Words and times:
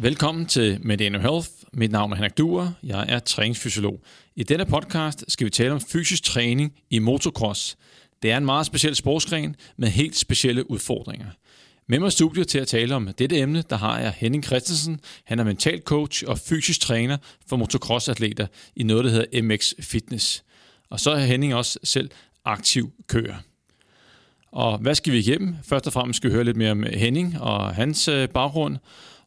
Velkommen 0.00 0.46
til 0.46 0.78
Medano 0.82 1.18
Health. 1.18 1.48
Mit 1.72 1.92
navn 1.92 2.12
er 2.12 2.16
Henrik 2.16 2.38
Duer. 2.38 2.72
Jeg 2.82 3.04
er 3.08 3.18
træningsfysiolog. 3.18 4.00
I 4.36 4.42
denne 4.42 4.66
podcast 4.66 5.24
skal 5.28 5.44
vi 5.44 5.50
tale 5.50 5.72
om 5.72 5.80
fysisk 5.80 6.22
træning 6.22 6.72
i 6.90 6.98
motocross. 6.98 7.76
Det 8.22 8.30
er 8.30 8.36
en 8.36 8.44
meget 8.44 8.66
speciel 8.66 8.94
sportsgren 8.94 9.56
med 9.76 9.88
helt 9.88 10.16
specielle 10.16 10.70
udfordringer. 10.70 11.26
Med 11.88 11.98
mig 11.98 12.08
i 12.08 12.10
studiet 12.10 12.48
til 12.48 12.58
at 12.58 12.68
tale 12.68 12.94
om 12.94 13.08
dette 13.18 13.38
emne, 13.38 13.62
der 13.70 13.76
har 13.76 13.98
jeg 13.98 14.14
Henning 14.16 14.44
Christensen. 14.44 15.00
Han 15.24 15.38
er 15.38 15.44
mental 15.44 15.80
coach 15.80 16.24
og 16.26 16.38
fysisk 16.38 16.80
træner 16.80 17.16
for 17.48 17.56
motocross-atleter 17.56 18.46
i 18.76 18.82
noget, 18.82 19.04
der 19.04 19.10
hedder 19.10 19.42
MX 19.42 19.72
Fitness. 19.80 20.44
Og 20.90 21.00
så 21.00 21.10
er 21.10 21.18
Henning 21.20 21.54
også 21.54 21.78
selv 21.84 22.10
aktiv 22.44 22.92
kører. 23.06 23.36
Og 24.52 24.78
hvad 24.78 24.94
skal 24.94 25.12
vi 25.12 25.18
igennem? 25.18 25.56
Først 25.64 25.86
og 25.86 25.92
fremmest 25.92 26.16
skal 26.16 26.30
vi 26.30 26.34
høre 26.34 26.44
lidt 26.44 26.56
mere 26.56 26.70
om 26.70 26.82
Henning 26.82 27.40
og 27.40 27.74
hans 27.74 28.08
øh, 28.08 28.28
baggrund. 28.28 28.76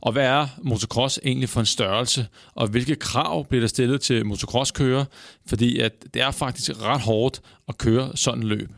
Og 0.02 0.12
hvad 0.12 0.26
er 0.26 0.48
motocross 0.62 1.20
egentlig 1.24 1.50
for 1.50 1.60
en 1.60 1.66
størrelse? 1.66 2.28
Og 2.54 2.68
hvilke 2.68 2.96
krav 2.96 3.48
bliver 3.48 3.62
der 3.62 3.68
stillet 3.68 4.02
til 4.02 4.26
motocrosskører? 4.26 5.06
Fordi 5.46 5.80
at 5.80 5.94
det 6.14 6.22
er 6.22 6.32
faktisk 6.32 6.82
ret 6.82 7.02
hårdt 7.02 7.42
at 7.68 7.78
køre 7.78 8.18
sådan 8.18 8.40
en 8.40 8.48
løb. 8.48 8.70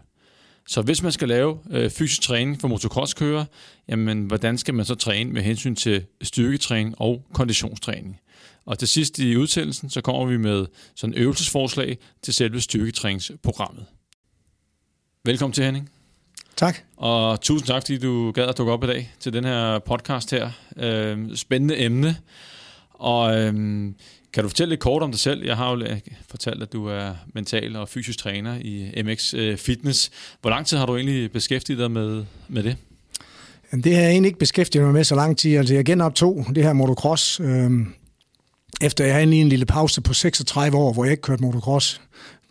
Så 0.68 0.82
hvis 0.82 1.04
man 1.04 1.12
skal 1.12 1.28
lave 1.28 1.60
øh, 1.72 1.90
fysisk 1.90 2.22
træning 2.22 2.62
for 2.62 2.68
motocrosskører, 2.68 3.46
jamen 3.88 4.26
hvordan 4.26 4.58
skal 4.58 4.74
man 4.74 4.86
så 4.86 4.96
træne 4.96 5.32
med 5.32 5.42
hensyn 5.42 5.76
til 5.76 6.06
styrketræning 6.22 6.96
og 6.98 7.26
konditionstræning? 7.34 8.20
Og 8.66 8.80
til 8.80 8.88
sidst 8.88 9.20
i 9.20 9.38
udsendelsen, 9.38 9.90
så 9.90 10.02
kommer 10.02 10.26
vi 10.26 10.38
med 10.38 10.66
sådan 10.96 11.14
øvelsesforslag 11.16 11.98
til 12.22 12.34
selve 12.34 12.62
styrketræningsprogrammet. 12.62 13.86
Velkommen 15.26 15.54
til 15.54 15.64
Henning. 15.64 15.90
Tak. 16.56 16.78
Og 16.98 17.42
tusind 17.42 17.68
tak, 17.68 17.82
fordi 17.82 17.98
du 17.98 18.32
gad 18.32 18.44
at 18.44 18.58
dukke 18.58 18.74
op 18.74 18.84
i 18.84 18.88
dag 18.88 19.14
til 19.20 19.34
den 19.34 19.44
her 19.44 19.80
podcast 19.80 20.32
her. 20.32 20.50
Øh, 20.78 21.36
spændende 21.36 21.80
emne. 21.80 22.16
Og 22.94 23.40
øh, 23.40 23.54
kan 24.34 24.44
du 24.44 24.50
fortælle 24.50 24.70
lidt 24.70 24.80
kort 24.80 25.04
om 25.04 25.12
dig 25.12 25.20
selv? 25.20 25.46
Jeg 25.46 25.58
har 25.58 25.72
jo 25.72 25.86
fortalt, 26.30 26.64
at 26.64 26.74
du 26.74 26.88
er 26.88 27.14
mental 27.34 27.76
og 27.76 27.90
fysisk 27.90 28.20
træner 28.20 28.56
i 28.62 29.04
MX 29.06 29.34
øh, 29.34 29.58
Fitness. 29.58 30.12
Hvor 30.42 30.50
lang 30.50 30.66
tid 30.66 30.78
har 30.78 30.86
du 30.86 30.96
egentlig 30.96 31.32
beskæftiget 31.32 31.80
dig 31.80 31.92
med, 31.92 32.26
med 32.48 32.64
det? 32.64 32.78
Det 33.84 33.96
har 33.96 34.02
jeg 34.02 34.12
egentlig 34.12 34.28
ikke 34.28 34.40
beskæftiget 34.40 34.86
mig 34.86 34.94
med 34.94 35.04
så 35.04 35.16
lang 35.16 35.38
tid. 35.38 35.58
Altså, 35.58 35.74
jeg 35.74 35.86
genoptog 35.86 36.46
det 36.56 36.64
her 36.64 36.74
motocross, 36.74 37.40
øh, 37.40 37.72
efter 38.82 39.06
jeg 39.06 39.14
havde 39.14 39.36
en 39.36 39.50
lille 39.50 39.66
pause 39.66 40.02
på 40.02 40.14
36 40.14 40.78
år, 40.78 40.94
hvor 40.94 41.04
jeg 41.04 41.12
ikke 41.12 41.22
kørte 41.22 41.42
motocross. 41.42 42.02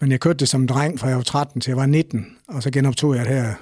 Men 0.01 0.11
jeg 0.11 0.21
kørte 0.21 0.39
det 0.39 0.49
som 0.49 0.67
dreng, 0.67 1.01
fra 1.01 1.09
jeg 1.09 1.17
var 1.17 1.23
13 1.23 1.61
til 1.61 1.71
jeg 1.71 1.77
var 1.77 1.87
19, 1.87 2.27
og 2.49 2.63
så 2.63 2.71
genoptog 2.71 3.17
jeg 3.17 3.25
det 3.25 3.35
her 3.35 3.55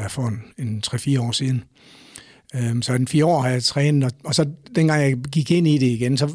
ja, 0.00 0.06
for 0.06 0.26
en, 0.26 0.42
en 0.58 0.82
3-4 0.86 1.20
år 1.20 1.32
siden. 1.32 1.64
Øhm, 2.54 2.82
så 2.82 2.94
en 2.94 3.08
fire 3.08 3.24
år 3.24 3.40
har 3.40 3.48
jeg 3.48 3.62
trænet, 3.62 4.04
og, 4.04 4.10
og 4.24 4.34
så 4.34 4.46
dengang 4.76 5.02
jeg 5.02 5.16
gik 5.16 5.50
ind 5.50 5.68
i 5.68 5.78
det 5.78 5.86
igen, 5.86 6.16
så, 6.16 6.28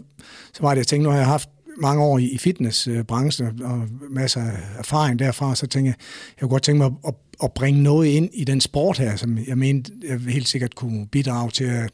så 0.53 0.61
var 0.61 0.69
det, 0.69 0.77
jeg 0.77 0.88
tænkte, 0.88 1.03
nu 1.03 1.09
har 1.09 1.17
jeg 1.17 1.27
haft 1.27 1.49
mange 1.77 2.03
år 2.03 2.17
i, 2.17 2.25
i 2.25 2.38
fitnessbranchen 2.38 3.61
øh, 3.61 3.71
og 3.71 3.88
masser 4.09 4.41
af 4.41 4.58
erfaring 4.77 5.19
derfra, 5.19 5.55
så 5.55 5.67
tænkte 5.67 5.88
jeg, 5.88 5.95
jeg 6.36 6.39
kunne 6.39 6.49
godt 6.49 6.63
tænke 6.63 6.77
mig 6.77 6.86
at, 6.86 6.93
at, 7.08 7.13
at 7.43 7.53
bringe 7.53 7.83
noget 7.83 8.08
ind 8.08 8.30
i 8.33 8.43
den 8.43 8.61
sport 8.61 8.97
her, 8.97 9.16
som 9.16 9.38
jeg 9.47 9.58
mente, 9.58 9.91
jeg 10.08 10.19
helt 10.19 10.47
sikkert 10.47 10.75
kunne 10.75 11.08
bidrage 11.08 11.52
til, 11.52 11.63
at 11.63 11.91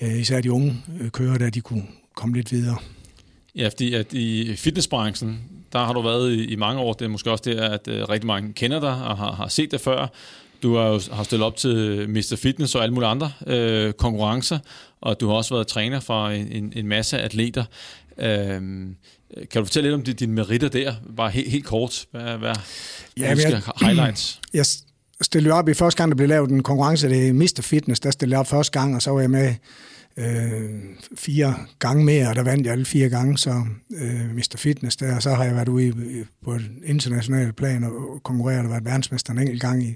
øh, 0.00 0.18
især 0.18 0.40
de 0.40 0.52
unge 0.52 0.76
øh, 1.00 1.10
kører 1.10 1.38
der, 1.38 1.50
de 1.50 1.60
kunne 1.60 1.84
komme 2.16 2.36
lidt 2.36 2.52
videre. 2.52 2.76
Ja, 3.56 3.68
fordi 3.68 3.94
at 3.94 4.12
i 4.12 4.56
fitnessbranchen, 4.56 5.38
der 5.72 5.78
har 5.78 5.92
du 5.92 6.02
været 6.02 6.32
i, 6.32 6.44
i 6.44 6.56
mange 6.56 6.80
år. 6.80 6.92
Det 6.92 7.04
er 7.04 7.08
måske 7.08 7.30
også 7.30 7.44
det, 7.46 7.54
at 7.54 7.88
uh, 7.88 7.94
rigtig 7.94 8.26
mange 8.26 8.52
kender 8.52 8.80
dig 8.80 9.04
og 9.04 9.16
har, 9.16 9.32
har 9.32 9.48
set 9.48 9.70
det 9.70 9.80
før. 9.80 10.06
Du 10.62 10.76
har 10.76 10.86
jo 10.86 11.00
har 11.12 11.22
stillet 11.22 11.46
op 11.46 11.56
til 11.56 12.06
Mr. 12.08 12.36
Fitness 12.42 12.74
og 12.74 12.82
alle 12.82 12.94
mulige 12.94 13.08
andre 13.08 13.32
øh, 13.46 13.92
konkurrencer, 13.92 14.58
og 15.00 15.20
du 15.20 15.28
har 15.28 15.34
også 15.34 15.54
været 15.54 15.66
træner 15.66 16.00
for 16.00 16.28
en, 16.28 16.52
en, 16.52 16.72
en 16.76 16.88
masse 16.88 17.18
atleter. 17.18 17.64
Øhm, 18.18 18.96
kan 19.50 19.60
du 19.60 19.64
fortælle 19.64 19.90
lidt 19.90 20.08
om 20.08 20.14
dine 20.14 20.32
meritter 20.32 20.68
der? 20.68 20.94
Bare 21.16 21.30
helt, 21.30 21.50
helt 21.50 21.64
kort. 21.64 22.06
Hvad, 22.10 22.38
hvad 22.38 22.54
ja, 23.16 23.34
jeg, 23.36 23.62
highlights? 23.80 24.40
Jeg 24.54 24.66
stillede 25.20 25.54
op 25.54 25.68
i 25.68 25.74
første 25.74 25.98
gang, 25.98 26.10
der 26.10 26.16
blev 26.16 26.28
lavet 26.28 26.50
en 26.50 26.62
konkurrence, 26.62 27.08
det 27.08 27.28
er 27.28 27.32
Mr. 27.32 27.60
Fitness, 27.62 28.00
der 28.00 28.10
stillede 28.10 28.34
jeg 28.34 28.40
op 28.40 28.46
første 28.46 28.80
gang, 28.80 28.94
og 28.94 29.02
så 29.02 29.10
var 29.10 29.20
jeg 29.20 29.30
med 29.30 29.54
øh, 30.18 30.70
fire 31.16 31.54
gange 31.78 32.04
mere, 32.04 32.28
og 32.28 32.36
der 32.36 32.42
vandt 32.42 32.66
jeg 32.66 32.72
alle 32.72 32.84
fire 32.84 33.08
gange, 33.08 33.38
så 33.38 33.64
øh, 33.96 34.34
Mr. 34.34 34.56
Fitness 34.56 34.96
der, 34.96 35.16
og 35.16 35.22
så 35.22 35.30
har 35.30 35.44
jeg 35.44 35.54
været 35.54 35.68
ude 35.68 35.86
i, 35.86 36.24
på 36.44 36.52
et 36.52 36.70
internationalt 36.84 37.56
plan 37.56 37.84
og 37.84 38.20
konkurreret 38.24 38.64
og 38.64 38.70
været 38.70 38.84
verdensmester 38.84 39.32
en 39.32 39.38
enkelt 39.38 39.60
gang 39.60 39.82
i 39.82 39.94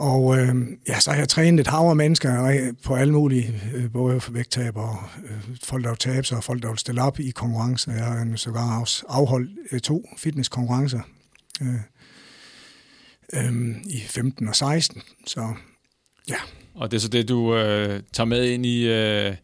og 0.00 0.38
øh, 0.38 0.54
ja, 0.88 1.00
så 1.00 1.10
har 1.10 1.18
jeg 1.18 1.28
trænet 1.28 1.60
et 1.60 1.66
hav 1.66 1.88
af 1.88 1.96
mennesker 1.96 2.72
på 2.84 2.94
alle 2.94 3.12
mulige, 3.12 3.60
øh, 3.74 3.92
både 3.92 4.20
for 4.20 4.32
vægttab 4.32 4.76
og 4.76 4.98
øh, 5.24 5.56
folk, 5.64 5.84
der 5.84 5.90
vil 5.90 5.98
tabe 5.98 6.26
sig, 6.26 6.36
og 6.36 6.44
folk, 6.44 6.62
der 6.62 6.68
vil 6.68 6.78
stille 6.78 7.02
op 7.02 7.20
i 7.20 7.30
konkurrencer. 7.30 7.92
Jeg 7.92 8.04
har 8.04 8.36
sågar 8.36 8.80
også 8.80 9.04
afholdt 9.08 9.50
øh, 9.72 9.80
to 9.80 10.08
fitnesskonkurrencer 10.16 11.00
øh, 11.62 11.74
øh, 13.32 13.76
i 13.84 14.00
15 14.06 14.48
og 14.48 14.56
16. 14.56 15.02
Så 15.26 15.54
ja. 16.28 16.36
Og 16.80 16.90
det 16.90 16.96
er 16.96 17.00
så 17.00 17.08
det, 17.08 17.28
du 17.28 17.56
øh, 17.56 18.00
tager 18.12 18.26
med 18.26 18.44
ind 18.44 18.66
i... 18.66 18.88
Øh 18.88 19.34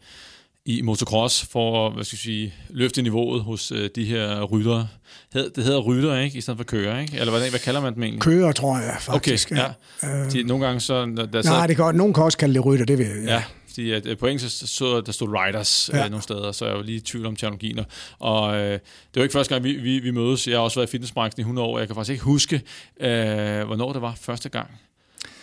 i 0.69 0.83
motocross 0.83 1.47
for 1.47 1.87
at 1.87 1.95
hvad 1.95 2.05
skal 2.05 2.17
jeg 2.17 2.21
sige, 2.21 2.55
løfte 2.71 3.03
niveauet 3.03 3.43
hos 3.43 3.73
øh, 3.73 3.91
de 3.95 4.05
her 4.05 4.43
ryttere. 4.43 4.89
Det 5.33 5.65
hedder 5.65 5.81
rytter, 5.81 6.19
ikke? 6.19 6.39
I 6.39 6.41
stedet 6.41 6.59
for 6.59 6.65
kører, 6.65 7.01
ikke? 7.01 7.19
Eller 7.19 7.39
hvad, 7.39 7.51
hvad 7.51 7.61
kalder 7.61 7.81
man 7.81 7.95
dem 7.95 8.03
egentlig? 8.03 8.23
Kører, 8.23 8.53
tror 8.53 8.79
jeg 8.79 8.97
faktisk. 9.01 9.53
Okay, 9.53 9.63
ja. 10.03 10.25
Øh, 10.25 10.33
de, 10.33 10.43
nogle 10.43 10.67
gange 10.67 10.81
så... 10.81 11.07
Der, 11.33 11.43
nej, 11.43 11.67
det 11.67 11.77
kan, 11.77 11.95
nogen 11.95 12.15
kan 12.15 12.25
også 12.25 12.39
kalde 12.39 12.55
det 12.55 12.65
rytter, 12.65 12.85
det 12.85 12.99
ved 12.99 13.07
jeg. 13.07 13.25
Ja, 13.25 13.35
ja 13.35 13.43
fordi 13.77 13.91
at, 13.91 14.07
øh, 14.07 14.17
på 14.17 14.27
engelsk 14.27 14.59
så, 14.59 14.67
så 14.67 15.01
der 15.01 15.13
stod 15.13 15.29
riders 15.29 15.91
ja. 15.93 16.05
øh, 16.05 16.11
nogle 16.11 16.23
steder, 16.23 16.53
så 16.53 16.67
jeg 16.67 16.77
jo 16.77 16.83
lige 16.83 16.97
i 16.97 17.01
tvivl 17.01 17.27
om 17.27 17.37
terminologien. 17.37 17.81
Og 18.19 18.57
øh, 18.57 18.73
det 18.73 18.81
jo 19.17 19.23
ikke 19.23 19.33
første 19.33 19.55
gang, 19.55 19.65
vi, 19.65 19.73
vi, 19.73 19.99
vi 19.99 20.11
mødes. 20.11 20.49
Jeg 20.49 20.57
har 20.57 20.61
også 20.61 20.81
været 20.81 20.89
i 20.89 20.91
fitnessbranchen 20.91 21.41
i 21.41 21.43
100 21.43 21.69
år. 21.69 21.79
Jeg 21.79 21.89
kan 21.89 21.95
faktisk 21.95 22.13
ikke 22.13 22.25
huske, 22.25 22.63
øh, 23.01 23.67
hvornår 23.67 23.93
det 23.93 24.03
var 24.03 24.15
første 24.21 24.49
gang. 24.49 24.71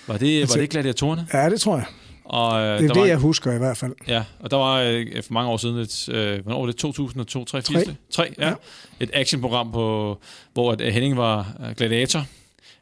Var 0.08 0.18
det, 0.18 0.42
altså, 0.42 0.56
var 0.56 0.62
det 0.62 0.70
gladiatorerne? 0.70 1.28
Ja, 1.34 1.50
det 1.50 1.62
tror 1.62 1.76
jeg. 1.76 1.86
Og, 2.26 2.62
øh, 2.62 2.80
det 2.80 2.90
er 2.90 2.94
det, 2.94 3.02
var, 3.02 3.06
jeg 3.06 3.18
husker 3.18 3.52
i 3.52 3.58
hvert 3.58 3.78
fald. 3.78 3.94
Ja, 4.08 4.24
og 4.40 4.52
der 4.52 4.58
var 4.58 4.80
øh, 4.80 5.24
for 5.24 5.34
mange 5.34 5.52
år 5.52 5.58
siden 5.58 5.78
et, 5.78 6.10
øh, 6.10 6.44
hvornår 6.44 6.60
var 6.60 6.66
det, 6.66 6.76
2002, 6.76 7.46
3, 7.46 7.62
4, 7.62 7.84
3, 7.84 7.96
3 8.12 8.34
ja, 8.40 8.48
ja. 8.48 8.54
et 9.00 9.10
actionprogram, 9.14 9.72
på, 9.72 10.18
hvor 10.54 10.72
at 10.72 10.82
øh, 10.82 10.94
Henning 10.94 11.18
var 11.18 11.58
øh, 11.66 11.76
gladiator. 11.76 12.26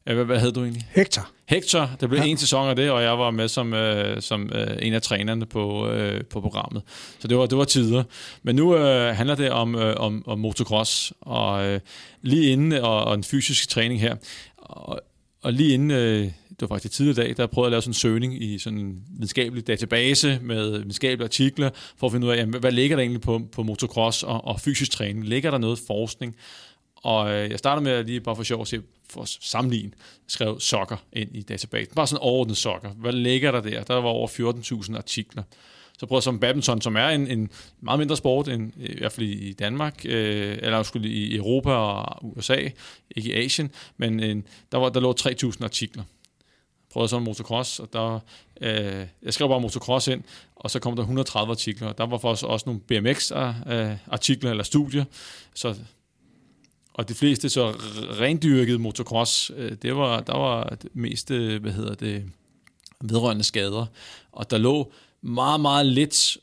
Hvad, 0.04 0.16
hvad 0.16 0.40
hed 0.40 0.52
du 0.52 0.64
egentlig? 0.64 0.88
Hector. 0.92 1.30
Hector. 1.50 1.90
Der 2.00 2.08
blev 2.08 2.20
ja. 2.20 2.26
en 2.26 2.38
sæson 2.38 2.70
af 2.70 2.76
det, 2.76 2.92
og 2.92 3.04
jeg 3.04 3.20
var 3.20 3.32
med 3.32 3.48
som, 3.48 3.74
øh, 3.74 4.22
som 4.22 4.50
øh, 4.53 4.78
en 4.82 4.94
af 4.94 5.02
trænerne 5.02 5.46
på, 5.46 5.90
øh, 5.90 6.24
på 6.24 6.42
programmet. 6.42 6.82
Så 7.20 7.28
det 7.28 7.38
var, 7.38 7.46
det 7.46 7.58
var 7.58 7.64
tider. 7.64 8.03
Men 8.44 8.56
nu 8.56 8.76
øh, 8.76 9.16
handler 9.16 9.36
det 9.36 9.52
om, 9.52 9.76
øh, 9.76 9.96
om, 9.98 10.24
om 10.28 10.40
motocross, 10.40 11.14
og 11.22 11.66
øh, 11.66 11.80
lige 12.22 12.52
inden, 12.52 12.74
og, 12.74 13.03
og 13.03 13.14
en 13.14 13.24
fysisk 13.24 13.70
træning 13.70 14.02
her. 14.02 14.16
Og, 14.58 15.00
og 15.44 15.53
lige 15.53 15.74
inden, 15.74 15.92
øh, 15.92 16.32
det 16.62 16.70
var 16.70 16.76
faktisk 16.76 16.94
tidligere 16.94 17.28
dag, 17.28 17.38
der 17.38 17.48
prøvede 17.48 17.68
at 17.68 17.72
lave 17.72 17.82
sådan 17.82 17.90
en 17.90 17.94
søgning 17.94 18.44
i 18.44 18.60
sådan 18.60 18.80
en 18.80 19.04
videnskabelig 19.10 19.68
database 19.68 20.40
med 20.42 20.72
videnskabelige 20.72 21.26
artikler, 21.26 21.70
for 21.98 22.08
at 22.08 22.12
finde 22.14 22.28
ud 22.28 22.32
af, 22.32 22.38
jamen, 22.38 22.60
hvad 22.60 22.72
ligger 22.72 22.96
der 22.96 23.02
egentlig 23.02 23.22
på, 23.22 23.42
på 23.52 23.64
motocross 23.64 24.24
og, 24.24 24.46
og 24.46 24.60
fysisk 24.60 24.92
træning? 24.92 25.28
Ligger 25.28 25.52
der 25.52 25.58
noget 25.58 25.80
forskning? 25.88 26.36
Og 26.96 27.32
øh, 27.32 27.52
jeg 27.52 27.60
startede 27.60 27.84
med 27.84 27.92
at 27.92 28.06
lige 28.06 28.22
bare 28.22 28.36
for 28.36 28.44
sjov 28.44 28.62
at 28.62 28.68
se, 28.68 28.82
for 29.10 29.22
at 29.22 29.38
sammenligne, 29.42 29.92
skrev 30.28 30.60
sokker 30.60 30.98
ind 31.14 31.36
i 31.36 31.42
databasen. 31.42 31.96
Bare 31.96 32.08
sådan 32.08 32.22
overordnet 32.22 32.58
sokker. 32.58 32.90
Hvad 32.90 33.14
ligger 33.14 33.52
der 33.52 33.62
der? 33.62 33.84
Der 33.84 33.94
var 33.94 34.09
over 34.09 34.28
14.000 34.28 34.97
artikler. 34.97 35.44
Så 36.00 36.06
prøvede 36.06 36.20
jeg 36.20 36.24
som 36.24 36.40
badminton, 36.40 36.82
som 36.82 36.96
er 36.96 37.08
en, 37.08 37.28
en 37.28 37.50
meget 37.82 38.00
mindre 38.00 38.18
sport, 38.18 38.47
end, 38.47 38.72
i 38.78 38.97
hvert 38.97 39.12
fald 39.12 39.28
i 39.28 39.53
Danmark, 39.53 40.06
øh, 40.06 40.58
eller 40.62 40.84
skulle 40.84 41.09
i 41.09 41.35
Europa 41.35 41.70
og 41.70 42.26
USA, 42.38 42.70
ikke 43.16 43.30
i 43.30 43.46
Asien, 43.46 43.72
men 43.97 44.20
en, 44.20 44.44
der, 44.72 44.78
var, 44.78 44.90
der 44.90 45.00
lå 45.00 45.16
3.000 45.20 45.64
artikler. 45.64 46.03
Jeg 46.91 46.93
prøvede 46.93 47.09
så 47.09 47.20
motocross, 47.20 47.79
og 47.79 47.93
der, 47.93 48.20
øh, 48.61 49.05
jeg 49.23 49.34
skrev 49.34 49.49
bare 49.49 49.61
motocross 49.61 50.08
ind, 50.08 50.23
og 50.55 50.72
så 50.72 50.79
kom 50.79 50.96
der 50.96 51.03
130 51.03 51.52
artikler. 51.52 51.91
Der 51.91 52.05
var 52.05 52.17
faktisk 52.17 52.46
også 52.46 52.64
nogle 52.66 52.82
BMX-artikler 52.82 54.49
øh, 54.49 54.52
eller 54.52 54.64
studier, 54.64 55.05
så 55.55 55.76
og 56.93 57.09
de 57.09 57.14
fleste 57.14 57.49
så 57.49 57.72
rendyrkede 58.20 58.79
motocross, 58.79 59.52
øh, 59.55 59.72
det 59.82 59.96
var, 59.96 60.22
der 60.22 60.38
var 60.38 60.64
det 60.64 60.90
meste, 60.93 61.59
hvad 61.59 61.72
hedder 61.72 61.96
det, 61.96 62.26
vedrørende 63.02 63.44
skader. 63.44 63.85
Og 64.32 64.52
der 64.52 64.58
lå 64.58 64.91
meget, 65.22 65.61
meget 65.61 65.85
lidt 65.85 66.37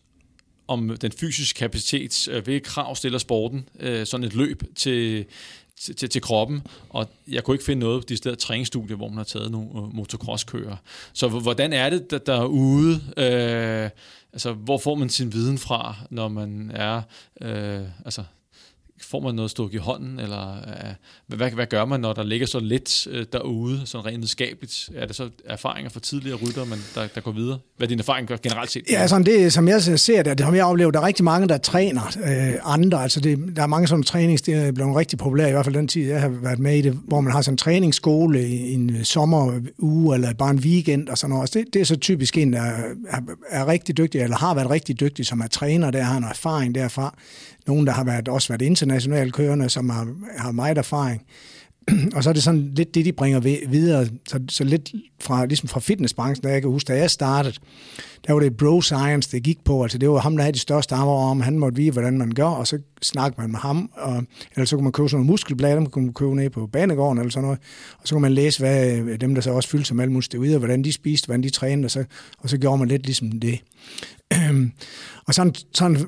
om 0.68 0.96
den 1.00 1.12
fysiske 1.12 1.58
kapacitet, 1.58 2.28
øh, 2.28 2.44
hvilke 2.44 2.64
krav 2.64 2.96
stiller 2.96 3.18
sporten, 3.18 3.68
sådan 4.04 4.24
et 4.24 4.34
løb 4.34 4.62
til, 4.76 5.24
til, 5.80 5.96
til, 5.96 6.08
til 6.08 6.22
kroppen, 6.22 6.62
og 6.88 7.08
jeg 7.28 7.44
kunne 7.44 7.54
ikke 7.54 7.64
finde 7.64 7.80
noget 7.80 8.02
på 8.02 8.06
de 8.08 8.16
steder 8.16 8.36
træningsstudier, 8.36 8.96
hvor 8.96 9.08
man 9.08 9.16
har 9.16 9.24
taget 9.24 9.50
nogle 9.50 9.68
øh, 9.68 9.94
motocrosskører. 9.94 10.76
Så 11.12 11.28
hvordan 11.28 11.72
er 11.72 11.90
det 11.90 12.10
der, 12.10 12.18
derude? 12.18 12.94
Øh, 13.16 13.90
altså, 14.32 14.52
hvor 14.52 14.78
får 14.78 14.94
man 14.94 15.08
sin 15.08 15.32
viden 15.32 15.58
fra, 15.58 15.96
når 16.10 16.28
man 16.28 16.70
er... 16.74 17.02
Øh, 17.40 17.84
altså, 18.04 18.24
får 19.02 19.20
man 19.20 19.34
noget 19.34 19.50
stuk 19.50 19.74
i 19.74 19.76
hånden, 19.76 20.20
eller 20.20 20.56
uh, 21.28 21.36
hvad, 21.36 21.50
hvad 21.50 21.66
gør 21.66 21.84
man, 21.84 22.00
når 22.00 22.12
der 22.12 22.22
ligger 22.22 22.46
så 22.46 22.60
lidt 22.60 23.06
uh, 23.06 23.22
derude, 23.32 23.80
sådan 23.84 24.06
rent 24.06 24.28
videnskabeligt? 24.28 24.90
Er 24.94 25.06
det 25.06 25.16
så 25.16 25.30
erfaringer 25.44 25.90
fra 25.90 26.00
tidligere 26.00 26.36
rytter, 26.36 26.64
man, 26.64 26.78
der, 26.94 27.06
der 27.06 27.20
går 27.20 27.32
videre? 27.32 27.58
Hvad 27.76 27.86
er 27.86 27.88
din 27.88 27.98
erfaring 27.98 28.28
generelt 28.42 28.70
set? 28.70 28.84
Ja, 28.90 29.06
sådan 29.06 29.26
det, 29.26 29.52
som 29.52 29.68
jeg 29.68 29.82
ser 29.82 30.22
det, 30.22 30.38
det 30.38 30.46
har 30.46 30.54
jeg 30.54 30.64
oplevet, 30.64 30.94
der 30.94 31.00
er 31.00 31.06
rigtig 31.06 31.24
mange, 31.24 31.48
der 31.48 31.58
træner 31.58 32.02
øh, 32.24 32.54
andre. 32.64 33.02
Altså 33.02 33.20
det, 33.20 33.38
der 33.56 33.62
er 33.62 33.66
mange 33.66 33.88
sådan 33.88 34.02
trænings, 34.02 34.42
det 34.42 34.54
er 34.54 34.72
blevet 34.72 34.96
rigtig 34.96 35.18
populært, 35.18 35.48
i 35.48 35.52
hvert 35.52 35.64
fald 35.64 35.74
den 35.74 35.88
tid, 35.88 36.08
jeg 36.08 36.20
har 36.20 36.28
været 36.28 36.58
med 36.58 36.78
i 36.78 36.80
det, 36.80 36.92
hvor 36.92 37.20
man 37.20 37.32
har 37.32 37.42
sådan 37.42 37.54
en 37.54 37.58
træningsskole 37.58 38.48
i 38.48 38.74
en 38.74 38.96
øh, 38.96 39.04
sommeruge, 39.04 40.14
eller 40.14 40.32
bare 40.34 40.50
en 40.50 40.58
weekend 40.58 41.08
og 41.08 41.18
sådan 41.18 41.30
noget. 41.30 41.42
Altså 41.42 41.58
det, 41.58 41.74
det 41.74 41.80
er 41.80 41.84
så 41.84 41.96
typisk 41.96 42.38
en, 42.38 42.52
der 42.52 42.60
er, 42.60 43.20
er 43.50 43.66
rigtig 43.66 43.96
dygtig, 43.96 44.20
eller 44.20 44.36
har 44.36 44.54
været 44.54 44.70
rigtig 44.70 45.00
dygtig, 45.00 45.26
som 45.26 45.40
er 45.40 45.46
træner, 45.46 45.90
der 45.90 46.02
har 46.02 46.16
en 46.16 46.24
erfaring 46.24 46.74
derfra. 46.74 47.18
Nogen, 47.68 47.86
der 47.86 47.92
har 47.92 48.04
været, 48.04 48.28
også 48.28 48.48
været 48.48 48.62
internationalt 48.62 49.34
kørende, 49.34 49.68
som 49.68 49.90
har, 49.90 50.08
har 50.38 50.52
meget 50.52 50.78
erfaring. 50.78 51.22
og 52.14 52.24
så 52.24 52.28
er 52.28 52.32
det 52.32 52.42
sådan 52.42 52.72
lidt 52.74 52.94
det, 52.94 53.04
de 53.04 53.12
bringer 53.12 53.40
videre. 53.68 54.06
Så, 54.28 54.40
så 54.48 54.64
lidt 54.64 54.92
fra, 55.20 55.46
ligesom 55.46 55.68
fra 55.68 55.80
fitnessbranchen, 55.80 56.42
der 56.42 56.48
jeg 56.48 56.62
kan 56.62 56.70
huske, 56.70 56.88
da 56.88 56.98
jeg 56.98 57.10
startede, 57.10 57.54
der 58.26 58.32
var 58.32 58.40
det 58.40 58.56
bro 58.56 58.82
science, 58.82 59.30
det 59.32 59.42
gik 59.42 59.64
på. 59.64 59.82
Altså 59.82 59.98
det 59.98 60.10
var 60.10 60.18
ham, 60.18 60.36
der 60.36 60.42
havde 60.42 60.54
de 60.54 60.58
største 60.58 60.94
arme 60.94 61.10
om. 61.10 61.40
Han 61.40 61.58
måtte 61.58 61.76
vide, 61.76 61.90
hvordan 61.90 62.18
man 62.18 62.30
gør, 62.30 62.44
og 62.44 62.66
så 62.66 62.78
snakkede 63.02 63.40
man 63.40 63.50
med 63.50 63.58
ham. 63.58 63.90
Og, 63.94 64.24
eller 64.54 64.66
så 64.66 64.76
kunne 64.76 64.84
man 64.84 64.92
købe 64.92 65.08
sådan 65.08 65.18
nogle 65.18 65.30
muskelblade, 65.30 65.80
man 65.80 65.86
kunne 65.90 66.12
købe 66.12 66.36
ned 66.36 66.50
på 66.50 66.66
banegården 66.66 67.18
eller 67.18 67.30
sådan 67.30 67.44
noget. 67.44 67.58
Og 68.00 68.08
så 68.08 68.14
kunne 68.14 68.22
man 68.22 68.32
læse, 68.32 68.58
hvad 68.60 68.98
øh, 68.98 69.20
dem, 69.20 69.34
der 69.34 69.42
så 69.42 69.50
også 69.50 69.68
fyldte 69.68 69.86
sig 69.86 69.96
med 69.96 70.04
alle 70.04 70.12
muskler, 70.12 70.58
hvordan 70.58 70.84
de 70.84 70.92
spiste, 70.92 71.26
hvordan 71.26 71.42
de 71.42 71.50
trænede, 71.50 71.86
og 71.86 71.90
så, 71.90 72.04
og 72.38 72.50
så 72.50 72.58
gjorde 72.58 72.78
man 72.78 72.88
lidt 72.88 73.04
ligesom 73.04 73.40
det. 73.40 73.60
og 75.26 75.34
sådan, 75.34 75.54
sådan 75.74 76.06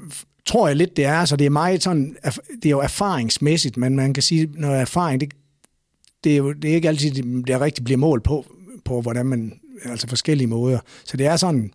tror 0.51 0.69
jeg 0.69 0.77
lidt, 0.77 0.97
det 0.97 1.05
er. 1.05 1.25
Så 1.25 1.37
det 1.37 1.47
er 1.47 1.51
meget 1.51 1.83
sådan, 1.83 2.17
det 2.63 2.67
er 2.67 2.71
jo 2.71 2.81
erfaringsmæssigt, 2.81 3.77
men 3.77 3.97
man 3.97 4.15
kan 4.15 4.23
sige, 4.23 4.49
når 4.55 4.69
erfaring, 4.69 5.21
det, 5.21 5.33
det 6.25 6.33
er 6.33 6.37
jo 6.37 6.53
det 6.53 6.71
er 6.71 6.75
ikke 6.75 6.89
altid, 6.89 7.43
det 7.43 7.61
rigtig 7.61 7.85
bliver 7.85 7.99
målt 7.99 8.23
på, 8.23 8.47
på 8.85 9.01
hvordan 9.01 9.27
man, 9.27 9.53
altså 9.85 10.09
forskellige 10.09 10.47
måder. 10.47 10.79
Så 11.05 11.17
det 11.17 11.27
er 11.27 11.37
sådan, 11.37 11.71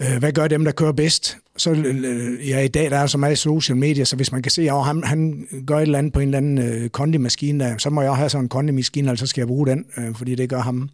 øh, 0.00 0.18
hvad 0.18 0.32
gør 0.32 0.48
dem, 0.48 0.64
der 0.64 0.72
kører 0.72 0.92
bedst? 0.92 1.36
Så 1.56 1.70
øh, 1.72 2.48
ja, 2.48 2.60
i 2.60 2.68
dag 2.68 2.90
der 2.90 2.98
er 2.98 3.06
så 3.06 3.18
meget 3.18 3.38
social 3.38 3.76
media, 3.76 4.04
så 4.04 4.16
hvis 4.16 4.32
man 4.32 4.42
kan 4.42 4.52
se, 4.52 4.62
at 4.62 4.84
han, 4.84 5.04
han 5.04 5.46
gør 5.66 5.76
et 5.76 5.82
eller 5.82 5.98
andet 5.98 6.12
på 6.12 6.20
en 6.20 6.28
eller 6.28 6.38
anden 6.38 6.58
øh, 6.58 6.88
kondimaskine, 6.88 7.64
der, 7.64 7.78
så 7.78 7.90
må 7.90 8.00
jeg 8.00 8.10
også 8.10 8.18
have 8.18 8.30
sådan 8.30 8.44
en 8.44 8.48
kondimaskine, 8.48 9.16
så 9.16 9.26
skal 9.26 9.40
jeg 9.40 9.48
bruge 9.48 9.66
den, 9.66 9.84
øh, 9.98 10.14
fordi 10.14 10.34
det 10.34 10.48
gør 10.48 10.60
ham 10.60 10.90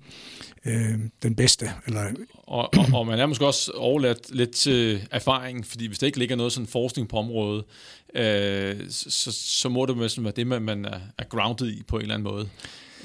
øh, 0.65 0.99
den 1.23 1.37
bedste. 1.37 1.71
Eller... 1.87 2.11
Og, 2.33 2.75
og, 2.75 2.87
og 2.95 3.07
man 3.07 3.19
er 3.19 3.27
måske 3.27 3.47
også 3.47 3.73
overladt 3.73 4.35
lidt 4.35 4.51
til 4.51 5.09
erfaring, 5.11 5.67
fordi 5.67 5.87
hvis 5.87 5.99
der 5.99 6.07
ikke 6.07 6.19
ligger 6.19 6.37
noget 6.37 6.53
sådan 6.53 6.67
forskning 6.67 7.09
på 7.09 7.17
området, 7.17 7.65
øh, 8.15 8.77
så, 8.91 9.33
så 9.33 9.69
må 9.69 9.87
det 9.87 10.01
være 10.01 10.33
det, 10.37 10.47
man, 10.47 10.63
man 10.63 10.85
er, 10.85 11.01
er 11.19 11.25
grounded 11.25 11.71
i 11.71 11.83
på 11.83 11.97
en 11.97 12.03
eller 12.03 12.15
anden 12.15 12.33
måde. 12.33 12.49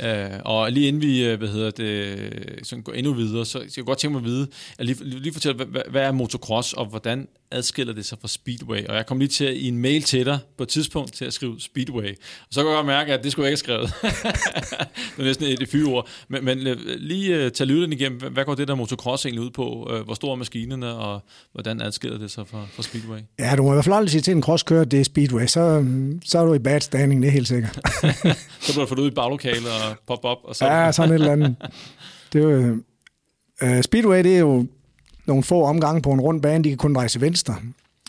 Uh, 0.03 0.39
og 0.45 0.71
lige 0.71 0.88
inden 0.88 1.01
vi 1.01 1.25
øh, 1.25 1.38
hvad 1.38 1.47
hedder 1.47 1.71
det, 1.71 2.67
sådan 2.67 2.83
går 2.83 2.94
endnu 2.94 3.13
videre, 3.13 3.45
så 3.45 3.59
jeg 3.77 3.85
godt 3.85 3.97
tænke 3.97 4.12
mig 4.12 4.19
at 4.19 4.25
vide, 4.25 4.47
at 4.77 4.85
lige, 4.85 5.03
lige 5.03 5.33
fortælle, 5.33 5.65
hvad, 5.65 5.81
hvad 5.89 6.01
er 6.01 6.12
motocross, 6.12 6.73
og 6.73 6.85
hvordan 6.85 7.27
adskiller 7.51 7.94
det 7.94 8.06
sig 8.06 8.18
fra 8.22 8.28
Speedway? 8.28 8.86
Og 8.86 8.96
jeg 8.96 9.06
kom 9.06 9.19
lige 9.19 9.30
til 9.30 9.66
i 9.66 9.68
en 9.68 9.78
mail 9.78 10.04
til 10.04 10.25
dig 10.25 10.40
på 10.57 10.63
et 10.63 10.69
tidspunkt 10.69 11.13
til 11.13 11.25
at 11.25 11.34
skrive 11.34 11.60
Speedway. 11.60 12.10
Og 12.42 12.48
så 12.51 12.62
kan 12.62 12.69
jeg 12.69 12.75
godt 12.75 12.86
mærke, 12.86 13.13
at 13.13 13.24
det 13.24 13.31
skulle 13.31 13.46
jeg 13.46 13.51
ikke 13.51 13.72
have 13.72 13.88
skrevet. 13.88 14.13
det 15.18 15.22
er 15.22 15.24
næsten 15.24 15.46
et, 15.46 15.62
et 15.62 15.69
fyreord. 15.69 16.07
Men, 16.28 16.46
men 16.46 16.68
øh, 16.68 16.78
lige 16.98 17.46
uh, 17.46 17.51
tage 17.51 17.68
lyden 17.68 17.94
igennem, 17.94 18.19
hvad 18.34 18.46
går 18.46 18.56
det 18.56 18.68
der 18.68 18.75
motocross 18.75 19.25
egentlig 19.25 19.46
ud 19.46 19.51
på? 19.51 19.94
Uh, 19.94 20.06
hvor 20.06 20.13
store 20.13 20.31
er 20.31 20.36
maskinerne, 20.36 20.94
og 20.94 21.22
hvordan 21.51 21.81
adskiller 21.81 22.18
det 22.18 22.31
sig 22.31 22.48
fra, 22.48 22.66
fra 22.74 22.84
Speedway? 22.84 23.19
Ja, 23.40 23.56
du 23.56 23.63
må 23.63 23.72
i 23.72 23.74
hvert 23.74 23.86
fald 23.86 23.96
aldrig 23.96 24.12
sige 24.12 24.22
til 24.22 24.31
en 24.31 24.44
crosskører, 24.44 24.84
det 24.84 25.00
er 25.00 25.04
Speedway. 25.04 25.46
Så, 25.46 25.86
så 26.25 26.40
er 26.40 26.46
du 26.46 26.54
i 26.54 26.60
bad 26.60 26.80
standing, 26.80 27.22
det 27.22 27.28
er 27.28 27.31
helt 27.31 27.48
sikkert. 27.48 27.80
så 28.62 28.74
bliver 28.74 28.86
du 28.86 28.86
fået 28.86 29.00
ud 29.00 29.12
i 29.12 29.13
baglokalet 29.13 29.68
og 29.68 29.98
pop 30.07 30.25
op. 30.25 30.38
Og 30.44 30.56
så... 30.56 30.66
Ja, 30.66 30.92
sådan 30.92 31.12
et 31.12 31.16
eller 31.16 31.31
andet. 31.31 31.56
Det 32.34 32.44
er 32.44 32.50
jo, 32.50 32.78
uh, 33.62 33.81
Speedway, 33.81 34.24
det 34.24 34.36
er 34.36 34.40
jo 34.40 34.68
nogle 35.29 35.43
få 35.43 35.63
omgange 35.63 36.01
på 36.01 36.11
en 36.11 36.21
rund 36.21 36.41
bane, 36.41 36.63
de 36.63 36.69
kan 36.69 36.77
kun 36.77 36.93
dreje 36.93 37.07
til 37.07 37.21
venstre. 37.21 37.55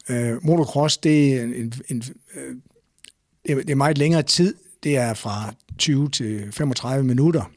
Øh, 0.08 0.46
motocross, 0.46 0.98
det 0.98 1.34
er, 1.34 1.42
en, 1.42 1.52
en, 1.52 1.72
en, 1.88 2.02
øh, 2.34 3.56
det 3.56 3.70
er 3.70 3.74
meget 3.74 3.98
længere 3.98 4.22
tid. 4.22 4.54
Det 4.82 4.96
er 4.96 5.14
fra 5.14 5.54
20 5.78 6.10
til 6.10 6.52
35 6.52 7.04
minutter. 7.04 7.50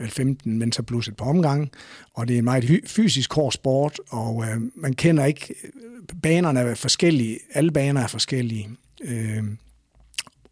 15, 0.00 0.58
men 0.58 0.72
så 0.72 0.82
plus 0.82 1.08
et 1.08 1.16
par 1.16 1.24
omgange. 1.24 1.70
Og 2.14 2.28
det 2.28 2.34
er 2.34 2.38
en 2.38 2.44
meget 2.44 2.80
fysisk 2.86 3.32
hård 3.32 3.52
sport, 3.52 4.00
og 4.08 4.44
øh, 4.44 4.60
man 4.74 4.92
kender 4.92 5.24
ikke... 5.24 5.54
Øh, 5.64 5.70
banerne 6.22 6.60
er 6.60 6.74
forskellige. 6.74 7.38
Alle 7.52 7.70
baner 7.70 8.00
er 8.00 8.06
forskellige. 8.06 8.68
Øh, 9.04 9.44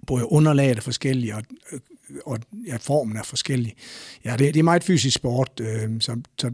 både 0.07 0.33
underlaget 0.33 0.77
er 0.77 0.83
forskellige, 0.83 1.37
og, 1.37 1.43
øh, 1.73 1.81
og 2.27 2.39
ja, 2.67 2.77
formen 2.77 3.17
er 3.17 3.23
forskellig. 3.23 3.75
Ja, 4.25 4.37
det, 4.37 4.55
det 4.55 4.61
er 4.61 4.65
meget 4.65 4.85
fysisk 4.85 5.17
sport, 5.17 5.61
øh, 5.61 6.01
så, 6.01 6.21
så 6.39 6.51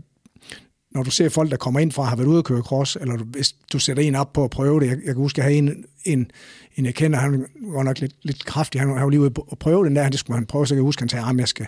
når 0.95 1.03
du 1.03 1.11
ser 1.11 1.29
folk, 1.29 1.51
der 1.51 1.57
kommer 1.57 1.81
ind 1.81 1.93
fra 1.93 2.03
har 2.03 2.17
været 2.17 2.27
ude 2.27 2.39
at 2.39 2.45
køre 2.45 2.63
cross, 2.63 2.99
eller 3.01 3.17
du, 3.17 3.25
hvis 3.25 3.55
du 3.73 3.79
sætter 3.79 4.03
en 4.03 4.15
op 4.15 4.33
på 4.33 4.45
at 4.45 4.51
prøve 4.51 4.81
det, 4.81 4.87
jeg, 4.87 4.97
jeg 4.97 5.15
kan 5.15 5.23
huske, 5.23 5.39
at 5.39 5.45
havde 5.45 5.59
en, 5.59 5.85
en, 6.05 6.31
en 6.77 6.87
jeg 6.87 6.95
kender, 6.95 7.19
han 7.19 7.47
var 7.61 7.83
nok 7.83 7.99
lidt, 7.99 8.13
lidt 8.23 8.45
kraftig, 8.45 8.81
han, 8.81 8.89
han 8.89 9.03
var 9.03 9.11
lige 9.11 9.21
ude 9.21 9.33
at 9.53 9.59
prøve 9.59 9.85
den 9.85 9.97
der, 9.97 10.09
det 10.09 10.21
skulle 10.21 10.37
han 10.37 10.47
prøve, 10.47 10.67
så 10.67 10.75
jeg 10.75 10.79
kan 10.79 10.85
huske, 10.85 10.99
at 10.99 11.03
han 11.03 11.09
sagde, 11.09 11.27
at 11.31 11.39
jeg 11.39 11.49
skal 11.49 11.67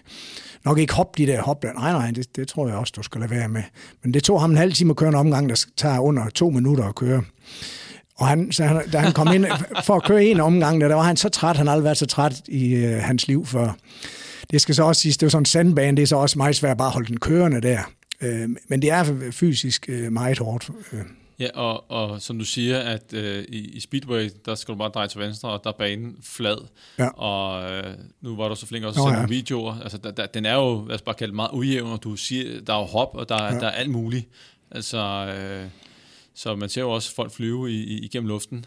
nok 0.65 0.79
ikke 0.79 0.95
hoppe 0.95 1.23
de 1.23 1.33
der 1.33 1.43
hop. 1.43 1.65
Nej, 1.65 1.93
nej, 1.93 2.11
det, 2.11 2.37
det 2.37 2.49
tror 2.49 2.69
jeg 2.69 2.77
også, 2.77 2.93
du 2.97 3.03
skal 3.03 3.21
lade 3.21 3.31
være 3.31 3.49
med. 3.49 3.63
Men 4.03 4.15
det 4.15 4.25
tog 4.25 4.41
ham 4.41 4.51
en 4.51 4.57
halv 4.57 4.73
time 4.73 4.91
at 4.91 4.97
køre 4.97 5.09
en 5.09 5.15
omgang, 5.15 5.49
der 5.49 5.65
tager 5.77 5.99
under 5.99 6.29
to 6.29 6.51
minutter 6.51 6.85
at 6.85 6.95
køre. 6.95 7.23
Og 8.17 8.27
han, 8.27 8.53
så 8.53 8.65
han, 8.65 8.91
da 8.91 8.99
han 8.99 9.13
kom 9.13 9.33
ind 9.35 9.47
for 9.87 9.97
at 9.97 10.05
køre 10.05 10.25
en 10.25 10.41
omgang, 10.41 10.81
der, 10.81 10.89
der 10.89 10.95
var 10.95 11.03
han 11.03 11.17
så 11.17 11.29
træt, 11.29 11.57
han 11.57 11.67
har 11.67 11.73
aldrig 11.73 11.85
været 11.85 11.99
så 11.99 12.07
træt 12.07 12.43
i 12.49 12.75
øh, 12.75 12.99
hans 12.99 13.29
liv 13.29 13.47
før. 13.47 13.77
Det 14.51 14.61
skal 14.61 14.75
så 14.75 14.83
også 14.83 15.03
siges, 15.03 15.17
det 15.17 15.27
var 15.27 15.31
sådan 15.31 15.43
en 15.43 15.47
sandbane, 15.47 15.97
det 15.97 16.03
er 16.03 16.07
så 16.07 16.17
også 16.17 16.39
meget 16.39 16.57
svært 16.57 16.77
bare 16.77 16.89
at 16.89 16.93
holde 16.93 17.09
den 17.09 17.21
kørende 17.21 17.61
der. 17.61 17.79
Øh, 18.23 18.49
men 18.69 18.83
det 18.83 18.91
er 18.91 19.31
fysisk 19.31 19.87
øh, 19.89 20.13
meget 20.13 20.39
hårdt. 20.39 20.71
Øh. 20.93 21.01
Ja, 21.39 21.49
og, 21.55 21.91
og 21.91 22.23
som 22.23 22.39
du 22.39 22.45
siger, 22.45 22.79
at 22.79 23.13
øh, 23.13 23.45
i, 23.49 23.59
i 23.59 23.81
Speedway, 23.81 24.31
der 24.47 24.55
skal 24.55 24.73
du 24.73 24.79
bare 24.79 24.89
dreje 24.89 25.09
til 25.09 25.21
venstre, 25.21 25.49
og 25.49 25.61
der 25.65 25.71
er 25.71 25.75
banen 25.79 26.17
flad. 26.23 26.67
Ja. 26.99 27.09
Og 27.09 27.71
øh, 27.73 27.95
nu 28.21 28.37
var 28.37 28.49
du 28.49 28.55
så 28.55 28.67
flink 28.67 28.85
også 28.85 29.05
at 29.05 29.15
se 29.15 29.21
ja. 29.21 29.27
videoer. 29.27 29.81
Altså, 29.83 29.99
der, 29.99 30.11
der, 30.11 30.27
den 30.27 30.47
er 30.47 30.55
jo, 30.55 30.85
lad 30.87 30.95
os 30.95 31.03
bare 31.03 31.15
kalde 31.15 31.31
det, 31.31 31.37
meget 31.37 31.51
ujævn, 31.53 31.91
og 31.91 32.03
du 32.03 32.17
siger, 32.17 32.61
der 32.61 32.75
er 32.75 32.79
jo 32.79 32.85
hop, 32.85 33.11
og 33.15 33.29
der, 33.29 33.45
ja. 33.45 33.51
der 33.51 33.67
er 33.67 33.71
alt 33.71 33.91
muligt. 33.91 34.29
Altså, 34.71 34.99
øh, 34.99 35.67
så 36.35 36.57
man 36.57 36.69
ser 36.69 36.81
jo 36.81 36.91
også 36.91 37.15
folk 37.15 37.33
flyve 37.33 37.71
i, 37.71 37.75
i, 37.75 37.99
igennem 37.99 38.29
luften. 38.29 38.65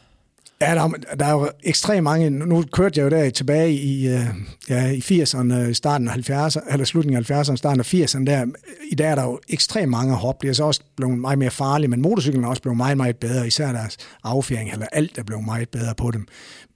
Ja, 0.65 0.75
der, 0.75 0.87
der 1.19 1.25
er 1.25 1.31
jo 1.31 1.49
ekstremt 1.63 2.03
mange. 2.03 2.29
Nu 2.29 2.63
kørte 2.73 2.99
jeg 2.99 3.05
jo 3.05 3.17
der 3.17 3.29
tilbage 3.29 3.73
i, 3.73 4.07
øh, 4.07 4.25
ja, 4.69 4.87
i 4.87 4.99
80'erne, 4.99 5.53
øh, 5.53 5.73
starten 5.73 6.07
af 6.07 6.13
70'erne, 6.13 6.73
eller 6.73 6.85
slutningen 6.85 7.25
af 7.29 7.31
70'erne, 7.31 7.55
starten 7.55 7.79
af 7.79 7.93
80'erne 7.93 8.25
der. 8.25 8.45
I 8.91 8.95
dag 8.95 9.07
er 9.07 9.15
der 9.15 9.23
jo 9.23 9.39
ekstremt 9.49 9.89
mange 9.89 10.13
hop. 10.13 10.41
Det 10.41 10.49
er 10.49 10.53
så 10.53 10.63
også 10.63 10.81
blevet 10.97 11.17
meget 11.17 11.39
mere 11.39 11.51
farligt, 11.51 11.89
men 11.89 12.01
motorcyklen 12.01 12.43
er 12.43 12.47
også 12.47 12.61
blevet 12.61 12.77
meget, 12.77 12.97
meget 12.97 13.17
bedre. 13.17 13.47
Især 13.47 13.71
deres 13.71 13.97
affjering, 14.23 14.71
eller 14.71 14.85
alt 14.91 15.17
er 15.17 15.23
blevet 15.23 15.45
meget 15.45 15.69
bedre 15.69 15.95
på 15.97 16.11
dem. 16.11 16.27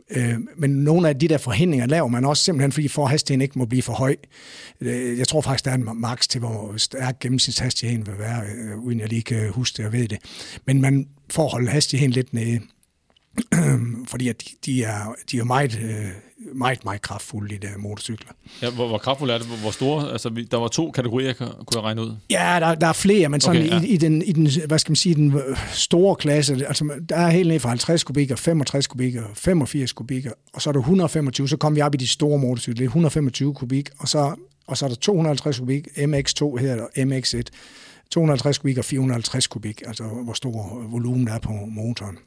Øh, 0.09 0.35
men 0.57 0.69
nogle 0.69 1.09
af 1.09 1.19
de 1.19 1.27
der 1.27 1.37
forhindringer 1.37 1.85
laver 1.87 2.07
man 2.07 2.25
også 2.25 2.43
simpelthen, 2.43 2.71
fordi 2.71 2.87
forhastigheden 2.87 3.41
ikke 3.41 3.59
må 3.59 3.65
blive 3.65 3.81
for 3.81 3.93
høj. 3.93 4.15
Øh, 4.81 5.19
jeg 5.19 5.27
tror 5.27 5.41
faktisk, 5.41 5.65
der 5.65 5.71
er 5.71 5.75
en 5.75 5.89
max 5.93 6.27
til, 6.27 6.39
hvor 6.39 6.73
stærk 6.77 7.19
gennemsnitshastigheden 7.19 8.07
vil 8.07 8.15
være, 8.19 8.43
uden 8.77 8.99
jeg 8.99 9.09
lige 9.09 9.21
kan 9.21 9.49
huske 9.49 9.77
det 9.77 9.85
og 9.85 9.93
ved 9.93 10.07
det. 10.07 10.17
Men 10.65 10.81
man 10.81 11.07
får 11.31 11.47
holde 11.47 11.69
hastigheden 11.69 12.11
lidt 12.11 12.33
nede. 12.33 12.59
fordi 14.11 14.27
at 14.27 14.41
de, 14.41 14.45
de, 14.65 14.83
er, 14.83 15.15
de 15.31 15.39
er 15.39 15.43
meget, 15.43 15.79
øh, 15.83 16.05
meget, 16.55 16.85
meget 16.85 17.01
kraftfulde, 17.01 17.55
de 17.55 17.67
der 17.67 17.77
motorcykler. 17.77 18.31
Ja, 18.61 18.69
hvor, 18.69 18.87
hvor 18.87 18.97
kraftfulde 18.97 19.33
er 19.33 19.37
det? 19.37 19.47
Hvor 19.47 19.71
store? 19.71 20.11
Altså, 20.11 20.29
der 20.51 20.57
var 20.57 20.67
to 20.67 20.91
kategorier, 20.91 21.33
kunne 21.33 21.49
jeg 21.75 21.83
regne 21.83 22.01
ud. 22.01 22.15
Ja, 22.29 22.57
der, 22.59 22.75
der 22.75 22.87
er 22.87 22.93
flere, 22.93 23.29
men 23.29 23.41
sådan 23.41 23.61
okay, 23.61 23.71
ja. 23.71 23.81
i, 23.81 23.87
i, 23.87 23.97
den, 23.97 24.21
i 24.21 24.31
den, 24.31 24.49
hvad 24.67 24.79
skal 24.79 24.91
man 24.91 24.95
sige, 24.95 25.15
den 25.15 25.41
store 25.71 26.15
klasse, 26.15 26.67
altså 26.67 26.89
der 27.09 27.15
er 27.15 27.29
helt 27.29 27.47
ned 27.47 27.59
fra 27.59 27.69
50 27.69 28.03
kubikker, 28.03 28.35
65 28.35 28.87
kubikker, 28.87 29.23
85 29.33 29.93
kubikker, 29.93 30.31
og 30.53 30.61
så 30.61 30.69
er 30.69 30.71
der 30.71 30.79
125, 30.79 31.49
så 31.49 31.57
kommer 31.57 31.75
vi 31.75 31.81
op 31.81 31.95
i 31.95 31.97
de 31.97 32.07
store 32.07 32.39
motorcykler, 32.39 32.75
det 32.75 32.83
er 32.83 32.87
125 32.87 33.53
kubik, 33.53 33.89
og 33.97 34.07
så, 34.07 34.35
og 34.67 34.77
så 34.77 34.85
er 34.85 34.89
der 34.89 34.95
250 34.95 35.59
kubik, 35.59 35.87
MX2 35.87 36.57
her, 36.57 36.81
og 36.81 36.89
MX1, 36.97 37.41
250 38.11 38.57
kubik 38.57 38.77
og 38.77 38.85
450 38.85 39.47
kubik, 39.47 39.81
altså 39.87 40.03
hvor 40.03 40.33
stor 40.33 40.87
volumen 40.89 41.27
der 41.27 41.33
er 41.33 41.39
på 41.39 41.51
motoren. 41.67 42.17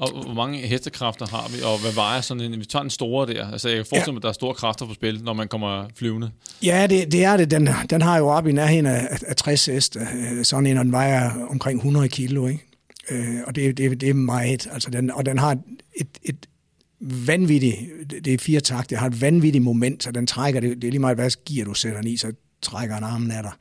Og 0.00 0.24
hvor 0.24 0.34
mange 0.34 0.58
hestekræfter 0.58 1.26
har 1.26 1.48
vi, 1.48 1.62
og 1.62 1.80
hvad 1.80 1.92
vejer 1.92 2.20
sådan 2.20 2.40
en... 2.40 2.60
Vi 2.60 2.64
tager 2.64 2.82
den 2.82 2.90
store 2.90 3.26
der. 3.26 3.52
Altså, 3.52 3.68
jeg 3.68 3.76
kan 3.76 3.86
forestille 3.88 4.12
mig, 4.12 4.16
ja. 4.16 4.18
at 4.18 4.22
der 4.22 4.28
er 4.28 4.32
store 4.32 4.54
kræfter 4.54 4.86
på 4.86 4.94
spil, 4.94 5.24
når 5.24 5.32
man 5.32 5.48
kommer 5.48 5.86
flyvende. 5.96 6.30
Ja, 6.62 6.86
det, 6.86 7.12
det 7.12 7.24
er 7.24 7.36
det. 7.36 7.50
Den, 7.50 7.68
den 7.90 8.02
har 8.02 8.18
jo 8.18 8.28
op 8.28 8.46
i 8.46 8.52
nærheden 8.52 8.86
af, 8.86 9.18
af 9.26 9.36
60 9.36 9.66
heste. 9.66 10.00
Øh, 10.00 10.44
sådan 10.44 10.66
en, 10.66 10.78
og 10.78 10.84
den 10.84 10.92
vejer 10.92 11.46
omkring 11.50 11.78
100 11.78 12.08
kilo, 12.08 12.46
ikke? 12.46 12.64
Øh, 13.10 13.36
og 13.46 13.54
det, 13.54 13.78
det, 13.78 14.00
det 14.00 14.08
er 14.08 14.14
meget. 14.14 14.68
Altså, 14.72 14.90
den, 14.90 15.10
og 15.10 15.26
den 15.26 15.38
har 15.38 15.56
et, 15.96 16.08
et 16.22 16.46
vanvittigt... 17.00 17.76
Det 18.24 18.34
er 18.34 18.38
fire 18.38 18.60
takt. 18.60 18.90
Det 18.90 18.98
har 18.98 19.06
et 19.06 19.20
vanvittigt 19.20 19.64
moment, 19.64 20.02
så 20.02 20.10
den 20.10 20.26
trækker... 20.26 20.60
Det, 20.60 20.82
det 20.82 20.84
er 20.84 20.90
lige 20.90 21.00
meget, 21.00 21.16
hvad 21.16 21.30
gear 21.46 21.64
du 21.64 21.74
sætter 21.74 22.00
den 22.00 22.10
i, 22.10 22.16
så 22.16 22.32
trækker 22.62 22.96
en 22.96 23.04
armen 23.04 23.30
af 23.30 23.42
dig. 23.42 23.52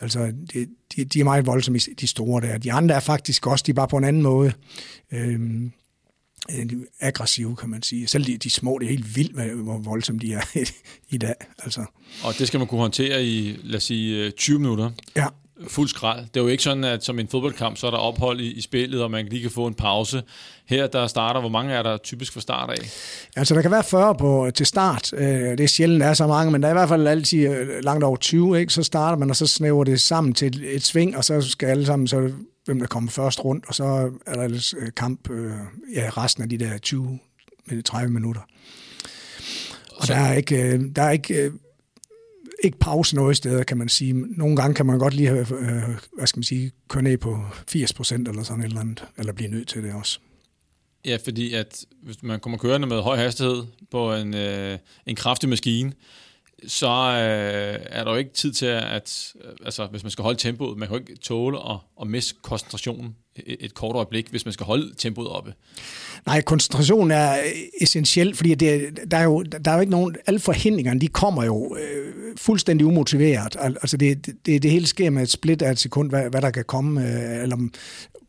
Altså, 0.00 0.32
det, 0.52 0.68
de, 0.96 1.04
de 1.04 1.20
er 1.20 1.24
meget 1.24 1.46
voldsomme, 1.46 1.78
de 2.00 2.06
store 2.06 2.40
der. 2.40 2.58
De 2.58 2.72
andre 2.72 2.94
er 2.94 3.00
faktisk 3.00 3.46
også, 3.46 3.62
de 3.66 3.70
er 3.70 3.74
bare 3.74 3.88
på 3.88 3.96
en 3.96 4.04
anden 4.04 4.22
måde. 4.22 4.52
Øhm, 5.12 5.72
øh, 6.50 6.66
aggressive, 7.00 7.56
kan 7.56 7.68
man 7.68 7.82
sige. 7.82 8.06
Selv 8.06 8.24
de, 8.24 8.36
de 8.36 8.50
små, 8.50 8.78
det 8.78 8.86
er 8.86 8.90
helt 8.90 9.16
vildt, 9.16 9.52
hvor 9.62 9.78
voldsomme 9.78 10.20
de 10.20 10.32
er 10.32 10.42
i 11.14 11.18
dag. 11.18 11.34
Altså. 11.58 11.84
Og 12.24 12.34
det 12.38 12.46
skal 12.46 12.58
man 12.58 12.66
kunne 12.66 12.80
håndtere 12.80 13.24
i, 13.24 13.60
lad 13.62 13.76
os 13.76 13.84
sige, 13.84 14.30
20 14.30 14.58
minutter. 14.58 14.90
Ja 15.16 15.26
fuld 15.68 15.88
skrald. 15.88 16.20
Det 16.20 16.36
er 16.36 16.40
jo 16.40 16.48
ikke 16.48 16.62
sådan, 16.62 16.84
at 16.84 17.04
som 17.04 17.18
en 17.18 17.28
fodboldkamp, 17.28 17.76
så 17.76 17.86
er 17.86 17.90
der 17.90 17.98
ophold 17.98 18.40
i, 18.40 18.52
i 18.52 18.60
spillet, 18.60 19.02
og 19.02 19.10
man 19.10 19.26
lige 19.26 19.42
kan 19.42 19.50
få 19.50 19.66
en 19.66 19.74
pause. 19.74 20.22
Her, 20.66 20.86
der 20.86 21.06
starter, 21.06 21.40
hvor 21.40 21.48
mange 21.48 21.72
er 21.72 21.82
der 21.82 21.96
typisk 21.96 22.32
for 22.32 22.40
start 22.40 22.70
af? 22.70 22.90
Altså, 23.36 23.54
der 23.54 23.62
kan 23.62 23.70
være 23.70 23.84
40 23.84 24.14
på, 24.14 24.50
til 24.54 24.66
start. 24.66 25.12
Øh, 25.12 25.28
det 25.28 25.60
er 25.60 25.66
sjældent, 25.66 26.00
der 26.00 26.06
er 26.06 26.14
så 26.14 26.26
mange, 26.26 26.52
men 26.52 26.62
der 26.62 26.68
er 26.68 26.72
i 26.72 26.74
hvert 26.74 26.88
fald 26.88 27.06
altid 27.06 27.48
øh, 27.48 27.84
langt 27.84 28.04
over 28.04 28.16
20, 28.16 28.60
ikke? 28.60 28.72
Så 28.72 28.82
starter 28.82 29.18
man, 29.18 29.30
og 29.30 29.36
så 29.36 29.46
snæver 29.46 29.84
det 29.84 30.00
sammen 30.00 30.34
til 30.34 30.48
et, 30.48 30.74
et 30.74 30.82
sving, 30.82 31.16
og 31.16 31.24
så 31.24 31.40
skal 31.40 31.66
alle 31.66 31.86
sammen, 31.86 32.08
så 32.08 32.30
hvem 32.64 32.80
der 32.80 32.86
kommer 32.86 33.10
først 33.10 33.44
rundt, 33.44 33.64
og 33.68 33.74
så 33.74 34.10
er 34.26 34.34
der 34.34 34.42
ellers 34.42 34.74
øh, 34.78 34.88
kamp 34.96 35.28
ja, 35.94 36.10
resten 36.16 36.42
af 36.42 36.48
de 36.48 36.58
der 36.58 36.78
20 36.78 37.18
30 37.84 38.12
minutter. 38.12 38.40
Og 39.96 40.06
så... 40.06 40.12
der 40.12 40.18
er 40.18 40.32
ikke, 40.32 40.88
der 40.96 41.02
er 41.02 41.10
ikke 41.10 41.50
ikke 42.62 42.78
pause 42.78 43.16
noget 43.16 43.36
steder, 43.36 43.64
kan 43.64 43.78
man 43.78 43.88
sige. 43.88 44.12
Nogle 44.12 44.56
gange 44.56 44.74
kan 44.74 44.86
man 44.86 44.98
godt 44.98 45.14
lige 45.14 45.28
have, 45.28 45.40
øh, 45.40 45.82
hvad 46.16 46.26
skal 46.26 46.38
man 46.38 46.44
sige, 46.44 46.72
køre 46.88 47.02
ned 47.02 47.18
på 47.18 47.40
80 47.68 47.92
procent 47.92 48.28
eller 48.28 48.42
sådan 48.42 48.60
et 48.60 48.66
eller 48.66 48.80
andet, 48.80 49.04
eller 49.18 49.32
blive 49.32 49.50
nødt 49.50 49.68
til 49.68 49.82
det 49.82 49.94
også. 49.94 50.18
Ja, 51.04 51.18
fordi 51.24 51.54
at 51.54 51.84
hvis 52.02 52.22
man 52.22 52.40
kommer 52.40 52.58
kørende 52.58 52.86
med 52.86 53.00
høj 53.00 53.16
hastighed 53.16 53.64
på 53.90 54.14
en, 54.14 54.34
øh, 54.34 54.78
en 55.06 55.16
kraftig 55.16 55.48
maskine, 55.48 55.92
så 56.66 56.86
øh, 56.86 57.86
er 57.90 58.04
der 58.04 58.10
jo 58.10 58.16
ikke 58.16 58.32
tid 58.32 58.52
til 58.52 58.66
at, 58.66 59.32
altså 59.64 59.86
hvis 59.86 60.02
man 60.02 60.10
skal 60.10 60.22
holde 60.22 60.38
tempoet, 60.38 60.78
man 60.78 60.88
kan 60.88 60.96
jo 60.96 61.00
ikke 61.00 61.16
tåle 61.16 61.58
at, 61.70 61.76
at 62.00 62.06
miste 62.06 62.34
koncentrationen 62.42 63.16
et, 63.36 63.74
kort 63.74 63.96
øjeblik, 63.96 64.28
hvis 64.30 64.44
man 64.44 64.52
skal 64.52 64.66
holde 64.66 64.94
tempoet 64.98 65.28
oppe. 65.28 65.54
Nej, 66.26 66.42
koncentration 66.42 67.10
er 67.10 67.36
essentiel, 67.80 68.34
fordi 68.34 68.54
det, 68.54 68.98
der, 69.10 69.16
er 69.16 69.24
jo, 69.24 69.42
der 69.42 69.70
er 69.70 69.74
jo 69.74 69.80
ikke 69.80 69.90
nogen, 69.90 70.16
alle 70.26 70.40
forhindringerne, 70.40 71.00
de 71.00 71.08
kommer 71.08 71.44
jo 71.44 71.76
øh, 71.76 72.14
fuldstændig 72.36 72.86
umotiveret. 72.86 73.56
Altså 73.60 73.96
det, 73.96 74.26
det, 74.46 74.62
det 74.62 74.70
hele 74.70 74.86
sker 74.86 75.10
med 75.10 75.22
et 75.22 75.30
split 75.30 75.62
af 75.62 75.70
et 75.70 75.78
sekund, 75.78 76.10
hvad, 76.10 76.30
hvad 76.30 76.42
der 76.42 76.50
kan 76.50 76.64
komme, 76.64 77.00
øh, 77.00 77.42
eller 77.42 77.56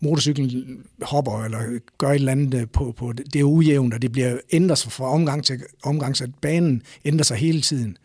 motorcyklen 0.05 0.79
hopper 1.01 1.43
eller 1.43 1.59
gør 1.97 2.09
et 2.09 2.15
eller 2.15 2.31
andet 2.31 2.53
øh, 2.61 2.67
på, 2.73 2.93
på 2.97 3.13
det. 3.13 3.33
Det 3.33 3.39
er 3.39 3.43
ujævnt, 3.43 3.93
og 3.93 4.01
det 4.01 4.11
bliver 4.11 4.37
ændret 4.51 4.77
sig 4.77 4.91
fra 4.91 5.05
omgang 5.05 5.43
til 5.43 5.61
omgang, 5.83 6.17
så 6.17 6.27
banen 6.41 6.81
ændrer 7.05 7.23
sig 7.23 7.37
hele 7.37 7.61
tiden. 7.61 7.97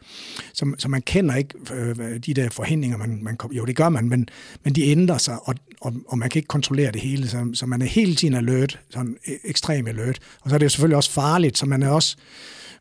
Så, 0.53 0.75
så 0.79 0.89
man 0.89 1.03
kender 1.03 1.37
ikke 1.37 1.55
øh, 1.75 1.97
de 2.27 2.35
der 2.35 2.51
forhindringer, 2.51 2.99
man, 2.99 3.19
man 3.23 3.37
jo 3.53 3.65
det 3.65 3.77
gør 3.77 3.89
man, 3.89 4.09
men, 4.09 4.29
men 4.65 4.75
de 4.75 4.83
ændrer 4.83 5.19
sig, 5.19 5.39
og, 5.43 5.55
og, 5.81 5.95
og 6.09 6.19
man 6.19 6.31
kan 6.31 6.39
ikke 6.39 6.49
kontrollere 6.49 6.90
det 6.93 7.01
hele, 7.01 7.29
så, 7.29 7.51
så 7.55 7.67
man 7.67 7.83
er 7.83 7.87
hele 7.87 8.15
tiden 8.15 8.35
alert, 8.35 8.81
sådan 8.91 9.17
e, 9.27 9.33
ekstrem 9.45 9.87
alert. 9.87 10.19
Og 10.41 10.51
så 10.51 10.57
er 10.57 10.59
det 10.59 10.65
jo 10.65 10.69
selvfølgelig 10.69 10.97
også 10.97 11.11
farligt, 11.11 11.59
så 11.59 11.67
man 11.67 11.83
er 11.83 11.89
også 11.89 12.17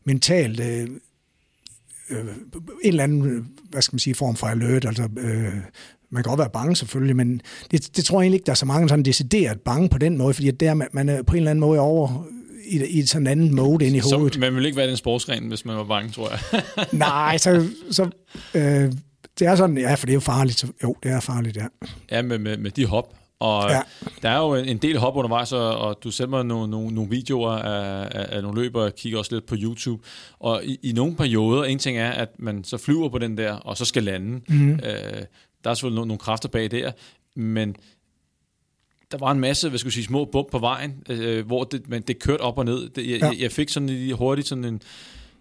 mentalt 0.04 0.60
øh, 0.60 0.88
øh, 2.10 2.20
en 2.20 2.28
eller 2.82 3.04
anden, 3.04 3.48
hvad 3.70 3.82
skal 3.82 3.94
man 3.94 3.98
sige, 3.98 4.14
form 4.14 4.36
for 4.36 4.46
alert, 4.46 4.84
altså 4.84 5.08
øh, 5.18 5.54
man 6.10 6.22
kan 6.22 6.30
godt 6.30 6.38
være 6.38 6.50
bange 6.52 6.76
selvfølgelig, 6.76 7.16
men 7.16 7.40
det, 7.70 7.96
det 7.96 8.04
tror 8.04 8.20
jeg 8.20 8.24
egentlig 8.24 8.36
ikke, 8.36 8.46
der 8.46 8.52
er 8.52 8.56
så 8.56 8.66
mange 8.66 8.88
sådan 8.88 9.04
decideret 9.04 9.60
bange 9.60 9.88
på 9.88 9.98
den 9.98 10.18
måde, 10.18 10.34
fordi 10.34 10.50
det 10.50 10.68
er, 10.68 10.74
man 10.92 11.08
er 11.08 11.22
på 11.22 11.32
en 11.32 11.36
eller 11.36 11.50
anden 11.50 11.60
måde 11.60 11.80
over 11.80 12.26
i, 12.66 12.86
i 12.86 13.06
sådan 13.06 13.22
en 13.22 13.26
anden 13.26 13.54
mode 13.54 13.86
ind 13.86 13.96
i 13.96 13.98
hovedet. 13.98 14.34
Så 14.34 14.40
man 14.40 14.54
ville 14.54 14.68
ikke 14.68 14.76
være 14.76 14.88
den 14.88 14.96
sportsgren, 14.96 15.48
hvis 15.48 15.64
man 15.64 15.76
var 15.76 15.84
bange, 15.84 16.10
tror 16.10 16.30
jeg. 16.30 16.62
Nej, 16.92 17.38
så, 17.38 17.68
så 17.90 18.10
øh, 18.54 18.92
det 19.38 19.46
er 19.46 19.56
sådan, 19.56 19.78
ja, 19.78 19.94
for 19.94 20.06
det 20.06 20.12
er 20.12 20.14
jo 20.14 20.20
farligt. 20.20 20.60
Så, 20.60 20.66
jo, 20.82 20.96
det 21.02 21.10
er 21.10 21.20
farligt, 21.20 21.56
ja. 21.56 21.66
Ja, 22.10 22.22
med, 22.22 22.38
med, 22.38 22.56
med 22.56 22.70
de 22.70 22.86
hop. 22.86 23.14
Og 23.40 23.70
ja. 23.70 23.80
der 24.22 24.28
er 24.28 24.38
jo 24.38 24.54
en 24.54 24.78
del 24.78 24.98
hop 24.98 25.16
undervejs, 25.16 25.52
og, 25.52 25.78
og 25.78 25.98
du 26.04 26.10
sender 26.10 26.30
mig 26.30 26.44
nogle, 26.44 26.70
nogle, 26.70 26.94
nogle 26.94 27.10
videoer 27.10 27.50
af, 27.50 28.08
af, 28.10 28.36
af 28.36 28.42
nogle 28.42 28.62
løber, 28.62 28.82
og 28.82 28.94
kigger 28.94 29.18
også 29.18 29.34
lidt 29.34 29.46
på 29.46 29.54
YouTube. 29.58 30.02
Og 30.38 30.64
i, 30.64 30.78
i 30.82 30.92
nogle 30.92 31.16
perioder, 31.16 31.64
en 31.64 31.78
ting 31.78 31.98
er, 31.98 32.10
at 32.10 32.28
man 32.38 32.64
så 32.64 32.78
flyver 32.78 33.08
på 33.08 33.18
den 33.18 33.38
der, 33.38 33.52
og 33.52 33.76
så 33.76 33.84
skal 33.84 34.02
lande. 34.02 34.40
Mm-hmm. 34.48 34.72
Øh, 34.72 35.22
der 35.64 35.70
er 35.70 35.74
selvfølgelig 35.74 35.96
nogle, 35.96 36.08
nogle 36.08 36.18
kræfter 36.18 36.48
bag 36.48 36.70
der, 36.70 36.92
men 37.36 37.76
der 39.12 39.18
var 39.18 39.30
en 39.30 39.40
masse, 39.40 39.68
hvad 39.68 39.78
skal 39.78 39.86
jeg 39.86 39.92
sige, 39.92 40.04
små 40.04 40.24
bump 40.24 40.50
på 40.50 40.58
vejen, 40.58 41.02
øh, 41.08 41.46
hvor 41.46 41.64
det, 41.64 41.88
men 41.88 42.02
det 42.02 42.18
kørte 42.18 42.40
op 42.40 42.58
og 42.58 42.64
ned. 42.64 42.88
Det, 42.88 43.10
jeg, 43.10 43.20
ja. 43.20 43.30
jeg 43.38 43.52
fik 43.52 43.68
sådan 43.68 43.88
lige 43.88 44.14
hurtigt 44.14 44.48
sådan 44.48 44.64
en, 44.64 44.82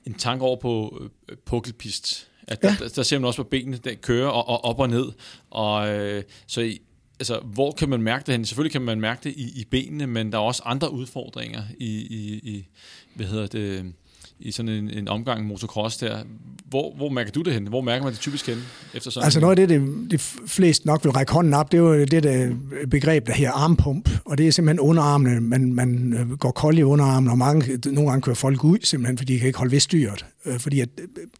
en 0.05 0.13
tanke 0.13 0.45
over 0.45 0.57
på 0.59 1.01
øh, 1.29 1.37
pukkelpist. 1.45 2.29
At 2.47 2.59
ja. 2.63 2.75
der, 2.79 2.87
der, 2.87 3.03
ser 3.03 3.19
man 3.19 3.25
også 3.25 3.43
på 3.43 3.49
benene, 3.49 3.77
der 3.77 3.93
kører 3.93 4.27
og, 4.27 4.49
og 4.49 4.65
op 4.65 4.79
og 4.79 4.89
ned. 4.89 5.11
Og, 5.49 5.89
øh, 5.89 6.23
så 6.47 6.61
i, 6.61 6.81
altså, 7.19 7.39
hvor 7.39 7.71
kan 7.71 7.89
man 7.89 8.01
mærke 8.01 8.23
det 8.25 8.33
hen? 8.33 8.45
Selvfølgelig 8.45 8.71
kan 8.71 8.81
man 8.81 9.01
mærke 9.01 9.19
det 9.23 9.33
i, 9.38 9.61
i 9.61 9.65
benene, 9.71 10.07
men 10.07 10.31
der 10.31 10.38
er 10.38 10.41
også 10.41 10.61
andre 10.65 10.91
udfordringer 10.93 11.61
i, 11.79 11.85
i, 11.85 12.39
i 12.43 12.67
hvad 13.15 13.25
hedder 13.25 13.47
det, 13.47 13.93
i 14.39 14.51
sådan 14.51 14.69
en, 14.69 14.89
en 14.89 15.07
omgang 15.07 15.45
motocross 15.45 15.97
der. 15.97 16.23
Hvor, 16.69 16.93
hvor 16.95 17.09
mærker 17.09 17.31
du 17.31 17.41
det 17.41 17.53
hen? 17.53 17.67
Hvor 17.67 17.81
mærker 17.81 18.03
man 18.03 18.13
det 18.13 18.19
typisk 18.19 18.47
hen? 18.47 18.57
Efter 18.93 19.11
sådan 19.11 19.25
altså 19.25 19.39
noget 19.39 19.59
af 19.59 19.67
det, 19.67 19.81
det, 19.81 20.11
de 20.11 20.17
flest 20.47 20.85
nok 20.85 21.03
vil 21.03 21.11
række 21.11 21.31
hånden 21.31 21.53
op, 21.53 21.71
det 21.71 21.77
er 21.77 21.81
jo 21.81 22.05
det 22.05 22.23
der 22.23 22.55
begreb, 22.89 23.27
der 23.27 23.33
her 23.33 23.51
armpump, 23.51 24.09
og 24.25 24.38
det 24.38 24.47
er 24.47 24.51
simpelthen 24.51 24.79
underarmene. 24.79 25.41
Man, 25.41 25.73
man 25.73 26.13
øh, 26.13 26.38
går 26.38 26.51
kold 26.51 26.77
i 26.77 26.83
underarmen, 26.83 27.29
og 27.29 27.38
mange, 27.38 27.79
nogle 27.85 28.09
gange 28.09 28.21
kører 28.21 28.35
folk 28.35 28.63
ud, 28.63 28.77
simpelthen 28.83 29.17
fordi 29.17 29.33
de 29.33 29.39
kan 29.39 29.47
ikke 29.47 29.59
holde 29.59 29.71
ved 29.71 29.79
styret, 29.79 30.25
øh, 30.45 30.59
fordi 30.59 30.79
at 30.79 30.89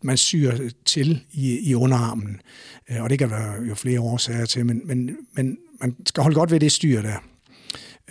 man 0.02 0.18
syrer 0.18 0.70
til 0.86 1.24
i, 1.32 1.70
i 1.70 1.76
underarmen. 1.76 2.42
Øh, 2.92 3.04
og 3.04 3.10
det 3.10 3.20
kan 3.20 3.30
være 3.30 3.54
jo 3.70 3.76
flere 3.76 4.00
årsager 4.00 4.46
til, 4.46 4.66
men, 4.66 4.82
men, 4.86 5.18
men 5.34 5.58
man 5.82 5.96
skal 6.06 6.24
holde 6.24 6.36
godt 6.36 6.52
ved 6.52 6.60
det 6.60 6.72
styr 6.72 7.02
der. 7.02 7.18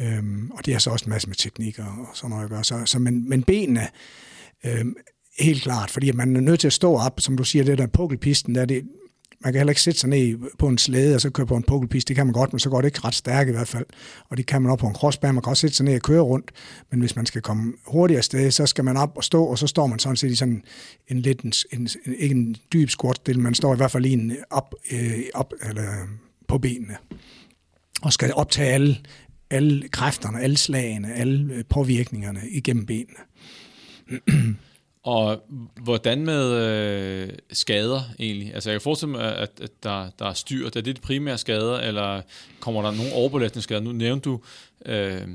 Øhm, 0.00 0.50
og 0.50 0.66
det 0.66 0.74
er 0.74 0.78
så 0.78 0.90
også 0.90 1.04
en 1.04 1.10
masse 1.10 1.28
med 1.28 1.36
teknikker 1.36 1.84
og, 1.84 2.16
sådan 2.16 2.30
noget 2.30 2.44
at 2.44 2.50
gøre. 2.50 2.64
Så, 2.64 2.82
så 2.84 2.98
men, 2.98 3.28
men 3.28 3.42
benene, 3.42 3.88
øhm, 4.66 4.96
helt 5.38 5.62
klart, 5.62 5.90
fordi 5.90 6.12
man 6.12 6.36
er 6.36 6.40
nødt 6.40 6.60
til 6.60 6.66
at 6.66 6.72
stå 6.72 6.96
op, 6.96 7.20
som 7.20 7.36
du 7.36 7.44
siger, 7.44 7.64
det 7.64 7.78
der 7.78 7.86
pukkelpisten, 7.86 8.54
der 8.54 8.64
det, 8.64 8.82
man 9.40 9.52
kan 9.52 9.58
heller 9.58 9.70
ikke 9.70 9.82
sætte 9.82 10.00
sig 10.00 10.10
ned 10.10 10.38
på 10.58 10.68
en 10.68 10.78
slæde 10.78 11.14
og 11.14 11.20
så 11.20 11.30
køre 11.30 11.46
på 11.46 11.56
en 11.56 11.62
pukkelpist. 11.62 12.08
Det 12.08 12.16
kan 12.16 12.26
man 12.26 12.32
godt, 12.32 12.52
men 12.52 12.60
så 12.60 12.70
går 12.70 12.80
det 12.80 12.88
ikke 12.88 13.00
ret 13.04 13.14
stærkt 13.14 13.48
i 13.48 13.52
hvert 13.52 13.68
fald. 13.68 13.86
Og 14.28 14.36
det 14.36 14.46
kan 14.46 14.62
man 14.62 14.72
op 14.72 14.78
på 14.78 14.86
en 14.86 14.94
crossbane. 14.94 15.32
Man 15.32 15.42
kan 15.42 15.50
også 15.50 15.60
sætte 15.60 15.76
sig 15.76 15.84
ned 15.84 15.94
og 15.94 16.00
køre 16.00 16.20
rundt. 16.20 16.50
Men 16.90 17.00
hvis 17.00 17.16
man 17.16 17.26
skal 17.26 17.42
komme 17.42 17.72
hurtigere 17.86 18.22
sted, 18.22 18.50
så 18.50 18.66
skal 18.66 18.84
man 18.84 18.96
op 18.96 19.12
og 19.16 19.24
stå, 19.24 19.44
og 19.44 19.58
så 19.58 19.66
står 19.66 19.86
man 19.86 19.98
sådan 19.98 20.16
set 20.16 20.30
i 20.30 20.36
sådan 20.36 20.62
en 21.08 21.20
lidt, 21.20 21.40
en, 21.40 21.52
en, 21.72 21.88
ikke 22.18 22.34
en 22.34 22.56
dyb 22.72 22.88
squat, 22.90 23.36
man 23.36 23.54
står 23.54 23.74
i 23.74 23.76
hvert 23.76 23.90
fald 23.90 24.06
i 24.06 24.12
en 24.12 24.36
op, 24.50 24.74
øh, 24.92 25.18
op 25.34 25.52
eller 25.62 25.92
på 26.48 26.58
benene 26.58 26.96
og 28.02 28.12
skal 28.12 28.34
optage 28.34 28.68
alle, 28.68 28.96
alle 29.50 29.88
kræfterne, 29.88 30.40
alle 30.40 30.56
slagene, 30.56 31.14
alle 31.14 31.54
øh, 31.54 31.64
påvirkningerne 31.68 32.40
igennem 32.50 32.86
benene. 32.86 33.20
Og 35.02 35.42
hvordan 35.82 36.24
med 36.24 36.52
øh, 36.52 37.28
skader 37.52 38.00
egentlig? 38.18 38.54
Altså 38.54 38.70
jeg 38.70 38.74
kan 38.74 38.84
forestille 38.84 39.10
mig, 39.10 39.36
at, 39.36 39.50
at 39.62 39.70
der, 39.82 40.10
der 40.18 40.26
er 40.26 40.32
styr. 40.32 40.66
Er 40.66 40.70
det 40.70 40.96
de 40.96 41.00
primære 41.00 41.38
skader, 41.38 41.80
eller 41.80 42.22
kommer 42.60 42.82
der 42.82 42.90
nogle 42.90 43.12
overbelastningsskader? 43.12 43.80
Nu 43.80 43.92
nævnte 43.92 44.30
du 44.30 44.40
øh, 44.86 45.28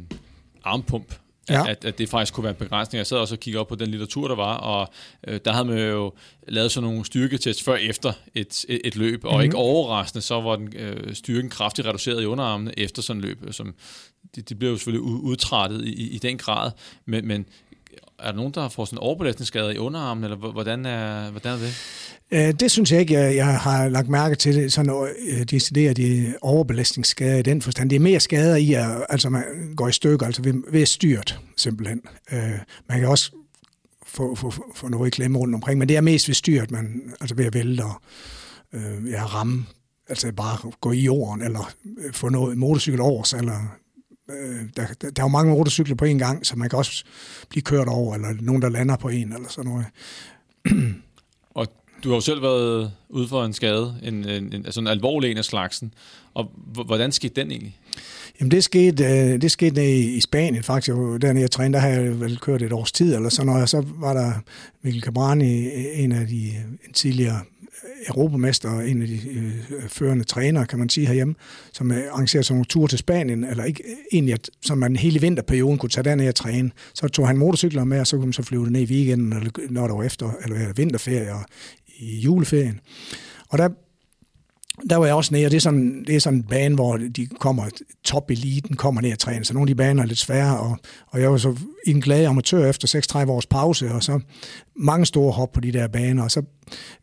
armpump 0.63 1.15
ja. 1.49 1.69
at, 1.69 1.85
at 1.85 1.97
det 1.97 2.09
faktisk 2.09 2.33
kunne 2.33 2.43
være 2.43 2.51
en 2.51 2.57
begrænsning. 2.57 2.97
Jeg 2.97 3.07
sad 3.07 3.17
også 3.17 3.35
og 3.35 3.39
kiggede 3.39 3.61
op 3.61 3.67
på 3.67 3.75
den 3.75 3.89
litteratur, 3.89 4.27
der 4.27 4.35
var, 4.35 4.57
og 4.57 4.93
øh, 5.27 5.39
der 5.45 5.51
havde 5.51 5.65
man 5.65 5.89
jo 5.89 6.13
lavet 6.47 6.71
sådan 6.71 6.89
nogle 6.89 7.05
styrketest 7.05 7.63
før 7.63 7.75
efter 7.75 8.13
et, 8.33 8.65
et, 8.69 8.81
et 8.83 8.95
løb, 8.95 9.25
og 9.25 9.31
mm-hmm. 9.31 9.43
ikke 9.43 9.55
overraskende, 9.55 10.21
så 10.21 10.41
var 10.41 10.55
den 10.55 10.73
øh, 10.75 11.15
styrken 11.15 11.49
kraftigt 11.49 11.87
reduceret 11.87 12.21
i 12.21 12.25
underarmene 12.25 12.79
efter 12.79 13.01
sådan 13.01 13.19
et 13.19 13.25
løb. 13.25 13.53
Som, 13.53 13.75
de, 14.35 14.41
de 14.41 14.55
blev 14.55 14.69
jo 14.69 14.75
selvfølgelig 14.75 15.01
udtrættet 15.01 15.85
i, 15.85 16.15
i 16.15 16.17
den 16.17 16.37
grad, 16.37 16.71
men, 17.05 17.27
men 17.27 17.45
er 18.23 18.31
der 18.31 18.37
nogen, 18.37 18.53
der 18.53 18.69
får 18.69 18.85
sådan 18.85 18.99
overbelastningsskade 18.99 19.75
i 19.75 19.77
underarmen, 19.77 20.23
eller 20.23 20.37
hvordan 20.37 20.85
er, 20.85 21.31
hvordan 21.31 21.53
er 21.53 21.57
det? 21.57 21.73
Øh, 22.31 22.53
det 22.59 22.71
synes 22.71 22.91
jeg 22.91 22.99
ikke, 22.99 23.13
jeg, 23.13 23.35
jeg 23.35 23.59
har 23.59 23.89
lagt 23.89 24.09
mærke 24.09 24.35
til, 24.35 24.55
det, 24.55 24.73
sådan 24.73 24.91
øh, 25.29 25.43
de, 25.43 25.93
de 25.93 26.33
overbelastningsskader 26.41 27.37
i 27.37 27.41
den 27.41 27.61
forstand. 27.61 27.89
Det 27.89 27.95
er 27.95 27.99
mere 27.99 28.19
skader 28.19 28.55
i, 28.55 28.73
at 28.73 28.85
altså 29.09 29.29
man 29.29 29.43
går 29.75 29.87
i 29.87 29.91
stykker, 29.91 30.25
altså 30.25 30.41
ved, 30.41 30.53
ved 30.71 30.85
styrt, 30.85 31.39
simpelthen. 31.57 32.01
Øh, 32.31 32.59
man 32.89 32.99
kan 32.99 33.07
også 33.07 33.31
få, 34.05 34.35
få, 34.35 34.53
få 34.75 34.87
noget 34.87 35.07
i 35.07 35.09
klemme 35.09 35.39
rundt 35.39 35.55
omkring, 35.55 35.79
men 35.79 35.89
det 35.89 35.97
er 35.97 36.01
mest 36.01 36.27
ved 36.27 36.35
styrt, 36.35 36.71
man, 36.71 37.13
altså 37.21 37.35
ved 37.35 37.45
at 37.45 37.53
vælte 37.53 37.81
og 37.81 38.01
øh, 38.73 39.11
ja, 39.11 39.25
ramme, 39.25 39.65
altså 40.09 40.31
bare 40.31 40.71
gå 40.81 40.91
i 40.91 40.99
jorden, 40.99 41.41
eller 41.41 41.73
øh, 41.97 42.13
få 42.13 42.29
noget 42.29 42.57
motorcykel 42.57 43.01
over 43.01 43.23
sig, 43.23 43.37
eller 43.37 43.77
øh, 44.29 44.61
der, 44.77 44.85
der, 45.01 45.09
der 45.09 45.21
er 45.21 45.25
jo 45.25 45.27
mange 45.27 45.51
motorcykler 45.51 45.95
på 45.95 46.05
en 46.05 46.19
gang, 46.19 46.45
så 46.45 46.55
man 46.55 46.69
kan 46.69 46.79
også 46.79 47.03
blive 47.49 47.63
kørt 47.63 47.87
over, 47.87 48.15
eller 48.15 48.33
nogen, 48.41 48.61
der 48.61 48.69
lander 48.69 48.97
på 48.97 49.09
en, 49.09 49.33
eller 49.33 49.49
sådan 49.49 49.71
noget. 49.71 49.85
og 51.59 51.67
du 52.03 52.09
har 52.09 52.15
jo 52.15 52.21
selv 52.21 52.41
været 52.41 52.91
ude 53.09 53.27
for 53.27 53.45
en 53.45 53.53
skade, 53.53 53.99
en, 54.03 54.29
en, 54.29 54.53
en, 54.53 54.65
altså 54.65 54.79
en 54.79 54.87
alvorlig 54.87 55.31
en 55.31 55.37
af 55.37 55.45
slagsen. 55.45 55.93
Og 56.33 56.51
hvordan 56.85 57.11
skete 57.11 57.41
den 57.41 57.51
egentlig? 57.51 57.77
Jamen 58.39 58.51
det 58.51 58.63
skete, 58.63 59.03
øh, 59.03 59.41
det 59.41 59.51
skete 59.51 59.97
i, 59.97 60.15
i 60.15 60.21
Spanien 60.21 60.63
faktisk. 60.63 60.95
Dernede 60.95 61.41
jeg 61.41 61.51
trænede, 61.51 61.73
der 61.73 61.79
har 61.79 61.89
jeg 61.89 62.19
vel 62.19 62.37
kørt 62.39 62.61
et 62.61 62.71
års 62.71 62.91
tid 62.91 63.15
eller 63.15 63.29
sådan 63.29 63.45
noget. 63.45 63.61
Og 63.61 63.69
så 63.69 63.83
var 63.95 64.13
der 64.13 64.31
Mikkel 64.81 65.01
Cabrani, 65.01 65.69
en 65.93 66.11
af 66.11 66.27
de 66.27 66.47
en 66.85 66.93
tidligere 66.93 67.39
europamester 68.07 68.69
og 68.69 68.89
en 68.89 69.01
af 69.01 69.07
de 69.07 69.19
øh, 69.29 69.87
førende 69.87 70.23
trænere, 70.23 70.65
kan 70.65 70.79
man 70.79 70.89
sige 70.89 71.07
herhjemme, 71.07 71.35
som 71.73 71.91
øh, 71.91 72.03
arrangerede 72.11 72.43
sådan 72.43 72.55
nogle 72.55 72.65
ture 72.65 72.87
til 72.87 72.97
Spanien, 72.97 73.43
eller 73.43 73.63
ikke 73.63 73.83
øh, 73.83 73.95
egentlig, 74.13 74.33
at, 74.33 74.49
som 74.61 74.77
man 74.77 74.95
hele 74.95 75.21
vinterperioden 75.21 75.77
kunne 75.77 75.89
tage 75.89 76.03
derned 76.03 76.27
og 76.27 76.35
træne. 76.35 76.71
Så 76.93 77.07
tog 77.07 77.27
han 77.27 77.37
motorcykler 77.37 77.83
med, 77.83 77.99
og 77.99 78.07
så 78.07 78.15
kunne 78.15 78.25
man 78.25 78.33
så 78.33 78.43
flyve 78.43 78.71
ned 78.71 78.81
i 78.81 78.93
weekenden, 78.93 79.33
eller 79.33 79.51
når 79.69 79.87
der 79.87 79.95
var 79.95 80.03
efter, 80.03 80.31
eller 80.43 80.73
vinterferie 80.73 81.33
og 81.33 81.45
i 81.99 82.19
juleferien. 82.19 82.79
Og 83.49 83.57
der 83.57 83.69
der 84.89 84.95
var 84.95 85.05
jeg 85.05 85.15
også 85.15 85.33
nede, 85.33 85.45
og 85.45 85.51
det 85.51 85.57
er 85.57 85.61
sådan, 85.61 86.03
det 86.07 86.15
er 86.15 86.19
sådan 86.19 86.39
en 86.39 86.43
bane, 86.43 86.75
hvor 86.75 86.97
de 86.97 87.25
kommer, 87.25 87.69
top-eliten 88.03 88.75
kommer 88.75 89.01
ned 89.01 89.11
og 89.11 89.19
træner, 89.19 89.43
så 89.43 89.53
nogle 89.53 89.63
af 89.63 89.67
de 89.67 89.75
baner 89.75 90.03
er 90.03 90.07
lidt 90.07 90.19
svære, 90.19 90.59
og, 90.59 90.77
og 91.07 91.21
jeg 91.21 91.31
var 91.31 91.37
så 91.37 91.55
en 91.87 92.01
glad 92.01 92.25
amatør 92.25 92.69
efter 92.69 92.87
36 92.87 93.31
års 93.31 93.45
pause, 93.45 93.91
og 93.91 94.03
så 94.03 94.19
mange 94.75 95.05
store 95.05 95.31
hop 95.31 95.51
på 95.51 95.59
de 95.59 95.71
der 95.71 95.87
baner, 95.87 96.23
og 96.23 96.31
så 96.31 96.41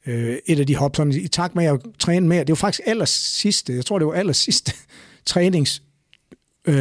øh, 0.07 0.37
et 0.47 0.61
af 0.61 0.67
de 0.67 0.77
hop, 0.77 0.97
sådan, 0.97 1.13
i 1.13 1.29
takt 1.29 1.55
med 1.55 1.65
at 1.65 1.71
jeg 1.71 1.79
trænede 1.99 2.29
mere, 2.29 2.41
det 2.41 2.49
var 2.49 2.55
faktisk 2.55 2.83
aller 2.87 3.05
sidste, 3.05 3.75
jeg 3.75 3.87
tror 3.87 3.99
det 3.99 4.07
var 4.07 4.15
aller 4.15 4.33
sidste 4.33 4.73
træningsgang 5.27 5.87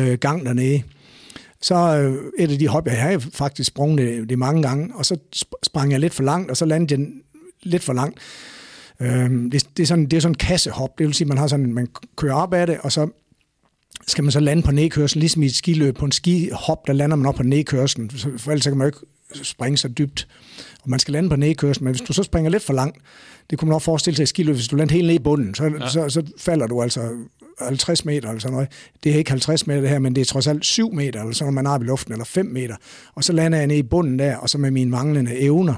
øh, 0.10 0.18
gang 0.18 0.46
dernede, 0.46 0.84
så 1.62 1.76
øh, 1.76 2.32
et 2.40 2.52
af 2.52 2.60
de 2.60 2.68
hop, 2.68 2.88
jeg 2.88 3.02
havde 3.02 3.22
faktisk 3.22 3.68
sprunget 3.68 3.98
det, 4.00 4.30
det 4.30 4.40
mange 4.40 4.62
gange, 4.62 4.96
og 4.96 5.06
så 5.06 5.18
sprang 5.64 5.92
jeg 5.92 6.00
lidt 6.00 6.14
for 6.14 6.24
langt, 6.24 6.52
og 6.52 6.58
så 6.58 6.66
landede 6.66 6.96
jeg 6.96 7.08
lidt 7.64 7.84
for 7.84 7.94
langt, 7.94 8.20
Øh, 9.02 9.30
det, 9.52 9.68
det, 9.78 9.84
er 9.84 9.88
sådan, 9.88 10.06
det 10.06 10.18
er 10.18 10.22
sådan 10.22 10.32
en 10.32 10.38
kassehop, 10.38 10.98
det 10.98 11.08
vil 11.08 11.14
sige, 11.14 11.28
man 11.28 11.38
har 11.38 11.48
sådan, 11.48 11.74
man 11.74 11.88
kører 12.16 12.34
op 12.34 12.54
af 12.54 12.68
det, 12.68 12.78
og 12.82 12.92
så 12.92 13.10
skal 14.08 14.24
man 14.24 14.32
så 14.32 14.40
lande 14.40 14.64
på 14.64 14.72
nedkørslen, 14.72 15.20
ligesom 15.20 15.44
i 15.44 15.46
et 15.46 15.56
skiløb 15.56 15.98
på 15.98 16.06
en 16.06 16.12
skihop, 16.12 16.88
der 16.88 16.94
lander 16.94 17.16
man 17.16 17.26
op 17.26 17.36
på 17.36 17.44
nedkørslen, 17.44 18.10
for 18.38 18.52
ellers 18.52 18.64
kan 18.64 18.78
man 18.78 18.86
jo 18.86 18.88
ikke 18.88 19.46
springe 19.46 19.78
så 19.78 19.88
dybt. 19.88 20.28
Og 20.84 20.90
man 20.90 21.00
skal 21.00 21.12
lande 21.12 21.30
på 21.30 21.36
nedkørslen, 21.36 21.86
men 21.86 21.96
hvis 21.96 22.08
du 22.08 22.14
så 22.14 22.24
springer 22.24 22.52
lidt 22.52 22.64
for 22.64 22.74
langt, 22.74 22.98
det 23.50 23.60
kunne 23.60 23.68
man 23.70 23.76
også 23.76 23.86
forestille 23.86 24.16
sig 24.16 24.24
i 24.24 24.26
skiløb, 24.26 24.56
hvis 24.56 24.68
du 24.68 24.76
lander 24.76 24.94
helt 24.94 25.08
ned 25.08 25.16
i 25.16 25.20
bunden, 25.20 25.56
så, 25.56 25.64
ja. 25.64 25.90
så, 25.90 26.10
så 26.10 26.24
falder 26.38 26.68
du 26.68 26.82
altså 26.82 27.10
50 27.62 28.06
meter 28.06 28.30
eller 28.30 28.40
sådan 28.40 28.54
noget. 28.54 28.70
Det 29.04 29.12
er 29.12 29.18
ikke 29.18 29.30
50 29.30 29.68
meter 29.68 29.82
det 29.82 29.90
her, 29.90 30.00
men 30.00 30.16
det 30.16 30.22
er 30.22 30.26
trods 30.26 30.48
alt 30.48 30.66
7 30.66 30.94
meter, 30.94 31.20
eller 31.20 31.34
sådan 31.34 31.44
noget, 31.44 31.54
man 31.54 31.66
har 31.66 31.80
i 31.80 31.84
luften, 31.84 32.14
eller 32.14 32.26
5 32.26 32.46
meter. 32.46 32.76
Og 33.16 33.24
så 33.24 33.34
lander 33.34 33.58
jeg 33.58 33.68
ned 33.68 33.76
i 33.76 33.84
bunden 33.84 34.20
der, 34.20 34.38
og 34.38 34.50
så 34.50 34.58
med 34.58 34.72
mine 34.72 34.92
manglende 34.92 35.40
evner, 35.40 35.76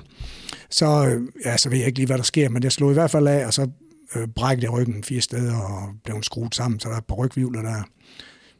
så, 0.69 1.05
øh, 1.07 1.21
ja, 1.45 1.57
så 1.57 1.69
ved 1.69 1.77
jeg 1.77 1.87
ikke 1.87 1.99
lige, 1.99 2.07
hvad 2.07 2.17
der 2.17 2.23
sker, 2.23 2.49
men 2.49 2.63
jeg 2.63 2.71
slog 2.71 2.91
i 2.91 2.93
hvert 2.93 3.11
fald 3.11 3.27
af, 3.27 3.45
og 3.45 3.53
så 3.53 3.67
øh, 4.15 4.27
brækkede 4.35 4.65
jeg 4.65 4.73
ryggen 4.73 5.03
fire 5.03 5.21
steder 5.21 5.55
og 5.55 5.89
blev 6.03 6.23
skruet 6.23 6.55
sammen, 6.55 6.79
så 6.79 6.87
der 6.89 6.93
er 6.95 6.99
et 6.99 7.05
par 7.05 7.15
rygvivler, 7.15 7.61
der, 7.61 7.83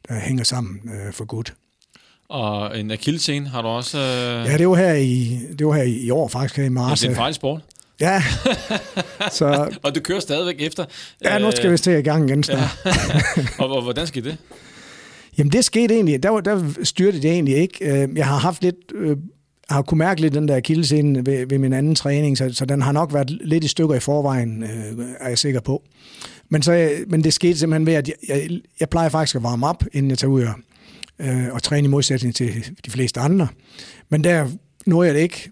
der 0.10 0.20
hænger 0.20 0.44
sammen 0.44 0.80
øh, 0.94 1.14
for 1.14 1.26
godt. 1.26 1.54
Og 2.30 2.80
en 2.80 2.92
akillescene 2.92 3.48
har 3.50 3.62
du 3.62 3.68
også... 3.68 3.98
Øh... 3.98 4.52
Ja, 4.52 4.58
det 4.58 4.70
var 4.70 4.76
her 4.76 4.94
i, 4.94 5.40
det 5.60 5.68
var 5.68 5.74
her 5.74 5.84
i 5.84 6.10
år 6.10 6.28
faktisk, 6.28 6.58
her 6.58 6.64
i 6.64 6.70
marts. 6.70 7.04
Ja, 7.04 7.08
det 7.08 7.14
er 7.14 7.18
en 7.18 7.22
fejl 7.22 7.34
sport. 7.34 7.62
Ja. 8.02 8.24
så, 9.40 9.78
og 9.84 9.96
du 9.96 10.00
kører 10.00 10.20
stadigvæk 10.20 10.56
efter? 10.60 10.86
Ja, 11.24 11.40
nu 11.40 11.52
skal 11.52 11.72
vi 11.72 11.78
til 11.78 11.94
i 11.94 12.02
gang 12.02 12.30
igen 12.30 12.44
snart. 12.44 12.78
ja. 12.86 12.92
og, 13.64 13.72
og 13.72 13.82
hvordan 13.82 14.08
skete 14.08 14.30
det? 14.30 14.38
Jamen 15.38 15.52
det 15.52 15.66
skete 15.66 15.94
egentlig, 15.94 16.24
der, 16.24 16.40
der 16.40 16.64
styrte 16.84 17.22
det 17.22 17.32
egentlig 17.32 17.56
ikke. 17.56 18.10
Jeg 18.16 18.28
har 18.28 18.38
haft 18.38 18.64
lidt 18.64 18.76
har 19.72 19.82
kunne 19.82 19.98
mærke 19.98 20.22
lidt 20.22 20.34
den 20.34 20.48
der 20.48 20.60
kildescene 20.60 21.26
ved, 21.26 21.46
ved 21.48 21.58
min 21.58 21.74
anden 21.74 21.96
træning, 21.96 22.38
så, 22.38 22.54
så 22.54 22.66
den 22.66 22.82
har 22.82 22.92
nok 22.92 23.14
været 23.14 23.30
lidt 23.30 23.64
i 23.64 23.68
stykker 23.68 23.96
i 23.96 24.00
forvejen, 24.00 24.64
øh, 24.64 25.06
er 25.20 25.30
jeg 25.30 25.38
sikker 25.38 25.60
på. 25.60 25.84
Men, 26.50 26.62
så, 26.62 26.92
men 27.08 27.24
det 27.24 27.34
skete 27.34 27.60
simpelthen 27.60 27.86
ved, 27.86 27.94
at 27.94 28.08
jeg, 28.08 28.16
jeg, 28.28 28.50
jeg 28.80 28.90
plejer 28.90 29.10
faktisk 29.10 29.36
at 29.36 29.44
varme 29.44 29.68
op, 29.68 29.84
inden 29.94 30.10
jeg 30.10 30.18
tager 30.18 30.32
ud 30.32 30.44
og, 30.44 30.54
øh, 31.20 31.48
og 31.52 31.64
træne 31.64 31.86
i 31.86 31.90
modsætning 31.90 32.36
til 32.36 32.66
de 32.86 32.92
fleste 32.92 33.20
andre. 33.20 33.48
Men 34.10 34.24
der 34.24 34.48
nåede 34.86 35.08
jeg 35.08 35.16
det 35.16 35.22
ikke, 35.22 35.52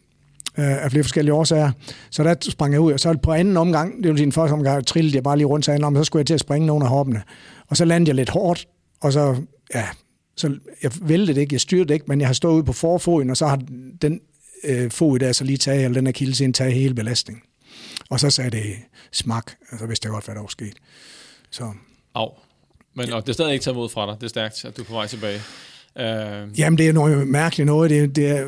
øh, 0.57 0.83
af 0.83 0.91
flere 0.91 1.03
forskellige 1.03 1.33
årsager. 1.33 1.71
Så 2.11 2.23
der 2.23 2.35
sprang 2.39 2.73
jeg 2.73 2.81
ud, 2.81 2.93
og 2.93 2.99
så 2.99 3.17
på 3.23 3.33
anden 3.33 3.57
omgang, 3.57 4.03
det 4.03 4.09
vil 4.09 4.17
sige 4.17 4.25
den 4.25 4.31
første 4.31 4.53
omgang, 4.53 4.87
trillede 4.87 5.15
jeg 5.15 5.23
bare 5.23 5.37
lige 5.37 5.47
rundt, 5.47 5.65
så, 5.65 5.79
om, 5.83 5.95
så 5.95 6.03
skulle 6.03 6.19
jeg 6.19 6.27
til 6.27 6.33
at 6.33 6.39
springe 6.39 6.67
nogle 6.67 6.85
af 6.85 6.89
hoppene. 6.89 7.21
Og 7.67 7.77
så 7.77 7.85
landede 7.85 8.09
jeg 8.09 8.15
lidt 8.15 8.29
hårdt, 8.29 8.67
og 9.01 9.13
så, 9.13 9.35
ja, 9.75 9.87
så 10.37 10.55
jeg 10.83 10.91
væltede 11.01 11.35
det 11.35 11.41
ikke, 11.41 11.53
jeg 11.53 11.61
styrte 11.61 11.87
det 11.87 11.93
ikke, 11.93 12.05
men 12.07 12.19
jeg 12.19 12.27
har 12.27 12.33
stået 12.33 12.55
ude 12.55 12.63
på 12.63 12.73
forfoden, 12.73 13.29
og 13.29 13.37
så 13.37 13.47
har 13.47 13.61
den 14.01 14.21
øh, 14.63 14.91
fod 14.91 15.19
der 15.19 15.31
så 15.31 15.43
lige 15.43 15.57
taget, 15.57 15.83
eller 15.83 15.95
den 15.95 16.07
her 16.07 16.11
kilde 16.11 16.51
taget 16.51 16.73
hele 16.73 16.93
belastningen. 16.93 17.43
Og 18.09 18.19
så 18.19 18.29
sagde 18.29 18.49
det 18.49 18.75
smak, 19.11 19.51
og 19.71 19.79
så 19.79 19.85
vidste 19.85 20.05
jeg 20.05 20.11
godt, 20.11 20.25
hvad 20.25 20.35
der 20.35 20.41
var 20.41 20.47
sket. 20.47 20.73
Så. 21.51 21.73
Au. 22.13 22.29
Men 22.93 23.07
ja. 23.07 23.15
og 23.15 23.21
det 23.21 23.29
er 23.29 23.33
stadig 23.33 23.53
ikke 23.53 23.63
taget 23.63 23.75
mod 23.75 23.89
fra 23.89 24.05
dig. 24.05 24.15
Det 24.15 24.23
er 24.23 24.29
stærkt, 24.29 24.65
at 24.65 24.77
du 24.77 24.81
er 24.81 24.85
på 24.85 24.93
vej 24.93 25.07
tilbage. 25.07 25.41
Øh. 25.97 26.59
Jamen, 26.59 26.77
det 26.77 26.89
er 26.89 26.93
noget 26.93 27.27
mærkeligt 27.27 27.65
noget. 27.65 27.89
Det, 27.89 28.15
det 28.15 28.27
er, 28.27 28.45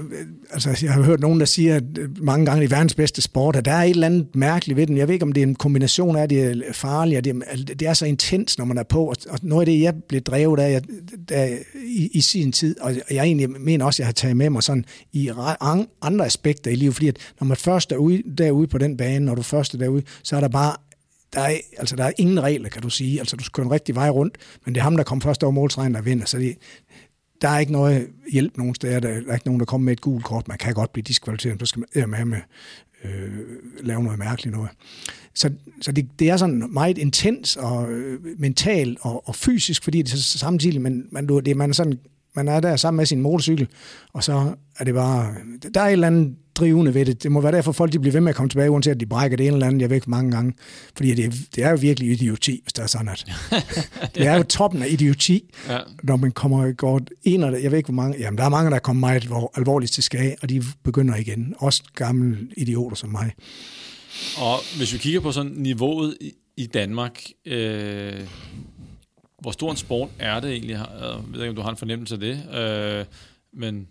altså, 0.52 0.78
jeg 0.82 0.94
har 0.94 1.02
hørt 1.02 1.20
nogen, 1.20 1.40
der 1.40 1.46
siger 1.46 1.76
at 1.76 1.84
mange 2.18 2.46
gange, 2.46 2.66
i 2.66 2.72
verdens 2.72 2.96
bedste 2.96 3.22
sport, 3.22 3.56
at 3.56 3.66
der 3.66 3.72
er 3.72 3.84
et 3.84 3.90
eller 3.90 4.08
andet 4.08 4.36
mærkeligt 4.36 4.78
ved 4.78 4.88
den. 4.88 4.98
Jeg 4.98 5.08
ved 5.08 5.14
ikke, 5.14 5.26
om 5.26 5.32
det 5.32 5.44
er 5.44 5.48
en 5.48 5.56
kombination 5.56 6.16
af, 6.16 6.24
at 6.24 6.30
det 6.30 6.42
er 6.68 6.74
farligt, 6.74 7.18
og 7.18 7.24
det 7.24 7.44
er, 7.48 7.56
det 7.66 7.82
er 7.82 7.94
så 7.94 8.06
intens, 8.06 8.58
når 8.58 8.66
man 8.66 8.78
er 8.78 8.84
på. 8.84 9.06
Og 9.30 9.40
noget 9.42 9.62
af 9.62 9.66
det, 9.66 9.82
jeg 9.82 9.94
blev 10.10 10.22
drevet 10.22 10.60
af 10.60 10.72
jeg, 10.72 10.82
der, 11.30 11.58
i, 11.86 12.10
i 12.14 12.22
sin 12.22 12.52
tid, 12.52 12.80
og 12.80 12.96
jeg 13.12 13.24
egentlig 13.24 13.50
mener 13.50 13.86
også, 13.86 13.96
at 13.96 14.00
jeg 14.00 14.08
har 14.08 14.14
taget 14.14 14.38
med 14.38 14.50
mig 14.50 14.64
sådan 14.64 14.86
i 15.12 15.32
andre 16.02 16.26
aspekter 16.26 16.72
i 16.72 16.76
livet, 16.76 16.94
fordi 16.94 17.08
at 17.08 17.18
når 17.40 17.48
man 17.48 17.58
først 17.58 17.92
er 17.92 17.98
ude, 17.98 18.24
derude 18.38 18.68
på 18.68 18.78
den 18.78 18.98
bane, 18.98 19.26
når 19.26 19.36
du 19.36 19.42
først 19.42 19.74
er 19.74 19.78
derude, 19.78 20.04
så 20.24 20.36
er 20.36 20.40
der 20.40 20.48
bare 20.48 20.76
der 21.34 21.42
er, 21.42 21.58
altså, 21.78 21.96
der 21.96 22.04
er 22.04 22.12
ingen 22.18 22.44
regler, 22.44 22.70
kan 22.70 22.82
du 22.82 22.90
sige. 22.90 23.20
Altså, 23.20 23.36
du 23.36 23.44
skal 23.44 23.54
køre 23.54 23.66
en 23.66 23.72
rigtig 23.72 23.96
vej 23.96 24.10
rundt, 24.10 24.38
men 24.66 24.76
det 24.76 24.80
er 24.80 24.84
ham, 24.84 24.98
der 24.98 25.04
kommer 25.04 25.24
først 25.24 25.44
over 25.44 25.52
målstregen, 25.52 25.94
der 25.94 26.02
vinder. 26.02 26.26
Så 26.26 26.38
det, 26.38 26.58
der 27.42 27.50
er 27.50 27.60
ikke 27.60 27.72
noget 27.72 28.08
hjælp 28.32 28.58
nogen 28.58 28.76
steder. 28.76 29.00
Der 29.00 29.10
er 29.10 29.34
ikke 29.34 29.46
nogen, 29.46 29.60
der 29.60 29.66
kommer 29.66 29.86
med 29.86 29.94
et 29.94 30.02
gult 30.02 30.24
kort. 30.24 30.48
Man 30.48 30.58
kan 30.58 30.74
godt 30.74 30.94
blive 30.94 31.04
diskvalificeret, 31.04 31.60
så 31.60 31.66
skal 31.66 31.84
man 31.96 32.10
med, 32.10 32.26
med 32.26 32.40
øh, 33.04 33.30
lave 33.84 34.04
noget 34.04 34.20
mærkeligt 34.20 34.56
noget. 34.56 34.70
Så, 35.34 35.50
så 35.82 35.92
det, 35.92 36.10
det 36.20 36.30
er 36.30 36.38
sådan 36.38 36.68
meget 36.72 36.98
intens 36.98 37.56
og 37.56 37.92
øh, 37.92 38.20
mentalt 38.38 38.98
og, 39.02 39.28
og 39.28 39.36
fysisk, 39.36 39.84
fordi 39.84 40.02
det 40.02 40.14
er 40.14 40.18
samtidig, 40.18 40.82
men 40.82 41.06
man, 41.12 41.28
det, 41.28 41.58
man 41.58 41.70
er 41.70 41.74
sådan 41.74 42.00
man 42.36 42.48
er 42.48 42.60
der 42.60 42.76
sammen 42.76 42.98
med 42.98 43.06
sin 43.06 43.22
motorcykel, 43.22 43.68
og 44.14 44.24
så 44.24 44.54
er 44.80 44.84
det 44.84 44.94
bare... 44.94 45.34
Der 45.74 45.82
er 45.82 45.86
et 45.86 45.92
eller 45.92 46.08
andet 46.08 46.36
drivende 46.56 46.94
ved 46.94 47.06
det. 47.06 47.24
Det 47.24 47.32
må 47.32 47.42
være 47.42 47.52
derfor, 47.52 47.72
folk 47.72 47.94
de 47.94 48.00
bliver 48.00 48.12
ved 48.12 48.22
med 48.22 48.30
at 48.30 48.36
komme 48.36 48.50
tilbage, 48.50 48.72
uanset 48.72 48.92
at 48.92 49.00
de 49.00 49.06
brækker 49.06 49.38
det 49.38 49.48
ene 49.48 49.56
eller 49.56 49.68
andet, 49.68 49.82
jeg 49.82 49.90
ved 49.90 50.02
mange 50.08 50.32
gange. 50.32 50.54
Fordi 50.98 51.14
det, 51.14 51.34
det 51.56 51.64
er 51.64 51.70
jo 51.70 51.78
virkelig 51.82 52.12
idioti, 52.12 52.60
hvis 52.64 52.74
der 52.74 52.84
er 52.84 52.88
sådan, 52.88 53.08
at 53.08 53.26
det 54.16 54.28
er 54.28 54.36
jo 54.36 54.44
toppen 54.44 54.82
af 54.82 54.88
idioti, 54.90 55.54
ja. 55.70 55.80
når 56.04 56.16
man 56.16 56.32
kommer 56.32 56.72
går 56.72 57.02
en 57.24 57.44
af 57.44 57.52
det, 57.52 57.64
jeg 57.64 57.72
ved 57.72 57.78
ikke 57.78 57.88
hvor 57.88 58.04
mange, 58.04 58.20
jamen 58.20 58.38
der 58.38 58.44
er 58.44 58.50
mange, 58.50 58.72
der 58.72 58.80
kommer 58.80 59.00
meget 59.00 59.30
alvorligt 59.56 59.92
til 59.92 60.04
skade, 60.04 60.36
og 60.42 60.50
de 60.50 60.64
begynder 60.84 61.16
igen. 61.16 61.54
Også 61.58 61.84
gamle 61.96 62.38
idioter 62.58 62.96
som 62.96 63.10
mig. 63.10 63.32
Og 64.38 64.58
hvis 64.78 64.94
vi 64.94 64.98
kigger 64.98 65.20
på 65.20 65.32
sådan 65.32 65.52
niveauet 65.52 66.18
i, 66.22 66.32
i 66.58 66.66
Danmark, 66.66 67.24
øh, 67.46 68.14
hvor 69.42 69.52
stor 69.52 69.72
en 69.72 69.78
sport 69.78 70.10
er 70.20 70.40
det 70.40 70.52
egentlig? 70.52 70.74
Jeg 70.74 70.86
ved 71.28 71.40
ikke, 71.40 71.50
om 71.50 71.56
du 71.56 71.62
har 71.62 71.70
en 71.70 71.78
fornemmelse 71.78 72.16
af 72.16 72.20
det, 72.20 72.56
øh, 72.56 73.06
men 73.54 73.88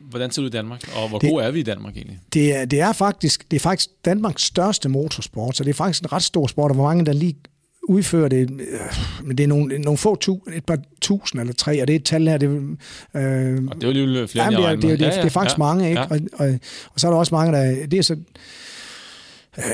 hvordan 0.00 0.30
ser 0.30 0.42
det 0.42 0.46
ud 0.46 0.50
i 0.50 0.56
Danmark, 0.56 0.90
og 0.96 1.08
hvor 1.08 1.18
det, 1.18 1.30
gode 1.30 1.44
er 1.44 1.50
vi 1.50 1.60
i 1.60 1.62
Danmark 1.62 1.96
egentlig? 1.96 2.20
Det 2.32 2.56
er, 2.56 2.64
det 2.64 2.80
er, 2.80 2.92
faktisk, 2.92 3.50
det 3.50 3.56
er 3.56 3.60
faktisk 3.60 3.90
Danmarks 4.04 4.42
største 4.42 4.88
motorsport, 4.88 5.56
så 5.56 5.64
det 5.64 5.70
er 5.70 5.74
faktisk 5.74 6.02
en 6.02 6.12
ret 6.12 6.22
stor 6.22 6.46
sport, 6.46 6.70
og 6.70 6.74
hvor 6.74 6.84
mange 6.84 7.06
der 7.06 7.12
lige 7.12 7.36
udfører 7.82 8.28
det, 8.28 8.50
øh, 8.50 8.80
men 9.24 9.38
det 9.38 9.44
er 9.44 9.48
nogle, 9.48 9.78
nogle 9.78 9.98
få 9.98 10.16
tu, 10.16 10.38
et 10.52 10.64
par 10.64 10.78
tusind 11.00 11.40
eller 11.40 11.54
tre, 11.54 11.82
og 11.82 11.88
det 11.88 11.94
er 11.94 11.98
et 11.98 12.04
tal 12.04 12.28
her. 12.28 12.38
Det, 12.38 12.48
øh, 12.48 12.58
og 13.70 13.74
det 13.74 13.84
er 13.84 14.00
jo 14.00 14.06
lige 14.06 14.28
flere, 14.28 14.44
jamen, 14.44 14.60
det, 14.60 14.66
er, 14.66 14.70
det, 14.70 14.82
det, 14.82 14.90
det, 14.90 15.00
ja, 15.00 15.10
ja, 15.10 15.16
det 15.16 15.24
er 15.24 15.30
faktisk 15.30 15.58
ja, 15.58 15.62
mange, 15.62 15.88
ikke? 15.88 16.00
Ja. 16.00 16.06
Og, 16.10 16.20
og, 16.32 16.58
og 16.94 17.00
så 17.00 17.06
er 17.06 17.10
der 17.10 17.18
også 17.18 17.34
mange, 17.34 17.52
der... 17.52 17.86
Det 17.86 17.98
er 17.98 18.02
så... 18.02 18.16
Øh, 19.58 19.64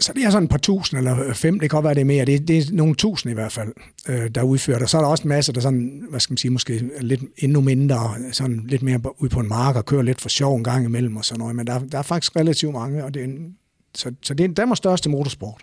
så 0.00 0.12
det 0.12 0.24
er 0.24 0.30
sådan 0.30 0.44
et 0.44 0.50
par 0.50 0.58
tusind 0.58 0.98
eller 0.98 1.34
fem, 1.34 1.60
det 1.60 1.70
kan 1.70 1.76
godt 1.76 1.84
være, 1.84 1.94
det 1.94 2.00
er 2.00 2.04
mere. 2.04 2.24
Det, 2.24 2.48
det 2.48 2.58
er 2.58 2.62
nogle 2.72 2.94
tusind 2.94 3.30
i 3.30 3.34
hvert 3.34 3.52
fald, 3.52 3.72
øh, 4.08 4.30
der 4.34 4.42
udfører 4.42 4.78
det. 4.78 4.90
Så 4.90 4.96
er 4.96 5.02
der 5.02 5.08
også 5.08 5.22
en 5.22 5.28
masse, 5.28 5.52
der 5.52 5.60
sådan, 5.60 6.06
hvad 6.10 6.20
skal 6.20 6.32
man 6.32 6.38
sige, 6.38 6.50
måske 6.50 6.90
lidt 7.00 7.20
endnu 7.36 7.60
mindre, 7.60 8.14
sådan 8.32 8.64
lidt 8.68 8.82
mere 8.82 9.00
ud 9.18 9.28
på 9.28 9.40
en 9.40 9.48
mark 9.48 9.76
og 9.76 9.84
kører 9.84 10.02
lidt 10.02 10.20
for 10.20 10.28
sjov 10.28 10.56
en 10.56 10.64
gang 10.64 10.84
imellem 10.84 11.16
og 11.16 11.24
sådan 11.24 11.38
noget. 11.38 11.56
Men 11.56 11.66
der, 11.66 11.78
der 11.78 11.98
er 11.98 12.02
faktisk 12.02 12.36
relativt 12.36 12.72
mange, 12.72 13.04
og 13.04 13.14
det 13.14 13.20
er 13.20 13.24
en, 13.24 13.56
så, 13.94 14.12
så 14.22 14.34
det 14.34 14.44
er 14.44 14.54
Danmarks 14.54 14.78
største 14.78 15.08
motorsport. 15.08 15.60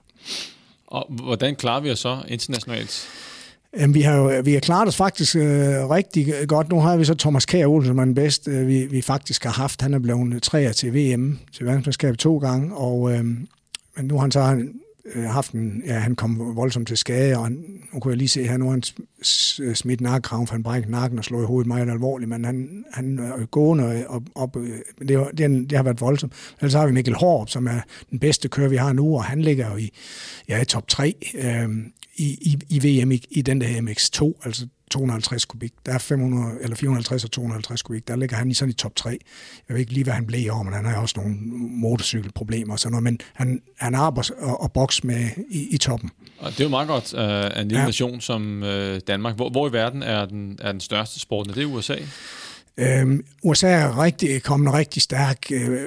Og 0.87 1.07
hvordan 1.09 1.55
klarer 1.55 1.81
vi 1.81 1.91
os 1.91 1.99
så 1.99 2.17
internationalt? 2.27 3.07
Jamen, 3.77 3.93
vi 3.93 4.01
har 4.01 4.15
jo, 4.15 4.41
vi 4.43 4.53
har 4.53 4.59
klaret 4.59 4.87
os 4.87 4.95
faktisk 4.95 5.35
øh, 5.35 5.41
rigtig 5.89 6.33
godt. 6.47 6.69
Nu 6.69 6.79
har 6.79 6.97
vi 6.97 7.05
så 7.05 7.15
Thomas 7.15 7.45
Kjær 7.45 7.67
Olsen, 7.67 7.87
som 7.87 7.99
er 7.99 8.05
den 8.05 8.15
bedste, 8.15 8.51
øh, 8.51 8.67
vi, 8.67 8.85
vi 8.85 9.01
faktisk 9.01 9.43
har 9.43 9.51
haft. 9.51 9.81
Han 9.81 9.93
er 9.93 9.99
blevet 9.99 10.43
træer 10.43 10.71
til 10.71 10.93
VM, 10.93 11.39
til 11.53 11.65
verdensmesterskabet 11.65 12.19
to 12.19 12.37
gange, 12.37 12.75
og 12.75 13.11
øh, 13.11 13.25
men 13.97 14.05
nu 14.05 14.15
har 14.15 14.21
han 14.21 14.31
så 14.31 14.65
øh, 15.05 15.23
haft 15.23 15.51
en, 15.51 15.83
ja, 15.85 15.93
han 15.93 16.15
kom 16.15 16.55
voldsomt 16.55 16.87
til 16.87 16.97
skade, 16.97 17.37
og 17.37 17.43
han, 17.43 17.81
nu 17.93 17.99
kunne 17.99 18.11
jeg 18.11 18.17
lige 18.17 18.29
se, 18.29 18.47
her, 18.47 18.57
nu 18.57 18.65
har 18.65 18.71
han 18.71 18.83
øh, 19.61 19.75
smidt 19.75 20.01
nakkekraven, 20.01 20.47
for 20.47 20.53
han 20.53 20.63
brækket 20.63 20.89
nakken 20.89 21.19
og 21.19 21.25
slået 21.25 21.47
hovedet 21.47 21.67
meget 21.67 21.89
alvorligt, 21.89 22.29
men 22.29 22.45
han, 22.45 22.85
han 22.93 23.19
er 23.19 23.45
gående 23.45 24.07
op, 24.07 24.23
op 24.35 24.57
øh, 24.57 24.79
det, 25.07 25.19
var, 25.19 25.29
det, 25.29 25.69
det 25.69 25.77
har 25.77 25.83
været 25.83 26.01
voldsomt. 26.01 26.33
Ellers 26.59 26.73
har 26.73 26.87
vi 26.87 26.93
Mikkel 26.93 27.15
Hårup, 27.15 27.49
som 27.49 27.67
er 27.67 27.79
den 28.11 28.19
bedste 28.19 28.49
kører, 28.49 28.69
vi 28.69 28.75
har 28.75 28.93
nu, 28.93 29.15
og 29.15 29.23
han 29.23 29.41
ligger 29.41 29.71
jo 29.71 29.77
i, 29.77 29.89
ja, 30.49 30.63
top 30.63 30.87
3 30.87 31.15
øh, 31.35 31.69
i, 32.15 32.25
i, 32.25 32.59
i 32.69 33.01
VM 33.03 33.11
i, 33.11 33.25
i 33.29 33.41
den 33.41 33.61
der 33.61 33.67
MX2, 33.67 34.45
altså 34.45 34.67
250 34.91 35.45
kubik. 35.45 35.73
Der 35.85 35.93
er 35.93 35.97
500, 35.97 36.53
eller 36.61 36.75
450 36.75 37.23
og 37.23 37.31
250 37.31 37.81
kubik. 37.81 38.07
Der 38.07 38.15
ligger 38.15 38.35
han 38.35 38.51
i 38.51 38.53
sådan 38.53 38.69
i 38.69 38.73
top 38.73 38.95
3. 38.95 39.09
Jeg 39.09 39.17
ved 39.73 39.77
ikke 39.79 39.93
lige, 39.93 40.03
hvad 40.03 40.13
han 40.13 40.25
blev 40.25 40.41
i 40.41 40.49
år, 40.49 40.63
men 40.63 40.73
han 40.73 40.85
har 40.85 41.01
også 41.01 41.13
nogle 41.17 41.35
motorcykelproblemer 41.69 42.73
og 42.73 42.79
sådan 42.79 42.91
noget. 42.91 43.03
Men 43.03 43.19
han, 43.33 43.61
han 43.77 43.95
arbejder 43.95 44.33
og, 44.37 44.61
og 44.61 44.71
boks 44.71 45.03
med 45.03 45.29
i, 45.49 45.67
i 45.75 45.77
toppen. 45.77 46.09
Og 46.39 46.51
det 46.51 46.59
er 46.59 46.63
jo 46.63 46.69
meget 46.69 46.87
godt 46.87 47.13
uh, 47.13 47.19
af 47.21 47.61
en 47.61 47.67
lille 47.67 47.79
ja. 47.79 47.85
nation 47.85 48.21
som 48.21 48.63
uh, 48.63 48.97
Danmark. 49.07 49.35
Hvor, 49.35 49.49
hvor 49.49 49.69
i 49.69 49.73
verden 49.73 50.03
er 50.03 50.25
den, 50.25 50.59
er 50.61 50.71
den 50.71 50.81
største 50.81 51.19
sport? 51.19 51.47
Er 51.47 51.53
det 51.53 51.65
USA? 51.65 51.95
Øhm, 52.77 53.25
USA 53.43 53.67
er 53.67 54.03
rigtig, 54.03 54.43
kommet 54.43 54.73
rigtig 54.73 55.01
stærk 55.01 55.37
øh, 55.51 55.79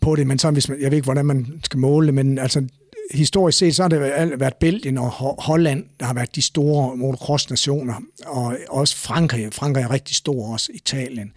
på 0.00 0.16
det, 0.16 0.26
men 0.26 0.38
så 0.38 0.50
hvis 0.50 0.68
man, 0.68 0.80
jeg 0.80 0.90
ved 0.90 0.96
ikke, 0.96 1.04
hvordan 1.04 1.26
man 1.26 1.60
skal 1.64 1.78
måle 1.78 2.06
det, 2.06 2.14
men 2.14 2.38
altså 2.38 2.66
historisk 3.10 3.58
set, 3.58 3.76
så 3.76 3.82
har 3.82 3.88
det 3.88 4.00
været 4.40 4.54
Belgien 4.54 4.98
og 4.98 5.10
Holland, 5.38 5.84
der 6.00 6.06
har 6.06 6.14
været 6.14 6.34
de 6.34 6.42
store 6.42 6.96
motocross-nationer, 6.96 7.94
og 8.26 8.56
også 8.70 8.96
Frankrig. 8.96 9.54
Frankrig 9.54 9.82
er 9.82 9.90
rigtig 9.90 10.16
stor, 10.16 10.52
også 10.52 10.70
Italien. 10.74 11.32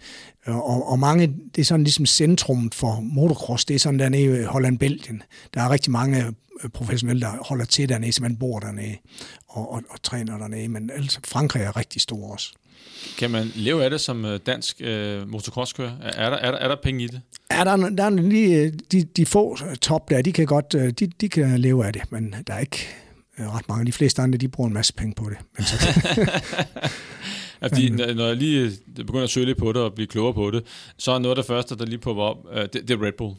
Øh, 0.46 0.56
og, 0.56 0.90
og 0.90 0.98
mange, 0.98 1.26
det 1.54 1.60
er 1.60 1.64
sådan 1.64 1.84
ligesom 1.84 2.06
centrum 2.06 2.70
for 2.70 3.00
motocross, 3.02 3.64
det 3.64 3.74
er 3.74 3.78
sådan 3.78 3.98
dernede 3.98 4.40
i 4.40 4.44
Holland-Belgien. 4.44 5.22
Der 5.54 5.62
er 5.62 5.70
rigtig 5.70 5.92
mange 5.92 6.26
øh, 6.64 6.70
professionelle, 6.70 7.20
der 7.20 7.44
holder 7.48 7.64
til 7.64 7.88
dernede, 7.88 8.12
så 8.12 8.22
man 8.22 8.36
bor 8.36 8.58
dernede 8.58 8.96
og, 9.48 9.72
og, 9.72 9.82
og 9.90 10.02
træner 10.02 10.38
dernede, 10.38 10.68
men 10.68 10.90
altså 10.90 11.20
Frankrig 11.24 11.62
er 11.62 11.76
rigtig 11.76 12.00
stor 12.00 12.32
også. 12.32 12.52
Kan 13.18 13.30
man 13.30 13.52
leve 13.54 13.84
af 13.84 13.90
det 13.90 14.00
som 14.00 14.24
øh, 14.24 14.40
dansk 14.46 14.76
øh, 14.80 15.28
motocrosskører? 15.28 15.92
Er 16.02 16.30
der, 16.30 16.36
er, 16.36 16.50
der, 16.50 16.58
er 16.58 16.68
der 16.68 16.76
penge 16.82 17.04
i 17.04 17.06
det? 17.06 17.20
Ja, 17.50 17.64
der, 17.64 17.76
der 17.76 18.04
er 18.04 18.10
lige 18.10 18.62
øh, 18.62 18.72
de, 18.92 19.02
de 19.02 19.26
få 19.26 19.58
top 19.80 20.10
der, 20.10 20.22
de 20.22 20.32
kan 20.32 20.46
godt 20.46 20.72
de, 20.72 21.06
de 21.20 21.28
kan 21.28 21.60
leve 21.60 21.86
af 21.86 21.92
det, 21.92 22.02
men 22.12 22.34
der 22.46 22.54
er 22.54 22.58
ikke 22.58 22.88
ret 23.38 23.68
mange. 23.68 23.86
De 23.86 23.92
fleste 23.92 24.22
andre, 24.22 24.38
de 24.38 24.48
bruger 24.48 24.68
en 24.68 24.74
masse 24.74 24.94
penge 24.94 25.14
på 25.14 25.30
det. 25.30 25.38
Men 25.56 25.64
så, 25.64 25.76
ja, 27.62 27.66
fordi, 27.66 27.90
når 27.90 28.26
jeg 28.26 28.36
lige 28.36 28.72
begynder 28.96 29.24
at 29.24 29.30
søge 29.30 29.46
lidt 29.46 29.58
på 29.58 29.72
det 29.72 29.82
og 29.82 29.94
blive 29.94 30.06
klogere 30.06 30.34
på 30.34 30.50
det, 30.50 30.64
så 30.98 31.12
er 31.12 31.18
noget 31.18 31.36
af 31.36 31.42
det 31.42 31.46
første, 31.46 31.76
der 31.76 31.86
lige 31.86 31.98
popper 31.98 32.22
op, 32.22 32.36
det, 32.54 32.72
det 32.72 32.90
er 32.90 33.02
Red 33.02 33.12
Bull 33.18 33.34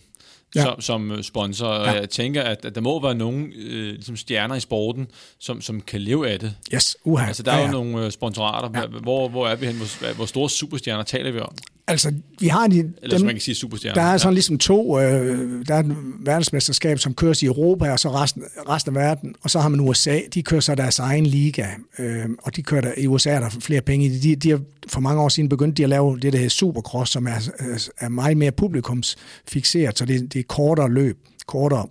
ja. 0.55 0.63
som, 0.63 0.81
som 0.81 1.12
øh, 1.12 1.23
sponsor. 1.23 1.73
Ja. 1.73 1.91
jeg 1.91 2.09
tænker, 2.09 2.43
at, 2.43 2.65
at 2.65 2.75
der 2.75 2.81
må 2.81 3.01
være 3.01 3.15
nogle 3.15 3.51
øh, 3.55 3.93
ligesom 3.93 4.17
stjerner 4.17 4.55
i 4.55 4.59
sporten, 4.59 5.07
som, 5.39 5.62
som 5.62 5.81
kan 5.81 6.01
leve 6.01 6.29
af 6.29 6.39
det. 6.39 6.55
Yes, 6.73 6.97
uha. 7.03 7.27
Altså, 7.27 7.43
der 7.43 7.51
er 7.51 7.55
ja, 7.55 7.62
ja. 7.62 7.67
jo 7.67 7.71
nogle 7.71 8.05
øh, 8.05 8.12
sponsorater. 8.12 8.81
Ja. 8.81 8.88
Hvor, 8.88 9.29
hvor 9.29 9.47
er 9.47 9.55
vi 9.55 9.65
hen? 9.65 9.75
Hvor, 9.75 10.13
hvor 10.13 10.25
store 10.25 10.49
superstjerner 10.49 11.03
taler 11.03 11.31
vi 11.31 11.39
om? 11.39 11.55
Altså, 11.89 12.13
vi 12.39 12.47
har 12.47 12.67
de... 12.67 12.80
Eller 13.02 13.17
dem, 13.17 13.25
man 13.25 13.36
kan 13.36 13.41
sige 13.41 13.56
superstjerner. 13.56 14.02
Der 14.02 14.08
er 14.10 14.17
sådan 14.17 14.34
ja. 14.34 14.34
ligesom 14.34 14.58
to... 14.58 14.99
Øh, 14.99 15.65
der 15.67 15.75
er 15.75 15.80
et 15.80 15.95
verdensmesterskab, 16.19 16.99
som 16.99 17.13
køres 17.13 17.43
i 17.43 17.45
Europa, 17.45 17.91
og 17.91 17.99
så 17.99 18.10
resten, 18.10 18.43
resten 18.69 18.97
af 18.97 19.02
verden. 19.02 19.36
Og 19.41 19.49
så 19.49 19.60
har 19.60 19.69
man 19.69 19.80
USA, 19.80 20.19
de 20.34 20.43
kører 20.43 20.62
så 20.62 20.75
deres 20.75 20.99
egen 20.99 21.25
liga. 21.25 21.67
Øh, 21.99 22.25
og 22.41 22.56
de 22.56 22.63
kører 22.63 22.82
der, 22.82 22.93
i 22.97 23.08
USA 23.08 23.30
er 23.30 23.39
der 23.39 23.49
flere 23.49 23.82
penge 23.82 24.06
i 24.06 24.10
De, 24.10 24.36
de 24.36 24.49
har 24.49 24.62
for 24.88 24.99
mange 24.99 25.21
år 25.21 25.30
siden 25.30 25.49
begyndt 25.49 25.78
de 25.78 25.84
at 25.84 25.89
lave 25.89 26.19
det, 26.19 26.34
der 26.34 26.39
hedder 26.39 26.49
Supercross, 26.49 27.12
som 27.12 27.28
er, 27.28 27.49
er 27.97 28.10
meget 28.10 28.38
mere 28.38 28.52
publikumsfixeret. 28.52 29.97
Så 29.97 30.06
det, 30.06 30.34
det 30.34 30.39
er 30.39 30.43
kortere 30.43 30.91
løb, 30.91 31.17
kortere 31.47 31.88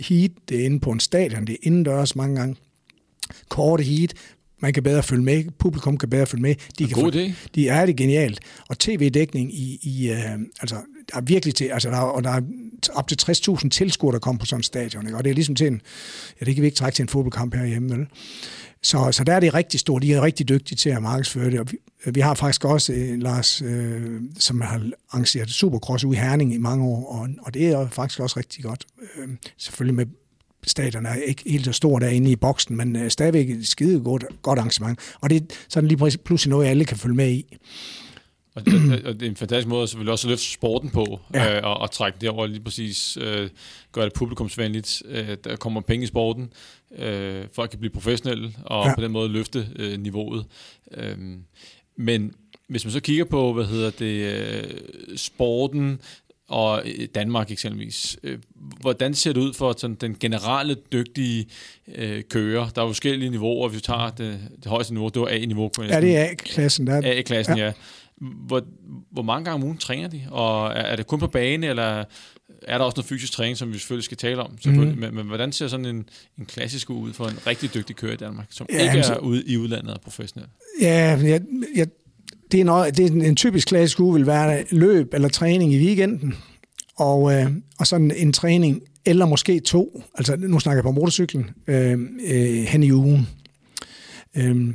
heat. 0.00 0.30
Det 0.48 0.60
er 0.60 0.64
inde 0.64 0.80
på 0.80 0.90
en 0.90 1.00
stadion, 1.00 1.46
det 1.46 1.52
er 1.52 1.58
indendørs 1.62 2.16
mange 2.16 2.36
gange 2.36 2.56
korte 3.48 3.84
heat, 3.84 4.14
man 4.62 4.72
kan 4.72 4.82
bedre 4.82 5.02
følge 5.02 5.22
med, 5.22 5.44
publikum 5.58 5.98
kan 5.98 6.10
bedre 6.10 6.26
følge 6.26 6.42
med. 6.42 6.54
De 6.78 6.86
kan 6.86 7.02
God 7.02 7.12
idé. 7.12 7.32
De 7.54 7.68
er 7.68 7.86
det 7.86 7.96
genialt. 7.96 8.40
Og 8.68 8.78
tv-dækning 8.78 9.54
i, 9.54 9.78
i 9.82 10.10
uh, 10.10 10.40
altså, 10.60 10.76
der 11.10 11.16
er 11.16 11.20
virkelig 11.20 11.54
til, 11.54 11.64
altså 11.64 11.90
der 11.90 11.96
er, 11.96 12.00
og 12.00 12.24
der 12.24 12.30
er 12.30 12.40
op 12.92 13.08
til 13.08 13.18
60.000 13.22 13.68
tilskuere, 13.68 14.12
der 14.12 14.18
kommer 14.18 14.38
på 14.38 14.46
sådan 14.46 14.58
en 14.58 14.62
stadion, 14.62 15.06
ikke? 15.06 15.16
og 15.16 15.24
det 15.24 15.30
er 15.30 15.34
ligesom 15.34 15.54
til 15.54 15.66
en, 15.66 15.80
ja, 16.40 16.44
det 16.44 16.54
kan 16.54 16.62
vi 16.62 16.66
ikke 16.66 16.76
trække 16.76 16.96
til 16.96 17.02
en 17.02 17.08
fodboldkamp 17.08 17.54
herhjemme, 17.54 17.96
vel? 17.96 18.06
Så, 18.82 19.12
så 19.12 19.24
der 19.24 19.34
er 19.34 19.40
det 19.40 19.54
rigtig 19.54 19.80
stort. 19.80 20.02
De 20.02 20.14
er 20.14 20.22
rigtig 20.22 20.48
dygtige 20.48 20.76
til 20.76 20.90
at 20.90 21.02
markedsføre 21.02 21.50
det. 21.50 21.60
Og 21.60 21.66
vi, 21.70 21.78
vi 22.14 22.20
har 22.20 22.34
faktisk 22.34 22.64
også 22.64 22.92
en 22.92 23.14
øh, 23.14 23.22
Lars, 23.22 23.62
øh, 23.62 24.20
som 24.38 24.60
har 24.60 24.90
arrangeret 25.10 25.50
Supercross 25.50 26.04
ude 26.04 26.16
i 26.16 26.20
Herning 26.20 26.54
i 26.54 26.58
mange 26.58 26.84
år, 26.84 27.06
og, 27.06 27.28
og 27.42 27.54
det 27.54 27.66
er 27.66 27.88
faktisk 27.88 28.20
også 28.20 28.38
rigtig 28.38 28.64
godt. 28.64 28.86
Øh, 29.16 29.28
selvfølgelig 29.56 29.94
med 29.94 30.06
stadion 30.66 31.06
er 31.06 31.14
ikke 31.14 31.42
helt 31.46 31.64
så 31.64 31.72
stor 31.72 31.98
derinde 31.98 32.30
i 32.30 32.36
boksen, 32.36 32.76
men 32.76 32.96
øh, 32.96 33.10
stadigvæk 33.10 33.50
et 33.50 33.68
skide 33.68 34.00
godt, 34.00 34.24
godt 34.42 34.58
arrangement. 34.58 34.98
Og 35.20 35.30
det 35.30 35.36
er 35.36 35.46
sådan 35.68 35.88
lige 35.88 36.18
pludselig 36.24 36.50
noget, 36.50 36.68
alle 36.68 36.84
kan 36.84 36.96
følge 36.96 37.16
med 37.16 37.30
i. 37.30 37.58
Og 38.54 38.66
det, 38.66 39.04
og 39.06 39.14
det 39.14 39.22
er 39.22 39.30
en 39.30 39.36
fantastisk 39.36 39.68
måde 39.68 39.82
at 39.82 39.88
selvfølgelig 39.88 40.12
også 40.12 40.26
at 40.26 40.30
løfte 40.30 40.44
sporten 40.44 40.90
på, 40.90 41.20
ja. 41.34 41.56
øh, 41.56 41.64
og, 41.64 41.78
og 41.78 41.90
trække 41.90 42.18
det 42.20 42.28
over 42.28 42.46
lige 42.46 42.64
præcis, 42.64 43.18
øh, 43.20 43.50
gøre 43.92 44.04
det 44.04 44.12
publikumsvenligt. 44.12 45.02
Øh, 45.08 45.36
der 45.44 45.56
kommer 45.56 45.80
penge 45.80 46.04
i 46.04 46.06
sporten, 46.06 46.52
øh, 46.98 47.44
folk 47.52 47.70
kan 47.70 47.78
blive 47.78 47.92
professionelle, 47.92 48.52
og 48.64 48.86
ja. 48.86 48.94
på 48.94 49.00
den 49.00 49.12
måde 49.12 49.28
løfte 49.28 49.68
øh, 49.76 50.00
niveauet. 50.00 50.44
Øh, 50.94 51.16
men 51.96 52.32
hvis 52.68 52.84
man 52.84 52.92
så 52.92 53.00
kigger 53.00 53.24
på, 53.24 53.52
hvad 53.52 53.64
hedder 53.64 53.90
det, 53.90 54.34
øh, 54.34 54.64
sporten, 55.16 56.00
og 56.52 56.82
Danmark 57.14 57.50
eksempelvis. 57.50 58.16
Øh, 58.22 58.38
hvordan 58.80 59.14
ser 59.14 59.32
det 59.32 59.40
ud 59.40 59.54
for 59.54 59.74
sådan, 59.78 59.96
den 60.00 60.16
generelle 60.20 60.76
dygtige 60.92 61.46
øh, 61.94 62.22
kører? 62.30 62.68
Der 62.68 62.82
er 62.82 62.86
forskellige 62.86 63.30
niveauer. 63.30 63.68
Hvis 63.68 63.76
vi 63.76 63.80
tager 63.80 64.10
det, 64.10 64.40
det 64.56 64.66
højeste 64.66 64.94
niveau, 64.94 65.08
det 65.08 65.22
var 65.22 65.28
A-niveau. 65.28 65.70
Ja, 65.78 66.00
det 66.00 66.16
er 66.16 66.24
A-klassen. 66.24 66.86
Der. 66.86 67.00
A-klassen, 67.04 67.58
ja. 67.58 67.64
ja. 67.64 67.72
Hvor, 68.20 68.62
hvor 69.10 69.22
mange 69.22 69.44
gange 69.44 69.54
om 69.54 69.64
ugen 69.64 69.78
træner 69.78 70.08
de? 70.08 70.22
Og 70.30 70.66
er, 70.66 70.70
er 70.70 70.96
det 70.96 71.06
kun 71.06 71.18
på 71.18 71.26
bane, 71.26 71.66
eller 71.66 72.04
er 72.62 72.78
der 72.78 72.84
også 72.84 72.96
noget 72.96 73.08
fysisk 73.08 73.32
træning, 73.32 73.56
som 73.56 73.72
vi 73.72 73.78
selvfølgelig 73.78 74.04
skal 74.04 74.16
tale 74.16 74.42
om? 74.42 74.58
Mm. 74.64 74.72
Men, 74.72 75.14
men 75.14 75.26
hvordan 75.26 75.52
ser 75.52 75.68
sådan 75.68 75.86
en, 75.86 76.08
en 76.38 76.46
klassisk 76.46 76.90
ud 76.90 77.12
for 77.12 77.26
en 77.26 77.38
rigtig 77.46 77.74
dygtig 77.74 77.96
kører 77.96 78.12
i 78.12 78.16
Danmark, 78.16 78.46
som 78.50 78.66
ja, 78.72 78.82
ikke 78.82 78.98
er 78.98 79.18
ude 79.18 79.42
i 79.46 79.56
udlandet 79.56 79.94
og 79.94 80.00
professionel? 80.00 80.48
Ja, 80.80 81.18
jeg, 81.22 81.40
jeg 81.74 81.86
det 82.52 82.60
er, 82.60 82.64
noget, 82.64 82.96
det 82.96 83.06
er 83.06 83.10
en, 83.10 83.22
en 83.22 83.36
typisk 83.36 83.68
klassisk 83.68 84.00
uge 84.00 84.14
vil 84.14 84.26
være 84.26 84.64
løb 84.70 85.14
eller 85.14 85.28
træning 85.28 85.72
i 85.72 85.86
weekenden, 85.86 86.34
og, 86.96 87.34
øh, 87.34 87.46
og 87.78 87.86
sådan 87.86 88.10
en 88.16 88.32
træning, 88.32 88.82
eller 89.06 89.26
måske 89.26 89.60
to, 89.60 90.02
altså 90.14 90.36
nu 90.36 90.60
snakker 90.60 90.76
jeg 90.76 90.84
på 90.84 90.90
motorcyklen, 90.90 91.50
øh, 91.66 91.98
øh, 92.24 92.64
hen 92.64 92.82
i 92.82 92.92
ugen. 92.92 93.28
Øh, 94.36 94.74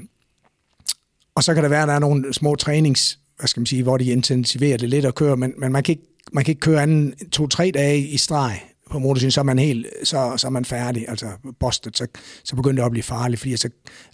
og 1.36 1.44
så 1.44 1.54
kan 1.54 1.64
der 1.64 1.70
være, 1.70 1.82
at 1.82 1.88
der 1.88 1.94
er 1.94 2.00
nogle 2.00 2.34
små 2.34 2.56
trænings, 2.56 3.20
hvad 3.40 3.48
skal 3.48 3.60
man 3.60 3.66
sige, 3.66 3.84
hvor 3.84 3.98
de 3.98 4.06
intensiverer 4.06 4.78
det 4.78 4.90
lidt 4.90 5.06
at 5.06 5.16
køre, 5.16 5.38
men, 5.38 5.54
men 5.58 5.72
man, 5.72 5.84
kan 5.84 5.94
ikke, 5.94 6.08
man 6.32 6.44
kan 6.44 6.52
ikke 6.52 6.60
køre 6.60 6.82
anden 6.82 7.14
to-tre 7.32 7.72
dage 7.74 8.00
i 8.00 8.18
streg 8.18 8.60
på 8.90 9.00
motorcyklen, 9.00 9.32
så 9.32 9.40
er 9.40 9.44
man 9.44 9.60
helt, 9.60 9.88
så, 10.04 10.34
så 10.38 10.48
er 10.48 10.52
man 10.52 10.66
færdig, 10.66 11.10
altså 11.10 11.30
busted, 11.60 11.92
så, 11.96 12.08
så 12.44 12.56
begynder 12.56 12.82
det 12.82 12.86
at 12.86 12.92
blive 12.92 13.04
farligt, 13.04 13.40
fordi 13.40 13.52
altså, 13.52 13.70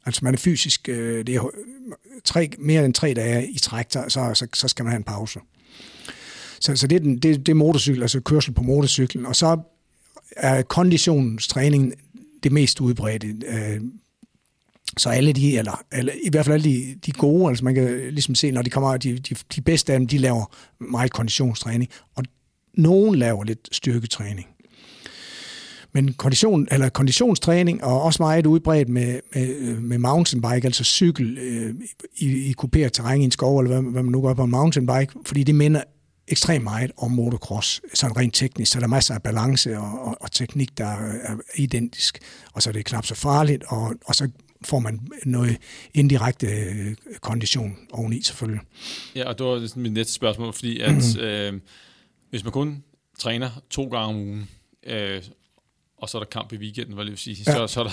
altså 0.06 0.20
man 0.24 0.34
er 0.34 0.38
fysisk, 0.38 0.90
øh, 0.90 1.26
det 1.28 1.36
er 1.36 1.50
tre, 2.24 2.50
mere 2.60 2.86
end 2.86 2.94
tre 2.94 3.14
dage 3.14 3.52
i 3.52 3.58
træk, 3.58 3.86
så, 3.90 4.06
så, 4.10 4.48
så 4.54 4.68
skal 4.68 4.84
man 4.84 4.92
have 4.92 4.98
en 4.98 5.04
pause. 5.04 5.40
Så, 6.60 6.76
så 6.76 6.88
det, 6.88 6.96
er 6.96 7.00
den, 7.00 7.18
det, 7.18 7.46
det 7.46 7.50
er 7.50 7.56
motorcykel, 7.56 8.02
altså 8.02 8.20
kørsel 8.20 8.54
på 8.54 8.62
motorcyklen. 8.62 9.26
Og 9.26 9.36
så 9.36 9.62
er 10.36 10.62
konditionstræningen 10.62 11.94
det 12.44 12.52
mest 12.52 12.82
udbredte. 12.82 13.28
Øh, 13.48 13.82
så 14.98 15.10
alle 15.10 15.34
de, 15.34 15.58
eller, 15.58 15.84
eller 15.92 16.14
i 16.24 16.30
hvert 16.30 16.46
fald 16.46 16.54
alle 16.54 16.70
de, 16.70 16.96
de 17.06 17.12
gode, 17.12 17.50
altså 17.50 17.66
man 17.66 17.76
kan 17.76 18.14
ligesom 18.14 18.36
se, 18.36 18.52
når 18.52 18.62
de 18.62 18.70
kommer, 18.70 18.98
de, 18.98 19.20
de, 19.20 19.36
de 19.56 19.62
bedste 19.62 19.94
af 19.94 20.00
dem, 20.00 20.08
de 20.08 20.18
laver 20.18 20.56
meget 20.80 21.14
konditionstræning, 21.14 21.92
og 22.16 22.24
nogen 22.74 23.16
laver 23.16 23.44
lidt 23.44 23.70
styrketræning. 23.72 24.48
Men 25.94 26.14
kondition, 26.14 26.68
eller 26.72 26.90
konditionstræning 26.90 27.84
og 27.84 28.02
også 28.02 28.24
meget 28.24 28.46
udbredt 28.46 28.90
med, 28.90 29.20
med, 29.36 29.76
med 29.80 29.98
mountainbike, 29.98 30.66
altså 30.66 30.84
cykel 30.84 31.38
øh, 31.38 31.76
i, 32.18 32.50
i 32.50 32.52
kuperet 32.52 32.94
terræn 32.94 33.22
i 33.22 33.24
en 33.24 33.32
skov, 33.32 33.60
eller 33.60 33.72
hvad, 33.72 33.92
hvad 33.92 34.04
man 34.04 34.12
nu 34.12 34.22
gør 34.22 34.34
på 34.34 34.44
en 34.44 34.52
mountainbike, 34.52 35.14
fordi 35.26 35.44
det 35.44 35.56
minder 35.56 35.84
ekstremt 36.28 36.64
meget 36.64 36.92
om 36.98 37.12
motocross, 37.12 37.82
sådan 37.94 38.18
rent 38.18 38.34
teknisk. 38.34 38.72
Så 38.72 38.80
der 38.80 38.86
er 38.86 38.90
masser 38.90 39.14
af 39.14 39.24
balance 39.24 39.78
og, 39.78 40.00
og, 40.00 40.18
og 40.22 40.32
teknik, 40.32 40.78
der 40.78 40.86
er 40.86 41.38
identisk. 41.56 42.20
Og 42.54 42.62
så 42.62 42.70
er 42.70 42.72
det 42.72 42.86
knap 42.86 43.06
så 43.06 43.16
farligt, 43.16 43.64
og, 43.68 43.94
og 44.06 44.16
så 44.16 44.30
får 44.66 44.80
man 44.80 45.00
noget 45.26 45.58
indirekte 45.94 46.48
øh, 46.48 46.96
kondition 47.22 47.78
oveni 47.92 48.22
selvfølgelig. 48.22 48.62
Ja, 49.16 49.28
og 49.28 49.38
det 49.38 49.46
var 49.46 49.80
mit 49.80 49.94
næste 49.94 50.14
spørgsmål, 50.14 50.54
fordi 50.54 50.80
at 50.80 50.92
mm-hmm. 50.92 51.24
øh, 51.28 51.62
hvis 52.30 52.44
man 52.44 52.52
kun 52.52 52.84
træner 53.20 53.50
to 53.70 53.84
gange 53.84 54.08
om 54.08 54.16
ugen, 54.16 54.50
øh, 54.88 55.22
og 56.04 56.10
så 56.10 56.18
er 56.18 56.24
der 56.24 56.30
kamp 56.30 56.54
i 56.54 56.58
weekenden, 56.58 56.94
hvad 56.94 57.06
jeg 57.06 57.12
vil 57.12 57.20
sige. 57.20 57.44
Ja. 57.48 57.54
Så, 57.54 57.68
så, 57.68 57.80
er 57.80 57.84
der, 57.84 57.92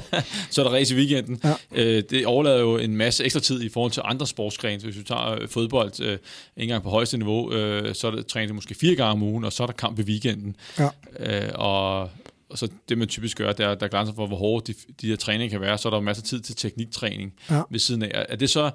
så 0.50 0.60
er 0.62 0.68
der 0.68 0.74
race 0.74 0.94
i 0.94 0.98
weekenden. 0.98 1.40
Ja. 1.44 1.54
Øh, 1.72 2.02
det 2.10 2.26
overlader 2.26 2.60
jo 2.60 2.76
en 2.76 2.96
masse 2.96 3.24
ekstra 3.24 3.40
tid 3.40 3.62
i 3.62 3.68
forhold 3.68 3.92
til 3.92 4.02
andre 4.04 4.26
sportsgrene. 4.26 4.82
Hvis 4.82 4.98
vi 4.98 5.02
tager 5.02 5.30
øh, 5.30 5.48
fodbold 5.48 6.00
øh, 6.00 6.18
en 6.56 6.68
gang 6.68 6.82
på 6.82 6.90
højeste 6.90 7.18
niveau, 7.18 7.52
øh, 7.52 7.94
så 7.94 8.06
er 8.06 8.10
det 8.10 8.26
træning 8.26 8.54
måske 8.54 8.74
fire 8.74 8.94
gange 8.94 9.12
om 9.12 9.22
ugen, 9.22 9.44
og 9.44 9.52
så 9.52 9.62
er 9.62 9.66
der 9.66 9.74
kamp 9.74 9.98
i 9.98 10.02
weekenden. 10.02 10.56
Ja. 10.78 10.88
Øh, 11.18 11.52
og, 11.54 12.10
og 12.48 12.58
så 12.58 12.68
det, 12.88 12.98
man 12.98 13.08
typisk 13.08 13.36
gør, 13.36 13.52
der, 13.52 13.74
der 13.74 13.86
er 13.86 13.90
grænser 13.90 14.14
for, 14.14 14.26
hvor 14.26 14.36
hårde 14.36 14.72
de, 14.72 14.78
de 15.00 15.06
her 15.08 15.16
træninger 15.16 15.50
kan 15.50 15.60
være, 15.60 15.78
så 15.78 15.88
er 15.88 15.90
der 15.90 16.00
masser 16.00 16.22
af 16.22 16.26
tid 16.28 16.40
til 16.40 16.56
tekniktræning 16.56 17.34
ja. 17.50 17.62
ved 17.70 17.78
siden 17.78 18.02
af. 18.02 18.26
Er 18.28 18.36
det 18.36 18.50
så 18.50 18.70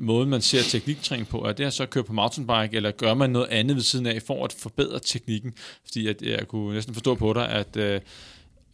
måden, 0.00 0.28
man 0.28 0.42
ser 0.42 0.62
tekniktræning 0.62 1.28
på? 1.28 1.44
Er 1.44 1.52
det 1.52 1.64
at 1.64 1.72
så 1.72 1.86
køre 1.86 2.04
på 2.04 2.12
mountainbike, 2.12 2.76
eller 2.76 2.90
gør 2.90 3.14
man 3.14 3.30
noget 3.30 3.48
andet 3.48 3.76
ved 3.76 3.82
siden 3.82 4.06
af 4.06 4.22
for 4.22 4.44
at 4.44 4.52
forbedre 4.52 5.00
teknikken? 5.00 5.54
Fordi 5.84 6.06
at, 6.06 6.22
jeg 6.22 6.48
kunne 6.48 6.74
næsten 6.74 6.94
forstå 6.94 7.14
på 7.14 7.32
dig, 7.32 7.48
at 7.48 7.76
øh, 7.76 8.00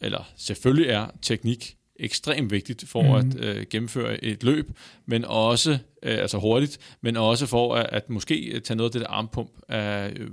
eller 0.00 0.28
selvfølgelig 0.36 0.90
er 0.90 1.06
teknik 1.22 1.77
ekstremt 1.98 2.50
vigtigt 2.50 2.84
for 2.88 3.02
mm. 3.02 3.14
at 3.14 3.44
øh, 3.44 3.66
gennemføre 3.70 4.24
et 4.24 4.42
løb, 4.42 4.70
men 5.06 5.24
også 5.24 5.78
øh, 6.02 6.18
altså 6.18 6.38
hurtigt, 6.38 6.78
men 7.00 7.16
også 7.16 7.46
for 7.46 7.74
at, 7.74 7.86
at 7.92 8.10
måske 8.10 8.60
tage 8.64 8.76
noget 8.76 8.88
af 8.88 8.92
det 8.92 9.00
der 9.00 9.14
armpump. 9.14 9.50
Øh, 9.70 10.26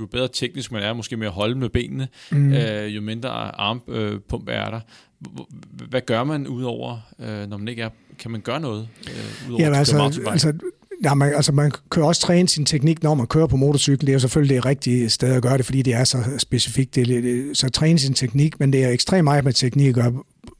jo 0.00 0.06
bedre 0.06 0.28
teknisk 0.28 0.72
man 0.72 0.82
er, 0.82 0.92
måske 0.92 1.16
mere 1.16 1.30
holde 1.30 1.54
med 1.54 1.68
benene, 1.68 2.08
mm. 2.30 2.52
øh, 2.52 2.96
jo 2.96 3.00
mindre 3.00 3.30
armpump 3.30 4.48
er 4.48 4.70
der. 4.70 4.80
Hvad 5.88 6.00
gør 6.00 6.24
man 6.24 6.46
udover, 6.46 6.98
øh, 7.18 7.48
når 7.48 7.56
man 7.56 7.68
ikke 7.68 7.82
er, 7.82 7.90
kan 8.18 8.30
man 8.30 8.40
gøre 8.40 8.60
noget 8.60 8.88
øh, 9.08 9.48
udover 9.48 9.64
ja, 9.64 9.78
altså, 9.78 10.20
altså, 10.26 10.52
Ja, 11.04 11.14
man, 11.14 11.34
altså 11.34 11.52
man 11.52 11.72
kan 11.90 12.02
også 12.02 12.22
træne 12.22 12.48
sin 12.48 12.66
teknik, 12.66 13.02
når 13.02 13.14
man 13.14 13.26
kører 13.26 13.46
på 13.46 13.56
motorcykel. 13.56 14.06
Det 14.06 14.08
er 14.08 14.12
jo 14.12 14.18
selvfølgelig 14.18 14.56
det 14.56 14.66
rigtige 14.66 15.10
sted 15.10 15.32
at 15.32 15.42
gøre 15.42 15.56
det, 15.56 15.64
fordi 15.64 15.82
det 15.82 15.94
er 15.94 16.04
så 16.04 16.18
specifikt. 16.38 16.94
Det, 16.94 17.08
det, 17.08 17.24
øh, 17.24 17.54
så 17.54 17.68
træne 17.68 17.98
sin 17.98 18.14
teknik, 18.14 18.60
men 18.60 18.72
det 18.72 18.84
er 18.84 18.88
ekstremt 18.88 19.24
meget 19.24 19.44
med 19.44 19.52
teknik 19.52 19.88
at 19.88 19.94
gøre, 19.94 20.12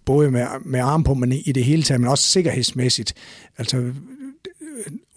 både 0.05 0.31
med, 0.31 0.47
med 0.65 0.81
arm 0.81 1.05
på, 1.05 1.15
men 1.15 1.33
i 1.33 1.53
det 1.53 1.65
hele 1.65 1.83
taget, 1.83 2.01
men 2.01 2.11
også 2.11 2.25
sikkerhedsmæssigt. 2.25 3.15
Altså 3.59 3.77
øh, 3.77 3.95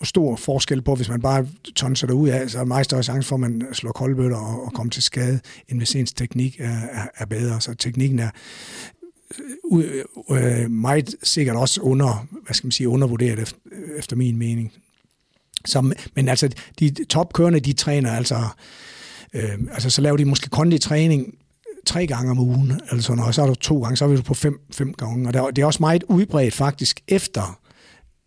stor 0.04 0.36
forskel 0.36 0.82
på, 0.82 0.96
hvis 0.96 1.10
man 1.10 1.22
bare 1.22 1.48
tonser 1.76 2.12
ud 2.12 2.30
af, 2.30 2.50
så 2.50 2.60
er 2.60 2.66
meget 2.66 2.86
større 2.86 3.04
chance 3.04 3.28
for, 3.28 3.36
at 3.36 3.40
man 3.40 3.68
slår 3.74 3.92
koldbøtter 3.92 4.38
og, 4.38 4.66
og 4.66 4.74
kommer 4.74 4.92
til 4.92 5.04
skade, 5.04 5.40
end 5.70 5.78
hvis 5.78 5.96
ens 5.96 6.14
teknik 6.14 6.56
er, 6.60 6.78
er, 6.92 7.08
er 7.18 7.26
bedre. 7.26 7.62
Så 7.62 7.74
teknikken 7.74 8.20
er 8.20 8.30
øh, 9.72 10.04
øh, 10.32 10.72
meget 10.72 11.16
sikkert 11.24 11.56
også 11.56 11.82
under, 11.82 12.28
hvad 12.46 12.54
skal 12.54 12.68
man 12.68 12.72
sige, 12.72 12.90
undervurderet 12.90 13.40
efter, 13.40 13.58
efter 13.98 14.16
min 14.16 14.38
mening. 14.38 14.72
Som, 15.68 15.94
men 16.16 16.30
altså, 16.30 16.50
de 16.80 17.06
topkørende, 17.10 17.60
de 17.60 17.74
træner 17.74 18.12
altså, 18.12 18.48
øh, 19.34 19.58
altså 19.72 19.90
så 19.90 20.02
laver 20.02 20.18
de 20.18 20.26
måske 20.26 20.50
konditræning 20.50 21.34
tre 21.86 22.08
gange 22.08 22.32
om 22.32 22.40
ugen, 22.40 22.72
eller 22.90 23.02
sådan 23.02 23.18
noget, 23.18 23.28
og 23.28 23.34
så 23.34 23.42
er 23.42 23.48
du 23.48 23.56
to 23.56 23.82
gange, 23.82 23.98
så 23.98 24.06
er 24.06 24.16
du 24.16 24.22
på 24.22 24.34
fem, 24.34 24.60
fem 24.72 24.94
gange. 24.94 25.28
Og 25.28 25.34
der, 25.34 25.50
det 25.50 25.62
er 25.62 25.66
også 25.66 25.80
meget 25.80 26.04
udbredt 26.04 26.54
faktisk 26.54 27.00
efter, 27.08 27.60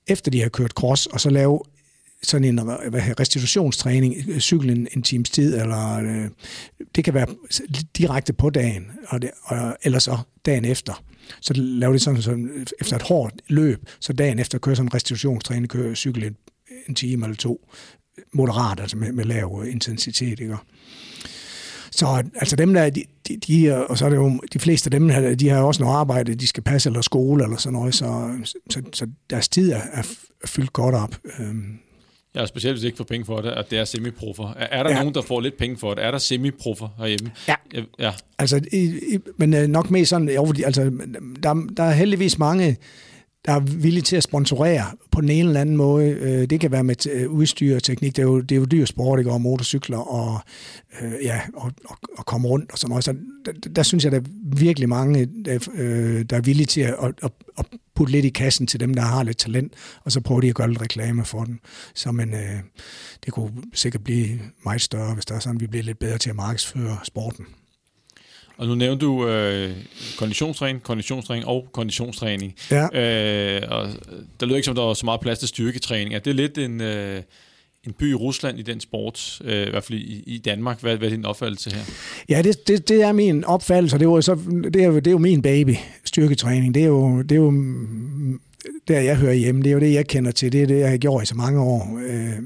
efter 0.06 0.30
de 0.30 0.40
har 0.40 0.48
kørt 0.48 0.70
cross, 0.70 1.06
og 1.06 1.20
så 1.20 1.30
lave 1.30 1.60
sådan 2.22 2.44
en 2.44 2.58
hvad, 2.88 3.20
restitutionstræning, 3.20 4.14
øh, 4.28 4.38
cyklen 4.38 4.78
en, 4.78 4.88
en 4.96 5.02
times 5.02 5.30
tid, 5.30 5.60
eller 5.60 5.96
øh, 5.96 6.28
det 6.94 7.04
kan 7.04 7.14
være 7.14 7.26
direkte 7.98 8.32
på 8.32 8.50
dagen, 8.50 8.90
og 9.08 9.22
det, 9.22 9.30
og, 9.42 9.76
eller 9.82 9.98
så 9.98 10.18
dagen 10.46 10.64
efter. 10.64 11.02
Så 11.40 11.54
laver 11.54 11.92
det 11.92 12.02
sådan, 12.02 12.22
sådan, 12.22 12.66
efter 12.80 12.96
et 12.96 13.02
hårdt 13.02 13.34
løb, 13.48 13.88
så 14.00 14.12
dagen 14.12 14.38
efter 14.38 14.58
kører 14.58 14.76
sådan 14.76 14.86
en 14.86 14.94
restitutionstræning, 14.94 15.68
kører 15.68 15.94
cykle 15.94 16.26
en, 16.26 16.36
en 16.88 16.94
time 16.94 17.24
eller 17.24 17.36
to, 17.36 17.68
moderat, 18.32 18.80
altså 18.80 18.96
med, 18.96 19.12
med 19.12 19.24
lav 19.24 19.64
intensitet, 19.70 20.40
ikke? 20.40 20.56
Så 21.90 22.22
altså 22.34 22.56
dem 22.56 22.74
der, 22.74 22.90
de, 22.90 23.04
de, 23.28 23.36
de, 23.36 23.86
og 23.86 23.98
så 23.98 24.04
er 24.04 24.08
det 24.08 24.16
jo 24.16 24.40
de 24.52 24.58
fleste 24.58 24.86
af 24.86 24.90
dem 24.90 25.08
her, 25.08 25.34
de 25.34 25.48
har 25.48 25.62
også 25.62 25.82
noget 25.82 25.96
arbejde, 25.96 26.34
de 26.34 26.46
skal 26.46 26.62
passe 26.62 26.88
eller 26.88 27.00
skole 27.00 27.44
eller 27.44 27.56
sådan 27.56 27.72
noget, 27.72 27.94
så, 27.94 28.30
så, 28.70 28.82
så 28.92 29.06
deres 29.30 29.48
tid 29.48 29.72
er, 29.72 29.80
er 29.92 30.02
fyldt 30.46 30.72
godt 30.72 30.94
op. 30.94 31.16
Øhm. 31.38 31.78
Ja, 32.34 32.46
specielt 32.46 32.74
hvis 32.74 32.80
de 32.80 32.86
ikke 32.86 32.96
får 32.96 33.04
penge 33.04 33.26
for 33.26 33.40
det, 33.40 33.50
at 33.50 33.70
det 33.70 33.78
er 33.78 33.84
semiproffer. 33.84 34.54
Er, 34.56 34.78
er 34.78 34.82
der 34.82 34.90
ja. 34.90 34.98
nogen, 34.98 35.14
der 35.14 35.22
får 35.22 35.40
lidt 35.40 35.58
penge 35.58 35.76
for 35.76 35.94
det? 35.94 36.04
Er 36.04 36.10
der 36.10 36.18
semiproffer 36.18 36.88
herhjemme? 36.98 37.30
Ja. 37.48 37.54
ja. 37.98 38.12
Altså, 38.38 38.60
i, 38.72 38.78
i, 39.14 39.18
men 39.36 39.54
øh, 39.54 39.68
nok 39.68 39.90
mere 39.90 40.04
sådan, 40.04 40.28
jo, 40.28 40.52
altså, 40.64 40.92
der, 41.42 41.66
der 41.76 41.82
er 41.82 41.92
heldigvis 41.92 42.38
mange, 42.38 42.76
der 43.46 43.52
er 43.52 43.60
villige 43.60 44.02
til 44.02 44.16
at 44.16 44.22
sponsorere 44.22 44.84
på 45.10 45.20
den 45.20 45.28
ene 45.28 45.48
eller 45.48 45.60
anden 45.60 45.76
måde. 45.76 46.10
Øh, 46.10 46.50
det 46.50 46.60
kan 46.60 46.70
være 46.70 46.84
med 46.84 47.06
øh, 47.06 47.30
udstyr 47.30 47.76
og 47.76 47.82
teknik. 47.82 48.16
Det 48.16 48.22
er 48.22 48.26
jo, 48.26 48.40
det 48.40 48.52
er 48.52 48.56
jo 48.56 48.64
dyr 48.64 48.84
sport, 48.84 49.18
ikke? 49.18 49.32
og 49.32 49.40
motorcykler 49.40 49.98
og, 49.98 50.40
øh, 51.02 51.12
ja, 51.22 51.40
og, 51.54 51.72
og, 51.84 51.96
og 52.18 52.26
komme 52.26 52.48
rundt 52.48 52.72
og 52.72 52.78
sådan 52.78 52.90
noget. 52.90 53.04
Så 53.04 53.14
der, 53.44 53.52
der 53.52 53.82
synes 53.82 54.04
jeg, 54.04 54.12
der 54.12 54.18
er 54.18 54.24
virkelig 54.42 54.88
mange, 54.88 55.28
der, 55.44 55.58
der 56.30 56.36
er 56.36 56.40
villige 56.40 56.66
til 56.66 56.80
at, 56.80 56.94
at, 57.22 57.32
at 57.58 57.66
putte 57.94 58.12
lidt 58.12 58.24
i 58.24 58.28
kassen 58.28 58.66
til 58.66 58.80
dem, 58.80 58.94
der 58.94 59.02
har 59.02 59.22
lidt 59.22 59.38
talent, 59.38 59.72
og 60.04 60.12
så 60.12 60.20
prøver 60.20 60.40
de 60.40 60.48
at 60.48 60.54
gøre 60.54 60.68
lidt 60.68 60.82
reklame 60.82 61.24
for 61.24 61.44
den. 61.44 61.60
Så 61.94 62.12
men, 62.12 62.34
det 63.24 63.32
kunne 63.32 63.50
sikkert 63.74 64.04
blive 64.04 64.40
meget 64.64 64.82
større, 64.82 65.14
hvis 65.14 65.26
der 65.26 65.34
er 65.34 65.38
sådan, 65.38 65.60
vi 65.60 65.66
bliver 65.66 65.82
lidt 65.82 65.98
bedre 65.98 66.18
til 66.18 66.30
at 66.30 66.36
markedsføre 66.36 66.98
sporten. 67.04 67.46
Og 68.60 68.66
nu 68.66 68.74
nævnte 68.74 69.06
du 69.06 69.28
øh, 69.28 69.70
konditionstræning, 70.18 70.82
konditionstræning 70.82 71.46
og 71.46 71.68
konditionstræning. 71.72 72.54
Ja. 72.70 72.82
Øh, 72.82 73.62
og 73.70 73.88
der 74.40 74.46
lyder 74.46 74.56
ikke 74.56 74.66
som, 74.66 74.74
der 74.74 74.82
var 74.82 74.94
så 74.94 75.04
meget 75.04 75.20
plads 75.20 75.38
til 75.38 75.48
styrketræning. 75.48 76.14
Er 76.14 76.18
det 76.18 76.36
lidt 76.36 76.58
en, 76.58 76.80
øh, 76.80 77.22
en 77.84 77.92
by 77.92 78.10
i 78.10 78.14
Rusland 78.14 78.58
i 78.58 78.62
den 78.62 78.80
sport, 78.80 79.40
øh, 79.44 79.66
i 79.66 79.70
hvert 79.70 79.84
fald 79.84 79.98
i, 79.98 80.22
i 80.26 80.38
Danmark? 80.38 80.80
Hvad, 80.80 80.96
hvad 80.96 81.08
er 81.08 81.12
din 81.12 81.24
opfattelse 81.24 81.70
her? 81.70 81.82
Ja, 82.28 82.42
det, 82.42 82.68
det, 82.68 82.88
det 82.88 83.02
er 83.02 83.12
min 83.12 83.44
opfattelse, 83.44 83.98
det, 83.98 84.08
var 84.08 84.20
så, 84.20 84.38
det, 84.74 84.84
er, 84.84 84.90
det 84.90 85.06
er 85.06 85.10
jo 85.10 85.18
min 85.18 85.42
baby, 85.42 85.74
styrketræning. 86.04 86.74
Det 86.74 86.82
er 86.82 86.86
jo, 86.86 87.22
det 87.22 87.32
er 87.32 87.36
jo 87.36 87.52
der, 88.88 89.00
jeg 89.00 89.16
hører 89.16 89.34
hjemme. 89.34 89.62
Det 89.62 89.68
er 89.70 89.74
jo 89.74 89.80
det, 89.80 89.92
jeg 89.92 90.06
kender 90.06 90.30
til. 90.30 90.52
Det 90.52 90.62
er 90.62 90.66
det, 90.66 90.78
jeg 90.78 90.90
har 90.90 90.96
gjort 90.96 91.22
i 91.22 91.26
så 91.26 91.34
mange 91.34 91.60
år. 91.60 92.00
Øh, 92.06 92.38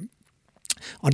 og, 1.00 1.12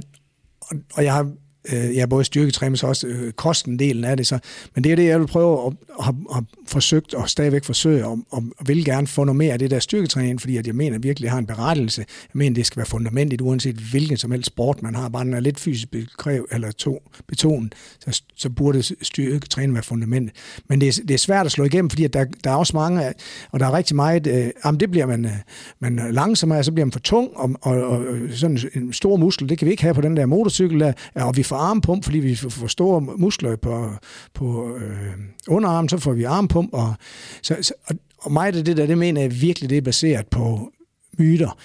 og, 0.61 0.77
og 0.95 1.05
jeg 1.05 1.13
har 1.13 1.33
øh, 1.73 1.97
ja, 1.97 2.07
både 2.07 2.25
styrketræning, 2.25 2.79
så 2.79 2.87
også 2.87 3.07
øh, 3.07 3.33
kosten 3.33 3.79
delen 3.79 4.05
af 4.05 4.17
det. 4.17 4.27
Så, 4.27 4.39
men 4.75 4.85
det 4.85 4.93
er 4.93 4.97
det, 4.97 5.07
jeg 5.07 5.21
vil 5.21 5.27
prøve 5.27 5.67
at, 5.67 5.73
at, 6.09 6.15
at, 6.37 6.45
forsøgt 6.67 7.15
og 7.15 7.31
stadigvæk 7.31 7.65
forsøge 7.65 8.07
og, 8.07 8.19
og, 8.31 8.43
og 8.59 8.69
vil 8.69 8.85
gerne 8.85 9.07
få 9.07 9.25
noget 9.25 9.37
mere 9.37 9.53
af 9.53 9.59
det 9.59 9.71
der 9.71 9.79
styrketræning, 9.79 10.41
fordi 10.41 10.57
at 10.57 10.67
jeg 10.67 10.75
mener 10.75 10.97
at 10.97 11.03
virkelig 11.03 11.31
har 11.31 11.39
en 11.39 11.47
berettelse. 11.47 12.05
Jeg 12.09 12.39
mener, 12.39 12.55
det 12.55 12.67
skal 12.67 12.77
være 12.77 12.87
fundamentet, 12.87 13.41
uanset 13.41 13.77
hvilken 13.77 14.17
som 14.17 14.31
helst 14.31 14.47
sport 14.47 14.83
man 14.83 14.95
har. 14.95 15.09
Bare 15.09 15.25
den 15.25 15.35
er 15.35 15.41
lidt 15.41 15.61
fysisk 15.61 15.91
bekræv, 15.91 16.47
eller 16.51 16.71
to, 16.71 17.03
betonet, 17.29 17.75
så, 18.01 18.23
så 18.37 18.51
burde 18.51 18.83
styrketræning 19.03 19.75
være 19.75 19.83
fundamentet. 19.83 20.37
Men 20.69 20.81
det 20.81 20.89
er, 20.89 21.03
det 21.09 21.15
er 21.15 21.19
svært 21.19 21.47
at 21.47 21.53
slå 21.53 21.65
igennem, 21.65 21.91
fordi 21.91 22.05
at 22.05 22.13
der, 22.13 22.25
der 22.45 22.51
er 22.51 22.57
også 22.57 22.77
mange, 22.77 23.13
og 23.51 23.61
der 23.61 23.67
er 23.67 23.73
rigtig 23.73 23.97
meget, 23.97 24.27
øh, 24.27 24.51
jamen 24.65 24.81
det 24.81 24.91
bliver 24.91 25.07
man, 25.07 25.25
øh, 25.25 25.33
man 25.81 26.01
langsommere, 26.11 26.65
så 26.65 26.73
bliver 26.73 26.85
man 26.85 26.93
for 26.93 27.01
tung, 27.01 27.37
og, 27.37 27.51
og, 27.61 27.83
og 27.83 28.05
sådan 28.31 28.59
en 28.75 28.93
stor 28.93 29.17
muskel, 29.17 29.49
det 29.49 29.59
kan 29.59 29.67
vi 29.67 29.71
ikke 29.71 29.83
have 29.83 29.95
på 29.95 30.01
den 30.01 30.17
der 30.17 30.27
motorcykel 30.27 30.81
der, 30.81 30.93
og 31.15 31.37
vi 31.37 31.43
får 31.51 31.57
armpump, 31.57 32.05
fordi 32.05 32.19
vi 32.19 32.35
får 32.35 32.67
store 32.67 33.01
muskler 33.01 33.57
på, 33.57 33.91
på 34.35 34.77
øh, 34.77 35.13
underarmen, 35.49 35.89
så 35.89 35.99
får 35.99 36.13
vi 36.13 36.25
armpump. 36.25 36.71
Og, 36.73 36.95
så, 37.43 37.57
så, 37.63 37.75
og, 37.85 37.95
og 38.19 38.33
mig 38.33 38.53
det, 38.53 38.67
det 38.67 38.77
der, 38.77 38.87
det 38.87 38.99
mener 38.99 39.21
jeg 39.21 39.41
virkelig, 39.41 39.71
det 39.71 39.79
er 39.79 39.83
baseret 39.83 40.27
på 40.27 40.73
myter. 41.19 41.59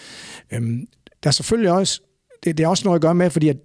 Øhm, 0.52 0.88
der 1.24 1.30
er 1.30 1.32
selvfølgelig 1.32 1.72
også, 1.72 2.02
det, 2.44 2.58
det 2.58 2.64
er 2.64 2.68
også 2.68 2.86
noget 2.86 2.96
at 2.96 3.02
gøre 3.02 3.16
med, 3.16 3.30
fordi 3.30 3.50
at 3.50 3.58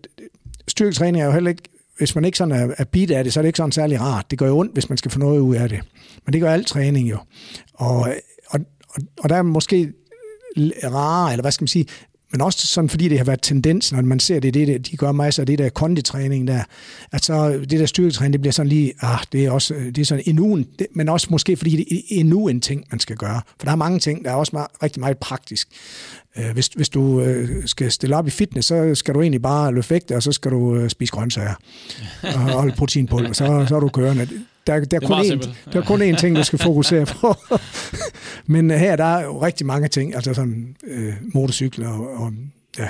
styrketræning 0.69 1.23
er 1.23 1.27
jo 1.27 1.33
heller 1.33 1.51
ikke, 1.51 1.63
hvis 1.99 2.15
man 2.15 2.25
ikke 2.25 2.39
sådan 2.39 2.55
er, 2.55 2.75
er 2.79 2.85
bit 2.85 3.11
af 3.11 3.25
det, 3.25 3.33
så 3.33 3.41
er 3.41 3.43
det 3.43 3.49
ikke 3.49 3.57
sådan 3.57 3.73
særlig 3.73 4.01
rart. 4.01 4.31
Det 4.31 4.39
gør 4.39 4.47
jo 4.47 4.59
ondt, 4.59 4.73
hvis 4.73 4.89
man 4.89 4.99
skal 4.99 5.11
få 5.11 5.19
noget 5.19 5.41
ud 5.41 5.57
af 5.57 5.69
det. 5.69 5.81
Men 6.27 6.33
det 6.33 6.41
gør 6.41 6.53
alt 6.53 6.67
træning 6.67 7.11
jo. 7.11 7.19
Og, 7.75 7.99
og, 8.47 8.61
og, 8.89 9.01
og 9.19 9.29
der 9.29 9.37
er 9.37 9.43
måske 9.43 9.93
rare, 10.85 11.33
eller 11.33 11.43
hvad 11.43 11.53
skal 11.53 11.63
man 11.63 11.69
sige, 11.69 11.87
men 12.33 12.41
også 12.41 12.67
sådan, 12.67 12.91
fordi 12.91 13.09
det 13.09 13.19
har 13.19 13.25
været 13.25 13.43
tendensen, 13.43 13.97
når 13.97 14.03
man 14.03 14.21
ser 14.21 14.41
det, 14.41 14.55
det 14.55 14.91
de 14.91 14.97
gør 14.97 15.13
mig, 15.13 15.35
så 15.35 15.45
det 15.45 15.59
der 15.59 15.69
konditræning 15.69 16.49
der, 16.49 16.63
at 17.13 17.25
så 17.25 17.53
det 17.71 17.81
der 17.81 17.87
styrketræning, 17.87 18.33
det 18.33 18.41
bliver 18.41 18.53
sådan 18.53 18.69
lige, 18.69 18.93
ah, 19.01 19.19
det 19.33 19.45
er 19.45 19.51
også, 19.51 19.75
øh, 19.75 19.87
det 19.87 19.99
er 19.99 20.05
sådan 20.05 20.25
endnu 20.27 20.55
en, 20.55 20.67
det, 20.79 20.87
men 20.95 21.09
også 21.09 21.27
måske 21.31 21.57
fordi 21.57 21.77
det 21.77 21.97
er 21.97 22.01
endnu 22.09 22.49
en 22.49 22.61
ting, 22.61 22.85
man 22.91 23.01
skal 23.01 23.17
gøre. 23.17 23.41
For 23.59 23.65
der 23.65 23.73
er 23.73 23.77
mange 23.77 23.99
ting, 23.99 24.25
der 24.25 24.31
er 24.31 24.35
også 24.35 24.51
meget, 24.53 24.69
rigtig 24.83 25.01
meget 25.01 25.19
praktisk. 25.19 25.69
Øh, 26.37 26.51
hvis, 26.53 26.67
hvis 26.67 26.89
du 26.89 27.21
øh, 27.21 27.67
skal 27.67 27.93
stille 27.93 28.17
op 28.17 28.27
i 28.27 28.31
fitness, 28.31 28.69
så 28.69 28.95
skal 28.95 29.15
du 29.15 29.21
egentlig 29.21 29.43
bare 29.43 29.75
løfte 29.75 29.91
vægte, 29.91 30.17
og 30.17 30.23
så 30.23 30.33
skal 30.33 30.51
du 30.51 30.89
spise 30.89 31.13
grøntsager 31.13 31.55
og 32.23 32.39
holde 32.39 32.75
proteinpulver, 32.77 33.33
så, 33.33 33.65
så 33.69 33.77
er 33.77 33.81
du 33.81 33.89
kørende. 33.89 34.29
Der, 34.67 34.85
der, 34.85 34.97
er, 34.97 35.07
kun 35.07 35.21
én, 35.21 35.49
der 35.73 35.81
er 35.81 35.85
kun 35.85 36.03
én 36.03 36.17
ting, 36.17 36.37
du 36.37 36.45
skal 36.45 36.59
fokusere 36.59 37.07
på. 37.07 37.37
Men 38.53 38.71
her 38.71 38.97
der 38.97 39.05
er 39.05 39.25
jo 39.25 39.43
rigtig 39.43 39.67
mange 39.67 39.89
ting, 39.89 40.15
altså 40.15 40.35
sådan 40.35 40.77
øh, 40.87 41.13
motorcykler 41.35 41.89
og, 41.89 42.25
og 42.25 42.33
ja, 42.79 42.89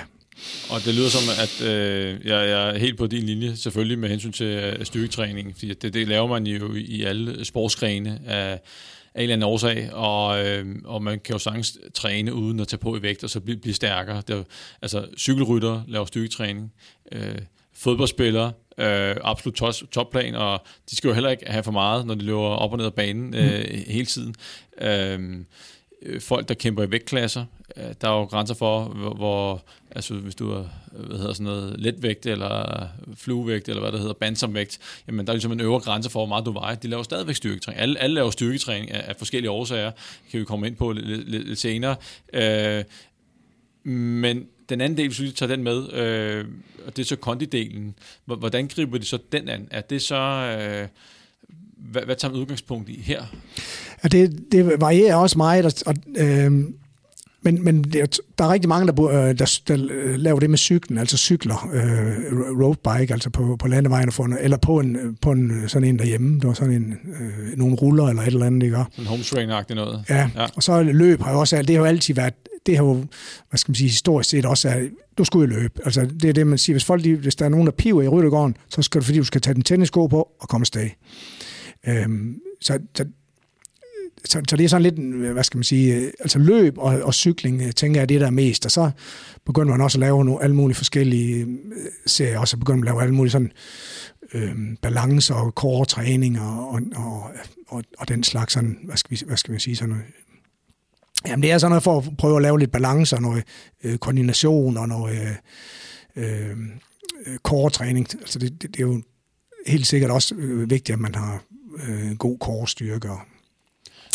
og 0.70 0.84
det 0.84 0.94
lyder 0.94 1.08
som, 1.08 1.22
at 1.42 1.68
øh, 1.68 2.26
jeg, 2.26 2.48
jeg 2.48 2.68
er 2.68 2.78
helt 2.78 2.98
på 2.98 3.06
din 3.06 3.22
linje, 3.22 3.56
selvfølgelig 3.56 3.98
med 3.98 4.08
hensyn 4.08 4.32
til 4.32 4.46
øh, 4.46 4.84
styrketræning, 4.84 5.54
fordi 5.54 5.74
det, 5.74 5.94
det 5.94 6.08
laver 6.08 6.26
man 6.26 6.46
jo 6.46 6.74
i 6.74 7.02
alle 7.02 7.44
sportsgrene 7.44 8.20
af, 8.26 8.50
af 8.50 8.60
en 9.14 9.22
eller 9.22 9.32
anden 9.32 9.48
årsag, 9.48 9.92
og, 9.92 10.46
øh, 10.46 10.66
og 10.84 11.02
man 11.02 11.20
kan 11.20 11.32
jo 11.32 11.38
sagtens 11.38 11.78
træne 11.94 12.34
uden 12.34 12.60
at 12.60 12.68
tage 12.68 12.78
på 12.78 12.96
i 12.96 13.02
vægt, 13.02 13.24
og 13.24 13.30
så 13.30 13.40
blive, 13.40 13.58
blive 13.58 13.74
stærkere. 13.74 14.22
Det 14.28 14.44
altså 14.82 15.06
cykelrytter 15.18 15.82
laver 15.88 16.04
styrketræning, 16.04 16.72
øh, 17.12 17.38
fodboldspillere 17.80 18.52
øh, 18.80 19.16
absolut 19.24 19.54
top, 19.54 19.74
topplan, 19.92 20.34
og 20.34 20.62
de 20.90 20.96
skal 20.96 21.08
jo 21.08 21.14
heller 21.14 21.30
ikke 21.30 21.46
have 21.46 21.62
for 21.62 21.72
meget, 21.72 22.06
når 22.06 22.14
de 22.14 22.24
løber 22.24 22.40
op 22.40 22.72
og 22.72 22.78
ned 22.78 22.86
af 22.86 22.94
banen 22.94 23.34
øh, 23.34 23.64
mm. 23.70 23.78
hele 23.86 24.06
tiden. 24.06 24.34
Øh, 24.80 25.44
folk, 26.20 26.48
der 26.48 26.54
kæmper 26.54 26.82
i 26.82 26.90
vægtklasser, 26.90 27.44
øh, 27.76 27.84
der 28.00 28.08
er 28.08 28.18
jo 28.18 28.24
grænser 28.24 28.54
for, 28.54 28.84
hvor, 28.84 29.14
hvor 29.14 29.64
altså 29.90 30.14
hvis 30.14 30.34
du 30.34 30.52
er 30.52 30.64
hvad 30.92 31.18
hedder 31.18 31.32
sådan 31.32 31.44
noget, 31.44 31.80
letvægt, 31.80 32.26
eller 32.26 32.86
fluevægt, 33.14 33.68
eller 33.68 33.80
hvad 33.80 33.92
det 33.92 34.00
hedder, 34.00 34.14
bandsomvægt, 34.14 34.78
jamen 35.06 35.26
der 35.26 35.32
er 35.32 35.34
ligesom 35.34 35.52
en 35.52 35.60
øvre 35.60 35.80
grænse 35.80 36.10
for, 36.10 36.20
hvor 36.20 36.26
meget 36.26 36.46
du 36.46 36.52
vejer. 36.52 36.74
De 36.74 36.88
laver 36.88 37.02
stadigvæk 37.02 37.36
styrketræning. 37.36 37.82
Alle, 37.82 37.98
alle 37.98 38.14
laver 38.14 38.30
styrketræning 38.30 38.90
af, 38.90 39.04
af 39.08 39.16
forskellige 39.16 39.50
årsager, 39.50 39.90
kan 40.30 40.40
vi 40.40 40.44
komme 40.44 40.66
ind 40.66 40.76
på 40.76 40.92
lidt, 40.92 41.30
lidt, 41.30 41.48
lidt 41.48 41.58
senere. 41.58 41.96
Øh, 42.32 42.84
men 43.84 44.46
den 44.70 44.80
anden 44.80 44.96
del, 44.96 45.08
hvis 45.08 45.20
vi 45.20 45.30
tager 45.30 45.56
den 45.56 45.64
med, 45.64 45.92
øh, 45.92 46.44
og 46.86 46.96
det 46.96 47.02
er 47.02 47.06
så 47.06 47.16
kondidelen, 47.16 47.94
hvordan 48.24 48.68
griber 48.68 48.98
de 48.98 49.04
så 49.04 49.18
den 49.32 49.48
an? 49.48 49.68
Er 49.70 49.80
det 49.80 50.02
så... 50.02 50.16
Øh, 50.16 50.88
hvad, 51.76 52.02
hvad 52.02 52.16
tager 52.16 52.32
man 52.32 52.40
udgangspunkt 52.40 52.88
i 52.88 53.00
her? 53.00 53.22
Ja, 54.02 54.08
det, 54.08 54.52
det 54.52 54.80
varierer 54.80 55.16
også 55.16 55.38
meget, 55.38 55.64
og, 55.64 55.72
og 55.86 55.94
øh, 56.16 56.52
men, 57.42 57.64
men 57.64 57.84
der 58.38 58.44
er 58.44 58.52
rigtig 58.52 58.68
mange, 58.68 58.86
der, 58.86 59.06
øh, 59.08 59.38
der, 59.38 59.60
der 59.68 59.76
laver 60.16 60.40
det 60.40 60.50
med 60.50 60.58
cyklen, 60.58 60.98
altså 60.98 61.16
cykler, 61.16 61.70
øh, 61.72 62.60
roadbike, 62.62 63.12
altså 63.12 63.30
på, 63.30 63.56
på 63.56 63.68
landevejen, 63.68 64.12
eller 64.40 64.56
på 64.56 64.80
en, 64.80 65.16
på 65.22 65.32
en 65.32 65.68
sådan 65.68 65.88
en 65.88 65.98
derhjemme, 65.98 66.40
der 66.40 66.46
var 66.46 66.54
sådan 66.54 66.74
en, 66.74 66.98
øh, 67.20 67.58
nogle 67.58 67.76
ruller 67.76 68.08
eller 68.08 68.22
et 68.22 68.26
eller 68.26 68.46
andet, 68.46 68.60
det 68.60 68.70
gør. 68.70 68.84
En 68.98 69.06
hometrainer 69.06 69.74
noget. 69.74 70.04
Ja. 70.08 70.30
ja, 70.36 70.46
og 70.56 70.62
så 70.62 70.82
løb 70.82 71.22
har 71.22 71.32
jo 71.32 71.40
også, 71.40 71.56
det 71.56 71.70
har 71.70 71.76
jo 71.76 71.84
altid 71.84 72.14
været, 72.14 72.34
det 72.66 72.76
har 72.76 72.84
jo, 72.84 72.94
hvad 73.48 73.58
skal 73.58 73.70
man 73.70 73.74
sige, 73.74 73.88
historisk 73.88 74.30
set 74.30 74.46
også, 74.46 74.68
at 74.68 74.90
du 75.18 75.24
skulle 75.24 75.54
løbe. 75.54 75.80
Altså 75.84 76.08
det 76.22 76.24
er 76.24 76.32
det, 76.32 76.46
man 76.46 76.58
siger, 76.58 76.74
hvis, 76.74 76.84
folk, 76.84 77.06
hvis 77.06 77.36
der 77.36 77.44
er 77.44 77.48
nogen, 77.48 77.66
der 77.66 77.72
piver 77.72 78.02
i 78.02 78.08
Ryttergården, 78.08 78.56
så 78.68 78.82
skal 78.82 79.00
du, 79.00 79.04
fordi 79.04 79.18
du 79.18 79.24
skal 79.24 79.40
tage 79.40 79.54
den 79.54 79.62
tennisko 79.62 80.06
på 80.06 80.28
og 80.40 80.48
komme 80.48 80.62
afsted. 80.62 80.90
Øhm, 81.88 82.38
så, 82.60 82.78
så 82.94 83.04
så, 84.24 84.42
så 84.48 84.56
det 84.56 84.64
er 84.64 84.68
sådan 84.68 84.82
lidt, 84.82 85.14
hvad 85.32 85.44
skal 85.44 85.58
man 85.58 85.64
sige, 85.64 86.12
altså 86.20 86.38
løb 86.38 86.78
og, 86.78 87.02
og 87.02 87.14
cykling, 87.14 87.62
øh, 87.62 87.72
tænker 87.72 88.00
jeg, 88.00 88.08
det 88.08 88.20
der 88.20 88.26
er 88.26 88.30
mest. 88.30 88.64
Og 88.64 88.70
så 88.70 88.90
begynder 89.46 89.70
man 89.70 89.80
også 89.80 89.98
at 89.98 90.00
lave 90.00 90.24
nogle, 90.24 90.42
alle 90.42 90.56
mulige 90.56 90.76
forskellige 90.76 91.40
øh, 91.44 91.46
serier, 92.06 92.38
og 92.38 92.48
så 92.48 92.56
begynder 92.56 92.78
man 92.78 92.88
at 92.88 92.92
lave 92.92 93.02
alle 93.02 93.14
mulige 93.14 93.30
sådan 93.30 93.52
øh, 94.34 94.54
balance 94.82 95.34
og 95.34 95.50
core 95.50 95.84
træning 95.84 96.40
og, 96.40 96.70
og, 96.70 96.80
og, 96.96 97.30
og, 97.68 97.82
og 97.98 98.08
den 98.08 98.24
slags 98.24 98.52
sådan, 98.52 98.78
hvad 98.84 98.96
skal, 98.96 99.10
vi, 99.10 99.22
hvad 99.26 99.36
skal 99.36 99.52
man 99.52 99.60
sige, 99.60 99.76
sådan 99.76 99.88
noget. 99.88 100.04
Jamen 101.26 101.42
det 101.42 101.52
er 101.52 101.58
sådan 101.58 101.70
noget 101.70 101.82
for 101.82 101.98
at 101.98 102.16
prøve 102.18 102.36
at 102.36 102.42
lave 102.42 102.58
lidt 102.58 102.72
balance 102.72 103.16
og 103.16 103.22
noget 103.22 103.44
øh, 103.84 103.98
koordination 103.98 104.76
og 104.76 104.88
noget 104.88 105.38
øh, 106.16 106.50
øh, 106.50 106.56
core 107.42 107.70
træning. 107.70 108.06
Altså 108.20 108.38
det, 108.38 108.62
det, 108.62 108.70
det 108.70 108.82
er 108.82 108.86
jo 108.86 109.02
helt 109.66 109.86
sikkert 109.86 110.10
også 110.10 110.34
øh, 110.34 110.70
vigtigt, 110.70 110.94
at 110.94 111.00
man 111.00 111.14
har 111.14 111.42
øh, 111.88 112.16
god 112.16 112.38
core 112.38 112.68
styrke 112.68 113.10
og 113.10 113.20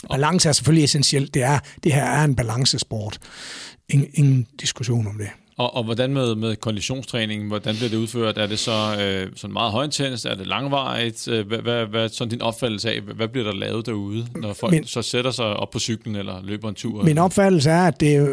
Balance 0.09 0.49
er 0.49 0.53
selvfølgelig 0.53 0.83
essentielt. 0.83 1.33
Det, 1.33 1.43
er, 1.43 1.59
det 1.83 1.93
her 1.93 2.03
er 2.03 2.23
en 2.23 2.35
balancesport. 2.35 3.19
Ingen, 3.89 4.09
ingen 4.13 4.47
diskussion 4.59 5.07
om 5.07 5.17
det. 5.17 5.29
Og, 5.57 5.75
og 5.75 5.83
hvordan 5.83 6.13
med, 6.13 6.35
med 6.35 6.55
konditionstræning, 6.55 7.47
hvordan 7.47 7.75
bliver 7.75 7.89
det 7.89 7.97
udført? 7.97 8.37
Er 8.37 8.47
det 8.47 8.59
så 8.59 8.97
øh, 9.01 9.31
sådan 9.35 9.53
meget 9.53 9.71
højintens? 9.71 10.25
Er 10.25 10.35
det 10.35 10.47
langvarigt? 10.47 11.27
Øh, 11.27 11.47
hvad, 11.47 11.57
hvad, 11.57 11.85
hvad 11.85 12.09
sådan 12.09 12.29
din 12.29 12.41
opfattelse 12.41 12.91
af, 12.91 13.01
hvad 13.01 13.27
bliver 13.27 13.45
der 13.45 13.53
lavet 13.53 13.85
derude, 13.85 14.27
når 14.35 14.53
folk 14.53 14.71
min, 14.71 14.85
så 14.85 15.01
sætter 15.01 15.31
sig 15.31 15.45
op 15.45 15.69
på 15.69 15.79
cyklen 15.79 16.15
eller 16.15 16.43
løber 16.43 16.69
en 16.69 16.75
tur? 16.75 17.03
Min 17.03 17.17
opfattelse 17.17 17.69
er, 17.69 17.87
at 17.87 17.99
det 17.99 18.15
er 18.15 18.27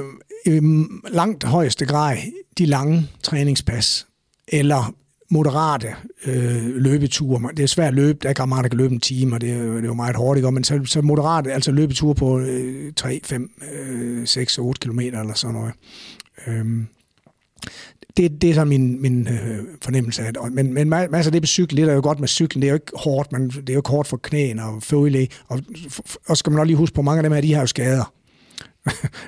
i 0.47 0.61
langt 1.11 1.45
højeste 1.45 1.87
grad 1.87 2.17
de 2.59 2.67
lange 2.67 3.09
træningspas, 3.23 4.07
eller 4.49 4.95
moderate 5.31 5.89
øh, 6.27 6.77
løbeture. 6.77 7.51
Det 7.57 7.63
er 7.63 7.67
svært 7.67 7.89
at 7.89 7.95
løbe, 7.95 8.19
der 8.23 8.27
er 8.27 8.31
ikke 8.31 8.41
der 8.41 8.69
kan 8.69 8.79
løbe 8.79 8.95
en 8.95 9.01
time, 9.01 9.37
og 9.37 9.41
det 9.41 9.51
er, 9.51 9.63
det 9.63 9.79
er 9.79 9.87
jo 9.87 9.95
meget 9.95 10.17
hårdt, 10.17 10.39
ikke? 10.39 10.53
men 10.53 10.65
så, 10.65 10.81
så 10.85 11.03
moderate, 11.03 11.53
altså 11.53 11.73
løbeture 11.73 12.15
på 12.15 12.39
øh, 12.39 12.93
3, 12.97 13.21
5, 13.25 13.51
øh, 13.73 14.27
6, 14.27 14.59
8 14.59 14.89
km 14.89 14.99
eller 15.01 15.35
sådan 15.35 15.55
noget. 15.55 15.73
Øhm, 16.47 16.87
det, 18.17 18.43
det 18.43 18.51
er 18.51 18.55
så 18.55 18.65
min, 18.65 19.03
min 19.03 19.29
øh, 19.29 19.59
fornemmelse 19.83 20.23
af 20.23 20.33
det. 20.33 20.53
Men, 20.53 20.75
men 20.75 20.89
masser 20.89 21.27
af 21.27 21.33
det 21.33 21.43
på 21.43 21.47
cykel, 21.47 21.77
det 21.77 21.89
er 21.89 21.95
jo 21.95 22.01
godt 22.03 22.21
med 22.21 22.29
cyklen, 22.29 22.63
det 22.63 22.69
er 22.69 22.73
jo 22.73 22.77
ikke 22.77 22.93
hårdt, 22.95 23.33
men 23.33 23.51
det 23.51 23.69
er 23.69 23.75
jo 23.75 23.79
ikke 23.79 23.91
hårdt 23.91 24.09
for 24.09 24.17
knæene 24.17 24.65
og 24.65 24.83
følge, 24.83 25.29
og, 25.49 25.61
og 26.27 26.37
skal 26.37 26.51
man 26.51 26.61
også 26.61 26.67
lige 26.67 26.77
huske 26.77 26.95
på, 26.95 27.03
mange 27.03 27.19
af 27.19 27.23
dem 27.23 27.33
her, 27.33 27.41
de 27.41 27.55
har 27.55 27.61
jo 27.61 27.67
skader. 27.67 28.13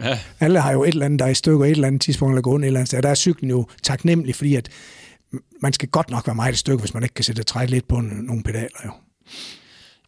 Ja. 0.00 0.18
Alle 0.40 0.60
har 0.60 0.72
jo 0.72 0.84
et 0.84 0.88
eller 0.88 1.04
andet, 1.06 1.18
der 1.18 1.24
er 1.24 1.30
i 1.30 1.34
stykker 1.34 1.64
et 1.64 1.70
eller 1.70 1.86
andet 1.86 2.00
tidspunkt, 2.00 2.32
eller 2.32 2.42
gå 2.42 2.56
et 2.56 2.64
eller 2.64 2.80
andet 2.80 2.88
sted. 2.88 3.02
Der 3.02 3.08
er 3.08 3.14
cyklen 3.14 3.50
jo 3.50 3.66
taknemmelig, 3.82 4.34
fordi 4.34 4.54
at 4.54 4.68
man 5.62 5.72
skal 5.72 5.88
godt 5.88 6.10
nok 6.10 6.26
være 6.26 6.34
meget 6.34 6.52
et 6.52 6.58
stykke, 6.58 6.80
hvis 6.80 6.94
man 6.94 7.02
ikke 7.02 7.14
kan 7.14 7.24
sætte 7.24 7.42
træk 7.42 7.70
lidt 7.70 7.88
på 7.88 8.00
nogle 8.00 8.42
pedaler. 8.42 8.80
Jo. 8.84 8.90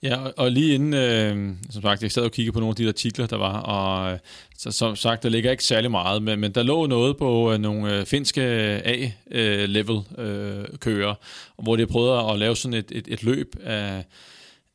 Ja, 0.02 0.16
og 0.36 0.52
lige 0.52 0.74
inden, 0.74 0.94
øh, 0.94 1.54
som 1.70 1.82
sagt, 1.82 2.02
jeg 2.02 2.12
sad 2.12 2.22
og 2.22 2.32
kiggede 2.32 2.52
på 2.52 2.60
nogle 2.60 2.72
af 2.72 2.76
de 2.76 2.88
artikler, 2.88 3.26
der 3.26 3.36
var, 3.36 3.60
og 3.60 4.12
øh, 4.12 4.18
så, 4.58 4.70
som 4.70 4.96
sagt, 4.96 5.22
der 5.22 5.28
ligger 5.28 5.50
ikke 5.50 5.64
særlig 5.64 5.90
meget, 5.90 6.22
men, 6.22 6.40
men 6.40 6.52
der 6.52 6.62
lå 6.62 6.86
noget 6.86 7.16
på 7.16 7.52
øh, 7.52 7.58
nogle 7.58 7.94
øh, 7.94 8.06
finske 8.06 8.42
A-level 8.42 10.00
øh, 10.18 10.64
kører, 10.80 11.14
hvor 11.62 11.76
de 11.76 11.86
prøvede 11.86 12.30
at 12.30 12.38
lave 12.38 12.56
sådan 12.56 12.74
et, 12.74 12.92
et, 12.92 13.08
et 13.08 13.22
løb 13.22 13.56
af, 13.64 14.04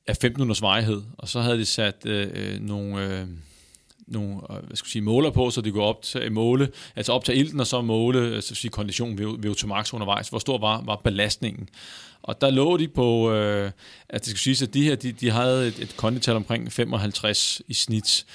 af 0.08 0.18
15 0.18 0.42
minutters 0.42 0.62
vejhed, 0.62 1.02
og 1.18 1.30
så 1.30 1.40
havde 1.40 1.58
de 1.58 1.66
sat 1.66 2.06
øh, 2.06 2.28
øh 2.34 2.60
nogle... 2.60 3.20
Øh, 3.20 3.28
nogle 4.08 4.36
øh, 4.50 4.66
hvad 4.68 4.78
skal 4.78 4.90
sige, 4.90 5.02
måler 5.02 5.30
på, 5.30 5.50
så 5.50 5.62
de 5.62 5.72
kunne 5.72 5.84
op 5.84 6.02
til, 6.02 6.32
måle, 6.32 6.70
altså 6.96 7.12
optage 7.12 7.38
ilten 7.38 7.60
og 7.60 7.68
så 7.68 7.82
måle 7.82 8.42
så 8.42 8.56
sige, 8.56 8.72
kondition 8.72 9.18
ved, 9.18 9.40
ved 9.40 9.68
max 9.68 9.94
undervejs. 9.94 10.30
Hvor 10.30 10.40
stor 10.40 10.58
var, 10.58 10.82
var 10.86 10.96
belastningen? 10.96 11.70
Og 12.24 12.42
der 12.42 12.50
lå 12.50 12.78
de 12.78 12.88
på, 12.88 13.32
øh, 13.32 13.72
at 14.10 14.22
det 14.26 14.30
skal 14.30 14.56
sige, 14.56 14.68
at 14.68 14.74
de 14.74 14.84
her, 14.84 14.96
de, 14.96 15.12
de 15.12 15.32
havde 15.32 15.68
et, 15.68 15.80
et 15.80 15.98
kondital 15.98 16.36
omkring 16.36 16.72
55 16.72 17.62
i 17.68 17.74
snit. 17.74 18.26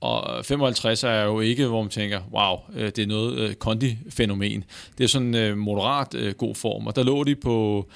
Og 0.00 0.44
55 0.44 1.04
er 1.04 1.22
jo 1.22 1.40
ikke, 1.40 1.66
hvor 1.66 1.82
man 1.82 1.90
tænker, 1.90 2.20
wow, 2.32 2.58
øh, 2.74 2.86
det 2.86 2.98
er 2.98 3.06
noget 3.06 3.38
øh, 3.38 3.54
kondi-fænomen. 3.54 4.64
Det 4.98 5.04
er 5.04 5.08
sådan 5.08 5.34
øh, 5.34 5.58
moderat 5.58 6.14
øh, 6.14 6.34
god 6.34 6.54
form. 6.54 6.86
Og 6.86 6.96
der 6.96 7.02
lå 7.02 7.24
de 7.24 7.36
på 7.36 7.88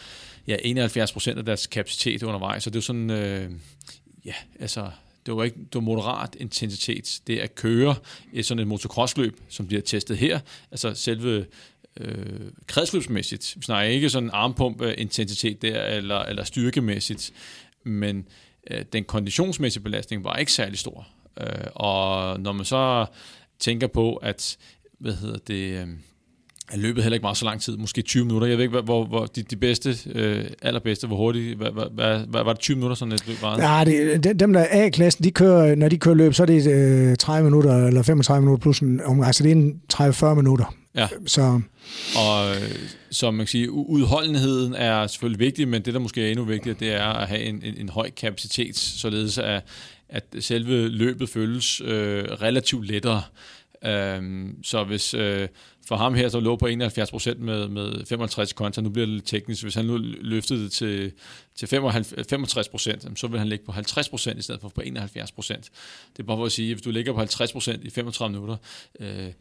ja, 0.46 0.56
71 0.64 1.12
procent 1.12 1.38
af 1.38 1.44
deres 1.44 1.66
kapacitet 1.66 2.22
undervejs. 2.22 2.62
Så 2.62 2.70
det 2.70 2.76
er 2.76 2.82
sådan, 2.82 3.10
øh, 3.10 3.50
ja, 4.24 4.34
altså 4.60 4.90
det 5.26 5.36
var 5.36 5.44
ikke 5.44 5.56
det 5.56 5.74
var 5.74 5.80
moderat 5.80 6.36
intensitet. 6.40 7.20
Det 7.26 7.38
at 7.38 7.54
køre 7.54 7.94
et 8.32 8.46
sådan 8.46 8.60
et 8.60 8.68
motocrossløb, 8.68 9.40
som 9.48 9.66
bliver 9.66 9.82
testet 9.82 10.16
her, 10.16 10.40
altså 10.70 10.94
selve 10.94 11.46
øh, 12.00 12.40
kredsløbsmæssigt. 12.66 13.54
Vi 13.56 13.62
snakker 13.62 13.90
ikke 13.90 14.10
sådan 14.10 14.30
armpumpe-intensitet 14.32 15.62
der, 15.62 15.84
eller, 15.84 16.18
eller 16.18 16.44
styrkemæssigt, 16.44 17.32
men 17.84 18.26
øh, 18.70 18.84
den 18.92 19.04
konditionsmæssige 19.04 19.82
belastning 19.82 20.24
var 20.24 20.36
ikke 20.36 20.52
særlig 20.52 20.78
stor. 20.78 21.06
Øh, 21.40 21.46
og 21.74 22.40
når 22.40 22.52
man 22.52 22.64
så 22.64 23.06
tænker 23.58 23.86
på, 23.86 24.14
at 24.14 24.56
hvad 24.98 25.12
hedder 25.12 25.38
det, 25.38 25.80
øh, 25.80 25.88
er 26.72 26.76
løbet 26.76 27.02
heller 27.02 27.14
ikke 27.14 27.24
meget 27.24 27.36
så 27.36 27.44
lang 27.44 27.60
tid, 27.60 27.76
måske 27.76 28.02
20 28.02 28.24
minutter. 28.24 28.48
Jeg 28.48 28.58
ved 28.58 28.64
ikke, 28.64 28.80
hvor, 28.80 29.04
hvor 29.04 29.26
de, 29.26 29.42
de 29.42 29.56
bedste, 29.56 29.96
øh, 30.14 30.44
allerbedste, 30.62 31.06
hvor 31.06 31.16
hurtigt, 31.16 31.56
hvad, 31.56 31.70
hvad, 31.70 31.84
hvad, 31.94 32.18
hvad, 32.18 32.44
var 32.44 32.52
det 32.52 32.60
20 32.60 32.74
minutter, 32.74 32.94
sådan 32.94 33.12
et 33.12 33.28
løb 33.28 33.42
var? 33.42 33.78
Ja, 33.78 33.84
det, 34.18 34.40
dem 34.40 34.52
der 34.52 34.60
er 34.60 34.86
A-klassen, 34.86 35.24
de 35.24 35.30
kører, 35.30 35.74
når 35.74 35.88
de 35.88 35.98
kører 35.98 36.14
løb, 36.14 36.34
så 36.34 36.42
er 36.42 36.46
det 36.46 36.66
øh, 36.70 37.16
30 37.16 37.44
minutter 37.44 37.86
eller 37.86 38.02
35 38.02 38.42
minutter 38.42 38.62
plus 38.62 38.80
en 38.80 39.00
omgang, 39.00 39.34
så 39.34 39.44
det 39.44 39.52
er 39.52 40.32
30-40 40.32 40.34
minutter. 40.34 40.74
Ja. 40.98 41.08
Så. 41.26 41.60
Og 42.16 42.56
øh, 42.56 42.78
som 43.10 43.34
man 43.34 43.46
kan 43.46 43.50
sige, 43.50 43.70
udholdenheden 43.70 44.74
er 44.74 45.06
selvfølgelig 45.06 45.40
vigtig, 45.40 45.68
men 45.68 45.82
det, 45.82 45.94
der 45.94 46.00
måske 46.00 46.26
er 46.26 46.30
endnu 46.30 46.44
vigtigere, 46.44 46.76
det 46.80 46.92
er 46.92 47.04
at 47.04 47.28
have 47.28 47.42
en, 47.42 47.62
en, 47.62 47.74
en 47.76 47.88
høj 47.88 48.10
kapacitet, 48.10 48.76
således 48.76 49.38
at, 49.38 49.62
at 50.08 50.24
selve 50.40 50.88
løbet 50.88 51.28
føles 51.28 51.80
øh, 51.80 52.24
relativt 52.24 52.86
lettere. 52.86 53.22
Um, 54.18 54.54
så 54.62 54.84
hvis 54.84 55.14
øh, 55.14 55.48
for 55.88 55.96
ham 55.96 56.14
her, 56.14 56.28
så 56.28 56.40
lå 56.40 56.56
på 56.56 56.66
71 56.66 57.10
procent 57.10 57.40
med, 57.40 57.68
med 57.68 58.06
55 58.06 58.52
kontra, 58.52 58.82
nu 58.82 58.90
bliver 58.90 59.06
det 59.06 59.14
lidt 59.14 59.26
teknisk, 59.26 59.62
hvis 59.62 59.74
han 59.74 59.84
nu 59.84 59.96
løftede 60.20 60.64
det 60.64 60.72
til, 60.72 61.12
til 61.56 61.68
65 61.68 62.68
procent, 62.68 63.18
så 63.18 63.26
vil 63.26 63.38
han 63.38 63.48
ligge 63.48 63.64
på 63.64 63.72
50 63.72 64.08
procent 64.08 64.38
i 64.38 64.42
stedet 64.42 64.60
for 64.60 64.68
på 64.68 64.80
71 64.80 65.32
procent. 65.32 65.70
Det 66.16 66.22
er 66.22 66.26
bare 66.26 66.36
for 66.36 66.44
at 66.44 66.52
sige, 66.52 66.70
at 66.70 66.74
hvis 66.74 66.82
du 66.82 66.90
ligger 66.90 67.12
på 67.12 67.18
50 67.18 67.52
procent 67.52 67.84
i 67.84 67.90
35 67.90 68.32
minutter, 68.32 68.56
øh, 69.00 69.32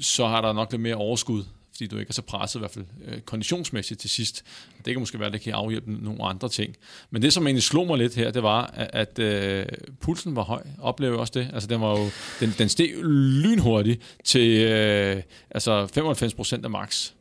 så 0.00 0.26
har 0.26 0.40
der 0.40 0.52
nok 0.52 0.72
lidt 0.72 0.82
mere 0.82 0.94
overskud 0.94 1.44
fordi 1.78 1.86
du 1.86 1.98
ikke 1.98 2.10
er 2.10 2.12
så 2.12 2.22
presset, 2.22 2.58
i 2.58 2.60
hvert 2.60 2.70
fald 2.70 2.84
øh, 3.04 3.20
konditionsmæssigt 3.20 4.00
til 4.00 4.10
sidst. 4.10 4.44
Det 4.84 4.92
kan 4.92 5.00
måske 5.00 5.18
være, 5.18 5.26
at 5.26 5.32
det 5.32 5.40
kan 5.40 5.52
afhjælpe 5.52 5.92
nogle 5.92 6.24
andre 6.24 6.48
ting. 6.48 6.76
Men 7.10 7.22
det, 7.22 7.32
som 7.32 7.46
egentlig 7.46 7.62
slog 7.62 7.86
mig 7.86 7.98
lidt 7.98 8.14
her, 8.14 8.30
det 8.30 8.42
var, 8.42 8.66
at, 8.74 8.90
at 8.92 9.18
øh, 9.18 9.66
pulsen 10.00 10.36
var 10.36 10.42
høj. 10.42 10.62
Oplevede 10.78 11.14
jeg 11.14 11.20
også 11.20 11.32
det? 11.36 11.50
Altså, 11.52 11.66
den, 11.68 11.80
var 11.80 11.98
jo, 11.98 12.06
den, 12.40 12.54
den 12.58 12.68
steg 12.68 12.90
lynhurtigt 13.02 14.18
til 14.24 14.60
øh, 14.60 15.22
altså 15.50 15.86
95 15.86 16.34
procent 16.34 16.64
af 16.64 16.70
max. 16.70 17.12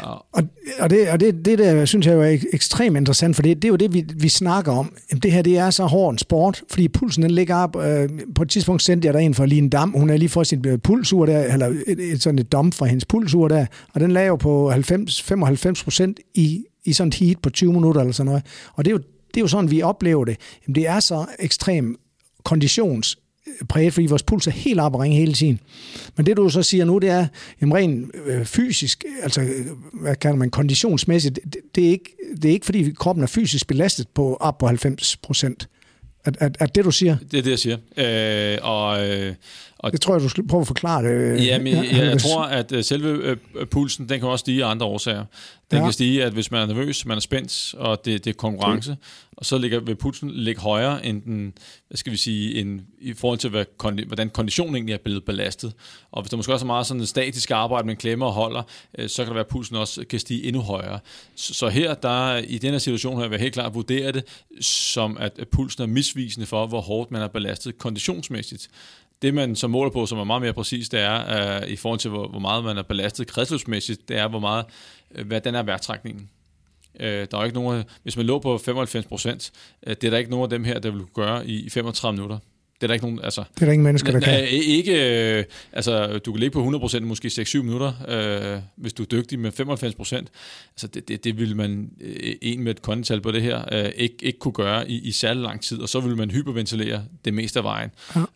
Ja. 0.00 0.06
Og, 0.06 0.42
og, 0.78 0.90
det, 0.90 1.10
og 1.10 1.20
det, 1.20 1.44
det 1.44 1.58
der 1.58 1.84
synes 1.84 2.06
jeg 2.06 2.14
jo 2.14 2.22
er 2.22 2.36
ekstremt 2.52 2.96
interessant, 2.96 3.36
for 3.36 3.42
det, 3.42 3.56
det 3.56 3.64
er 3.64 3.68
jo 3.68 3.76
det, 3.76 3.94
vi, 3.94 4.04
vi 4.16 4.28
snakker 4.28 4.72
om. 4.72 4.92
Jamen, 5.10 5.20
det 5.20 5.32
her 5.32 5.42
det 5.42 5.58
er 5.58 5.70
så 5.70 5.84
hård 5.84 6.12
en 6.12 6.18
sport, 6.18 6.62
fordi 6.70 6.88
pulsen 6.88 7.22
den 7.22 7.30
ligger 7.30 7.56
op. 7.56 7.76
Øh, 7.76 8.08
på 8.34 8.42
et 8.42 8.50
tidspunkt 8.50 8.82
sendte 8.82 9.06
jeg 9.06 9.14
der 9.14 9.20
en 9.20 9.34
for 9.34 9.46
Line 9.46 9.70
Dam. 9.70 9.92
Hun 9.92 10.08
har 10.08 10.16
lige 10.16 10.28
fået 10.28 10.46
sin 10.46 10.66
øh, 10.66 10.78
pulsur 10.78 11.26
der, 11.26 11.52
eller 11.52 11.66
et, 11.86 12.12
et, 12.12 12.22
sådan 12.22 12.38
et 12.38 12.52
dom 12.52 12.72
fra 12.72 12.86
hendes 12.86 13.04
pulsur 13.04 13.48
der, 13.48 13.66
og 13.94 14.00
den 14.00 14.10
lagde 14.10 14.28
jo 14.28 14.36
på 14.36 14.70
90, 14.70 15.22
95 15.22 15.84
procent 15.84 16.20
i, 16.34 16.64
i 16.84 16.92
sådan 16.92 17.08
et 17.08 17.14
heat 17.14 17.38
på 17.42 17.50
20 17.50 17.72
minutter 17.72 18.00
eller 18.00 18.12
sådan 18.12 18.26
noget. 18.26 18.42
Og 18.74 18.84
det 18.84 18.90
er 18.90 18.94
jo, 18.94 18.98
det 18.98 19.36
er 19.36 19.40
jo 19.40 19.48
sådan, 19.48 19.70
vi 19.70 19.82
oplever 19.82 20.24
det. 20.24 20.36
Jamen, 20.66 20.74
det 20.74 20.88
er 20.88 21.00
så 21.00 21.26
ekstrem 21.38 21.96
konditions 22.44 23.18
præget, 23.68 23.92
fordi 23.92 24.06
vores 24.06 24.22
puls 24.22 24.46
er 24.46 24.50
helt 24.50 24.80
op 24.80 24.94
og 24.94 25.00
ringe 25.00 25.16
hele 25.16 25.32
tiden. 25.32 25.60
Men 26.16 26.26
det 26.26 26.36
du 26.36 26.48
så 26.48 26.62
siger 26.62 26.84
nu, 26.84 26.98
det 26.98 27.10
er 27.10 27.26
jamen 27.60 27.74
rent 27.74 28.10
øh, 28.26 28.44
fysisk, 28.44 29.04
altså 29.22 29.46
hvad 29.92 30.16
kalder 30.16 30.36
man, 30.36 30.50
konditionsmæssigt, 30.50 31.38
det, 31.44 31.56
det, 31.74 31.86
er 31.86 31.90
ikke, 31.90 32.16
det 32.42 32.44
er 32.44 32.52
ikke 32.52 32.66
fordi 32.66 32.92
kroppen 32.92 33.22
er 33.22 33.28
fysisk 33.28 33.66
belastet 33.66 34.08
på 34.14 34.36
op 34.40 34.58
på 34.58 34.66
90 34.66 35.16
procent. 35.16 35.68
Er, 36.24 36.30
er, 36.40 36.48
er 36.60 36.66
det, 36.66 36.84
du 36.84 36.90
siger? 36.90 37.16
Det 37.30 37.38
er 37.38 37.42
det, 37.42 37.50
jeg 37.50 37.58
siger. 37.58 37.76
Øh, 37.96 38.58
og, 38.62 39.08
øh, 39.08 39.34
og 39.78 39.92
det 39.92 40.00
tror 40.00 40.14
jeg, 40.14 40.22
du 40.22 40.28
skal 40.28 40.46
prøve 40.46 40.60
at 40.60 40.66
forklare 40.66 41.02
det. 41.02 41.46
Ja, 41.46 41.58
men 41.58 41.72
jeg, 41.72 41.88
jeg, 41.92 42.06
jeg 42.06 42.18
tror, 42.18 42.42
at 42.42 42.72
øh, 42.72 42.84
selve 42.84 43.08
øh, 43.54 43.66
pulsen, 43.66 44.08
den 44.08 44.20
kan 44.20 44.28
også 44.28 44.42
stige 44.42 44.64
af 44.64 44.70
andre 44.70 44.86
årsager. 44.86 45.24
Den 45.70 45.78
ja. 45.78 45.84
kan 45.84 45.92
stige, 45.92 46.24
at 46.24 46.32
hvis 46.32 46.50
man 46.50 46.62
er 46.62 46.66
nervøs, 46.66 47.06
man 47.06 47.16
er 47.16 47.20
spændt, 47.20 47.74
og 47.78 48.04
det, 48.04 48.24
det 48.24 48.30
er 48.30 48.34
konkurrence, 48.34 48.90
okay. 48.90 49.00
og 49.36 49.46
så 49.46 49.58
ligger, 49.58 49.80
vil 49.80 49.94
pulsen 49.94 50.30
ligge 50.30 50.60
højere 50.60 51.06
end 51.06 51.22
den, 51.22 51.52
hvad 51.88 51.96
skal 51.96 52.12
vi 52.12 52.16
sige, 52.16 52.60
en, 52.60 52.86
i 53.00 53.12
forhold 53.12 53.38
til, 53.38 53.50
hvad, 53.50 53.64
hvordan 54.06 54.30
konditionen 54.30 54.74
egentlig 54.74 54.92
er 54.92 54.98
blevet 55.04 55.24
belastet. 55.24 55.72
Og 56.12 56.22
hvis 56.22 56.30
der 56.30 56.36
måske 56.36 56.52
også 56.52 56.64
er 56.64 56.66
meget 56.66 56.86
sådan 56.86 57.00
et 57.00 57.08
statisk 57.08 57.50
arbejde, 57.50 57.86
man 57.86 57.96
klemmer 57.96 58.26
og 58.26 58.32
holder, 58.32 58.62
øh, 58.98 59.08
så 59.08 59.22
kan 59.22 59.26
det 59.26 59.34
være, 59.34 59.44
at 59.44 59.50
pulsen 59.50 59.76
også 59.76 60.04
kan 60.10 60.20
stige 60.20 60.44
endnu 60.44 60.62
højere. 60.62 60.98
Så, 61.34 61.54
så 61.54 61.68
her, 61.68 61.94
der 61.94 62.36
i 62.36 62.58
den 62.58 62.70
her 62.70 62.78
situation 62.78 63.20
her, 63.20 63.28
vil 63.28 63.36
jeg 63.36 63.40
helt 63.40 63.54
klart 63.54 63.74
vurdere 63.74 64.12
det, 64.12 64.24
som 64.60 65.16
at 65.20 65.32
pulsen 65.52 65.82
er 65.82 65.86
misvisende 65.86 66.46
for, 66.46 66.66
hvor 66.66 66.80
hårdt 66.80 67.10
man 67.10 67.22
er 67.22 67.28
belastet 67.28 67.78
konditionsmæssigt. 67.78 68.68
Det, 69.22 69.34
man 69.34 69.56
så 69.56 69.68
måler 69.68 69.90
på, 69.90 70.06
som 70.06 70.18
er 70.18 70.24
meget 70.24 70.42
mere 70.42 70.52
præcist, 70.52 70.92
det 70.92 71.00
er 71.00 71.62
uh, 71.62 71.68
i 71.68 71.76
forhold 71.76 72.00
til, 72.00 72.10
hvor, 72.10 72.28
hvor 72.28 72.38
meget 72.38 72.64
man 72.64 72.78
er 72.78 72.82
belastet 72.82 73.26
kredsløbsmæssigt, 73.26 74.08
det 74.08 74.18
er, 74.18 74.28
hvor 74.28 74.38
meget, 74.38 74.64
øh, 75.14 75.26
hvad 75.26 75.40
den 75.40 75.54
er 75.54 75.62
værtrækningen. 75.62 76.30
Uh, 76.94 77.06
der 77.06 77.28
er 77.32 77.44
ikke 77.44 77.54
nogen, 77.60 77.84
hvis 78.02 78.16
man 78.16 78.26
lå 78.26 78.38
på 78.38 78.58
95 78.58 79.06
procent, 79.06 79.52
uh, 79.86 79.92
det 79.92 80.04
er 80.04 80.10
der 80.10 80.18
ikke 80.18 80.30
nogen 80.30 80.44
af 80.44 80.50
dem 80.50 80.64
her, 80.64 80.78
der 80.78 80.90
vil 80.90 81.00
kunne 81.00 81.26
gøre 81.26 81.46
i, 81.46 81.66
i 81.66 81.70
35 81.70 82.16
minutter. 82.16 82.38
Det 82.80 82.82
er 82.82 82.86
der 82.86 82.94
ikke 82.94 83.06
nogen, 83.06 83.20
altså... 83.22 83.44
Det 83.54 83.62
er 83.62 83.66
der 83.66 83.72
ingen 83.72 83.84
mennesker, 83.84 84.12
der 84.12 84.20
kan. 84.20 84.48
Ikke, 84.48 85.38
øh, 85.38 85.44
altså, 85.72 86.18
du 86.18 86.32
kan 86.32 86.40
ligge 86.40 86.52
på 86.52 86.86
100%, 86.86 87.00
måske 87.00 87.28
6-7 87.28 87.62
minutter, 87.62 87.92
øh, 88.08 88.60
hvis 88.76 88.92
du 88.92 89.02
er 89.02 89.06
dygtig 89.06 89.38
med 89.38 89.52
95%. 89.52 89.62
Altså, 89.64 90.86
det, 90.94 91.08
det, 91.08 91.24
det 91.24 91.38
vil 91.38 91.56
man, 91.56 91.90
øh, 92.00 92.34
en 92.42 92.62
med 92.62 92.70
et 92.70 92.82
kondital 92.82 93.20
på 93.20 93.30
det 93.30 93.42
her, 93.42 93.64
øh, 93.72 93.92
ikke, 93.96 94.16
ikke 94.22 94.38
kunne 94.38 94.52
gøre 94.52 94.90
i, 94.90 95.00
i 95.08 95.12
særlig 95.12 95.42
lang 95.42 95.60
tid, 95.60 95.80
og 95.80 95.88
så 95.88 96.00
vil 96.00 96.16
man 96.16 96.30
hyperventilere 96.30 97.04
det 97.24 97.34
meste 97.34 97.58
af 97.58 97.64
vejen. 97.64 97.90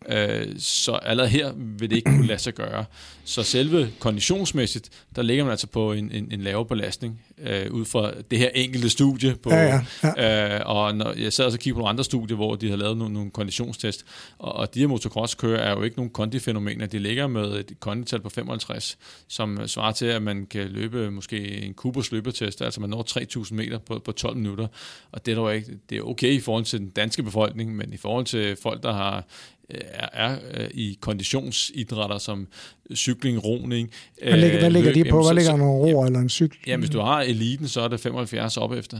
Ja. 0.09 0.41
Øh, 0.41 0.47
så 0.59 0.93
allerede 0.93 1.31
her 1.31 1.53
vil 1.57 1.91
det 1.91 1.97
ikke 1.97 2.11
kunne 2.11 2.27
lade 2.27 2.39
sig 2.39 2.55
gøre. 2.55 2.85
Så 3.25 3.43
selve 3.43 3.91
konditionsmæssigt, 3.99 4.91
der 5.17 5.23
ligger 5.23 5.45
man 5.45 5.51
altså 5.51 5.67
på 5.67 5.93
en, 5.93 6.13
en, 6.13 6.29
en 6.33 6.41
lavere 6.41 6.67
belastning, 6.67 7.21
øh, 7.43 7.73
ud 7.73 7.85
fra 7.85 8.13
det 8.31 8.39
her 8.39 8.49
enkelte 8.55 8.91
studie. 8.91 9.35
På, 9.35 9.51
ja, 9.51 9.83
ja, 10.03 10.13
ja. 10.17 10.59
Øh, 10.59 10.61
og 10.67 10.97
når 10.97 11.13
jeg 11.19 11.33
sad 11.33 11.45
og 11.45 11.53
så 11.53 11.59
kiggede 11.59 11.75
på 11.75 11.79
nogle 11.79 11.91
andre 11.91 12.05
studier, 12.05 12.37
hvor 12.37 12.55
de 12.55 12.71
har 12.71 12.77
lavet 12.77 12.97
nogle, 12.97 13.15
nogle 13.15 13.31
konditionstest, 13.31 14.05
og, 14.41 14.53
og 14.53 14.75
de 14.75 14.81
her 14.81 14.87
motocross-kører 14.87 15.61
er 15.61 15.71
jo 15.71 15.83
ikke 15.83 15.97
nogen 15.97 16.11
kondifænomener. 16.11 16.87
De 16.87 16.99
ligger 16.99 17.27
med 17.27 17.45
et 17.45 17.81
kondital 17.81 18.21
på 18.21 18.29
55, 18.29 18.99
som 19.29 19.69
svarer 19.69 19.93
til, 19.93 20.07
at 20.07 20.23
man 20.23 20.47
kan 20.47 20.69
løbe 20.69 21.11
måske 21.11 21.63
en 21.63 21.75
Kubers 21.75 22.13
løbetest, 22.13 22.63
altså 22.63 22.81
man 22.81 22.91
når 22.91 23.03
3.000 23.43 23.55
meter 23.55 23.79
på, 23.79 23.99
på 24.05 24.13
12 24.13 24.37
minutter. 24.37 24.67
Og 25.13 25.27
det 25.27 25.33
er 25.33 25.37
dog 25.37 25.55
ikke, 25.55 25.79
det 25.91 25.99
er 25.99 26.03
okay 26.03 26.33
i 26.33 26.41
forhold 26.41 26.65
til 26.65 26.79
den 26.79 26.91
danske 26.91 27.23
befolkning, 27.23 27.77
men 27.77 27.93
i 27.93 27.97
forhold 27.97 28.25
til 28.25 28.57
folk, 28.57 28.83
der 28.83 28.93
har 28.93 29.25
er, 29.71 30.09
er 30.13 30.39
øh, 30.55 30.71
i 30.75 30.99
konditionsidrætter 31.01 32.19
som 32.19 32.49
cykling, 32.95 33.45
roning. 33.45 33.91
Hvad 34.23 34.39
ligger, 34.39 34.59
hvad 34.59 34.71
ligger 34.71 34.93
de 34.93 35.05
på? 35.11 35.23
Hvad 35.23 35.35
ligger 35.35 35.57
nogle 35.57 35.73
roer 35.73 36.07
eller 36.07 36.19
en 36.19 36.29
cykel? 36.29 36.59
Ja, 36.67 36.77
hvis 36.77 36.91
du 36.91 37.01
har 37.01 37.21
eliten, 37.23 37.69
så 37.69 37.81
er 37.81 37.89
det 37.89 38.01
75 38.01 38.57
op 38.57 38.73
efter 38.73 38.99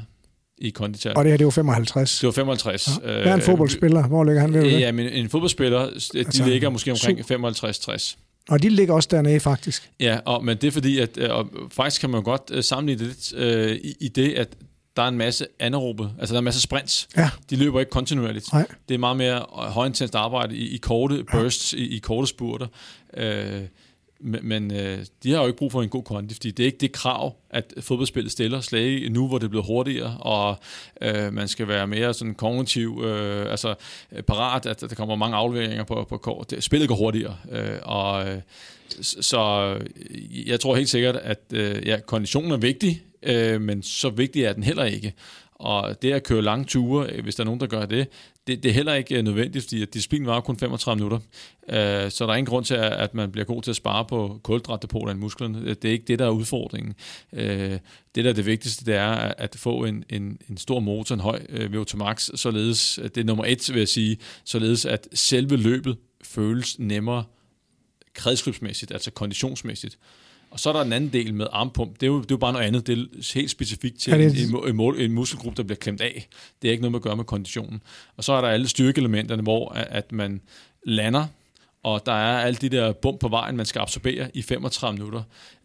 i 0.61 0.71
kondital. 0.71 1.17
Og 1.17 1.25
det 1.25 1.33
her, 1.33 1.37
det 1.37 1.45
var 1.45 1.51
55. 1.51 2.19
Det 2.19 2.27
var 2.27 2.33
55. 2.33 2.89
Ja. 2.89 3.13
Hvad 3.13 3.25
er 3.25 3.35
en 3.35 3.41
fodboldspiller? 3.41 4.09
Hvor 4.09 4.25
ligger 4.25 4.41
han 4.41 4.53
ved 4.53 4.63
det? 4.63 4.81
Ja, 4.81 4.93
men 4.93 5.07
en 5.07 5.29
fodboldspiller, 5.29 5.79
de 6.13 6.19
altså, 6.19 6.45
ligger 6.45 6.71
måske 6.71 6.91
omkring 6.91 7.21
55-60. 7.21 8.17
Og 8.49 8.63
de 8.63 8.69
ligger 8.69 8.95
også 8.95 9.09
dernede, 9.13 9.41
faktisk. 9.41 9.91
Ja, 10.01 10.19
og, 10.25 10.45
men 10.45 10.57
det 10.57 10.67
er 10.67 10.71
fordi, 10.71 10.99
at 10.99 11.19
og 11.19 11.49
faktisk 11.73 12.01
kan 12.01 12.11
man 12.11 12.23
godt 12.23 12.65
sammenligne 12.65 12.99
det 12.99 13.09
lidt 13.09 13.33
øh, 13.37 13.77
i, 13.77 13.95
i 14.01 14.09
det, 14.09 14.33
at 14.33 14.49
der 14.97 15.03
er 15.03 15.09
en 15.09 15.19
masse 15.19 15.47
anaerobe, 15.61 16.11
altså 16.19 16.33
der 16.33 16.37
er 16.37 16.41
en 16.41 16.45
masse 16.45 16.61
sprints. 16.61 17.09
Ja. 17.17 17.31
De 17.51 17.57
løber 17.57 17.81
ikke 17.81 17.91
kontinuerligt. 17.91 18.53
Nej. 18.53 18.67
Det 18.89 18.95
er 18.95 18.99
meget 18.99 19.17
mere 19.17 19.45
højintenst 19.53 20.15
arbejde 20.15 20.57
i, 20.57 20.75
i 20.75 20.77
korte 20.77 21.25
bursts, 21.33 21.75
ja. 21.75 21.79
i, 21.79 21.83
i 21.83 21.99
korte 21.99 22.27
spurter. 22.27 22.67
Øh, 23.17 23.61
men, 24.21 24.41
men 24.43 24.75
øh, 24.75 24.99
de 25.23 25.33
har 25.33 25.41
jo 25.41 25.47
ikke 25.47 25.59
brug 25.59 25.73
for 25.73 25.83
en 25.83 25.89
god 25.89 26.03
kondi, 26.03 26.35
fordi 26.35 26.51
det 26.51 26.63
er 26.63 26.67
ikke 26.67 26.79
det 26.79 26.93
krav, 26.93 27.37
at 27.51 27.75
fodboldspillet 27.81 28.33
stiller 28.33 28.61
slag 28.61 29.11
nu, 29.11 29.29
hvor 29.29 29.39
det 29.39 29.45
er 29.45 29.49
blevet 29.49 29.67
hurtigere, 29.67 30.17
og 30.21 30.59
øh, 31.01 31.33
man 31.33 31.49
skal 31.49 31.69
være 31.69 31.87
mere 31.87 32.15
sådan 32.15 32.35
kognitiv, 32.35 33.03
øh, 33.05 33.51
altså 33.51 33.75
øh, 34.13 34.23
parat, 34.23 34.67
at 34.67 34.81
der 34.81 34.95
kommer 34.95 35.17
mange 35.17 35.37
afleveringer 35.37 35.85
på, 35.85 36.07
på 36.09 36.17
kort. 36.17 36.53
Spillet 36.61 36.89
går 36.89 36.97
hurtigere, 36.97 37.37
øh, 37.53 37.79
og 37.83 38.29
øh, 38.29 38.41
så 39.03 39.77
øh, 39.81 40.49
jeg 40.49 40.61
tror 40.61 40.77
helt 40.77 40.89
sikkert, 40.89 41.17
at 41.17 41.41
øh, 41.53 41.87
ja, 41.87 42.01
konditionen 42.07 42.53
er 42.53 42.57
vigtig, 42.57 43.03
øh, 43.23 43.61
men 43.61 43.83
så 43.83 44.11
vigtig 44.11 44.45
er 44.45 44.53
den 44.53 44.63
heller 44.63 44.85
ikke. 44.85 45.15
Og 45.55 46.03
det 46.03 46.13
at 46.13 46.23
køre 46.23 46.43
lange 46.43 46.65
ture, 46.65 47.23
hvis 47.23 47.35
der 47.35 47.43
er 47.43 47.45
nogen, 47.45 47.61
der 47.61 47.67
gør 47.67 47.87
det, 47.87 48.09
det, 48.51 48.63
det 48.63 48.69
er 48.69 48.73
heller 48.73 48.95
ikke 48.95 49.17
øh, 49.17 49.23
nødvendigt, 49.23 49.65
fordi 49.65 49.85
disciplinen 49.85 50.27
var 50.27 50.41
kun 50.41 50.57
35 50.57 50.97
minutter. 50.97 51.19
Øh, 51.69 52.11
så 52.11 52.27
der 52.27 52.33
er 52.33 52.37
ingen 52.37 52.51
grund 52.51 52.65
til, 52.65 52.75
at 52.75 53.15
man 53.15 53.33
bliver 53.33 53.45
god 53.45 53.63
til 53.63 53.71
at 53.71 53.77
spare 53.77 54.05
på 54.05 54.41
kulhydratdepoter 54.43 55.13
i 55.13 55.17
musklerne. 55.17 55.59
Øh, 55.59 55.69
det 55.69 55.85
er 55.85 55.93
ikke 55.93 56.05
det, 56.05 56.19
der 56.19 56.27
er 56.27 56.31
udfordringen. 56.31 56.95
Øh, 57.33 57.79
det, 58.15 58.25
der 58.25 58.31
er 58.31 58.35
det 58.35 58.47
vigtigste, 58.47 58.85
det 58.85 58.95
er 58.95 59.11
at 59.39 59.57
få 59.57 59.85
en, 59.85 60.05
en, 60.11 60.39
en 60.51 60.57
stor 60.57 60.81
motor, 60.81 61.15
en 61.15 61.21
høj 61.21 61.41
øh, 61.49 61.71
VO2 61.73 61.97
max, 61.97 62.31
således, 62.35 62.99
øh, 62.99 63.05
det 63.05 63.19
er 63.19 63.25
nummer 63.25 63.45
et, 63.45 63.71
vil 63.73 63.79
jeg 63.79 63.89
sige, 63.89 64.19
således 64.45 64.85
at 64.85 65.09
selve 65.15 65.57
løbet 65.57 65.97
føles 66.25 66.79
nemmere 66.79 67.25
kredsløbsmæssigt, 68.15 68.93
altså 68.93 69.11
konditionsmæssigt. 69.11 69.99
Og 70.51 70.61
så 70.61 70.69
er 70.69 70.73
der 70.73 70.81
en 70.81 70.93
anden 70.93 71.13
del 71.13 71.35
med 71.35 71.47
armpump. 71.53 72.01
Det 72.01 72.03
er 72.03 72.07
jo, 72.07 72.19
det 72.19 72.25
er 72.25 72.35
jo 72.35 72.37
bare 72.37 72.53
noget 72.53 72.67
andet. 72.67 72.87
Det 72.87 72.99
er 72.99 73.35
helt 73.35 73.51
specifikt 73.51 73.99
til 73.99 74.15
en, 74.15 74.21
en, 74.21 74.81
en, 74.81 75.01
en 75.01 75.13
muskelgruppe, 75.13 75.57
der 75.57 75.63
bliver 75.63 75.77
klemt 75.77 76.01
af. 76.01 76.29
Det 76.63 76.69
er 76.69 76.73
ikke 76.73 76.83
noget 76.83 76.93
med 76.93 76.99
at 76.99 77.03
gøre 77.03 77.17
med 77.17 77.25
konditionen. 77.25 77.83
Og 78.17 78.25
så 78.25 78.33
er 78.33 78.41
der 78.41 78.49
alle 78.49 78.69
styrkeelementerne, 78.69 79.43
hvor 79.43 79.69
at 79.73 80.13
man 80.13 80.41
lander, 80.87 81.27
og 81.83 82.07
der 82.07 82.13
er 82.13 82.39
alle 82.41 82.57
de 82.57 82.69
der 82.69 82.93
bump 82.93 83.21
på 83.21 83.29
vejen, 83.29 83.57
man 83.57 83.67
skal 83.67 83.81
absorbere 83.81 84.31
i 84.35 84.43
35 84.43 84.99
minutter. 84.99 85.23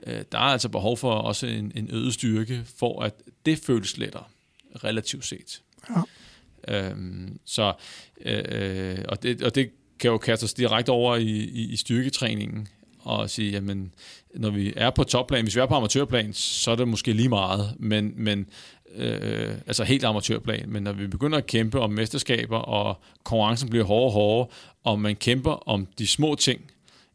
Øh, 0.08 0.24
der 0.32 0.38
er 0.38 0.42
altså 0.42 0.70
behov 0.70 0.98
for 0.98 1.12
også 1.12 1.48
en, 1.48 1.72
en 1.76 1.90
øget 1.92 2.14
styrke, 2.14 2.64
for 2.78 3.02
at 3.02 3.14
det 3.46 3.58
føles 3.58 3.98
lettere, 3.98 4.24
relativt 4.84 5.26
set. 5.26 5.62
Ja. 5.90 6.02
Øhm, 6.68 7.40
så, 7.46 7.74
øh, 8.22 8.44
øh, 8.48 8.98
og, 9.08 9.24
det, 9.24 9.44
og 9.44 9.56
det 9.56 9.72
kan 10.00 10.12
jo 10.12 10.18
kaste 10.18 10.44
os 10.44 10.54
direkte 10.54 10.90
over 10.90 11.16
i, 11.16 11.30
i, 11.30 11.72
i 11.72 11.76
styrketræningen 11.76 12.68
og 13.06 13.30
sige, 13.30 13.52
jamen, 13.52 13.92
når 14.36 14.50
vi 14.50 14.74
er 14.76 14.90
på 14.90 15.04
topplan, 15.04 15.44
hvis 15.44 15.56
vi 15.56 15.62
er 15.62 15.66
på 15.66 15.76
amatørplan, 15.76 16.34
så 16.34 16.72
er 16.72 16.76
det 16.76 16.88
måske 16.88 17.14
lige 17.14 17.30
meget, 17.30 17.76
men, 17.80 18.14
men 18.16 18.50
øh, 18.96 19.50
altså 19.68 19.84
helt 19.84 20.04
amatørplan, 20.04 20.70
men 20.70 20.84
når 20.84 20.94
vi 20.94 21.08
begynder 21.08 21.38
at 21.38 21.46
kæmpe 21.46 21.80
om 21.80 21.92
mesterskaber, 21.92 22.58
og 22.58 23.02
konkurrencen 23.24 23.70
bliver 23.70 23.86
hårdere 23.86 24.08
og 24.08 24.12
hårdere, 24.12 24.48
og 24.84 25.00
man 25.00 25.16
kæmper 25.16 25.70
om 25.70 25.88
de 25.98 26.08
små 26.08 26.36
ting, 26.36 26.62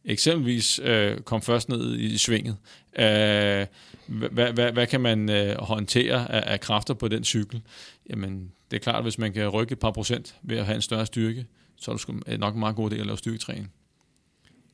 eksempelvis 0.05 0.79
øh, 0.83 1.19
kom 1.19 1.41
først 1.41 1.69
ned 1.69 1.99
i 1.99 2.17
svinget, 2.17 2.57
øh, 2.99 3.65
hvad, 4.07 4.53
hvad, 4.53 4.71
hvad 4.71 4.87
kan 4.87 5.01
man 5.01 5.29
øh, 5.29 5.57
håndtere 5.59 6.31
af, 6.31 6.53
af 6.53 6.59
kræfter 6.59 6.93
på 6.93 7.07
den 7.07 7.23
cykel? 7.23 7.61
Jamen, 8.09 8.51
det 8.71 8.77
er 8.77 8.81
klart, 8.81 8.95
at 8.95 9.03
hvis 9.03 9.17
man 9.17 9.33
kan 9.33 9.47
rykke 9.47 9.71
et 9.71 9.79
par 9.79 9.91
procent 9.91 10.35
ved 10.41 10.57
at 10.57 10.65
have 10.65 10.75
en 10.75 10.81
større 10.81 11.05
styrke, 11.05 11.45
så 11.77 11.91
er 11.91 12.31
det 12.31 12.39
nok 12.39 12.53
en 12.53 12.59
meget 12.59 12.75
god 12.75 12.91
idé 12.91 12.95
at 12.95 13.05
lave 13.05 13.17
styrketræning. 13.17 13.71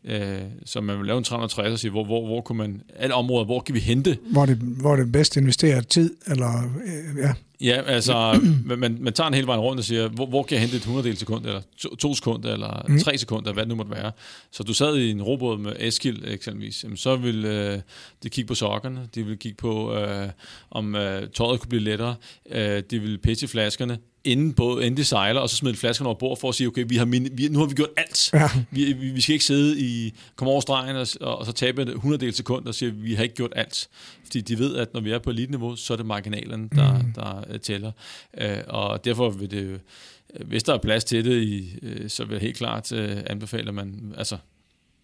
Øh, 0.07 0.41
så 0.65 0.81
man 0.81 0.97
vil 0.97 1.05
lave 1.05 1.17
en 1.17 1.23
360 1.23 1.71
og 1.73 1.79
sige, 1.79 1.91
hvor, 1.91 2.05
hvor, 2.05 2.25
hvor 2.25 2.41
kunne 2.41 2.57
man, 2.57 2.81
alle 2.95 3.15
områder, 3.15 3.45
hvor 3.45 3.59
kan 3.59 3.75
vi 3.75 3.79
hente? 3.79 4.17
Hvor 4.31 4.45
det, 4.45 4.57
hvor 4.57 4.95
det 4.95 5.11
bedst 5.11 5.37
investere 5.37 5.81
tid, 5.81 6.15
eller 6.27 6.63
øh, 6.85 7.17
ja. 7.17 7.33
Ja, 7.61 7.81
altså, 7.85 8.39
man, 8.77 8.97
man 8.99 9.13
tager 9.13 9.27
en 9.27 9.33
hel 9.33 9.47
vejen 9.47 9.61
rundt 9.61 9.79
og 9.79 9.85
siger, 9.85 10.07
hvor, 10.07 10.25
hvor 10.25 10.43
kan 10.43 10.55
jeg 10.55 10.61
hente 10.61 10.75
et 10.75 10.81
100 10.81 11.07
del 11.07 11.17
sekund, 11.17 11.45
eller 11.45 11.61
to, 11.77 11.95
to 11.95 12.13
sekunder, 12.13 12.53
eller 12.53 12.85
mm. 12.87 12.99
tre 12.99 13.17
sekunder, 13.17 13.53
hvad 13.53 13.63
det 13.63 13.69
nu 13.69 13.75
måtte 13.75 13.91
være. 13.91 14.11
Så 14.51 14.63
du 14.63 14.73
sad 14.73 14.97
i 14.97 15.11
en 15.11 15.21
robåd 15.21 15.57
med 15.57 15.73
Eskild 15.79 16.23
eksempelvis, 16.27 16.83
jamen, 16.83 16.97
så 16.97 17.15
vil 17.15 17.45
øh, 17.45 17.79
de 18.23 18.29
kigge 18.29 18.47
på 18.47 18.55
sokkerne, 18.55 19.09
de 19.15 19.23
vil 19.25 19.37
kigge 19.37 19.57
på, 19.57 19.93
øh, 19.93 20.29
om 20.71 20.95
øh, 20.95 21.29
tøjet 21.29 21.59
kunne 21.59 21.69
blive 21.69 21.83
lettere, 21.83 22.15
øh, 22.51 22.83
de 22.91 22.99
vil 22.99 23.17
pitche 23.17 23.47
flaskerne, 23.47 23.97
inden, 24.27 24.53
på, 24.53 24.79
inden 24.79 24.97
de 24.97 25.05
sejler, 25.05 25.41
og 25.41 25.49
så 25.49 25.55
smider 25.55 25.75
flaskerne 25.75 26.07
over 26.07 26.17
bord 26.17 26.39
for 26.39 26.49
at 26.49 26.55
sige, 26.55 26.67
okay, 26.67 26.85
vi 26.87 26.97
har 26.97 27.05
min, 27.05 27.29
vi, 27.33 27.47
nu 27.47 27.59
har 27.59 27.65
vi 27.65 27.73
gjort 27.73 27.89
alt. 27.97 28.29
Ja. 28.33 28.49
Vi, 28.71 28.93
vi, 28.93 29.09
vi 29.09 29.21
skal 29.21 29.33
ikke 29.33 29.45
sidde 29.45 29.79
i, 29.79 30.13
komme 30.35 30.51
over 30.51 30.61
stregen 30.61 30.95
og, 30.95 31.07
og, 31.21 31.37
og 31.37 31.45
så 31.45 31.51
tabe 31.51 31.81
et 31.81 31.89
100 31.89 32.25
del 32.25 32.33
sekund 32.33 32.65
og 32.65 32.75
sige, 32.75 32.93
vi 32.93 33.13
har 33.13 33.23
ikke 33.23 33.35
gjort 33.35 33.53
alt. 33.55 33.89
Fordi 34.23 34.41
de 34.41 34.59
ved, 34.59 34.75
at 34.75 34.93
når 34.93 35.01
vi 35.01 35.11
er 35.11 35.19
på 35.19 35.29
elite-niveau, 35.29 35.75
så 35.75 35.93
er 35.93 35.97
det 35.97 36.05
marginalerne, 36.05 36.69
der, 36.75 36.93
mm. 36.93 37.13
der 37.15 37.43
uh, 37.49 37.59
tæller. 37.59 37.91
Uh, 38.41 38.57
og 38.67 39.05
derfor 39.05 39.29
vil 39.29 39.51
det 39.51 39.63
øh, 40.33 40.47
hvis 40.47 40.63
der 40.63 40.73
er 40.73 40.77
plads 40.77 41.03
til 41.03 41.25
det, 41.25 41.43
i, 41.43 41.79
uh, 41.81 42.07
så 42.07 42.25
vil 42.25 42.33
jeg 42.33 42.41
helt 42.41 42.57
klart 42.57 42.91
uh, 42.91 42.99
anbefale, 43.25 43.67
at 43.67 43.73
man, 43.73 44.13
altså, 44.17 44.37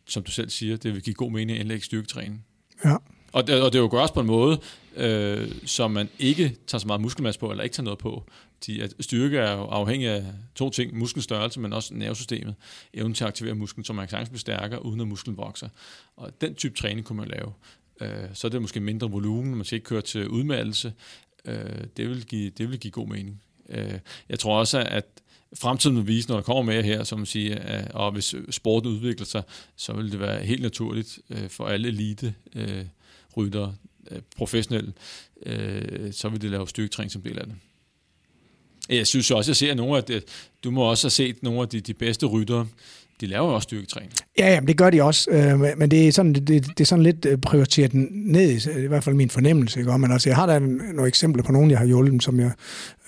som 0.05 0.23
du 0.23 0.31
selv 0.31 0.49
siger, 0.49 0.77
det 0.77 0.93
vil 0.93 1.01
give 1.01 1.13
god 1.13 1.31
mening 1.31 1.51
at 1.51 1.59
indlægge 1.61 1.85
styrketræning. 1.85 2.45
Ja. 2.85 2.95
Og 3.33 3.47
det, 3.47 3.61
og 3.61 3.73
det 3.73 3.79
jo 3.79 3.87
gøres 3.91 4.11
på 4.11 4.19
en 4.19 4.27
måde, 4.27 4.59
øh, 4.95 5.51
som 5.65 5.91
man 5.91 6.09
ikke 6.19 6.57
tager 6.67 6.79
så 6.79 6.87
meget 6.87 7.01
muskelmasse 7.01 7.39
på, 7.39 7.51
eller 7.51 7.63
ikke 7.63 7.73
tager 7.73 7.83
noget 7.83 7.99
på. 7.99 8.23
Fordi 8.53 8.79
at 8.79 8.93
styrke 8.99 9.37
er 9.37 9.53
jo 9.53 9.63
afhængig 9.63 10.09
af 10.09 10.25
to 10.55 10.69
ting, 10.69 10.97
muskelstørrelse, 10.97 11.59
men 11.59 11.73
også 11.73 11.93
nervesystemet. 11.93 12.55
Evnen 12.93 13.13
til 13.13 13.23
at 13.23 13.27
aktivere 13.27 13.55
musklen, 13.55 13.85
så 13.85 13.93
man 13.93 14.05
kan 14.05 14.09
sagtens 14.09 14.29
blive 14.29 14.39
stærkere, 14.39 14.85
uden 14.85 15.01
at 15.01 15.07
musklen 15.07 15.37
vokser. 15.37 15.69
Og 16.15 16.41
den 16.41 16.55
type 16.55 16.75
træning 16.77 17.05
kunne 17.05 17.17
man 17.17 17.27
lave. 17.27 17.53
Øh, 18.01 18.29
så 18.33 18.47
er 18.47 18.51
det 18.51 18.61
måske 18.61 18.79
mindre 18.79 19.11
volumen, 19.11 19.55
man 19.55 19.65
skal 19.65 19.75
ikke 19.75 19.85
køre 19.85 20.01
til 20.01 20.27
udmattelse. 20.27 20.93
Øh, 21.45 21.83
det, 21.97 22.09
vil 22.09 22.25
give, 22.25 22.49
det 22.49 22.69
vil 22.69 22.79
give 22.79 22.91
god 22.91 23.07
mening. 23.07 23.41
Øh, 23.69 23.99
jeg 24.29 24.39
tror 24.39 24.59
også, 24.59 24.79
at 24.79 25.05
fremtiden 25.53 25.97
vil 25.97 26.07
vise, 26.07 26.29
når 26.29 26.35
der 26.35 26.43
kommer 26.43 26.63
mere 26.73 26.83
her, 26.83 27.03
som 27.03 27.19
man 27.19 27.25
siger, 27.25 27.77
øh, 27.79 27.85
og 27.93 28.11
hvis 28.11 28.35
sporten 28.49 28.89
udvikler 28.89 29.25
sig, 29.25 29.43
så 29.75 29.93
vil 29.93 30.11
det 30.11 30.19
være 30.19 30.43
helt 30.43 30.61
naturligt 30.61 31.19
øh, 31.29 31.49
for 31.49 31.65
alle 31.65 31.87
elite 31.87 32.33
øh, 32.55 32.85
ryttere, 33.37 33.75
øh, 34.11 34.21
professionelle, 34.35 34.93
øh, 35.45 36.13
så 36.13 36.29
vil 36.29 36.41
det 36.41 36.51
lave 36.51 36.67
styrketræning 36.67 37.11
som 37.11 37.21
del 37.21 37.39
af 37.39 37.45
det. 37.45 37.55
Jeg 38.89 39.07
synes 39.07 39.31
også, 39.31 39.51
jeg 39.51 39.55
ser 39.55 39.73
nogle 39.73 39.97
af 39.97 40.03
det, 40.03 40.23
du 40.63 40.71
må 40.71 40.81
også 40.83 41.05
have 41.05 41.11
set 41.11 41.43
nogle 41.43 41.61
af 41.61 41.69
de, 41.69 41.81
de 41.81 41.93
bedste 41.93 42.25
ryttere, 42.25 42.67
de 43.21 43.25
laver 43.25 43.47
jo 43.47 43.53
også 43.53 43.63
styrketræning. 43.63 44.11
Ja, 44.39 44.53
ja, 44.53 44.59
det 44.59 44.77
gør 44.77 44.89
de 44.89 45.03
også, 45.03 45.31
øh, 45.31 45.59
men 45.77 45.91
det 45.91 46.07
er 46.07 46.11
sådan, 46.11 46.33
det, 46.33 46.47
det 46.47 46.79
er 46.79 46.85
sådan 46.85 47.03
lidt 47.03 47.25
øh, 47.25 47.37
prioriteret 47.37 47.91
ned, 48.11 48.67
i 48.77 48.87
hvert 48.87 49.03
fald 49.03 49.15
min 49.15 49.29
fornemmelse. 49.29 49.79
Ikke? 49.79 49.97
Men 49.97 50.11
altså, 50.11 50.29
jeg 50.29 50.35
har 50.35 50.45
da 50.45 50.59
nogle 50.59 51.07
eksempler 51.07 51.43
på 51.43 51.51
nogen, 51.51 51.71
jeg 51.71 51.79
har 51.79 51.85
hjulpet, 51.85 52.23
som 52.23 52.39
jeg 52.39 52.51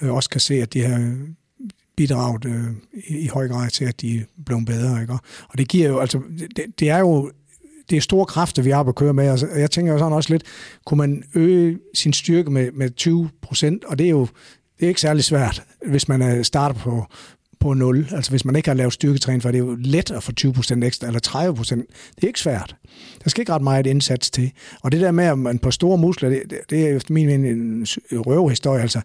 øh, 0.01 0.13
også 0.13 0.29
kan 0.29 0.41
se, 0.41 0.61
at 0.61 0.73
de 0.73 0.81
har 0.81 1.15
bidraget 1.97 2.45
øh, 2.45 2.63
i, 3.07 3.17
i 3.17 3.27
høj 3.27 3.47
grad 3.47 3.69
til, 3.69 3.85
at 3.85 4.01
de 4.01 4.17
er 4.17 4.23
blevet 4.45 4.65
bedre. 4.65 5.01
Ikke? 5.01 5.13
Og 5.49 5.57
det 5.57 5.67
giver 5.67 5.89
jo, 5.89 5.99
altså, 5.99 6.21
det, 6.55 6.65
det 6.79 6.89
er 6.89 6.99
jo 6.99 7.31
det 7.89 7.97
er 7.97 8.01
store 8.01 8.25
kræfter, 8.25 8.61
vi 8.61 8.69
har 8.69 8.83
på 8.83 8.89
at 8.89 8.95
køre 8.95 9.13
med. 9.13 9.27
Altså, 9.27 9.47
jeg 9.47 9.71
tænker 9.71 9.93
jo 9.93 9.99
sådan 9.99 10.13
også 10.13 10.29
lidt, 10.29 10.43
kunne 10.85 10.97
man 10.97 11.23
øge 11.35 11.79
sin 11.93 12.13
styrke 12.13 12.51
med, 12.51 12.71
med 12.71 12.89
20 12.89 13.29
procent, 13.41 13.83
og 13.83 13.99
det 13.99 14.05
er 14.05 14.09
jo 14.09 14.27
det 14.79 14.85
er 14.85 14.87
ikke 14.87 15.01
særlig 15.01 15.23
svært, 15.23 15.63
hvis 15.85 16.07
man 16.07 16.43
starter 16.43 16.75
på, 16.75 17.05
på 17.65 17.73
0. 17.73 18.07
Altså 18.11 18.31
hvis 18.31 18.45
man 18.45 18.55
ikke 18.55 18.69
har 18.69 18.75
lavet 18.75 18.93
styrketræning, 18.93 19.41
for 19.41 19.51
det 19.51 19.57
er 19.57 19.63
jo 19.65 19.77
let 19.79 20.11
at 20.11 20.23
få 20.23 20.31
20% 20.41 20.85
ekstra, 20.85 21.07
eller 21.07 21.19
30%. 21.27 21.75
Det 22.15 22.23
er 22.23 22.27
ikke 22.27 22.39
svært. 22.39 22.75
Der 23.23 23.29
skal 23.29 23.41
ikke 23.41 23.53
ret 23.53 23.61
meget 23.61 23.87
indsats 23.87 24.29
til. 24.29 24.51
Og 24.81 24.91
det 24.91 25.01
der 25.01 25.11
med, 25.11 25.25
at 25.25 25.39
man 25.39 25.59
på 25.59 25.71
store 25.71 25.97
muskler, 25.97 26.29
det, 26.29 26.43
det 26.69 26.87
er 26.87 26.95
efter 26.95 27.13
min 27.13 27.27
mening 27.27 27.47
en 27.47 27.87
røvehistorie. 28.11 28.81
Altså, 28.81 29.01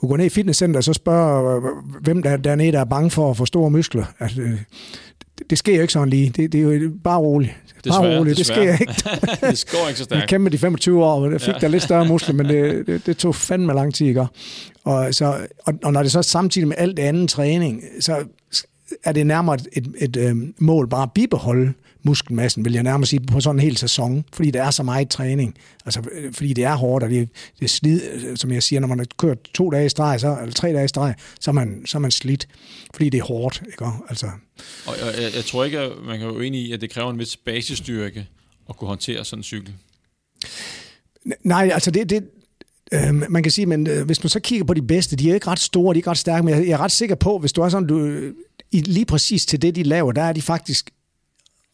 du 0.00 0.08
går 0.08 0.16
ned 0.16 0.24
i 0.24 0.28
fitnesscenter 0.28 0.78
og 0.78 0.84
så 0.84 0.92
spørger, 0.92 1.60
hvem 2.00 2.22
der 2.22 2.36
dernede, 2.36 2.72
der 2.72 2.80
er 2.80 2.84
bange 2.84 3.10
for 3.10 3.30
at 3.30 3.36
få 3.36 3.46
store 3.46 3.70
muskler. 3.70 4.04
Altså, 4.20 4.40
det, 4.40 5.50
det 5.50 5.58
sker 5.58 5.74
jo 5.74 5.80
ikke 5.80 5.92
sådan 5.92 6.08
lige. 6.08 6.32
Det, 6.36 6.52
det 6.52 6.60
er 6.60 6.72
jo 6.72 6.90
bare 7.04 7.18
roligt. 7.18 7.52
Desværre, 7.84 8.02
bare 8.02 8.18
roligt. 8.18 8.38
Det 8.38 8.46
sker 8.46 8.72
ikke. 8.72 8.86
det 9.50 9.64
går 9.72 9.88
ikke 9.88 9.98
så 9.98 10.04
stærkt. 10.04 10.20
Jeg 10.20 10.28
kæmpede 10.28 10.52
de 10.52 10.58
25 10.58 11.04
år, 11.04 11.24
og 11.24 11.30
det 11.30 11.40
fik 11.40 11.54
ja. 11.54 11.58
der 11.58 11.68
lidt 11.68 11.82
større 11.82 12.06
muskler, 12.06 12.34
men 12.34 12.48
det, 12.48 12.86
det, 12.86 13.06
det 13.06 13.16
tog 13.16 13.34
fandme 13.34 13.72
lang 13.74 13.94
tid, 13.94 14.06
ikke? 14.06 14.26
Og, 14.84 15.14
så, 15.14 15.46
og, 15.58 15.74
og 15.82 15.92
når 15.92 16.02
det 16.02 16.12
så 16.12 16.22
samtidig 16.22 16.68
med 16.68 16.76
alt 16.78 16.96
det 16.96 17.02
andet 17.02 17.28
træning, 17.28 17.82
så 18.00 18.24
er 19.04 19.12
det 19.12 19.26
nærmere 19.26 19.54
et, 19.54 19.68
et, 19.72 19.94
et, 19.98 20.16
øhm, 20.16 20.54
mål 20.58 20.88
bare 20.88 21.02
at 21.02 21.12
bibeholde 21.12 21.72
muskelmassen, 22.02 22.64
vil 22.64 22.72
jeg 22.72 22.82
nærmere 22.82 23.06
sige, 23.06 23.20
på 23.20 23.40
sådan 23.40 23.56
en 23.56 23.62
hel 23.62 23.76
sæson, 23.76 24.24
fordi 24.32 24.50
der 24.50 24.62
er 24.62 24.70
så 24.70 24.82
meget 24.82 25.10
træning. 25.10 25.56
Altså, 25.84 26.02
øh, 26.12 26.32
fordi 26.32 26.52
det 26.52 26.64
er 26.64 26.74
hårdt, 26.74 27.04
og 27.04 27.10
det, 27.10 27.28
det 27.60 27.70
slid, 27.70 28.02
øh, 28.12 28.36
som 28.36 28.52
jeg 28.52 28.62
siger, 28.62 28.80
når 28.80 28.88
man 28.88 28.98
har 28.98 29.06
kørt 29.18 29.38
to 29.54 29.70
dage 29.70 29.86
i 29.86 29.88
streg, 29.88 30.20
så, 30.20 30.38
eller 30.40 30.52
tre 30.52 30.72
dage 30.72 30.84
i 30.84 30.88
streg, 30.88 31.14
så 31.40 31.50
er 31.50 31.52
man, 31.52 31.82
så 31.86 31.98
er 31.98 32.00
man 32.00 32.10
slidt, 32.10 32.48
fordi 32.94 33.08
det 33.08 33.18
er 33.20 33.24
hårdt. 33.24 33.62
Ikke? 33.66 33.84
Altså. 34.08 34.26
Og 34.86 34.94
jeg, 35.00 35.22
jeg, 35.22 35.34
jeg 35.36 35.44
tror 35.44 35.64
ikke, 35.64 35.78
at 35.78 35.90
man 36.06 36.18
kan 36.18 36.28
jo 36.28 36.40
enig 36.40 36.60
i, 36.60 36.72
at 36.72 36.80
det 36.80 36.90
kræver 36.90 37.10
en 37.10 37.18
vis 37.18 37.36
basisstyrke 37.36 38.26
at 38.68 38.76
kunne 38.76 38.88
håndtere 38.88 39.24
sådan 39.24 39.40
en 39.40 39.44
cykel. 39.44 39.74
Nej, 41.44 41.70
altså 41.72 41.90
det, 41.90 42.10
det, 42.10 42.28
Øh, 42.94 43.30
man 43.30 43.42
kan 43.42 43.52
sige, 43.52 43.66
men 43.66 43.86
øh, 43.86 44.06
hvis 44.06 44.22
man 44.24 44.28
så 44.28 44.40
kigger 44.40 44.64
på 44.64 44.74
de 44.74 44.82
bedste, 44.82 45.16
de 45.16 45.30
er 45.30 45.34
ikke 45.34 45.46
ret 45.46 45.58
store, 45.58 45.94
de 45.94 45.96
er 45.96 45.98
ikke 45.98 46.10
ret 46.10 46.18
stærke, 46.18 46.44
men 46.44 46.54
jeg, 46.54 46.66
jeg 46.66 46.72
er 46.72 46.80
ret 46.80 46.92
sikker 46.92 47.14
på, 47.14 47.38
hvis 47.38 47.52
du 47.52 47.62
er 47.62 47.68
sådan, 47.68 47.88
du, 47.88 48.20
i, 48.72 48.80
lige 48.80 49.06
præcis 49.06 49.46
til 49.46 49.62
det, 49.62 49.76
de 49.76 49.82
laver, 49.82 50.12
der 50.12 50.22
er 50.22 50.32
de 50.32 50.42
faktisk 50.42 50.90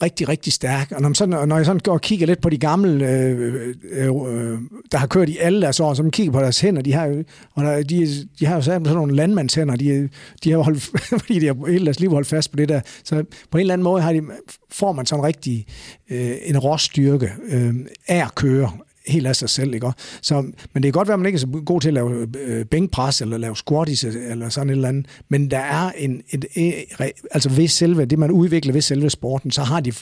rigtig, 0.02 0.28
rigtig 0.28 0.52
stærk. 0.52 0.92
Og 0.92 1.02
når, 1.02 1.08
man 1.08 1.14
sådan, 1.14 1.48
når 1.48 1.56
jeg 1.56 1.66
sådan 1.66 1.80
går 1.80 1.92
og 1.92 2.00
kigger 2.00 2.26
lidt 2.26 2.40
på 2.40 2.50
de 2.50 2.58
gamle, 2.58 3.08
øh, 3.10 3.74
øh, 3.92 4.06
øh, 4.06 4.58
der 4.92 4.98
har 4.98 5.06
kørt 5.06 5.28
i 5.28 5.36
alle 5.38 5.62
deres 5.62 5.80
år, 5.80 5.94
så 5.94 6.02
man 6.02 6.12
kigger 6.12 6.32
på 6.32 6.40
deres 6.40 6.60
hænder, 6.60 6.82
de 6.82 6.92
har 6.92 7.06
jo, 7.06 7.24
og 7.54 7.64
der, 7.64 7.82
de, 7.82 8.28
de 8.38 8.46
har 8.46 8.54
jo 8.56 8.62
sådan 8.62 8.82
nogle 8.82 9.14
landmandshænder, 9.14 9.76
de, 9.76 10.08
de 10.44 10.50
har 10.50 10.58
holdt, 10.58 10.82
fordi 11.22 11.38
de 11.38 11.46
har 11.46 11.70
hele 11.70 11.84
deres 11.84 12.00
liv 12.00 12.10
holdt 12.10 12.28
fast 12.28 12.50
på 12.50 12.56
det 12.56 12.68
der. 12.68 12.80
Så 13.04 13.24
på 13.50 13.58
en 13.58 13.60
eller 13.60 13.74
anden 13.74 13.84
måde 13.84 14.02
har 14.02 14.12
de, 14.12 14.22
får 14.70 14.92
man 14.92 15.06
sådan 15.06 15.24
rigtig 15.24 15.66
øh, 16.10 16.36
en 16.44 16.58
råstyrke 16.58 17.32
øh, 17.48 17.74
af 18.08 18.24
at 18.24 18.34
køre 18.34 18.72
helt 19.08 19.26
af 19.26 19.36
sig 19.36 19.50
selv. 19.50 19.74
Ikke? 19.74 19.92
Så, 20.22 20.34
men 20.42 20.54
det 20.74 20.82
kan 20.82 20.92
godt 20.92 21.08
være, 21.08 21.14
at 21.14 21.20
man 21.20 21.26
ikke 21.26 21.36
er 21.36 21.40
så 21.40 21.62
god 21.66 21.80
til 21.80 21.88
at 21.88 21.94
lave 21.94 22.28
øh, 22.38 22.64
bænkpres 22.64 23.20
eller 23.20 23.38
lave 23.38 23.56
squatties 23.56 24.04
eller 24.04 24.48
sådan 24.48 24.70
et 24.70 24.74
eller 24.74 24.88
andet. 24.88 25.06
Men 25.28 25.50
der 25.50 25.58
er 25.58 25.92
en, 25.98 26.22
et, 26.30 26.44
et, 26.54 26.84
altså 27.30 27.50
ved 27.50 27.68
selve, 27.68 28.04
det 28.04 28.18
man 28.18 28.30
udvikler 28.30 28.72
ved 28.72 28.80
selve 28.80 29.10
sporten, 29.10 29.50
så 29.50 29.62
har 29.62 29.80
de, 29.80 29.92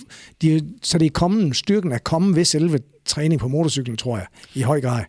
de 0.43 0.63
så 0.83 0.99
det 0.99 1.07
er 1.07 1.11
kommet, 1.11 1.57
styrken 1.57 1.93
er 1.93 1.99
kommet 1.99 2.37
ved 2.37 2.45
selve 2.45 2.79
træning 3.05 3.41
på 3.41 3.49
motorcyklen, 3.49 3.97
tror 3.97 4.17
jeg, 4.17 4.27
i 4.55 4.61
høj 4.61 4.81
grad. 4.81 5.05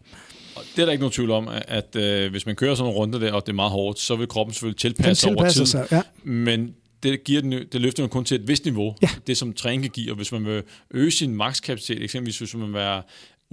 Det 0.75 0.81
er 0.81 0.85
der 0.85 0.91
ikke 0.91 1.01
nogen 1.01 1.13
tvivl 1.13 1.31
om, 1.31 1.49
at 1.67 1.95
øh, 1.95 2.31
hvis 2.31 2.45
man 2.45 2.55
kører 2.55 2.75
sådan 2.75 2.91
en 2.91 2.95
runde 2.95 3.21
der, 3.21 3.33
og 3.33 3.45
det 3.45 3.51
er 3.51 3.55
meget 3.55 3.71
hårdt, 3.71 3.99
så 3.99 4.15
vil 4.15 4.27
kroppen 4.27 4.53
selvfølgelig 4.53 4.79
tilpasse 4.79 5.29
over 5.29 5.49
tid. 5.49 5.65
Sig, 5.65 5.87
ja. 5.91 6.01
Men 6.23 6.73
det, 7.03 7.23
giver 7.23 7.41
den, 7.41 7.51
det 7.51 7.81
løfter 7.81 8.03
man 8.03 8.09
kun 8.09 8.25
til 8.25 8.41
et 8.41 8.47
vist 8.47 8.65
niveau, 8.65 8.95
ja. 9.01 9.09
det 9.27 9.37
som 9.37 9.53
træning 9.53 9.81
kan 9.83 9.91
give. 9.91 10.11
Og 10.11 10.15
hvis 10.15 10.31
man 10.31 10.45
vil 10.45 10.63
øge 10.91 11.11
sin 11.11 11.35
makskapacitet, 11.35 12.03
eksempelvis 12.03 12.37
hvis 12.37 12.55
man 12.55 12.67
vil 12.67 12.73
være 12.73 13.01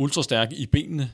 ultrastærk 0.03 0.53
i 0.53 0.67
benene, 0.67 1.11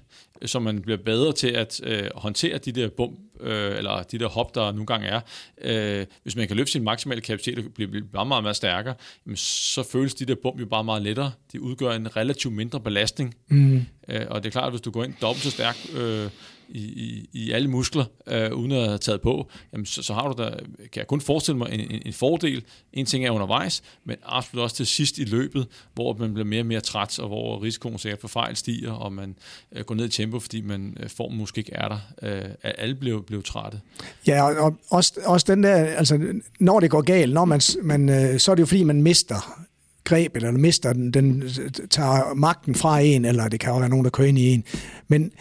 så 0.47 0.59
man 0.59 0.83
bliver 0.83 0.99
bedre 1.05 1.33
til 1.33 1.49
at 1.49 1.81
øh, 1.85 2.11
håndtere 2.15 2.59
de 2.59 2.73
der 2.73 2.89
bump, 2.89 3.19
øh, 3.41 3.77
eller 3.77 4.03
de 4.03 4.19
der 4.19 4.29
hop, 4.29 4.55
der 4.55 4.73
nogle 4.73 4.87
gange 4.87 5.07
er. 5.07 5.21
Øh, 5.61 6.07
hvis 6.23 6.37
man 6.37 6.49
kan 6.49 6.57
løfte 6.57 6.73
sin 6.73 6.83
maksimale 6.83 7.21
kapacitet 7.21 7.59
og 7.59 7.73
blive, 7.75 7.89
blive 7.89 8.05
meget, 8.13 8.29
meget, 8.29 8.43
meget 8.43 8.57
stærkere, 8.57 8.95
jamen, 9.27 9.37
så 9.37 9.83
føles 9.83 10.15
de 10.15 10.25
der 10.25 10.35
bump 10.43 10.61
jo 10.61 10.67
bare 10.67 10.85
meget 10.85 11.03
lettere. 11.03 11.33
De 11.53 11.61
udgør 11.61 11.91
en 11.91 12.17
relativt 12.17 12.55
mindre 12.55 12.81
belastning. 12.81 13.35
Mm. 13.49 13.87
Øh, 14.09 14.27
og 14.31 14.43
det 14.43 14.49
er 14.49 14.53
klart, 14.53 14.67
at 14.67 14.73
hvis 14.73 14.81
du 14.81 14.91
går 14.91 15.05
ind 15.05 15.15
dobbelt 15.21 15.45
så 15.45 15.51
stærk 15.51 15.77
øh, 15.97 16.31
i, 16.69 16.81
i, 16.81 17.29
i 17.33 17.51
alle 17.53 17.69
muskler, 17.69 18.05
øh, 18.27 18.53
uden 18.53 18.73
at 18.73 18.87
have 18.87 18.99
taget 18.99 19.21
på, 19.21 19.49
jamen, 19.73 19.87
så, 19.87 20.03
så 20.03 20.15
har 20.15 20.29
du 20.29 20.43
da, 20.43 20.51
kan 20.79 21.01
jeg 21.01 21.07
kun 21.07 21.21
forestille 21.21 21.59
mig, 21.59 21.69
en, 21.73 21.81
en, 21.81 22.03
en 22.07 22.13
fordel. 22.13 22.65
En 22.93 23.07
ting 23.07 23.25
er 23.25 23.31
undervejs, 23.31 23.83
men 24.05 24.17
absolut 24.25 24.63
også 24.63 24.77
til 24.77 24.87
sidst 24.87 25.19
i 25.19 25.25
løbet, 25.25 25.67
hvor 25.95 26.17
man 26.19 26.35
bliver 26.35 26.47
mere 26.47 26.63
og 26.63 26.67
mere 26.67 26.81
træt, 26.81 27.19
og 27.19 27.29
hvor 27.29 27.63
risikoen 27.63 27.99
sikkert 27.99 28.21
for 28.21 28.29
fejl 28.29 28.57
stiger, 28.57 28.93
og 28.93 29.13
man 29.13 29.35
øh, 29.73 29.85
går 29.85 29.95
ned 29.95 30.05
i 30.05 30.09
tempo, 30.09 30.41
fordi 30.41 30.61
man 30.61 30.97
øh, 31.01 31.09
formen 31.11 31.39
måske 31.39 31.59
ikke 31.59 31.73
er 31.73 31.89
der. 31.89 31.99
Øh, 32.23 32.51
alle 32.63 32.95
bliver, 32.95 33.21
bliver 33.21 33.43
trætte. 33.43 33.81
Ja, 34.27 34.43
og, 34.43 34.57
og 34.57 34.79
også, 34.91 35.13
også 35.25 35.47
den 35.49 35.63
der, 35.63 35.75
altså 35.75 36.41
når 36.61 36.81
det 36.81 36.91
går 36.91 37.01
galt, 37.03 37.33
når 37.33 37.45
man, 37.45 37.61
man, 37.83 38.09
øh, 38.09 38.41
så 38.41 38.51
er 38.51 38.55
det 38.55 38.61
jo 38.61 38.67
fordi, 38.67 38.83
man 38.83 39.03
mister 39.03 39.67
greb, 40.05 40.37
eller 40.37 40.51
mister 40.51 40.93
den, 40.93 41.11
den 41.11 41.51
tager 41.91 42.35
magten 42.35 42.75
fra 42.75 42.99
en, 42.99 43.25
eller 43.25 43.49
det 43.49 43.61
kan 43.61 43.71
jo 43.71 43.79
være 43.79 43.89
nogen, 43.89 44.05
der 44.05 44.11
kører 44.11 44.29
ind 44.29 44.39
i 44.39 44.55
en. 44.55 44.65
Men 45.09 45.33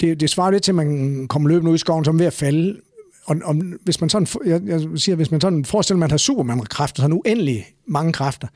det, 0.00 0.20
det 0.20 0.30
svarer 0.30 0.50
lidt 0.50 0.62
til, 0.62 0.72
at 0.72 0.76
man 0.76 1.26
kommer 1.28 1.48
løbende 1.48 1.70
ud 1.70 1.74
i 1.74 1.78
skoven, 1.78 2.04
som 2.04 2.18
ved 2.18 2.26
at 2.26 2.32
falde. 2.32 2.80
Og, 3.24 3.36
og 3.44 3.56
hvis 3.84 4.00
man 4.00 4.10
sådan, 4.10 4.26
jeg, 4.46 4.62
jeg 4.66 4.80
siger, 4.96 5.16
hvis 5.16 5.30
man 5.30 5.40
sådan 5.40 5.64
forestiller, 5.64 5.96
at 5.96 6.00
man 6.00 6.10
har 6.10 6.16
Superman-kræfter, 6.16 7.02
sådan 7.02 7.16
uendelig 7.16 7.66
mange 7.86 8.12
kræfter, 8.12 8.48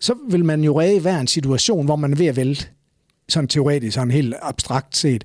så 0.00 0.14
vil 0.30 0.44
man 0.44 0.64
jo 0.64 0.80
redde 0.80 1.00
hver 1.00 1.20
en 1.20 1.26
situation, 1.26 1.84
hvor 1.84 1.96
man 1.96 2.12
er 2.12 2.16
ved 2.16 2.26
at 2.26 2.36
vælte. 2.36 2.66
Sådan 3.28 3.48
teoretisk, 3.48 3.94
sådan 3.94 4.10
helt 4.10 4.34
abstrakt 4.42 4.96
set. 4.96 5.24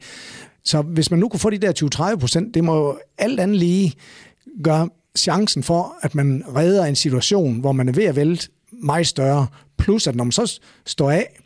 Så 0.63 0.82
hvis 0.82 1.11
man 1.11 1.19
nu 1.19 1.30
kunne 1.30 1.39
få 1.39 1.49
de 1.49 1.57
der 1.57 2.11
20-30 2.15 2.19
procent, 2.19 2.53
det 2.53 2.63
må 2.63 2.78
jo 2.78 2.97
alt 3.17 3.39
andet 3.39 3.57
lige 3.57 3.93
gøre 4.63 4.89
chancen 5.17 5.63
for, 5.63 5.95
at 6.01 6.15
man 6.15 6.43
redder 6.55 6.86
en 6.86 6.95
situation, 6.95 7.59
hvor 7.59 7.72
man 7.72 7.89
er 7.89 7.93
ved 7.93 8.03
at 8.03 8.15
vælte, 8.15 8.49
meget 8.72 9.07
større. 9.07 9.47
Plus, 9.78 10.07
at 10.07 10.15
når 10.15 10.24
man 10.24 10.32
så 10.32 10.59
står 10.86 11.11
af, 11.11 11.41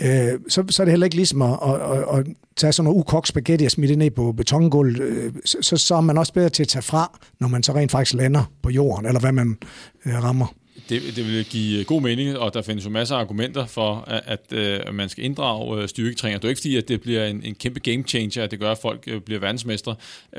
øh, 0.00 0.40
så, 0.48 0.64
så 0.70 0.82
er 0.82 0.84
det 0.84 0.92
heller 0.92 1.04
ikke 1.04 1.16
ligesom 1.16 1.42
at, 1.42 1.58
at, 1.66 1.80
at, 1.80 2.18
at 2.18 2.26
tage 2.56 2.72
sådan 2.72 2.84
noget 2.84 2.98
ukogt 2.98 3.28
spaghetti 3.28 3.64
og 3.64 3.70
smide 3.70 3.88
det 3.88 3.98
ned 3.98 4.10
på 4.10 4.32
betongulvet. 4.32 5.00
Øh, 5.00 5.32
så, 5.44 5.76
så 5.76 5.94
er 5.94 6.00
man 6.00 6.18
også 6.18 6.32
bedre 6.32 6.48
til 6.48 6.62
at 6.62 6.68
tage 6.68 6.82
fra, 6.82 7.18
når 7.40 7.48
man 7.48 7.62
så 7.62 7.74
rent 7.74 7.90
faktisk 7.90 8.14
lander 8.14 8.52
på 8.62 8.70
jorden, 8.70 9.06
eller 9.06 9.20
hvad 9.20 9.32
man 9.32 9.58
øh, 10.06 10.24
rammer. 10.24 10.54
Det, 10.92 11.16
det 11.16 11.26
vil 11.26 11.44
give 11.44 11.84
god 11.84 12.02
mening, 12.02 12.38
og 12.38 12.54
der 12.54 12.62
findes 12.62 12.84
jo 12.84 12.90
masser 12.90 13.16
af 13.16 13.20
argumenter 13.20 13.66
for, 13.66 14.04
at, 14.06 14.22
at, 14.26 14.52
at 14.52 14.86
øh, 14.88 14.94
man 14.94 15.08
skal 15.08 15.24
inddrage 15.24 15.88
styrketræning. 15.88 16.42
Det 16.42 16.48
er 16.48 16.48
ikke 16.48 16.60
fordi, 16.60 16.76
at 16.76 16.88
det 16.88 17.00
bliver 17.00 17.26
en, 17.26 17.42
en 17.44 17.54
kæmpe 17.54 17.80
game 17.80 18.02
changer, 18.02 18.44
at 18.44 18.50
det 18.50 18.60
gør, 18.60 18.70
at 18.70 18.78
folk 18.78 19.24
bliver 19.24 19.40
verdensmestre. 19.40 19.92
Uh, 20.32 20.38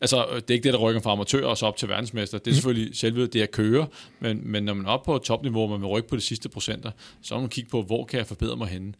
altså, 0.00 0.26
det 0.34 0.50
er 0.50 0.54
ikke 0.54 0.64
det, 0.64 0.72
der 0.72 0.78
rykker 0.78 1.00
fra 1.00 1.12
amatør 1.12 1.46
og 1.46 1.56
så 1.56 1.66
op 1.66 1.76
til 1.76 1.88
verdensmester. 1.88 2.38
Det 2.38 2.46
er 2.46 2.50
mhm. 2.50 2.54
selvfølgelig 2.54 2.96
selve 2.96 3.26
det 3.26 3.42
at 3.42 3.50
køre, 3.50 3.86
men, 4.20 4.40
men 4.44 4.62
når 4.62 4.74
man 4.74 4.86
er 4.86 4.90
oppe 4.90 5.04
på 5.04 5.18
topniveau, 5.18 5.62
og 5.62 5.70
man 5.70 5.80
vil 5.80 5.88
rykke 5.88 6.08
på 6.08 6.16
de 6.16 6.20
sidste 6.20 6.48
procenter, 6.48 6.90
så 7.22 7.34
må 7.34 7.40
man 7.40 7.50
kigge 7.50 7.70
på, 7.70 7.82
hvor 7.82 8.04
kan 8.04 8.18
jeg 8.18 8.26
forbedre 8.26 8.56
mig 8.56 8.68
henne. 8.68 8.92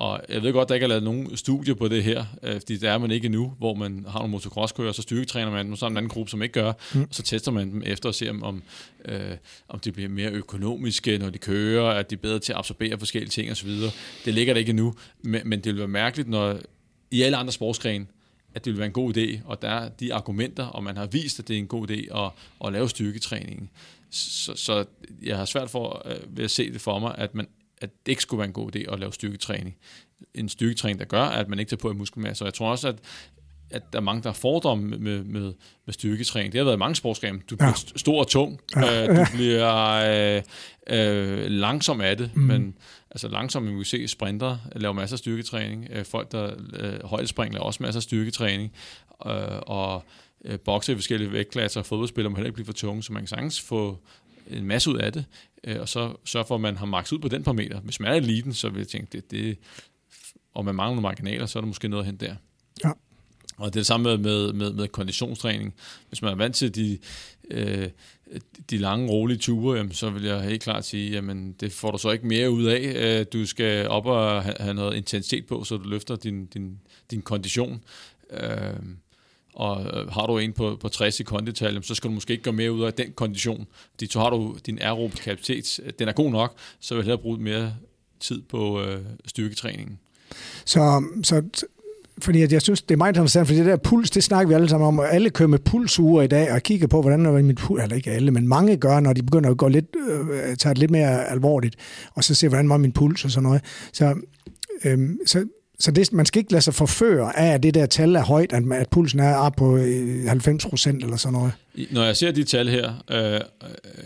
Og 0.00 0.20
jeg 0.28 0.42
ved 0.42 0.52
godt, 0.52 0.68
der 0.68 0.74
ikke 0.74 0.84
er 0.84 0.88
lavet 0.88 1.02
nogen 1.02 1.36
studier 1.36 1.74
på 1.74 1.88
det 1.88 2.04
her, 2.04 2.24
øh, 2.42 2.54
fordi 2.54 2.76
det 2.76 2.88
er 2.88 2.98
man 2.98 3.10
ikke 3.10 3.28
nu, 3.28 3.52
hvor 3.58 3.74
man 3.74 4.06
har 4.08 4.18
nogle 4.18 4.30
motocrosskører, 4.30 4.92
så 4.92 5.02
styrketræner 5.02 5.50
man 5.50 5.66
dem, 5.66 5.76
så 5.76 5.86
er 5.86 5.90
en 5.90 5.96
anden 5.96 6.10
gruppe, 6.10 6.30
som 6.30 6.42
ikke 6.42 6.52
gør, 6.52 6.72
mm. 6.94 7.02
og 7.02 7.08
så 7.10 7.22
tester 7.22 7.52
man 7.52 7.70
dem 7.70 7.82
efter 7.86 8.08
at 8.08 8.14
se, 8.14 8.30
om, 8.30 8.62
øh, 9.04 9.20
om 9.68 9.80
de 9.80 9.92
bliver 9.92 10.08
mere 10.08 10.30
økonomiske, 10.30 11.18
når 11.18 11.30
de 11.30 11.38
kører, 11.38 11.90
at 11.90 12.10
de 12.10 12.14
er 12.14 12.18
bedre 12.18 12.38
til 12.38 12.52
at 12.52 12.58
absorbere 12.58 12.98
forskellige 12.98 13.30
ting 13.30 13.50
osv. 13.50 13.70
Det 14.24 14.34
ligger 14.34 14.54
der 14.54 14.58
ikke 14.58 14.72
nu, 14.72 14.94
men, 15.22 15.40
men 15.44 15.60
det 15.60 15.72
vil 15.72 15.78
være 15.78 15.88
mærkeligt, 15.88 16.28
når 16.28 16.58
i 17.10 17.22
alle 17.22 17.36
andre 17.36 17.52
sportsgrene, 17.52 18.06
at 18.54 18.64
det 18.64 18.72
vil 18.72 18.78
være 18.78 18.86
en 18.86 18.92
god 18.92 19.16
idé, 19.16 19.38
og 19.44 19.62
der 19.62 19.68
er 19.68 19.88
de 19.88 20.14
argumenter, 20.14 20.66
og 20.66 20.84
man 20.84 20.96
har 20.96 21.06
vist, 21.06 21.38
at 21.38 21.48
det 21.48 21.54
er 21.54 21.58
en 21.58 21.66
god 21.66 21.90
idé 21.90 22.18
at, 22.18 22.30
at 22.66 22.72
lave 22.72 22.88
styrketræning. 22.88 23.70
Så, 24.10 24.52
så 24.56 24.84
jeg 25.22 25.36
har 25.36 25.44
svært 25.44 25.70
for 25.70 26.02
øh, 26.04 26.36
ved 26.36 26.44
at 26.44 26.50
se 26.50 26.72
det 26.72 26.80
for 26.80 26.98
mig, 26.98 27.14
at 27.18 27.34
man 27.34 27.46
at 27.80 27.90
det 28.06 28.12
ikke 28.12 28.22
skulle 28.22 28.38
være 28.38 28.46
en 28.46 28.52
god 28.52 28.76
idé 28.76 28.92
at 28.92 29.00
lave 29.00 29.12
styrketræning. 29.12 29.76
En 30.34 30.48
styrketræning, 30.48 30.98
der 30.98 31.04
gør, 31.04 31.22
at 31.22 31.48
man 31.48 31.58
ikke 31.58 31.70
tager 31.70 31.80
på 31.80 31.90
i 31.90 31.94
muskelmasse. 31.94 32.44
Og 32.44 32.46
jeg 32.46 32.54
tror 32.54 32.70
også, 32.70 32.88
at 32.88 32.96
at 33.70 33.92
der 33.92 33.98
er 33.98 34.02
mange, 34.02 34.22
der 34.22 34.28
har 34.28 34.34
fordomme 34.34 34.84
med, 34.84 34.98
med, 34.98 35.24
med, 35.24 35.52
med 35.86 35.94
styrketræning. 35.94 36.52
Det 36.52 36.58
har 36.58 36.64
været 36.64 36.78
mange 36.78 36.96
sportsgrene. 36.96 37.40
Du 37.50 37.56
bliver 37.56 37.68
ja. 37.68 37.98
stor 37.98 38.20
og 38.20 38.28
tung. 38.28 38.60
Ja. 38.76 39.08
Øh, 39.08 39.16
du 39.16 39.24
bliver 39.34 39.74
øh, 40.36 40.42
øh, 40.90 41.46
langsom 41.50 42.00
af 42.00 42.16
det, 42.16 42.30
mm. 42.34 42.42
men 42.42 42.74
altså 43.10 43.28
langsom, 43.28 43.78
vi 43.78 43.84
se 43.84 44.08
sprinter 44.08 44.58
laver 44.76 44.92
masser 44.92 45.14
af 45.14 45.18
styrketræning. 45.18 45.88
Øh, 45.90 46.04
folk, 46.04 46.32
der 46.32 46.54
øh, 46.72 47.04
højdespring, 47.04 47.52
laver 47.54 47.64
også 47.64 47.82
masser 47.82 47.98
af 47.98 48.02
styrketræning. 48.02 48.72
Øh, 49.26 49.32
og 49.62 50.04
øh, 50.44 50.58
bokser 50.58 50.92
i 50.92 50.96
forskellige 50.96 51.32
vægtklasser, 51.32 51.82
fodboldspillere 51.82 52.30
må 52.30 52.36
heller 52.36 52.48
ikke 52.48 52.54
blive 52.54 52.66
for 52.66 52.72
tunge, 52.72 53.02
så 53.02 53.12
man 53.12 53.22
kan 53.22 53.28
sagtens 53.28 53.60
få 53.60 53.98
en 54.50 54.64
masse 54.64 54.90
ud 54.90 54.96
af 54.96 55.12
det, 55.12 55.24
øh, 55.64 55.80
og 55.80 55.88
så 55.88 56.16
sørge 56.24 56.46
for, 56.46 56.54
at 56.54 56.60
man 56.60 56.76
har 56.76 56.86
maks 56.86 57.12
ud 57.12 57.18
på 57.18 57.28
den 57.28 57.42
parameter. 57.42 57.80
Hvis 57.80 58.00
man 58.00 58.10
er 58.10 58.14
eliten, 58.14 58.54
så 58.54 58.68
vil 58.68 58.78
jeg 58.78 58.88
tænke, 58.88 59.08
det, 59.12 59.30
det, 59.30 59.58
og 60.54 60.64
man 60.64 60.74
mangler 60.74 60.94
nogle 60.94 61.02
marginaler, 61.02 61.46
så 61.46 61.58
er 61.58 61.60
der 61.60 61.68
måske 61.68 61.88
noget 61.88 62.02
at 62.02 62.06
hente 62.06 62.26
der. 62.26 62.34
Ja. 62.84 62.90
Og 63.56 63.66
det 63.66 63.76
er 63.76 63.80
det 63.80 63.86
samme 63.86 64.18
med, 64.18 64.52
med, 64.52 64.72
med 64.72 64.88
konditionstræning. 64.88 65.74
Hvis 66.08 66.22
man 66.22 66.32
er 66.32 66.36
vant 66.36 66.56
til 66.56 66.74
de, 66.74 66.98
øh, 67.50 67.88
de 68.70 68.78
lange, 68.78 69.10
rolige 69.10 69.38
ture, 69.38 69.76
jamen, 69.76 69.92
så 69.92 70.10
vil 70.10 70.24
jeg 70.24 70.42
helt 70.42 70.62
klart 70.62 70.84
sige, 70.84 71.10
jamen 71.10 71.52
det 71.52 71.72
får 71.72 71.90
du 71.90 71.98
så 71.98 72.10
ikke 72.10 72.26
mere 72.26 72.50
ud 72.50 72.64
af. 72.64 72.92
Øh, 72.96 73.26
du 73.32 73.46
skal 73.46 73.88
op 73.88 74.06
og 74.06 74.42
have 74.42 74.74
noget 74.74 74.96
intensitet 74.96 75.46
på, 75.46 75.64
så 75.64 75.76
du 75.76 75.88
løfter 75.88 76.16
din, 76.16 76.46
din, 76.46 76.78
din 77.10 77.22
kondition. 77.22 77.84
Øh, 78.30 78.74
og 79.54 79.82
øh, 79.82 80.08
har 80.08 80.26
du 80.26 80.38
en 80.38 80.52
på, 80.52 80.76
på 80.80 80.88
60 80.88 81.20
i 81.20 81.22
kondital, 81.22 81.84
så 81.84 81.94
skal 81.94 82.10
du 82.10 82.14
måske 82.14 82.32
ikke 82.32 82.44
gå 82.44 82.52
mere 82.52 82.72
ud 82.72 82.82
af 82.82 82.92
den 82.92 83.12
kondition. 83.12 83.66
Fordi 83.90 84.10
så 84.10 84.20
har 84.20 84.30
du 84.30 84.56
din 84.66 84.78
aerob 84.82 85.14
kapacitet, 85.14 85.94
den 85.98 86.08
er 86.08 86.12
god 86.12 86.30
nok, 86.30 86.54
så 86.80 86.94
vil 86.94 87.00
jeg 87.00 87.04
hellere 87.04 87.22
bruge 87.22 87.38
mere 87.38 87.74
tid 88.20 88.42
på 88.42 88.82
øh, 88.82 89.00
styrketræningen. 89.26 89.98
Så, 90.64 91.04
så 91.24 91.42
fordi 92.22 92.42
at 92.42 92.52
jeg 92.52 92.62
synes, 92.62 92.82
det 92.82 92.94
er 92.94 92.96
meget 92.98 93.12
interessant, 93.12 93.46
fordi 93.46 93.58
det 93.58 93.66
der 93.66 93.76
puls, 93.76 94.10
det 94.10 94.24
snakker 94.24 94.48
vi 94.48 94.54
alle 94.54 94.68
sammen 94.68 94.86
om, 94.86 94.98
og 94.98 95.14
alle 95.14 95.30
kører 95.30 95.48
med 95.48 95.58
pulsure 95.58 96.24
i 96.24 96.28
dag, 96.28 96.52
og 96.52 96.62
kigger 96.62 96.86
på, 96.86 97.00
hvordan 97.00 97.26
er 97.26 97.32
min 97.32 97.54
puls, 97.54 97.82
eller 97.82 97.96
ikke 97.96 98.10
alle, 98.10 98.30
men 98.30 98.48
mange 98.48 98.76
gør, 98.76 99.00
når 99.00 99.12
de 99.12 99.22
begynder 99.22 99.50
at 99.50 99.56
gå 99.56 99.68
lidt, 99.68 99.96
øh, 100.08 100.56
tage 100.56 100.70
det 100.70 100.78
lidt 100.78 100.90
mere 100.90 101.28
alvorligt, 101.28 101.76
og 102.14 102.24
så 102.24 102.34
se, 102.34 102.48
hvordan 102.48 102.68
var 102.68 102.76
min 102.76 102.92
puls 102.92 103.24
og 103.24 103.30
sådan 103.30 103.42
noget. 103.42 103.62
Så, 103.92 104.14
øh, 104.84 105.10
så 105.26 105.46
så 105.80 105.90
det, 105.90 106.12
man 106.12 106.26
skal 106.26 106.38
ikke 106.38 106.52
lade 106.52 106.62
sig 106.62 106.74
forføre 106.74 107.38
af, 107.38 107.54
at 107.54 107.62
det 107.62 107.74
der 107.74 107.86
tal 107.86 108.14
er 108.14 108.22
højt, 108.22 108.52
at, 108.52 108.72
at 108.72 108.88
pulsen 108.88 109.20
er 109.20 109.34
op 109.34 109.56
på 109.56 109.76
90 109.76 110.64
øh, 110.64 110.70
procent 110.70 111.04
eller 111.04 111.16
sådan 111.16 111.32
noget. 111.32 111.52
Når 111.90 112.04
jeg 112.04 112.16
ser 112.16 112.30
de 112.30 112.44
tal 112.44 112.68
her, 112.68 112.92
øh, 113.10 113.40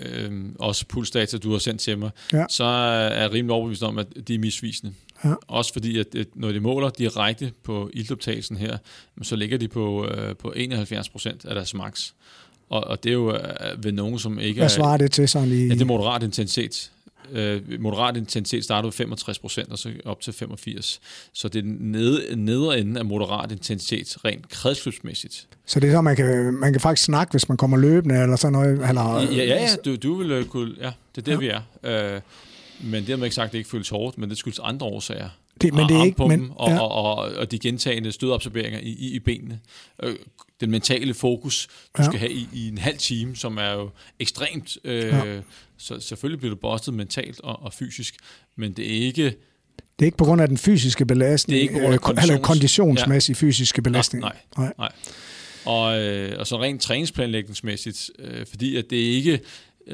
øh, 0.02 0.44
også 0.58 0.86
pulsdata, 0.86 1.38
du 1.38 1.52
har 1.52 1.58
sendt 1.58 1.80
til 1.80 1.98
mig, 1.98 2.10
ja. 2.32 2.44
så 2.48 2.64
er 2.64 3.22
jeg 3.22 3.32
rimelig 3.32 3.54
overbevist 3.54 3.82
om, 3.82 3.98
at 3.98 4.06
de 4.28 4.34
er 4.34 4.38
misvisende. 4.38 4.92
Ja. 5.24 5.34
Også 5.48 5.72
fordi, 5.72 5.98
at 5.98 6.06
når 6.34 6.52
de 6.52 6.60
måler 6.60 6.90
direkte 6.90 7.52
på 7.62 7.90
ildoptagelsen 7.92 8.56
her, 8.56 8.76
så 9.22 9.36
ligger 9.36 9.58
de 9.58 9.68
på, 9.68 10.06
øh, 10.06 10.36
på 10.36 10.52
71 10.56 11.08
procent 11.08 11.44
af 11.44 11.54
deres 11.54 11.74
max. 11.74 12.10
Og, 12.68 12.84
og 12.84 13.04
det 13.04 13.10
er 13.10 13.14
jo 13.14 13.34
øh, 13.34 13.84
ved 13.84 13.92
nogen, 13.92 14.18
som 14.18 14.38
ikke 14.38 14.60
Hvad 14.60 14.68
svarer 14.68 14.96
det 14.96 15.12
til 15.12 15.28
sådan 15.28 15.48
i... 15.48 15.66
Ja, 15.66 15.74
det 15.74 15.80
er 15.80 15.84
moderat 15.84 16.22
intensitet. 16.22 16.90
Øh, 17.32 17.80
moderat 17.80 18.16
intensitet 18.16 18.64
starter 18.64 18.86
ved 18.86 18.92
65 18.92 19.38
procent, 19.38 19.72
og 19.72 19.78
så 19.78 19.92
op 20.04 20.20
til 20.20 20.32
85. 20.32 21.00
Så 21.32 21.48
det 21.48 21.58
er 21.58 21.68
nede, 21.80 22.36
nedre 22.36 22.78
ende 22.78 23.00
af 23.00 23.04
moderat 23.04 23.52
intensitet, 23.52 24.16
rent 24.24 24.48
kredsløbsmæssigt. 24.48 25.46
Så 25.66 25.80
det 25.80 25.88
er 25.88 25.92
så, 25.92 26.00
man 26.00 26.16
kan, 26.16 26.54
man 26.54 26.72
kan 26.72 26.80
faktisk 26.80 27.04
snakke, 27.04 27.30
hvis 27.30 27.48
man 27.48 27.56
kommer 27.56 27.76
løbende, 27.76 28.22
eller 28.22 28.36
sådan 28.36 28.52
noget? 28.52 28.88
Eller, 28.88 29.20
ja, 29.20 29.44
ja, 29.44 29.44
ja 29.44 29.68
du, 29.84 29.96
du 29.96 30.14
vil 30.14 30.30
øh, 30.30 30.44
kunne... 30.44 30.74
Ja, 30.80 30.92
det 31.16 31.20
er 31.20 31.22
der, 31.22 31.32
ja. 31.32 31.38
vi 31.38 31.48
er. 31.48 32.14
Øh, 32.14 32.20
men 32.80 33.00
det 33.00 33.08
har 33.08 33.16
man 33.16 33.24
ikke 33.24 33.34
sagt, 33.34 33.46
at 33.46 33.52
det 33.52 33.58
ikke 33.58 33.70
føles 33.70 33.88
hårdt, 33.88 34.18
men 34.18 34.30
det 34.30 34.38
skyldes 34.38 34.60
andre 34.62 34.86
årsager. 34.86 35.28
Det, 35.60 35.74
men 35.74 35.88
det 35.88 35.96
er 35.96 36.04
ikke, 36.04 36.28
men, 36.28 36.50
og, 36.56 36.70
ja. 36.70 36.80
og, 36.80 36.90
og, 36.90 37.16
og 37.16 37.50
de 37.50 37.58
gentagende 37.58 38.12
stødabsorberinger 38.12 38.80
i, 38.80 38.88
i, 38.88 39.14
i 39.14 39.18
benene. 39.18 39.60
Øh, 40.02 40.16
den 40.60 40.70
mentale 40.70 41.14
fokus, 41.14 41.68
du 41.96 42.02
ja. 42.02 42.04
skal 42.04 42.18
have 42.18 42.32
i, 42.32 42.48
i 42.52 42.68
en 42.68 42.78
halv 42.78 42.98
time, 42.98 43.36
som 43.36 43.58
er 43.58 43.72
jo 43.72 43.90
ekstremt. 44.18 44.78
Øh, 44.84 45.04
ja. 45.04 45.40
Så 45.76 46.00
selvfølgelig 46.00 46.38
bliver 46.38 46.54
du 46.54 46.60
bustet 46.60 46.94
mentalt 46.94 47.40
og, 47.40 47.62
og 47.62 47.72
fysisk, 47.72 48.16
men 48.56 48.72
det 48.72 48.86
er 48.86 49.06
ikke... 49.06 49.24
Det 49.98 50.04
er 50.04 50.06
ikke 50.06 50.16
på 50.16 50.24
grund 50.24 50.42
af 50.42 50.48
den 50.48 50.58
fysiske 50.58 51.06
belastning, 51.06 51.54
det 51.54 51.58
er 51.58 51.62
ikke 51.62 51.74
på 51.74 51.80
grund 51.80 51.94
af 51.94 52.00
konditions... 52.00 52.30
eller 52.30 52.42
konditionsmæssige 52.42 53.36
ja. 53.40 53.46
fysiske 53.46 53.82
belastning. 53.82 54.22
Nej, 54.22 54.36
nej. 54.58 54.72
nej. 54.78 54.92
Og, 55.64 56.00
øh, 56.00 56.38
og 56.38 56.46
så 56.46 56.62
rent 56.62 56.82
træningsplanlægningsmæssigt, 56.82 58.10
øh, 58.18 58.46
fordi 58.46 58.76
at 58.76 58.84
det 58.90 58.96
ikke 58.96 59.32
Øh, 59.32 59.38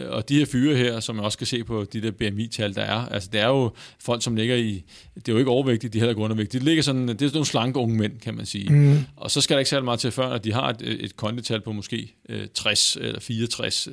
og 0.08 0.28
de 0.28 0.38
her 0.38 0.46
fyre 0.46 0.76
her, 0.76 1.00
som 1.00 1.16
jeg 1.16 1.24
også 1.24 1.38
kan 1.38 1.46
se 1.46 1.64
på 1.64 1.84
de 1.92 2.00
der 2.00 2.10
BMI-tal, 2.10 2.74
der 2.74 2.82
er, 2.82 3.06
altså 3.06 3.28
det 3.32 3.40
er 3.40 3.46
jo 3.46 3.72
folk, 4.00 4.22
som 4.22 4.36
ligger 4.36 4.56
i, 4.56 4.84
det 5.14 5.28
er 5.28 5.32
jo 5.32 5.38
ikke 5.38 5.50
overvægtige, 5.50 5.90
de 5.90 5.98
er 5.98 6.00
heller 6.00 6.10
ikke 6.10 6.22
undervægtige. 6.22 6.60
De 6.60 6.64
ligger 6.64 6.82
sådan, 6.82 7.08
det 7.08 7.22
er 7.22 7.26
sådan 7.26 7.32
nogle 7.34 7.46
slanke 7.46 7.78
unge 7.78 7.96
mænd, 7.96 8.20
kan 8.20 8.34
man 8.34 8.46
sige. 8.46 8.72
Mm. 8.72 8.98
Og 9.16 9.30
så 9.30 9.40
skal 9.40 9.54
der 9.54 9.58
ikke 9.58 9.70
særlig 9.70 9.84
meget 9.84 10.00
til 10.00 10.10
før, 10.10 10.28
at 10.28 10.44
de 10.44 10.52
har 10.52 10.68
et, 10.68 11.04
et 11.04 11.16
kondital 11.16 11.60
på 11.60 11.72
måske 11.72 12.14
øh, 12.28 12.46
60 12.54 12.96
eller 13.00 13.20
64, 13.20 13.88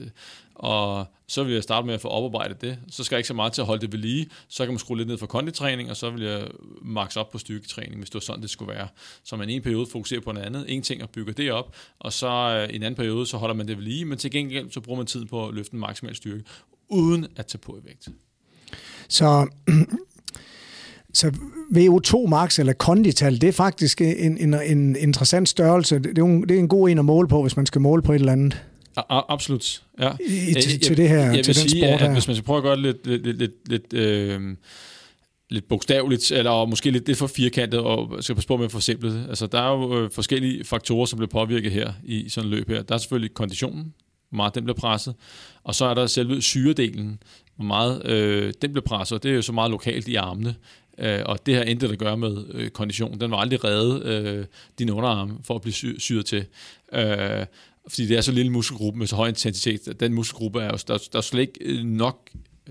og 0.58 1.06
så 1.28 1.44
vil 1.44 1.54
jeg 1.54 1.64
starte 1.64 1.86
med 1.86 1.94
at 1.94 2.02
få 2.02 2.08
oparbejdet 2.08 2.62
det. 2.62 2.78
Så 2.90 3.04
skal 3.04 3.16
jeg 3.16 3.20
ikke 3.20 3.28
så 3.28 3.34
meget 3.34 3.54
til 3.54 3.62
at 3.62 3.68
holde 3.68 3.82
det 3.82 3.92
ved 3.92 4.00
lige. 4.00 4.30
Så 4.48 4.64
kan 4.64 4.74
man 4.74 4.80
skrue 4.80 4.98
lidt 4.98 5.08
ned 5.08 5.18
for 5.18 5.26
konditræning, 5.26 5.90
og 5.90 5.98
så 5.98 6.10
vil 6.10 6.24
jeg 6.24 6.48
max 6.82 7.16
op 7.16 7.30
på 7.30 7.38
styrketræning, 7.38 7.98
hvis 7.98 8.10
det 8.10 8.14
var 8.14 8.20
sådan, 8.20 8.42
det 8.42 8.50
skulle 8.50 8.74
være. 8.74 8.88
Så 9.24 9.36
man 9.36 9.50
i 9.50 9.54
en 9.54 9.62
periode 9.62 9.88
fokuserer 9.92 10.22
på 10.22 10.32
noget 10.32 10.46
andet, 10.46 10.66
en 10.68 10.82
ting 10.82 11.04
og 11.04 11.10
bygger 11.10 11.34
det 11.34 11.52
op, 11.52 11.76
og 12.00 12.14
så 12.14 12.28
øh, 12.28 12.74
i 12.74 12.76
en 12.76 12.84
anden 12.84 12.96
periode, 12.96 13.26
så 13.26 13.38
holder 13.38 13.56
man 13.56 13.68
det 13.68 13.78
ved 13.78 13.84
lige, 13.84 14.06
men 14.06 14.18
til 14.18 14.32
gengæld 14.32 14.72
så 14.72 14.82
bruger 14.82 14.98
man 14.98 15.06
tid 15.06 15.26
på 15.26 15.48
at 15.48 15.54
løfte 15.54 15.74
en 15.74 15.80
maksimal 15.80 16.16
styrke, 16.16 16.44
uden 16.90 17.28
at 17.36 17.46
tage 17.46 17.60
på 17.60 17.78
i 17.78 17.86
vægt. 17.86 18.08
Så 19.08 19.48
så 21.14 21.28
VO2 21.76 22.28
max 22.28 22.60
eller 22.60 22.74
kondital, 22.74 23.42
det 23.42 23.48
er 23.48 23.54
faktisk 23.54 24.02
en, 24.02 24.38
en, 24.38 24.54
en 24.54 24.96
interessant 24.96 25.50
størrelse. 25.50 26.00
Det 26.00 26.18
er, 26.18 26.24
en, 26.24 26.42
det 26.42 26.52
er 26.52 26.60
en 26.60 26.68
god 26.68 26.90
en 26.90 27.00
at 27.00 27.06
måle 27.06 27.28
på, 27.28 27.42
hvis 27.42 27.56
man 27.56 27.66
skal 27.66 27.82
måle 27.82 28.02
på 28.02 28.12
et 28.12 28.20
eller 28.20 28.32
andet. 28.32 28.64
Absolut, 29.10 29.84
ja. 30.00 30.12
I, 30.20 30.54
til, 30.54 30.72
jeg, 30.72 30.82
til 30.82 30.98
det 30.98 31.10
her, 31.10 31.32
jeg 31.32 31.46
til 31.46 31.56
den 31.56 31.70
sige, 31.70 31.82
sport 31.82 31.94
at, 31.94 32.00
her. 32.00 32.14
hvis 32.14 32.28
man 32.28 32.36
skal 32.36 32.46
prøve 32.46 32.58
at 32.58 32.64
gøre 32.64 32.76
det 32.76 32.84
lidt, 32.84 33.08
lidt, 33.08 33.38
lidt, 33.38 33.70
lidt, 33.70 33.94
øh, 33.94 34.56
lidt 35.50 35.68
bogstaveligt, 35.68 36.32
eller 36.32 36.66
måske 36.66 36.92
lidt, 36.92 37.08
lidt 37.08 37.18
for 37.18 37.28
firkantet, 37.28 37.80
og 37.80 38.24
skal 38.24 38.36
passe 38.36 38.48
på 38.48 38.58
med 38.58 38.66
at 38.66 38.72
forsimple 38.72 39.14
det. 39.14 39.26
Altså, 39.30 39.48
der 39.48 39.62
er 39.62 39.72
jo 39.72 40.04
øh, 40.04 40.12
forskellige 40.12 40.64
faktorer, 40.64 41.06
som 41.06 41.18
bliver 41.20 41.30
påvirket 41.30 41.72
her 41.72 41.94
i 42.04 42.30
sådan 42.30 42.50
et 42.52 42.58
løb 42.58 42.70
her. 42.70 42.82
Der 42.82 42.94
er 42.96 43.00
selvfølgelig 43.00 43.34
konditionen, 43.34 43.94
hvor 44.30 44.38
meget 44.38 44.56
den 44.56 44.64
bliver 44.64 44.78
presset, 44.78 45.16
og 45.64 45.76
så 45.76 45.86
er 45.86 45.94
der 45.94 46.08
selve 46.08 46.42
syredelen, 46.42 47.20
hvor 47.56 47.66
meget 47.66 48.06
øh, 48.06 48.54
den 48.62 48.74
bliver 48.74 48.86
presset, 48.86 49.16
og 49.16 49.24
det 49.24 49.32
er 49.32 49.36
jo 49.36 49.42
så 49.42 49.52
meget 49.52 49.72
lokalt 49.72 50.08
i 50.08 50.16
armene. 50.16 50.56
Øh, 51.00 51.20
og 51.26 51.46
det 51.46 51.56
har 51.56 51.64
intet 51.64 51.92
at 51.92 51.98
gøre 51.98 52.18
med 52.18 52.46
øh, 52.54 52.70
kondition. 52.70 53.20
Den 53.20 53.32
var 53.32 53.38
aldrig 53.38 53.64
reddet 53.64 54.04
øh, 54.04 54.46
din 54.80 54.90
underarm 54.90 55.40
for 55.44 55.56
at 55.56 55.62
blive 55.62 55.74
sy- 55.74 55.98
syret 56.00 56.26
til. 56.26 56.46
Øh, 56.94 57.46
fordi 57.88 58.08
det 58.08 58.18
er 58.18 58.22
så 58.22 58.32
lille 58.32 58.52
muskelgruppe 58.52 59.00
med 59.00 59.08
så 59.08 59.16
høj 59.16 59.28
intensitet. 59.28 60.00
Den 60.00 60.14
muskelgruppe 60.14 60.62
er 60.62 60.66
jo, 60.66 60.78
der, 60.88 60.98
der 61.12 61.18
er 61.18 61.22
slet 61.22 61.42
ikke 61.42 61.60
øh, 61.62 61.84
nok 61.84 62.30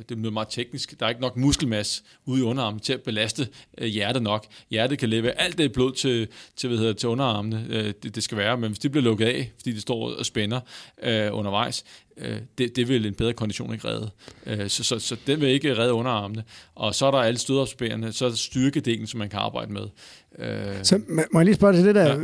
det 0.09 0.27
er 0.27 0.31
meget 0.31 0.49
teknisk, 0.51 1.01
der 1.01 1.07
er 1.07 1.11
ikke 1.11 1.21
nok 1.21 1.37
muskelmasse 1.37 2.03
ude 2.25 2.41
i 2.41 2.43
underarmen 2.43 2.81
til 2.81 2.93
at 2.93 3.03
belaste 3.03 3.49
øh, 3.79 3.87
hjertet 3.87 4.23
nok. 4.23 4.47
Hjertet 4.71 4.99
kan 4.99 5.09
leve 5.09 5.41
alt 5.41 5.59
det 5.59 5.73
blod 5.73 5.93
til, 5.93 6.29
til, 6.57 6.69
hvad 6.69 6.79
hedder, 6.79 6.93
til 6.93 7.09
underarmene, 7.09 7.67
øh, 7.69 7.95
det, 8.03 8.15
det 8.15 8.23
skal 8.23 8.39
være, 8.39 8.57
men 8.57 8.71
hvis 8.71 8.79
det 8.79 8.91
bliver 8.91 9.05
lukket 9.05 9.27
af, 9.27 9.53
fordi 9.59 9.73
det 9.73 9.83
står 9.83 10.15
og 10.19 10.27
spænder 10.27 10.61
øh, 11.03 11.29
undervejs, 11.33 11.85
øh, 12.17 12.39
det, 12.59 12.77
det 12.77 12.89
vil 12.89 13.07
en 13.07 13.15
bedre 13.15 13.33
kondition 13.33 13.73
ikke 13.73 13.89
redde. 13.89 14.11
Øh, 14.47 14.69
så, 14.71 14.85
så, 14.85 14.99
så 14.99 15.17
den 15.27 15.41
vil 15.41 15.49
ikke 15.49 15.79
redde 15.79 15.93
underarmene. 15.93 16.45
Og 16.75 16.95
så 16.95 17.07
er 17.07 17.11
der 17.11 17.19
alle 17.19 17.39
stødopsbærende, 17.39 18.13
så 18.13 18.25
er 18.25 18.29
der 18.29 18.37
styrkedelen, 18.37 19.07
som 19.07 19.19
man 19.19 19.29
kan 19.29 19.39
arbejde 19.39 19.73
med. 19.73 19.89
Øh, 20.39 20.49
så 20.83 21.01
må 21.09 21.41
jeg 21.41 21.45
lige 21.45 21.55
spørge 21.55 21.75
til 21.75 21.85
det 21.85 21.95
der, 21.95 22.19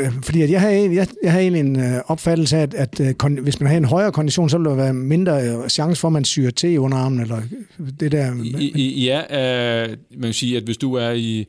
ja. 0.00 0.10
fordi 0.22 0.42
at 0.42 0.50
jeg 0.50 0.60
har, 0.60 0.68
jeg, 0.68 1.08
jeg 1.22 1.32
har 1.32 1.40
egentlig 1.40 1.60
en 1.60 1.80
øh, 1.80 2.00
opfattelse 2.06 2.56
af, 2.56 2.62
at, 2.62 2.74
at 2.74 3.00
øh, 3.00 3.38
hvis 3.42 3.60
man 3.60 3.70
har 3.70 3.76
en 3.76 3.84
højere 3.84 4.12
kondition, 4.12 4.48
så 4.48 4.58
vil 4.58 4.64
der 4.64 4.74
være 4.74 4.94
mindre 4.94 5.68
chance 5.68 6.00
for, 6.00 6.08
at 6.08 6.12
man 6.12 6.24
syrer 6.24 6.50
til 6.50 6.70
i 6.70 6.76
underarmen, 6.76 7.20
eller 7.20 7.42
det 8.00 8.12
der. 8.12 8.34
I, 8.58 8.72
i, 8.74 9.04
ja, 9.04 9.84
øh, 9.84 9.96
man 10.10 10.22
kan 10.22 10.32
sige, 10.32 10.56
at 10.56 10.62
hvis 10.62 10.76
du 10.76 10.94
er 10.94 11.10
i 11.10 11.46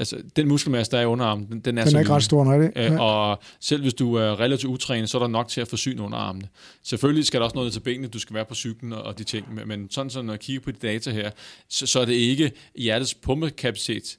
Altså, 0.00 0.16
den 0.36 0.48
muskelmasse, 0.48 0.92
der 0.92 0.98
er 0.98 1.02
i 1.02 1.06
underarmen, 1.06 1.46
den, 1.46 1.60
den 1.60 1.78
er, 1.78 1.84
den 1.84 1.94
er 1.94 1.98
ikke 2.00 2.12
ret 2.12 2.22
stor, 2.22 2.44
nej 2.44 2.58
det. 2.58 2.72
Ja. 2.76 3.00
Og 3.00 3.38
selv 3.60 3.82
hvis 3.82 3.94
du 3.94 4.14
er 4.14 4.40
relativt 4.40 4.72
utrænet, 4.72 5.10
så 5.10 5.18
er 5.18 5.22
der 5.22 5.28
nok 5.28 5.48
til 5.48 5.60
at 5.60 5.68
forsyne 5.68 6.02
underarmene. 6.02 6.48
Selvfølgelig 6.82 7.26
skal 7.26 7.40
der 7.40 7.44
også 7.44 7.56
noget 7.56 7.72
til 7.72 7.80
benene, 7.80 8.08
du 8.08 8.18
skal 8.18 8.34
være 8.34 8.44
på 8.44 8.54
cyklen 8.54 8.92
og 8.92 9.18
de 9.18 9.24
ting, 9.24 9.46
men 9.66 9.90
sådan, 9.90 10.10
så 10.10 10.22
når 10.22 10.32
jeg 10.32 10.40
kigger 10.40 10.62
på 10.62 10.70
de 10.70 10.76
data 10.82 11.10
her, 11.10 11.30
så, 11.68 11.86
så 11.86 12.00
er 12.00 12.04
det 12.04 12.12
ikke 12.12 12.52
hjertets 12.76 13.14
pumpekapacitet, 13.14 14.18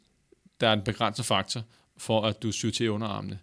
der 0.62 0.68
er 0.68 0.74
en 0.74 0.82
begrænset 0.82 1.26
faktor 1.26 1.62
for, 1.98 2.22
at 2.22 2.44
du 2.44 2.52
syr 2.52 2.72
til 2.72 2.90
underarmene. 2.90 3.40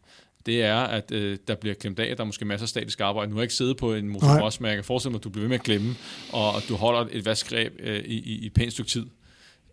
Det 0.46 0.62
er, 0.62 0.76
at 0.76 1.10
øh, 1.12 1.38
der 1.48 1.54
bliver 1.54 1.74
klemt 1.74 1.98
af, 1.98 2.16
der 2.16 2.22
er 2.22 2.26
måske 2.26 2.44
masser 2.44 2.64
af 2.64 2.68
statisk 2.68 3.00
arbejde. 3.00 3.30
Nu 3.30 3.36
har 3.36 3.40
jeg 3.40 3.44
ikke 3.44 3.54
siddet 3.54 3.76
på 3.76 3.94
en 3.94 4.08
motocross, 4.08 4.60
men 4.60 4.68
jeg 4.68 4.76
kan 4.76 4.84
forestille 4.84 5.10
mig, 5.10 5.18
at 5.18 5.24
du 5.24 5.30
bliver 5.30 5.42
ved 5.42 5.48
med 5.48 5.58
at 5.58 5.62
klemme, 5.62 5.94
og 6.32 6.62
du 6.68 6.76
holder 6.76 7.06
et 7.10 7.24
vaskgreb 7.24 7.72
øh, 7.78 8.04
i, 8.04 8.18
i, 8.18 8.38
i 8.38 8.46
et 8.46 8.52
pænt 8.52 8.72
stykke 8.72 8.90
tid 8.90 9.06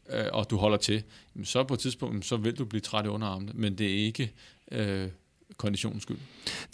øh, 0.10 0.26
og 0.34 0.50
du 0.50 0.58
holder 0.58 0.78
til, 0.78 1.04
så 1.44 1.64
på 1.64 1.74
et 1.74 1.80
tidspunkt, 1.80 2.26
så 2.26 2.38
vil 2.38 2.58
du 2.58 2.66
blive 2.66 2.82
træt 2.82 3.06
i 3.06 3.08
underarmene, 3.08 3.52
men 3.56 3.78
det 3.78 3.88
er 3.88 4.06
ikke 4.06 4.32
øh, 4.72 5.08
konditionens 5.58 6.04
skyld. 6.04 6.18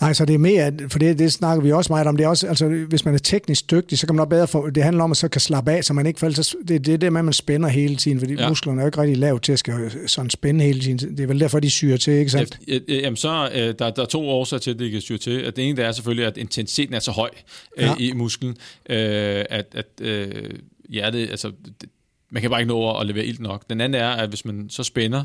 Nej, 0.01 0.13
så 0.13 0.25
det 0.25 0.33
er 0.33 0.37
mere, 0.37 0.71
for 0.87 0.99
det, 0.99 1.19
det 1.19 1.33
snakker 1.33 1.63
vi 1.63 1.71
også 1.71 1.93
meget 1.93 2.07
om, 2.07 2.17
det 2.17 2.23
er 2.23 2.27
også, 2.27 2.47
altså 2.47 2.67
hvis 2.67 3.05
man 3.05 3.13
er 3.13 3.17
teknisk 3.17 3.71
dygtig, 3.71 3.99
så 3.99 4.07
kan 4.07 4.15
man 4.15 4.19
også 4.19 4.29
bedre 4.29 4.47
få, 4.47 4.69
det 4.69 4.83
handler 4.83 5.03
om, 5.03 5.11
at 5.11 5.17
så 5.17 5.27
kan 5.27 5.41
slappe 5.41 5.71
af, 5.71 5.83
så 5.83 5.93
man 5.93 6.05
ikke 6.05 6.19
falder, 6.19 6.55
det, 6.67 6.85
det 6.85 6.93
er 6.93 6.97
det 6.97 7.13
med, 7.13 7.19
at 7.19 7.25
man 7.25 7.33
spænder 7.33 7.69
hele 7.69 7.95
tiden, 7.95 8.19
fordi 8.19 8.33
ja. 8.33 8.49
musklerne 8.49 8.81
er 8.81 8.83
jo 8.83 8.87
ikke 8.87 9.01
rigtig 9.01 9.17
lavet 9.17 9.41
til 9.41 9.51
at 9.51 9.59
skal 9.59 9.91
sådan 10.07 10.29
spænde 10.29 10.65
hele 10.65 10.79
tiden. 10.79 11.17
Det 11.17 11.23
er 11.23 11.27
vel 11.27 11.39
derfor, 11.39 11.59
de 11.59 11.69
syrer 11.69 11.97
til, 11.97 12.13
ikke 12.13 12.31
sandt? 12.31 12.59
Ja, 12.67 12.79
jamen 12.87 13.17
så, 13.17 13.49
øh, 13.53 13.73
der, 13.79 13.89
der 13.89 14.01
er 14.01 14.05
to 14.05 14.29
årsager 14.29 14.59
til, 14.59 14.71
at 14.71 14.79
det 14.79 14.91
kan 14.91 15.01
syre 15.01 15.17
til. 15.17 15.39
At 15.39 15.55
det 15.55 15.69
ene, 15.69 15.77
der 15.77 15.87
er 15.87 15.91
selvfølgelig, 15.91 16.25
at 16.25 16.37
intensiteten 16.37 16.95
er 16.95 16.99
så 16.99 17.11
høj 17.11 17.29
øh, 17.77 17.83
ja. 17.83 17.95
i 17.99 18.13
musklen, 18.13 18.57
øh, 18.89 19.45
at, 19.49 19.65
at 19.75 19.87
øh, 20.01 20.49
hjertet, 20.89 21.29
altså, 21.29 21.51
det, 21.81 21.89
man 22.31 22.41
kan 22.41 22.51
bare 22.51 22.61
ikke 22.61 22.69
nå 22.69 22.99
at 22.99 23.07
levere 23.07 23.25
ild 23.25 23.39
nok. 23.39 23.69
Den 23.69 23.81
anden 23.81 24.01
er, 24.01 24.09
at 24.09 24.29
hvis 24.29 24.45
man 24.45 24.69
så 24.69 24.83
spænder 24.83 25.23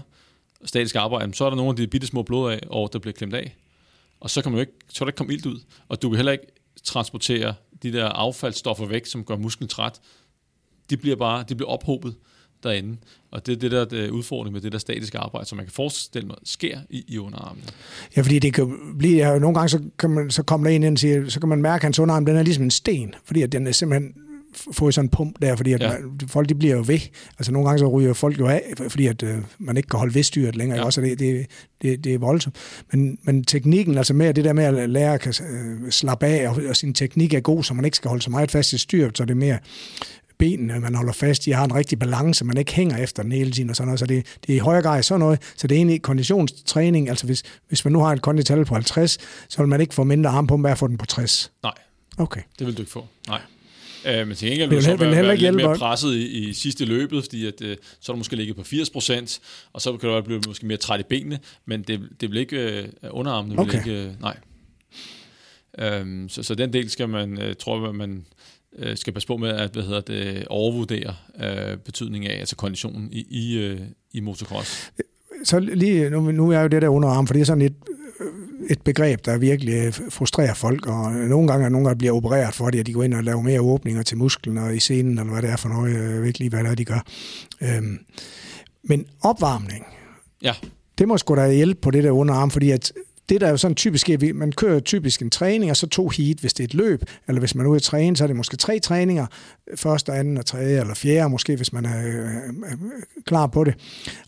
statisk 0.65 0.95
arbejde, 0.95 1.35
så 1.35 1.45
er 1.45 1.51
der 1.51 1.57
nogle 1.57 1.71
af 1.71 1.77
de 1.77 1.87
bitte 1.87 2.07
små 2.07 2.23
blodår, 2.23 2.87
der 2.87 2.99
bliver 2.99 3.13
klemt 3.13 3.35
af. 3.35 3.57
Og 4.21 4.31
så 4.31 4.43
kan 4.43 4.53
man 4.53 4.57
jo 4.57 4.61
ikke, 4.61 4.73
så 4.89 4.99
kan 4.99 5.07
der 5.07 5.09
ikke 5.09 5.17
komme 5.17 5.33
ilt 5.33 5.47
ud. 5.47 5.61
Og 5.89 6.03
du 6.03 6.09
kan 6.09 6.17
heller 6.17 6.33
ikke 6.33 6.47
transportere 6.85 7.55
de 7.83 7.93
der 7.93 8.09
affaldsstoffer 8.09 8.87
væk, 8.87 9.07
som 9.07 9.25
gør 9.25 9.37
musklen 9.37 9.69
træt. 9.69 10.01
De 10.91 10.97
bliver 10.97 11.17
bare 11.17 11.45
de 11.49 11.55
bliver 11.55 11.71
ophobet 11.71 12.15
derinde. 12.63 12.97
Og 13.31 13.47
det 13.47 13.53
er 13.53 13.57
det 13.57 13.71
der 13.71 13.83
øh, 13.83 13.91
det 13.91 14.11
udfordring 14.11 14.53
med 14.53 14.61
det 14.61 14.73
der 14.73 14.79
statiske 14.79 15.19
arbejde, 15.19 15.47
som 15.47 15.57
man 15.57 15.67
kan 15.67 15.73
forestille 15.73 16.27
mig 16.27 16.37
sker 16.45 16.79
i, 16.91 17.05
i 17.09 17.19
underarmen. 17.19 17.65
Ja, 18.17 18.23
fordi 18.23 18.39
det 18.39 18.55
kan 18.55 18.95
blive, 18.99 19.17
ja, 19.17 19.39
nogle 19.39 19.55
gange 19.55 19.69
så, 19.69 19.81
kan 19.99 20.11
man, 20.11 20.31
så 20.31 20.43
kommer 20.43 20.69
der 20.69 20.77
en 20.77 20.83
ind 20.83 20.95
og 20.95 20.99
siger, 20.99 21.29
så 21.29 21.41
kan 21.41 21.49
man 21.49 21.63
mærke, 21.63 21.81
at 21.81 21.83
hans 21.83 21.99
underarm 21.99 22.27
den 22.27 22.37
er 22.37 22.43
ligesom 22.43 22.65
en 22.65 22.71
sten, 22.71 23.15
fordi 23.25 23.43
at 23.43 23.53
den 23.53 23.67
er 23.67 23.73
simpelthen 23.73 24.15
få 24.73 24.91
sådan 24.91 25.05
en 25.05 25.09
pump 25.09 25.37
der, 25.43 25.57
fordi 25.57 25.73
at 25.73 25.81
ja. 25.81 25.89
man, 25.89 26.21
folk 26.29 26.49
de 26.49 26.55
bliver 26.55 26.77
jo 26.77 26.85
ved. 26.87 27.01
Altså 27.39 27.53
nogle 27.53 27.69
gange 27.69 27.79
så 27.79 27.89
ryger 27.89 28.13
folk 28.13 28.39
jo 28.39 28.47
af, 28.47 28.63
fordi 28.89 29.07
at 29.07 29.23
øh, 29.23 29.39
man 29.59 29.77
ikke 29.77 29.89
kan 29.89 29.99
holde 29.99 30.15
ved 30.15 30.23
styret 30.23 30.57
længere. 30.57 30.79
Ja. 30.79 30.85
Også 30.85 31.01
det, 31.01 31.19
det, 31.19 31.47
det, 31.83 32.05
det 32.05 32.15
er 32.15 32.19
voldsomt. 32.19 32.57
Men, 32.93 33.19
men 33.23 33.45
teknikken, 33.45 33.99
altså 33.99 34.15
med 34.15 34.35
det 34.35 34.45
der 34.45 34.53
med 34.53 34.65
at 34.65 34.91
lære 34.91 35.15
at 35.15 35.41
øh, 35.41 35.91
slappe 35.91 36.27
af, 36.27 36.49
og, 36.49 36.61
og 36.69 36.77
sin 36.77 36.95
teknik 36.95 37.35
er 37.35 37.41
god, 37.41 37.63
så 37.63 37.75
man 37.75 37.85
ikke 37.85 37.97
skal 37.97 38.09
holde 38.09 38.23
så 38.23 38.31
meget 38.31 38.51
fast 38.51 38.73
i 38.73 38.79
styret, 38.79 39.19
så 39.19 39.25
det 39.25 39.31
er 39.31 39.35
mere 39.35 39.59
benene, 40.39 40.81
man 40.81 40.95
holder 40.95 41.13
fast 41.13 41.47
i, 41.47 41.51
har 41.51 41.65
en 41.65 41.75
rigtig 41.75 41.99
balance, 41.99 42.45
man 42.45 42.57
ikke 42.57 42.75
hænger 42.75 42.97
efter 42.97 43.23
den 43.23 43.33
hele 43.33 43.51
tiden 43.51 43.71
og 43.71 43.77
sådan 43.77 43.87
noget. 43.87 44.01
Så 44.01 44.07
det, 44.07 44.27
det 44.47 44.53
er 44.53 44.57
i 44.57 44.59
højere 44.59 44.83
grad 44.83 45.03
sådan 45.03 45.21
noget. 45.21 45.43
Så 45.57 45.67
det 45.67 45.75
er 45.75 45.79
egentlig 45.79 46.03
konditionstræning. 46.03 47.09
Altså 47.09 47.27
hvis, 47.27 47.43
hvis 47.69 47.85
man 47.85 47.93
nu 47.93 48.01
har 48.01 48.13
et 48.13 48.23
kondital 48.23 48.65
på 48.65 48.75
50, 48.75 49.19
så 49.49 49.59
vil 49.59 49.69
man 49.69 49.81
ikke 49.81 49.95
få 49.95 50.05
mindre 50.05 50.31
armpumpe 50.31 50.69
af 50.69 50.73
at 50.73 50.79
få 50.79 50.89
den 50.89 50.99
på 50.99 51.07
60. 51.07 51.53
Nej. 51.63 51.73
Okay. 52.19 52.41
Det 52.59 52.67
vil 52.67 52.77
du 52.77 52.83
ikke 52.83 52.93
få. 52.93 53.07
Nej. 53.29 53.41
Øh, 54.07 54.29
men 54.29 54.37
til 54.37 54.49
gengæld 54.49 54.71
vil 54.71 54.83
så 54.83 54.97
være, 54.97 55.11
være 55.11 55.37
lidt 55.37 55.55
mere 55.55 55.77
presset 55.77 56.15
i, 56.15 56.49
i 56.49 56.53
sidste 56.53 56.85
løbet, 56.85 57.25
fordi 57.25 57.47
at, 57.47 57.63
øh, 57.63 57.77
så 58.01 58.13
er 58.13 58.15
du 58.15 58.19
måske 58.19 58.37
ligget 58.37 58.57
på 58.57 58.63
80 58.63 58.91
procent, 58.91 59.41
og 59.73 59.81
så 59.81 59.97
kan 59.97 60.09
du 60.09 60.23
blive 60.23 60.41
måske 60.47 60.67
mere 60.67 60.79
træt 60.79 61.01
i 61.01 61.03
benene, 61.03 61.39
men 61.67 61.83
det, 61.83 62.01
det 62.21 62.31
vil 62.31 62.39
ikke 62.39 62.57
øh, 62.57 62.89
underarmene. 63.11 63.59
Okay. 63.59 63.85
Vil 63.85 63.93
ikke, 63.93 64.09
øh, 64.09 64.21
nej. 64.21 64.37
Øhm, 65.79 66.29
så, 66.29 66.43
så 66.43 66.55
den 66.55 66.73
del 66.73 66.91
skal 66.91 67.09
man, 67.09 67.43
øh, 67.43 67.55
tror 67.55 67.87
jeg, 67.87 67.95
man 67.95 68.27
øh, 68.79 68.97
skal 68.97 69.13
passe 69.13 69.27
på 69.27 69.37
med 69.37 69.49
at 69.49 69.71
hvad 69.71 69.83
hedder 69.83 70.01
det, 70.01 70.47
overvurdere 70.47 71.15
øh, 71.45 71.77
betydningen 71.77 72.31
af, 72.31 72.39
altså 72.39 72.57
konditionen 72.57 73.09
i, 73.13 73.27
i, 73.31 73.59
øh, 73.59 73.81
i 74.13 74.21
motocross. 74.21 74.93
Så 75.45 75.59
lige, 75.61 76.11
nu, 76.11 76.21
nu 76.21 76.51
er 76.51 76.61
jo 76.61 76.69
det 76.69 76.83
der 76.83 76.89
underarm, 76.89 77.27
for 77.27 77.35
det 77.35 77.41
er 77.41 77.45
sådan 77.45 77.63
lidt 77.63 77.75
et 78.71 78.83
begreb, 78.83 79.25
der 79.25 79.39
virkelig 79.39 79.75
øh, 79.75 79.93
frustrerer 80.11 80.55
folk, 80.55 80.87
og 80.87 81.13
nogle 81.13 81.49
gange 81.49 81.65
er 81.65 81.69
nogen, 81.69 81.87
der 81.87 81.95
bliver 81.95 82.13
opereret 82.13 82.55
for 82.55 82.71
det, 82.71 82.81
at 82.81 82.87
de 82.87 82.93
går 82.93 83.03
ind 83.03 83.15
og 83.15 83.25
laver 83.25 83.43
mere 83.43 83.61
åbninger 83.61 84.03
til 84.03 84.19
musklen 84.19 84.59
og 84.59 84.77
i 84.77 84.81
scenen, 84.81 85.19
eller 85.19 85.33
hvad 85.33 85.43
det 85.43 85.51
er 85.51 85.57
for 85.57 85.69
noget, 85.69 85.95
jeg 85.95 86.21
ved 86.21 86.25
ikke 86.25 86.39
lige, 86.39 86.51
hvad 86.51 86.65
det 86.65 86.71
er, 86.71 86.75
de 86.75 86.85
gør. 86.85 87.05
Øhm, 87.61 87.99
men 88.83 89.07
opvarmning, 89.21 89.87
ja. 90.43 90.53
det 90.99 91.09
må 91.09 91.19
sgu 91.19 91.35
da 91.35 91.53
hjælpe 91.53 91.81
på 91.81 91.91
det 91.91 92.05
der 92.05 92.11
underarm, 92.11 92.51
fordi 92.51 92.71
at 92.71 92.93
det 93.29 93.41
der 93.41 93.47
er 93.47 93.51
jo 93.51 93.57
sådan 93.57 93.75
typisk, 93.75 94.11
er, 94.11 94.15
at 94.15 94.37
man 94.37 94.53
kører 94.53 94.81
typisk 94.81 95.23
en 95.23 95.31
træning, 95.31 95.71
og 95.71 95.77
så 95.77 95.89
to 95.89 96.09
heat, 96.09 96.37
hvis 96.37 96.55
det 96.55 96.63
er 96.63 96.69
et 96.69 96.75
løb, 96.75 97.03
eller 97.29 97.39
hvis 97.39 97.55
man 97.55 97.67
er 97.67 97.71
ude 97.71 97.77
at 97.77 97.83
træne, 97.83 98.17
så 98.17 98.25
er 98.25 98.27
det 98.27 98.37
måske 98.37 98.57
tre 98.57 98.79
træninger, 98.79 99.27
første, 99.77 100.13
anden 100.13 100.39
og 100.39 100.47
tredje, 100.47 100.81
eller 100.81 100.95
fjerde 100.95 101.29
måske, 101.29 101.57
hvis 101.57 101.73
man 101.73 101.85
er 101.85 102.07
øh, 102.07 102.15
øh, 102.15 102.73
øh 102.73 102.79
klar 103.27 103.47
på 103.47 103.65
det. 103.65 103.75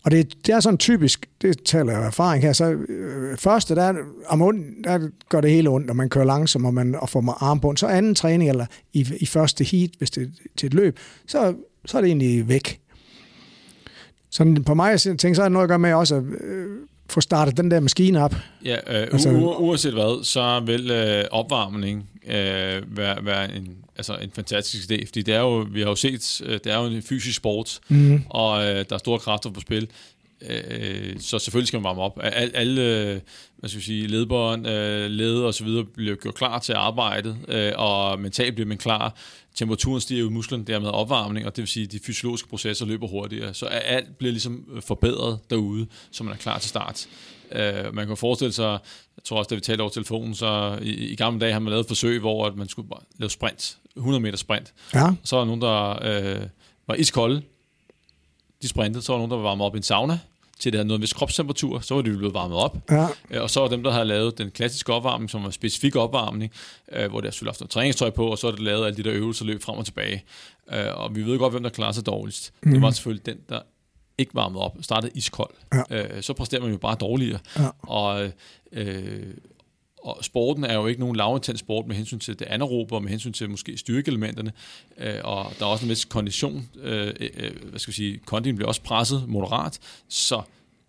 Og 0.03 0.11
det, 0.11 0.45
det 0.45 0.55
er 0.55 0.59
sådan 0.59 0.77
typisk, 0.77 1.29
det 1.41 1.63
taler 1.65 1.91
jeg 1.91 2.01
af 2.01 2.05
erfaring 2.05 2.43
her, 2.43 2.53
så 2.53 2.71
øh, 2.71 3.37
første, 3.37 3.75
der, 3.75 3.93
om 4.27 4.41
ond, 4.41 4.83
der 4.83 5.09
gør 5.29 5.41
det 5.41 5.51
hele 5.51 5.69
ondt, 5.69 5.89
og 5.89 5.95
man 5.95 6.09
kører 6.09 6.25
langsomt, 6.25 6.65
og 6.65 6.73
man 6.73 6.95
og 6.95 7.09
får 7.09 7.37
armbånd. 7.43 7.77
Så 7.77 7.87
anden 7.87 8.15
træning, 8.15 8.49
eller 8.49 8.65
i, 8.93 9.07
i 9.19 9.25
første 9.25 9.63
heat, 9.63 9.89
hvis 9.97 10.11
det 10.11 10.23
er 10.23 10.27
til 10.57 10.67
et 10.67 10.73
løb, 10.73 10.99
så, 11.27 11.55
så 11.85 11.97
er 11.97 12.01
det 12.01 12.07
egentlig 12.07 12.47
væk. 12.47 12.79
Sådan 14.29 14.63
på 14.63 14.73
mig, 14.73 14.91
jeg 14.91 14.99
tænker, 14.99 15.33
så 15.33 15.41
er 15.41 15.45
det 15.45 15.51
noget 15.51 15.63
at 15.63 15.69
gøre 15.69 15.79
med 15.79 15.93
også, 15.93 16.15
øh, 16.15 16.77
få 17.09 17.21
startet 17.21 17.57
den 17.57 17.71
der 17.71 17.79
maskine 17.79 18.23
op. 18.23 18.35
Ja, 18.65 18.75
øh, 18.75 19.07
altså, 19.11 19.29
uanset 19.59 19.93
hvad, 19.93 20.23
så 20.23 20.59
vil 20.59 20.91
øh, 20.91 21.25
opvarmning 21.31 22.09
øh, 22.27 22.97
være, 22.97 23.25
være 23.25 23.55
en, 23.55 23.77
altså 23.97 24.15
en 24.21 24.31
fantastisk 24.35 24.91
idé, 24.91 25.05
fordi 25.05 25.21
det 25.21 25.33
er 25.33 25.39
jo, 25.39 25.67
vi 25.71 25.81
har 25.81 25.89
jo 25.89 25.95
set, 25.95 26.41
øh, 26.45 26.59
det 26.63 26.71
er 26.71 26.77
jo 26.77 26.85
en 26.85 27.01
fysisk 27.01 27.37
sport, 27.37 27.79
mm. 27.87 28.21
og 28.29 28.63
øh, 28.63 28.85
der 28.89 28.95
er 28.95 28.97
store 28.97 29.19
kræfter 29.19 29.49
på 29.49 29.59
spil. 29.59 29.87
Øh, 30.41 31.19
så 31.19 31.39
selvfølgelig 31.39 31.67
skal 31.67 31.77
man 31.77 31.83
varme 31.83 32.01
op. 32.01 32.19
Al, 32.23 32.51
alle 32.53 33.21
hvad 33.57 33.69
skal 33.69 33.77
jeg 33.77 33.83
sige, 33.83 34.07
ledbånd, 34.07 34.67
øh, 34.67 35.09
led 35.11 35.35
og 35.35 35.53
så 35.53 35.63
videre 35.63 35.85
bliver 35.85 36.15
gjort 36.15 36.35
klar 36.35 36.59
til 36.59 36.73
arbejdet, 36.73 37.37
øh, 37.47 37.73
og 37.75 38.19
mentalt 38.19 38.55
bliver 38.55 38.67
man 38.67 38.77
klar. 38.77 39.15
Temperaturen 39.55 40.01
stiger 40.01 40.25
i 40.25 40.29
musklen, 40.29 40.63
dermed 40.63 40.89
opvarmning, 40.89 41.45
og 41.45 41.55
det 41.55 41.61
vil 41.61 41.67
sige, 41.67 41.83
at 41.83 41.91
de 41.91 41.99
fysiologiske 42.05 42.49
processer 42.49 42.85
løber 42.85 43.07
hurtigere. 43.07 43.53
Så 43.53 43.65
alt 43.65 44.17
bliver 44.17 44.31
ligesom 44.31 44.81
forbedret 44.81 45.39
derude, 45.49 45.87
så 46.11 46.23
man 46.23 46.33
er 46.33 46.37
klar 46.37 46.59
til 46.59 46.69
start. 46.69 47.07
Øh, 47.51 47.95
man 47.95 48.07
kan 48.07 48.17
forestille 48.17 48.53
sig, 48.53 48.71
jeg 49.17 49.23
tror 49.23 49.37
også, 49.37 49.49
da 49.49 49.55
vi 49.55 49.61
talte 49.61 49.81
over 49.81 49.91
telefonen, 49.91 50.35
så 50.35 50.79
i, 50.81 50.89
i 50.89 51.15
gamle 51.15 51.39
dage 51.39 51.53
har 51.53 51.59
man 51.59 51.69
lavet 51.69 51.83
et 51.83 51.87
forsøg, 51.87 52.19
hvor 52.19 52.45
at 52.45 52.55
man 52.55 52.67
skulle 52.67 52.89
lave 53.19 53.29
sprint, 53.29 53.77
100 53.95 54.21
meter 54.21 54.37
sprint. 54.37 54.73
Ja. 54.93 55.09
Så 55.23 55.35
var 55.35 55.43
der 55.43 55.55
nogen, 55.55 55.61
der 55.61 56.03
øh, 56.03 56.47
var 56.87 56.95
iskolde, 56.95 57.41
de 58.61 58.67
sprintede, 58.67 59.03
så 59.03 59.11
var 59.11 59.19
der 59.19 59.27
nogen, 59.27 59.31
der 59.31 59.37
var 59.37 59.43
varmet 59.43 59.65
op 59.65 59.75
i 59.75 59.77
en 59.77 59.83
sauna, 59.83 60.19
til 60.59 60.71
det 60.71 60.79
havde 60.79 60.87
noget 60.87 60.99
med 60.99 61.07
kropstemperatur, 61.15 61.79
så 61.79 61.95
var 61.95 62.01
de 62.01 62.17
blevet 62.17 62.33
varmet 62.33 62.57
op. 62.57 62.77
Ja. 62.91 63.07
Øh, 63.31 63.41
og 63.41 63.49
så 63.49 63.59
var 63.59 63.67
dem, 63.67 63.83
der 63.83 63.91
havde 63.91 64.05
lavet 64.05 64.37
den 64.37 64.51
klassiske 64.51 64.93
opvarmning, 64.93 65.29
som 65.29 65.43
var 65.43 65.49
specifik 65.49 65.95
opvarmning, 65.95 66.51
øh, 66.91 67.09
hvor 67.09 67.21
der 67.21 67.31
selvfølgelig 67.31 67.51
haft 67.51 67.59
noget 67.59 67.71
træningstøj 67.71 68.09
på, 68.09 68.27
og 68.27 68.37
så 68.37 68.47
er 68.47 68.51
det 68.51 68.59
lavet 68.59 68.85
alle 68.85 68.97
de 68.97 69.03
der 69.03 69.13
øvelser 69.13 69.45
løb 69.45 69.61
frem 69.61 69.77
og 69.77 69.85
tilbage. 69.85 70.23
Øh, 70.73 70.85
og 70.93 71.15
vi 71.15 71.25
ved 71.25 71.39
godt, 71.39 71.53
hvem 71.53 71.63
der 71.63 71.69
klarer 71.69 71.91
sig 71.91 72.05
dårligst. 72.05 72.53
Mm. 72.61 72.71
Det 72.71 72.81
var 72.81 72.91
selvfølgelig 72.91 73.25
den, 73.25 73.37
der 73.49 73.59
ikke 74.17 74.35
varmet 74.35 74.61
op, 74.61 74.77
startede 74.81 75.11
iskold. 75.15 75.53
Ja. 75.91 76.21
så 76.21 76.33
præsterer 76.33 76.61
man 76.61 76.71
jo 76.71 76.77
bare 76.77 76.95
dårligere. 76.95 77.39
Ja. 77.59 77.67
Og, 77.79 78.31
øh, 78.71 79.23
og 80.03 80.17
sporten 80.21 80.63
er 80.63 80.73
jo 80.73 80.87
ikke 80.87 80.99
nogen 80.99 81.15
lavintens 81.15 81.59
sport 81.59 81.87
med 81.87 81.95
hensyn 81.95 82.19
til 82.19 82.39
det 82.39 82.45
anaerobe 82.45 82.95
og 82.95 83.03
med 83.03 83.09
hensyn 83.09 83.33
til 83.33 83.49
måske 83.49 83.77
styrkeelementerne. 83.77 84.51
Øh, 84.97 85.15
og 85.23 85.53
der 85.59 85.65
er 85.65 85.69
også 85.69 85.85
en 85.85 85.89
vis 85.89 86.05
kondition. 86.05 86.69
Øh, 86.81 87.13
øh, 87.19 87.51
hvad 87.69 87.79
skal 87.79 87.91
vi 87.91 87.95
sige? 87.95 88.19
Kondien 88.25 88.55
bliver 88.55 88.67
også 88.67 88.81
presset 88.81 89.23
moderat, 89.27 89.79
så 90.07 90.41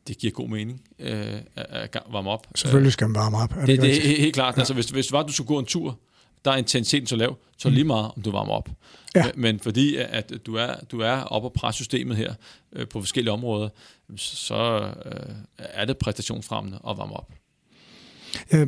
det 0.09 0.19
giver 0.19 0.33
god 0.33 0.49
mening 0.49 0.83
øh, 0.99 1.35
at 1.57 1.97
varme 2.11 2.31
op. 2.31 2.47
Selvfølgelig 2.55 2.93
skal 2.93 3.09
man 3.09 3.15
varme 3.15 3.37
op. 3.37 3.53
Er 3.53 3.67
det, 3.67 3.69
det, 3.69 3.83
det 3.83 4.13
er 4.13 4.21
helt 4.21 4.35
klart. 4.35 4.57
Ja. 4.57 4.61
Altså, 4.61 4.75
hvis, 4.75 4.87
hvis 4.87 5.07
det 5.07 5.13
var, 5.13 5.21
at 5.21 5.29
du 5.29 5.33
skulle 5.33 5.49
gå 5.49 5.59
en 5.59 5.67
tur, 5.67 5.99
der 6.45 6.51
er 6.51 6.57
intensiteten 6.57 7.07
så 7.07 7.17
lav, 7.17 7.37
så 7.59 7.69
mm. 7.69 7.75
lige 7.75 7.85
meget, 7.85 8.11
om 8.17 8.23
du 8.23 8.31
varmer 8.31 8.53
op. 8.53 8.69
Ja. 9.15 9.25
Men 9.35 9.61
fordi 9.61 9.97
at 9.97 10.33
du 10.47 10.55
er, 10.55 10.75
du 10.91 11.01
er 11.01 11.21
oppe 11.21 11.49
og 11.49 11.53
presse 11.53 11.77
systemet 11.77 12.17
her 12.17 12.35
øh, 12.73 12.89
på 12.89 13.01
forskellige 13.01 13.33
områder, 13.33 13.69
så 14.17 14.93
øh, 15.05 15.35
er 15.59 15.85
det 15.85 15.99
præstationsfremmende 15.99 16.79
at 16.89 16.99
varme 16.99 17.13
op. 17.13 17.33
Øh, 18.53 18.67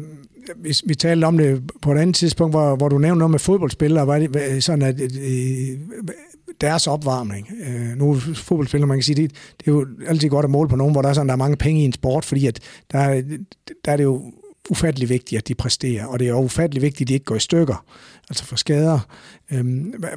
vi, 0.57 0.77
vi 0.87 0.95
talte 0.95 1.25
om 1.25 1.39
det 1.39 1.63
på 1.83 1.93
et 1.93 1.99
andet 1.99 2.17
tidspunkt, 2.17 2.53
hvor, 2.53 2.77
hvor 2.77 2.89
du 2.89 2.99
nævnte 2.99 3.19
noget 3.19 3.31
med 3.31 3.39
fodboldspillere, 3.39 4.07
var 4.07 4.19
det 4.19 4.65
sådan, 4.65 4.83
at 4.83 5.01
øh, 5.01 5.79
deres 6.61 6.87
opvarmning, 6.87 7.49
øh, 7.67 7.97
nu 7.97 8.15
fodboldspillere, 8.35 8.89
man 8.89 8.97
kan 8.97 9.03
sige, 9.03 9.23
det, 9.23 9.31
det 9.59 9.69
er 9.69 9.73
jo 9.73 9.87
altid 10.07 10.29
godt 10.29 10.45
at 10.45 10.51
måle 10.51 10.69
på 10.69 10.77
nogen, 10.77 10.93
hvor 10.93 11.03
der 11.03 11.09
er 11.09 11.13
sådan, 11.13 11.29
der 11.29 11.33
er 11.33 11.39
mange 11.39 11.57
penge 11.57 11.83
i 11.83 11.85
en 11.85 11.93
sport, 11.93 12.25
fordi 12.25 12.47
at 12.47 12.61
der, 12.93 13.23
der 13.85 13.93
er 13.93 13.97
det 13.97 14.05
jo 14.05 14.33
ufattelig 14.71 15.09
vigtigt, 15.09 15.39
at 15.39 15.49
de 15.49 15.55
præsterer, 15.55 16.07
og 16.07 16.19
det 16.19 16.27
er 16.27 16.31
jo 16.31 16.41
ufattelig 16.41 16.83
vigtigt, 16.83 17.07
at 17.07 17.09
de 17.09 17.15
ikke 17.15 17.25
går 17.25 17.37
i 17.37 17.41
stykker, 17.41 17.85
altså 18.29 18.45
for 18.45 18.57
skader. 18.57 19.01
Øhm, 19.51 19.95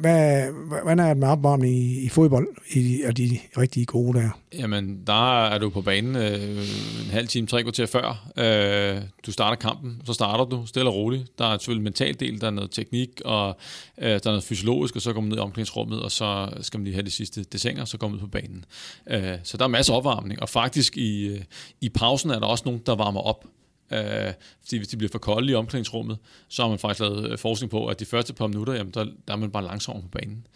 hvad 0.84 0.98
er 0.98 1.08
det 1.08 1.16
med 1.16 1.28
opvarmning 1.28 1.74
i, 1.74 2.00
i 2.00 2.08
fodbold, 2.08 2.48
i, 2.70 3.02
er 3.02 3.12
de 3.12 3.38
rigtig 3.58 3.86
gode 3.86 4.18
der? 4.18 4.30
Jamen, 4.52 5.00
der 5.06 5.46
er 5.46 5.58
du 5.58 5.70
på 5.70 5.80
banen 5.80 6.16
øh, 6.16 6.58
en 7.04 7.10
halv 7.10 7.28
time, 7.28 7.46
tre 7.46 7.62
kvarter 7.62 7.86
før. 7.86 8.30
Øh, 8.36 9.02
du 9.26 9.32
starter 9.32 9.56
kampen, 9.56 10.02
så 10.04 10.12
starter 10.12 10.44
du 10.44 10.66
stille 10.66 10.88
og 10.88 10.94
roligt. 10.94 11.38
Der 11.38 11.44
er 11.44 11.58
selvfølgelig 11.58 11.80
en 11.80 11.84
mental 11.84 12.20
del, 12.20 12.40
der 12.40 12.46
er 12.46 12.50
noget 12.50 12.70
teknik, 12.70 13.08
og 13.24 13.56
øh, 13.98 14.08
der 14.08 14.14
er 14.14 14.20
noget 14.24 14.44
fysiologisk, 14.44 14.96
og 14.96 15.02
så 15.02 15.12
kommer 15.12 15.28
man 15.28 15.30
ned 15.30 15.38
i 15.38 15.40
omklædningsrummet, 15.40 16.02
og 16.02 16.10
så 16.10 16.48
skal 16.60 16.78
man 16.78 16.84
lige 16.84 16.94
have 16.94 17.06
de 17.06 17.10
sidste 17.10 17.44
desinger, 17.44 17.84
så 17.84 17.98
kommer 17.98 18.16
man 18.16 18.24
ud 18.24 18.28
på 18.28 18.30
banen. 18.30 18.64
Øh, 19.10 19.38
så 19.42 19.56
der 19.56 19.64
er 19.64 19.68
masser 19.68 19.92
af 19.92 19.96
opvarmning, 19.96 20.42
og 20.42 20.48
faktisk 20.48 20.96
i, 20.96 21.26
øh, 21.26 21.40
i 21.80 21.88
pausen 21.88 22.30
er 22.30 22.38
der 22.38 22.46
også 22.46 22.62
nogen, 22.66 22.80
der 22.86 22.94
varmer 22.94 23.20
op. 23.20 23.44
Øh, 23.92 24.32
fordi 24.62 24.76
hvis 24.76 24.88
de 24.88 24.96
bliver 24.96 25.10
for 25.10 25.18
kolde 25.18 25.52
i 25.52 25.54
omklædningsrummet, 25.54 26.18
så 26.48 26.62
har 26.62 26.68
man 26.68 26.78
faktisk 26.78 27.00
lavet 27.00 27.30
øh, 27.30 27.38
forskning 27.38 27.70
på, 27.70 27.86
at 27.86 28.00
de 28.00 28.04
første 28.04 28.32
par 28.32 28.46
minutter, 28.46 28.74
jamen, 28.74 28.92
der, 28.94 29.04
der 29.28 29.32
er 29.32 29.36
man 29.36 29.50
bare 29.50 29.64
langsommere 29.64 30.02
på 30.02 30.08
banen. 30.18 30.46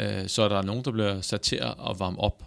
Øh, 0.00 0.28
så 0.28 0.42
er 0.42 0.48
der 0.48 0.62
nogen, 0.62 0.84
der 0.84 0.90
bliver 0.90 1.20
sat 1.20 1.40
til 1.40 1.56
at 1.56 1.98
varme 1.98 2.20
op, 2.20 2.42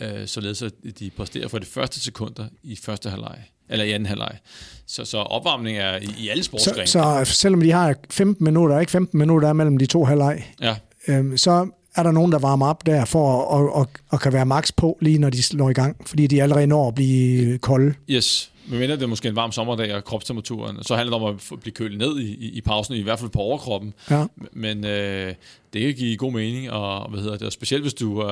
øh, 0.00 0.26
således 0.26 0.62
at 0.62 0.72
de 0.98 1.10
præsterer 1.16 1.48
for 1.48 1.58
de 1.58 1.66
første 1.66 2.00
sekunder 2.00 2.46
i 2.62 2.76
første 2.76 3.10
halvleg 3.10 3.38
eller 3.70 3.84
i 3.84 3.92
anden 3.92 4.06
halvleg. 4.06 4.38
Så, 4.86 5.04
så 5.04 5.18
opvarmning 5.18 5.78
er 5.78 5.96
i, 5.96 6.08
i 6.18 6.28
alle 6.28 6.42
Så, 6.42 6.46
sportsgrene. 6.46 6.86
så 6.86 7.20
selvom 7.24 7.60
de 7.60 7.70
har 7.72 7.94
15 8.10 8.44
minutter, 8.44 8.80
ikke 8.80 8.92
15 8.92 9.18
minutter 9.18 9.48
er 9.48 9.52
mellem 9.52 9.78
de 9.78 9.86
to 9.86 10.04
halvleg, 10.04 10.52
Ja, 10.62 10.76
øhm, 11.08 11.36
så 11.36 11.68
er 11.94 12.02
der 12.02 12.10
nogen, 12.10 12.32
der 12.32 12.38
varmer 12.38 12.66
op 12.66 12.86
der 12.86 13.04
for 13.04 13.40
at 13.42 13.48
og, 13.48 13.74
og, 13.74 13.88
og 14.08 14.20
kan 14.20 14.32
være 14.32 14.46
max 14.46 14.70
på, 14.76 14.98
lige 15.00 15.18
når 15.18 15.30
de 15.30 15.42
slår 15.42 15.70
i 15.70 15.72
gang, 15.72 16.08
fordi 16.08 16.26
de 16.26 16.42
allerede 16.42 16.66
når 16.66 16.88
at 16.88 16.94
blive 16.94 17.58
kolde. 17.58 17.94
yes. 18.08 18.50
Men 18.70 18.78
mindre 18.78 18.96
det 18.96 19.02
er 19.02 19.06
måske 19.06 19.28
en 19.28 19.36
varm 19.36 19.52
sommerdag, 19.52 19.94
og 19.94 20.04
kropstemperaturen, 20.04 20.84
så 20.84 20.96
handler 20.96 21.18
det 21.18 21.26
om 21.26 21.34
at 21.52 21.60
blive 21.60 21.72
kølet 21.72 21.98
ned 21.98 22.18
i, 22.18 22.34
i, 22.34 22.48
i 22.48 22.60
pausen, 22.60 22.94
i 22.94 23.02
hvert 23.02 23.18
fald 23.18 23.30
på 23.30 23.38
overkroppen. 23.38 23.94
Ja. 24.10 24.26
Men 24.52 24.84
øh, 24.84 25.34
det 25.72 25.82
kan 25.82 25.94
give 25.94 26.16
god 26.16 26.32
mening, 26.32 26.70
og 26.70 27.10
hvad 27.10 27.20
hedder 27.20 27.36
det, 27.36 27.46
og 27.46 27.52
specielt 27.52 27.84
hvis 27.84 27.94
du, 27.94 28.22
øh, 28.22 28.30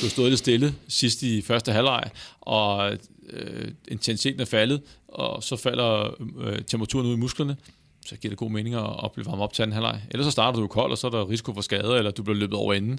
du 0.00 0.02
har 0.02 0.08
stået 0.08 0.28
lidt 0.28 0.38
stille 0.38 0.74
sidst 0.88 1.22
i 1.22 1.42
første 1.42 1.72
halvleg, 1.72 2.04
og 2.40 2.92
øh, 3.30 3.68
intensiteten 3.88 4.40
er 4.40 4.44
faldet, 4.44 4.80
og 5.08 5.42
så 5.42 5.56
falder 5.56 6.16
øh, 6.40 6.58
temperaturen 6.66 7.06
ud 7.06 7.14
i 7.14 7.16
musklerne, 7.16 7.56
så 8.06 8.16
giver 8.16 8.30
det 8.30 8.38
god 8.38 8.50
mening 8.50 8.74
at, 8.74 8.90
at 9.04 9.12
blive 9.12 9.26
varmet 9.26 9.42
op 9.42 9.52
til 9.52 9.62
anden 9.62 9.72
halvleg. 9.72 10.02
Ellers 10.10 10.24
så 10.24 10.30
starter 10.30 10.60
du 10.60 10.66
kold, 10.66 10.90
og 10.90 10.98
så 10.98 11.06
er 11.06 11.10
der 11.10 11.28
risiko 11.28 11.54
for 11.54 11.60
skade, 11.60 11.96
eller 11.98 12.10
du 12.10 12.22
bliver 12.22 12.36
løbet 12.38 12.58
over 12.58 12.74
enden. 12.74 12.98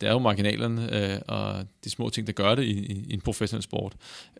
Det 0.00 0.08
er 0.08 0.12
jo 0.12 0.18
marginalerne 0.18 1.12
øh, 1.12 1.20
og 1.28 1.66
de 1.84 1.90
små 1.90 2.10
ting, 2.10 2.26
der 2.26 2.32
gør 2.32 2.54
det 2.54 2.62
i, 2.62 2.78
i, 2.78 3.04
i 3.08 3.14
en 3.14 3.20
professionel 3.20 3.62
sport, 3.62 3.92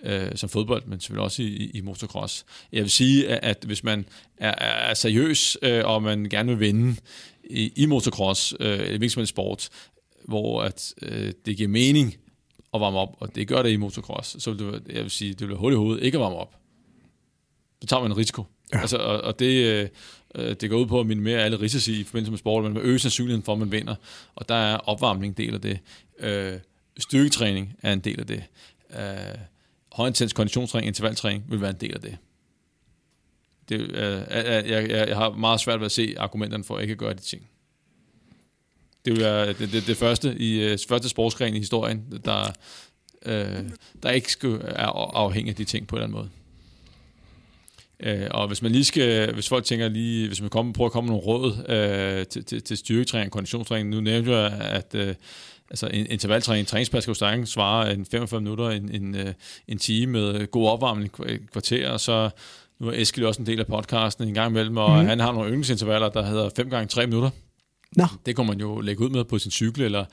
øh, 0.02 0.30
som 0.34 0.48
fodbold, 0.48 0.84
men 0.86 1.00
selvfølgelig 1.00 1.24
også 1.24 1.42
i, 1.42 1.46
i, 1.46 1.70
i 1.74 1.80
motocross. 1.80 2.44
Jeg 2.72 2.82
vil 2.82 2.90
sige, 2.90 3.28
at, 3.28 3.38
at 3.42 3.64
hvis 3.64 3.84
man 3.84 4.06
er, 4.36 4.54
er 4.90 4.94
seriøs, 4.94 5.58
øh, 5.62 5.84
og 5.84 6.02
man 6.02 6.24
gerne 6.24 6.48
vil 6.48 6.60
vinde 6.60 6.96
i, 7.44 7.72
i 7.76 7.86
motocross, 7.86 8.54
øh, 8.60 8.72
eller 8.72 8.86
hvilken 8.86 9.10
som 9.10 9.20
helst 9.20 9.30
sport, 9.30 9.68
hvor 10.24 10.62
at, 10.62 10.94
øh, 11.02 11.32
det 11.46 11.56
giver 11.56 11.68
mening 11.68 12.16
at 12.74 12.80
varme 12.80 12.98
op, 12.98 13.16
og 13.20 13.34
det 13.34 13.48
gør 13.48 13.62
det 13.62 13.70
i 13.70 13.76
motocross, 13.76 14.42
så 14.42 14.52
vil 14.52 14.58
det, 14.58 14.82
jeg 14.88 15.02
vil 15.02 15.10
sige, 15.10 15.32
det 15.32 15.40
vil 15.40 15.48
være 15.48 15.58
hul 15.58 15.72
i 15.72 15.76
hovedet 15.76 16.02
ikke 16.02 16.18
at 16.18 16.22
varme 16.22 16.36
op. 16.36 16.56
Så 17.80 17.86
tager 17.86 18.02
man 18.02 18.10
en 18.10 18.16
risiko. 18.16 18.44
Ja. 18.74 18.80
Altså, 18.80 18.96
og, 18.96 19.20
og 19.20 19.38
det, 19.38 19.64
øh, 19.64 19.88
øh, 20.34 20.56
det 20.60 20.70
går 20.70 20.78
ud 20.78 20.86
på 20.86 21.00
at 21.00 21.06
minimere 21.06 21.38
alle 21.38 21.60
risici 21.60 22.00
i 22.00 22.04
forbindelse 22.04 22.30
med 22.30 22.38
sport, 22.38 22.64
men 22.64 22.76
at 22.76 22.82
øge 22.82 22.98
sandsynligheden 22.98 23.42
for, 23.42 23.52
at 23.52 23.58
man 23.58 23.72
vinder. 23.72 23.94
Og 24.34 24.48
der 24.48 24.54
er 24.54 24.76
opvarmning 24.76 25.30
en 25.30 25.46
del 25.46 25.54
af 25.54 25.60
det. 25.60 25.78
Øh, 26.18 26.58
styrketræning 26.98 27.76
er 27.82 27.92
en 27.92 28.00
del 28.00 28.20
af 28.20 28.26
det. 28.26 28.42
Øh, 28.98 29.38
højintens 29.92 30.32
konditionstræning, 30.32 30.86
intervaltræning 30.88 31.44
vil 31.48 31.60
være 31.60 31.70
en 31.70 31.80
del 31.80 31.94
af 31.94 32.00
det. 32.00 32.16
det 33.68 33.80
øh, 33.80 34.22
jeg, 34.30 34.64
jeg, 34.68 35.08
jeg 35.08 35.16
har 35.16 35.30
meget 35.30 35.60
svært 35.60 35.80
ved 35.80 35.86
at 35.86 35.92
se 35.92 36.14
argumenterne 36.18 36.64
for 36.64 36.76
at 36.76 36.82
ikke 36.82 36.92
at 36.92 36.98
gøre 36.98 37.14
de 37.14 37.20
ting. 37.20 37.48
Det 39.04 39.12
vil 39.12 39.22
være 39.22 39.48
det, 39.48 39.72
det, 39.72 39.86
det 39.86 39.96
første 39.96 40.36
i 40.38 40.62
øh, 40.62 40.78
første 40.88 41.08
sportsgren 41.08 41.54
i 41.54 41.58
historien, 41.58 42.20
der, 42.24 42.52
øh, 43.26 43.70
der 44.02 44.10
ikke 44.10 44.32
skal, 44.32 44.50
er 44.64 45.16
afhængig 45.16 45.50
af 45.50 45.56
de 45.56 45.64
ting 45.64 45.86
på 45.86 45.96
en 45.96 46.02
eller 46.02 46.06
anden 46.06 46.18
måde. 46.18 46.39
Øh, 48.02 48.26
og 48.30 48.46
hvis 48.46 48.62
man 48.62 48.72
lige 48.72 48.84
skal, 48.84 49.34
hvis 49.34 49.48
folk 49.48 49.64
tænker 49.64 49.88
lige, 49.88 50.26
hvis 50.26 50.40
man 50.40 50.50
kommer, 50.50 50.72
prøver 50.72 50.88
at 50.88 50.92
komme 50.92 51.10
med 51.10 51.20
nogle 51.20 51.26
råd 51.26 51.52
øh, 51.68 52.26
til, 52.26 52.44
til, 52.44 52.62
til 52.62 52.76
styrketræning, 52.76 53.32
konditionstræning, 53.32 53.88
nu 53.88 54.00
nævnte 54.00 54.36
jeg, 54.36 54.52
at 54.52 54.94
øh, 54.94 55.14
altså 55.70 55.86
en 55.86 56.06
intervaltræning, 56.10 56.60
en 56.60 56.66
træningspas 56.66 57.02
skal 57.02 57.10
jo 57.10 57.14
sagtens 57.14 57.50
svare 57.50 57.92
en 57.92 58.06
45 58.06 58.40
minutter, 58.40 58.70
en, 58.70 58.94
en, 58.94 59.14
øh, 59.14 59.32
en 59.68 59.78
time 59.78 60.12
med 60.12 60.50
god 60.50 60.68
opvarmning, 60.68 61.12
et 61.26 61.40
kvarter, 61.52 61.90
og 61.90 62.00
så 62.00 62.30
nu 62.80 62.88
er 62.88 62.92
Eskild 62.92 63.26
også 63.26 63.42
en 63.42 63.46
del 63.46 63.60
af 63.60 63.66
podcasten 63.66 64.28
en 64.28 64.34
gang 64.34 64.50
imellem, 64.50 64.76
og 64.76 64.90
mm. 64.90 65.06
han 65.06 65.20
har 65.20 65.32
nogle 65.32 65.48
yndlingsintervaller, 65.48 66.08
der 66.08 66.22
hedder 66.22 66.50
5 66.56 66.70
gange 66.70 66.88
3 66.88 67.06
minutter. 67.06 67.30
Nå, 67.96 68.04
Det 68.26 68.36
kunne 68.36 68.46
man 68.46 68.60
jo 68.60 68.80
lægge 68.80 69.04
ud 69.04 69.10
med 69.10 69.24
på 69.24 69.38
sin 69.38 69.50
cykel, 69.50 69.82
eller 69.82 70.04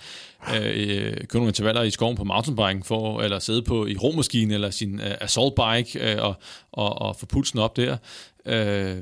øh, 0.56 0.66
øh 0.66 1.14
køre 1.18 1.40
nogle 1.40 1.50
intervaller 1.50 1.82
i 1.82 1.92
skoven 1.92 2.16
på 2.16 2.24
mountainbiken, 2.24 2.84
for, 2.84 3.22
eller 3.22 3.40
sidde 3.40 3.62
på 3.62 3.88
i 3.88 3.98
romaskinen, 3.98 4.52
eller 4.52 4.70
sin 4.70 5.00
øh, 5.00 5.16
assault 5.22 5.56
bike, 5.56 6.12
øh, 6.12 6.24
og, 6.24 6.36
og, 6.72 7.02
og 7.02 7.16
få 7.16 7.26
pulsen 7.26 7.60
op 7.60 7.78
der. 7.78 7.98
Øh, 8.46 8.98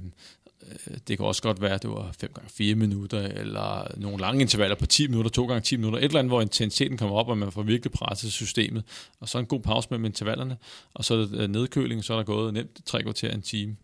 Øh, 0.71 0.97
det 1.07 1.17
kan 1.17 1.25
også 1.25 1.41
godt 1.41 1.61
være, 1.61 1.73
at 1.73 1.81
det 1.81 1.89
var 1.89 2.15
5 2.19 2.31
gange 2.35 2.49
4 2.53 2.75
minutter, 2.75 3.19
eller 3.19 3.87
nogle 3.97 4.17
lange 4.17 4.41
intervaller 4.41 4.75
på 4.75 4.85
10 4.85 5.07
minutter, 5.07 5.31
2 5.31 5.45
gange 5.45 5.61
10 5.61 5.77
minutter, 5.77 5.99
et 5.99 6.03
eller 6.03 6.19
andet, 6.19 6.31
hvor 6.31 6.41
intensiteten 6.41 6.97
kommer 6.97 7.15
op, 7.15 7.27
og 7.27 7.37
man 7.37 7.51
får 7.51 7.63
virkelig 7.63 7.91
presset 7.91 8.31
systemet, 8.31 8.83
og 9.19 9.29
så 9.29 9.37
en 9.37 9.45
god 9.45 9.59
pause 9.59 9.87
mellem 9.91 10.05
intervallerne, 10.05 10.57
og 10.93 11.05
så 11.05 11.13
er 11.13 11.27
øh, 11.33 11.47
nedkøling, 11.47 12.03
så 12.03 12.13
er 12.13 12.17
der 12.17 12.23
gået 12.23 12.53
nemt 12.53 12.85
tre 12.85 13.03
kvarter 13.03 13.31
en 13.31 13.41
time. 13.41 13.75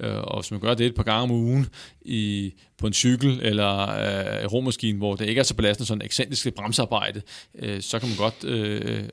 Øh, 0.00 0.16
og 0.16 0.40
hvis 0.40 0.50
man 0.50 0.60
gør 0.60 0.74
det 0.74 0.86
et 0.86 0.94
par 0.94 1.02
gange 1.02 1.22
om 1.22 1.30
ugen 1.30 1.66
i, 2.02 2.54
på 2.78 2.86
en 2.86 2.92
cykel 2.92 3.40
eller 3.42 3.80
øh, 3.80 4.52
romaskine, 4.52 4.98
hvor 4.98 5.16
det 5.16 5.28
ikke 5.28 5.38
er 5.38 5.42
så 5.42 5.54
belastende, 5.54 5.86
sådan 5.86 6.02
ekscentrisk 6.02 6.54
bremsearbejde, 6.54 7.22
øh, 7.58 7.82
så 7.82 7.98
kan 7.98 8.08
man 8.08 8.18
godt 8.18 8.44
øh, 8.44 9.04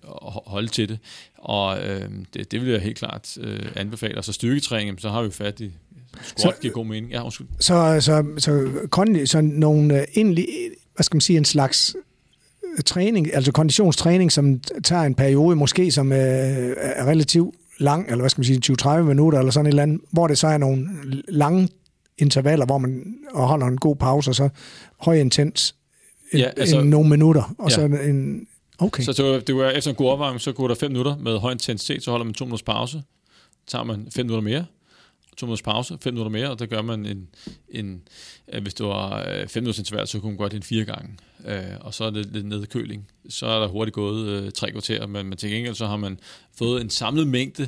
holde 0.46 0.68
til 0.68 0.90
det. 0.90 1.00
Og 1.38 1.88
øh, 1.88 2.10
det, 2.34 2.52
det 2.52 2.62
vil 2.62 2.70
jeg 2.70 2.82
helt 2.82 2.98
klart 2.98 3.38
øh, 3.42 3.66
anbefale. 3.76 4.18
Og 4.18 4.26
så 4.26 4.34
styrketræning, 4.34 5.02
så 5.02 5.10
har 5.10 5.22
vi 5.22 5.26
jo 5.26 5.32
fat 5.32 5.60
i 5.60 5.72
squat, 6.22 6.56
Så- 6.56 6.62
giver 6.62 6.74
god 6.74 6.86
mening. 6.86 7.12
Ja, 7.12 7.24
undskyld. 7.24 7.48
så, 7.60 7.98
så, 8.00 8.24
så, 8.38 8.70
kondi, 8.90 9.26
så 9.26 9.42
nogle, 9.42 10.00
øh, 10.00 10.06
egentlig, 10.16 10.48
hvad 10.96 11.04
skal 11.04 11.16
man 11.16 11.22
sige, 11.22 11.38
en 11.38 11.46
slags 11.46 11.96
øh, 12.78 12.84
træning, 12.84 13.34
altså 13.36 13.52
konditionstræning, 13.52 14.32
som 14.32 14.60
tager 14.84 15.02
en 15.04 15.16
periode, 15.16 15.56
måske 15.56 15.92
som 15.92 16.12
øh, 16.12 16.18
er 16.78 17.06
relativt 17.06 17.56
lang, 17.80 18.06
eller 18.06 18.20
hvad 18.22 18.30
skal 18.30 18.40
man 18.40 18.46
sige, 18.46 18.76
20-30 18.82 19.02
minutter, 19.02 19.40
eller 19.40 19.52
sådan 19.52 19.66
et 19.66 19.70
eller 19.70 19.84
andet, 19.84 20.02
hvor 20.12 20.28
det 20.28 20.38
så 20.38 20.48
er 20.48 20.58
nogle 20.58 20.88
lange 21.28 21.70
intervaller, 22.18 22.66
hvor 22.66 22.78
man 22.78 23.16
holder 23.34 23.68
en 23.68 23.78
god 23.78 23.96
pause, 23.96 24.32
og 24.32 24.36
så 24.36 24.50
høj 25.00 25.16
intens 25.16 25.76
en, 26.32 26.40
Ja, 26.40 26.50
altså- 26.58 26.80
en, 26.80 26.88
nogle 26.90 27.10
minutter, 27.10 27.56
og 27.58 27.70
ja. 27.70 27.76
så 27.76 27.82
en... 27.82 28.48
Okay. 28.80 29.04
Så 29.04 29.12
det 29.14 29.26
var, 29.26 29.40
det 29.40 29.56
var 29.56 29.70
efter 29.70 29.90
en 29.92 29.96
god 29.96 30.10
opvarmning, 30.10 30.42
så 30.42 30.52
går 30.52 30.68
der 30.68 30.76
5 30.76 30.92
minutter 30.92 31.18
med 31.18 31.38
høj 31.38 31.52
intensitet, 31.52 32.04
så 32.04 32.12
holder 32.12 32.24
man 32.26 32.34
2 32.34 32.46
minutters 32.46 32.64
pause, 32.64 33.04
tager 33.68 33.84
man 33.84 34.08
5 34.16 34.26
minutter 34.26 34.42
mere, 34.44 34.66
to 35.38 35.46
minutters 35.46 35.62
pause, 35.62 35.98
5 36.02 36.14
minutter 36.14 36.32
mere, 36.32 36.50
og 36.50 36.60
der 36.60 36.66
gør 36.66 36.82
man 36.82 37.06
en, 37.06 37.30
en 37.70 38.02
øh, 38.54 38.62
hvis 38.62 38.74
du 38.74 38.88
har 38.88 39.26
øh, 39.30 39.48
5 39.48 39.64
minutters 39.64 39.80
interval, 39.80 40.08
så 40.08 40.20
kunne 40.20 40.32
man 40.32 40.38
gøre 40.38 40.50
det 40.50 40.56
en 40.56 40.64
fire 40.64 40.86
gange, 40.86 41.18
øh, 41.46 41.78
og 41.82 41.94
så 41.94 42.04
er 42.04 42.10
det 42.10 42.26
lidt 42.26 42.46
nedkøling. 42.46 43.08
Så 43.30 43.46
er 43.46 43.60
der 43.60 43.68
hurtigt 43.68 43.96
gået 43.96 44.28
øh, 44.28 44.52
tre 44.52 44.72
kvarter, 44.72 45.08
men, 45.08 45.26
men 45.26 45.38
til 45.38 45.50
gengæld 45.50 45.76
så 45.76 45.88
har 45.88 45.98
man 45.98 46.20
fået 46.58 46.82
en 46.82 46.90
samlet 46.90 47.28
mængde 47.28 47.68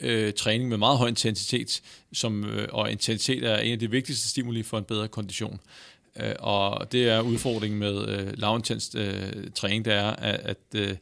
øh, 0.00 0.32
træning 0.32 0.68
med 0.68 0.76
meget 0.76 0.98
høj 0.98 1.08
intensitet, 1.08 1.82
som, 2.12 2.44
øh, 2.44 2.68
og 2.72 2.90
intensitet 2.90 3.44
er 3.44 3.58
en 3.58 3.72
af 3.72 3.78
de 3.78 3.90
vigtigste 3.90 4.28
stimuli 4.28 4.62
for 4.62 4.78
en 4.78 4.84
bedre 4.84 5.08
kondition. 5.08 5.60
Øh, 6.20 6.34
og 6.38 6.92
det 6.92 7.08
er 7.08 7.20
udfordringen 7.20 7.80
med 7.80 8.08
øh, 8.08 8.32
lavintens 8.38 8.94
øh, 8.94 9.50
træning, 9.54 9.84
det 9.84 9.92
er, 9.92 10.10
at, 10.10 10.40
at 10.40 10.58
øh, 10.74 10.96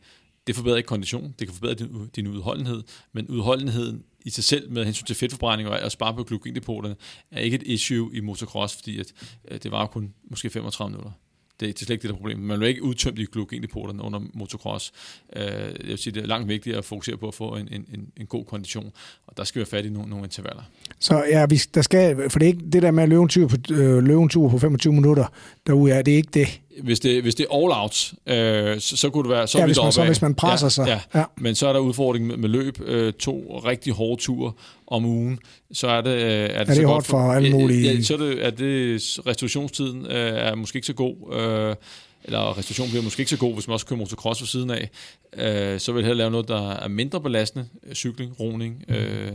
det 0.46 0.56
forbedrer 0.56 0.76
ikke 0.76 0.86
kondition, 0.86 1.34
det 1.38 1.48
kan 1.48 1.54
forbedre 1.54 1.74
din, 1.74 2.10
din 2.16 2.26
udholdenhed, 2.26 2.82
men 3.12 3.28
udholdenheden 3.28 4.04
i 4.24 4.30
sig 4.30 4.44
selv 4.44 4.72
med 4.72 4.84
hensyn 4.84 5.06
til 5.06 5.16
fedtforbrænding 5.16 5.68
og 5.68 5.82
at 5.82 5.92
spare 5.92 6.14
på 6.14 6.24
glukindepoterne 6.24 6.96
er 7.30 7.40
ikke 7.40 7.54
et 7.54 7.62
issue 7.62 8.16
i 8.16 8.20
motocross, 8.20 8.74
fordi 8.74 9.00
at, 9.00 9.12
øh, 9.48 9.58
det 9.62 9.70
var 9.70 9.86
kun 9.86 10.14
måske 10.30 10.50
35 10.50 10.90
minutter. 10.90 11.12
Det 11.60 11.68
det 11.68 11.82
er 11.82 11.84
slet 11.84 11.90
ikke 11.90 12.02
det, 12.02 12.08
der 12.08 12.14
er 12.14 12.18
problemet. 12.18 12.46
Man 12.46 12.60
vil 12.60 12.68
ikke 12.68 12.82
udtømt 12.82 13.18
i 13.18 13.24
glukindepoterne 13.24 14.02
under 14.02 14.20
motocross. 14.34 14.92
Øh, 15.36 15.42
jeg 15.42 15.74
vil 15.80 15.98
sige, 15.98 16.14
det 16.14 16.22
er 16.22 16.26
langt 16.26 16.48
vigtigere 16.48 16.78
at 16.78 16.84
fokusere 16.84 17.16
på 17.16 17.28
at 17.28 17.34
få 17.34 17.56
en, 17.56 17.68
en, 17.72 17.86
en, 17.94 18.08
en 18.16 18.26
god 18.26 18.44
kondition, 18.44 18.92
og 19.26 19.36
der 19.36 19.44
skal 19.44 19.58
vi 19.58 19.60
have 19.60 19.78
fat 19.78 19.84
i 19.84 19.90
nogle, 19.90 20.10
nogle 20.10 20.24
intervaller. 20.24 20.62
Så 20.98 21.24
ja, 21.30 21.46
vi, 21.46 21.60
der 21.74 21.82
skal, 21.82 22.30
for 22.30 22.38
det 22.38 22.46
er 22.46 22.52
ikke 22.52 22.70
det 22.72 22.82
der 22.82 22.90
med 22.90 23.02
at 23.02 23.08
løbe 23.08 23.22
en 23.22 23.28
tur 23.28 23.48
på, 23.48 23.56
øh, 23.70 24.02
løbe 24.02 24.22
en 24.22 24.28
tur 24.28 24.48
på 24.48 24.58
25 24.58 24.92
minutter 24.92 25.26
derude, 25.66 25.92
er 25.92 26.02
det 26.02 26.12
ikke 26.12 26.30
det. 26.34 26.60
Hvis 26.82 27.00
det, 27.00 27.22
hvis 27.22 27.34
det 27.34 27.46
er 27.50 27.54
all 27.56 27.82
out, 27.82 28.12
øh, 28.26 28.80
så, 28.80 28.96
så 28.96 29.10
kunne 29.10 29.22
det 29.22 29.30
være... 29.30 29.46
Så 29.46 29.58
er 29.58 29.62
Ja, 29.62 29.66
vi 29.66 29.68
hvis 29.68 29.78
man, 29.82 29.92
så, 29.92 30.00
af. 30.00 30.06
hvis 30.06 30.22
man 30.22 30.34
presser 30.34 30.66
ja, 30.66 30.70
sig. 30.70 30.86
Ja. 31.14 31.18
Ja. 31.18 31.24
Men 31.36 31.54
så 31.54 31.66
er 31.68 31.72
der 31.72 31.80
udfordring 31.80 32.26
med, 32.26 32.36
med 32.36 32.48
løb. 32.48 32.78
Øh, 32.86 33.12
to 33.12 33.60
rigtig 33.64 33.92
hårde 33.92 34.22
ture 34.22 34.52
om 34.86 35.04
ugen. 35.04 35.38
Så 35.72 35.88
er 35.88 36.00
det... 36.00 36.10
Øh, 36.10 36.20
er 36.20 36.58
det, 36.58 36.66
det 36.66 36.76
så 36.76 36.82
hårdt 36.82 36.94
godt 36.94 37.06
for 37.06 37.18
alle 37.32 37.50
mulige- 37.50 37.92
Ja, 37.94 38.02
så 38.02 38.14
er 38.14 38.18
det, 38.18 38.44
er 38.46 38.50
det 38.50 39.00
restitutionstiden 39.26 40.06
øh, 40.06 40.12
er 40.16 40.54
måske 40.54 40.76
ikke 40.76 40.86
så 40.86 40.92
god. 40.94 41.34
Øh, 41.34 41.76
eller 42.24 42.58
restitution 42.58 42.88
bliver 42.88 43.02
måske 43.02 43.20
ikke 43.20 43.30
så 43.30 43.36
god, 43.38 43.54
hvis 43.54 43.66
man 43.68 43.72
også 43.72 43.86
kører 43.86 43.98
motocross 43.98 44.40
ved 44.42 44.46
siden 44.48 44.70
af. 44.70 44.90
Øh, 45.36 45.80
så 45.80 45.92
vil 45.92 46.00
jeg 46.00 46.06
hellere 46.06 46.16
lave 46.18 46.30
noget, 46.30 46.48
der 46.48 46.70
er 46.70 46.88
mindre 46.88 47.20
belastende. 47.20 47.66
øh, 47.86 47.94
Cykling, 47.94 48.40
roning. 48.40 48.84
Øh, 48.88 49.32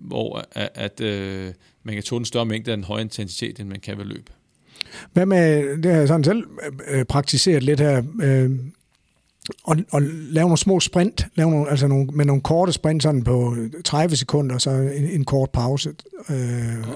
hvor 0.00 0.44
at, 0.52 0.68
at 0.74 1.00
øh, 1.00 1.52
man 1.82 1.94
kan 1.94 2.02
tåle 2.04 2.20
en 2.20 2.24
større 2.24 2.46
mængde 2.46 2.70
af 2.70 2.74
en 2.74 2.84
høj 2.84 3.00
intensitet, 3.00 3.60
end 3.60 3.68
man 3.68 3.80
kan 3.80 3.98
ved 3.98 4.04
løb. 4.04 4.30
Hvad 5.12 5.26
med, 5.26 5.76
det 5.82 5.92
har 5.92 5.98
jeg 5.98 6.08
sådan 6.08 6.24
selv 6.24 6.44
øh, 6.88 7.04
praktiseret 7.04 7.62
lidt 7.62 7.80
her, 7.80 8.02
øh, 8.22 8.50
og, 9.64 9.76
og 9.90 10.02
lave 10.02 10.44
nogle 10.44 10.58
små 10.58 10.80
sprint, 10.80 11.26
lave 11.34 11.50
nogle, 11.50 11.70
altså 11.70 11.86
nogle, 11.88 12.06
med 12.12 12.24
nogle 12.24 12.42
korte 12.42 12.72
sprint 12.72 13.02
sådan 13.02 13.24
på 13.24 13.56
30 13.84 14.16
sekunder, 14.16 14.54
og 14.54 14.60
så 14.60 14.70
en, 14.70 15.04
en 15.04 15.24
kort 15.24 15.50
pause, 15.50 15.90
øh, 16.30 16.36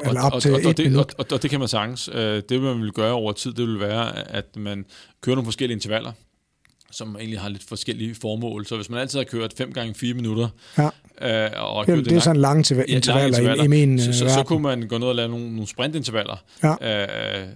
eller 0.05 0.20
op 0.22 0.40
til 0.42 0.55
og, 0.55 0.61
og, 0.64 0.70
et 0.70 0.76
det, 0.76 0.86
minut. 0.86 0.98
og, 1.07 1.14
og, 1.18 1.26
og 1.32 1.42
det 1.42 1.50
kan 1.50 1.59
man 1.59 1.68
sagtens. 1.68 2.11
Øh, 2.14 2.42
Det, 2.48 2.62
man 2.62 2.80
vil 2.82 2.92
gøre 2.92 3.12
over 3.12 3.32
tid, 3.32 3.53
det 3.53 3.66
vil 3.68 3.80
være, 3.80 4.28
at 4.30 4.44
man 4.57 4.84
kører 5.20 5.36
nogle 5.36 5.46
forskellige 5.46 5.76
intervaller, 5.76 6.12
som 6.90 7.16
egentlig 7.16 7.40
har 7.40 7.48
lidt 7.48 7.64
forskellige 7.68 8.14
formål. 8.14 8.66
Så 8.66 8.76
hvis 8.76 8.90
man 8.90 8.98
altid 9.00 9.18
har 9.18 9.24
kørt 9.24 9.55
5 9.59 9.72
gange 9.72 9.94
4 9.94 10.14
minutter, 10.14 10.48
Ja. 10.78 10.84
øh, 11.46 11.50
og 11.57 11.86
Det, 11.86 11.94
kørt 11.94 12.05
det 12.05 12.12
er 12.12 12.18
sådan 12.20 12.40
lange 12.40 12.59
intervaller, 12.61 12.84
Ja, 12.88 13.18
lange 13.18 13.26
intervaller 13.28 13.62
i, 13.62 13.66
i 13.66 13.68
min 13.86 14.00
så, 14.00 14.09
øh, 14.09 14.14
så, 14.14 14.28
så 14.34 14.42
kunne 14.42 14.62
man 14.62 14.88
gå 14.88 14.98
ned 14.98 15.07
og 15.07 15.14
lave 15.14 15.28
nogle, 15.28 15.50
nogle 15.50 15.66
sprintintervaller, 15.68 16.36
Ja. 16.62 17.42
øh, 17.42 17.48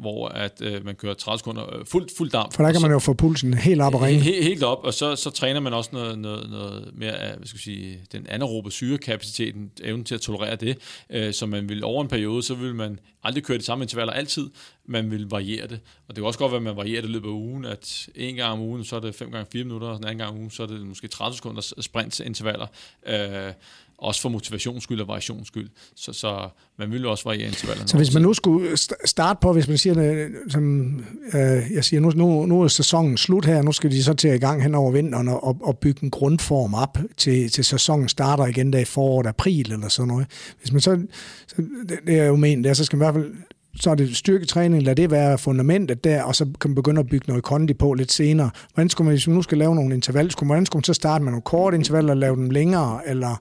hvor 0.00 0.28
at 0.28 0.62
øh, 0.62 0.84
man 0.84 0.94
kører 0.94 1.14
30 1.14 1.38
sekunder 1.38 1.76
øh, 1.76 1.86
fuldt 1.86 2.12
fuld 2.16 2.30
damp. 2.30 2.52
For 2.54 2.62
der 2.62 2.72
kan 2.72 2.82
man 2.82 2.90
jo 2.90 2.98
få 2.98 3.12
pulsen 3.12 3.54
helt 3.54 3.80
op 3.80 3.94
og 3.94 4.02
ringe. 4.02 4.20
Helt, 4.20 4.44
helt 4.44 4.62
op, 4.62 4.84
og 4.84 4.94
så, 4.94 5.16
så 5.16 5.30
træner 5.30 5.60
man 5.60 5.72
også 5.72 5.90
noget, 5.92 6.18
noget, 6.18 6.50
noget 6.50 6.90
mere 6.94 7.12
af, 7.12 7.36
hvad 7.36 7.46
skal 7.46 7.56
jeg 7.56 7.60
sige, 7.60 8.00
den 8.12 8.26
anaerobe 8.28 8.70
syrekapaciteten, 8.70 9.70
evnen 9.84 10.04
til 10.04 10.14
at 10.14 10.20
tolerere 10.20 10.56
det, 10.56 10.78
øh, 11.10 11.32
så 11.32 11.46
man 11.46 11.68
vil 11.68 11.84
over 11.84 12.02
en 12.02 12.08
periode, 12.08 12.42
så 12.42 12.54
vil 12.54 12.74
man 12.74 12.98
aldrig 13.22 13.44
køre 13.44 13.58
de 13.58 13.64
samme 13.64 13.84
intervaller 13.84 14.12
altid, 14.12 14.50
man 14.86 15.10
vil 15.10 15.26
variere 15.30 15.66
det. 15.66 15.80
Og 16.08 16.16
det 16.16 16.16
kan 16.16 16.24
også 16.24 16.38
godt 16.38 16.52
være, 16.52 16.58
at 16.58 16.62
man 16.62 16.76
varierer 16.76 17.00
det 17.00 17.08
i 17.08 17.12
løbet 17.12 17.28
af 17.28 17.32
ugen, 17.32 17.64
at 17.64 18.08
en 18.14 18.36
gang 18.36 18.52
om 18.52 18.60
ugen, 18.60 18.84
så 18.84 18.96
er 18.96 19.00
det 19.00 19.14
5 19.14 19.30
gange 19.30 19.46
4 19.52 19.64
minutter, 19.64 19.88
og 19.88 19.96
en 19.96 20.04
anden 20.04 20.18
gang 20.18 20.30
om 20.30 20.36
ugen, 20.36 20.50
så 20.50 20.62
er 20.62 20.66
det 20.66 20.80
måske 20.86 21.08
30 21.08 21.36
sekunder 21.36 21.72
sprintintervaller. 21.80 22.66
Øh, 23.06 23.52
også 24.00 24.20
for 24.20 24.28
motivations 24.28 24.84
skyld 24.84 25.00
og 25.00 25.08
variations 25.08 25.48
skyld. 25.48 25.68
Så, 25.96 26.12
så 26.12 26.48
man 26.78 26.90
vil 26.90 27.02
jo 27.02 27.10
også 27.10 27.24
variere 27.24 27.48
intervallerne. 27.48 27.88
Så 27.88 27.96
hvis 27.96 28.14
man 28.14 28.22
nu 28.22 28.34
skulle 28.34 28.76
starte 29.04 29.38
på, 29.42 29.52
hvis 29.52 29.68
man 29.68 29.78
siger, 29.78 29.94
det, 29.94 30.28
som 30.48 30.96
øh, 31.34 31.62
jeg 31.74 31.84
siger, 31.84 32.00
nu, 32.00 32.10
nu, 32.10 32.46
nu 32.46 32.62
er 32.62 32.68
sæsonen 32.68 33.16
slut 33.16 33.44
her, 33.44 33.62
nu 33.62 33.72
skal 33.72 33.90
de 33.90 34.02
så 34.02 34.14
til 34.14 34.28
at 34.28 34.36
i 34.36 34.38
gang 34.38 34.62
hen 34.62 34.74
over 34.74 34.90
vinteren 34.90 35.28
og, 35.28 35.56
og 35.62 35.78
bygge 35.78 36.04
en 36.04 36.10
grundform 36.10 36.74
op 36.74 36.98
til, 37.16 37.50
til 37.50 37.64
sæsonen 37.64 38.08
starter 38.08 38.46
igen 38.46 38.72
der 38.72 38.78
i 38.78 38.84
foråret, 38.84 39.26
april 39.26 39.72
eller 39.72 39.88
sådan 39.88 40.08
noget. 40.08 40.26
Hvis 40.58 40.72
man 40.72 40.80
så, 40.80 41.00
så 41.46 41.62
det, 41.88 41.98
det 42.06 42.18
er 42.18 42.24
jo 42.24 42.36
ment, 42.36 42.64
der, 42.64 42.74
så 42.74 42.84
skal 42.84 42.96
man 42.96 43.08
i 43.08 43.12
hvert 43.12 43.24
fald 43.24 43.34
så 43.74 43.90
er 43.90 43.94
det 43.94 44.16
styrketræning, 44.16 44.82
lad 44.82 44.96
det 44.96 45.10
være 45.10 45.38
fundamentet 45.38 46.04
der, 46.04 46.22
og 46.22 46.36
så 46.36 46.44
kan 46.44 46.70
man 46.70 46.74
begynde 46.74 47.00
at 47.00 47.06
bygge 47.06 47.24
noget 47.28 47.42
kondi 47.42 47.74
på 47.74 47.94
lidt 47.94 48.12
senere. 48.12 48.50
Hvordan 48.74 48.88
skulle 48.88 49.06
man, 49.06 49.12
hvis 49.14 49.26
man 49.26 49.36
nu 49.36 49.42
skal 49.42 49.58
lave 49.58 49.74
nogle 49.74 49.94
intervaller, 49.94 50.30
skulle, 50.30 50.46
hvordan 50.46 50.66
skulle 50.66 50.80
man 50.80 50.84
så 50.84 50.94
starte 50.94 51.24
med 51.24 51.32
nogle 51.32 51.42
korte 51.42 51.76
intervaller 51.76 52.10
og 52.10 52.16
lave 52.16 52.36
dem 52.36 52.50
længere, 52.50 53.00
eller 53.08 53.36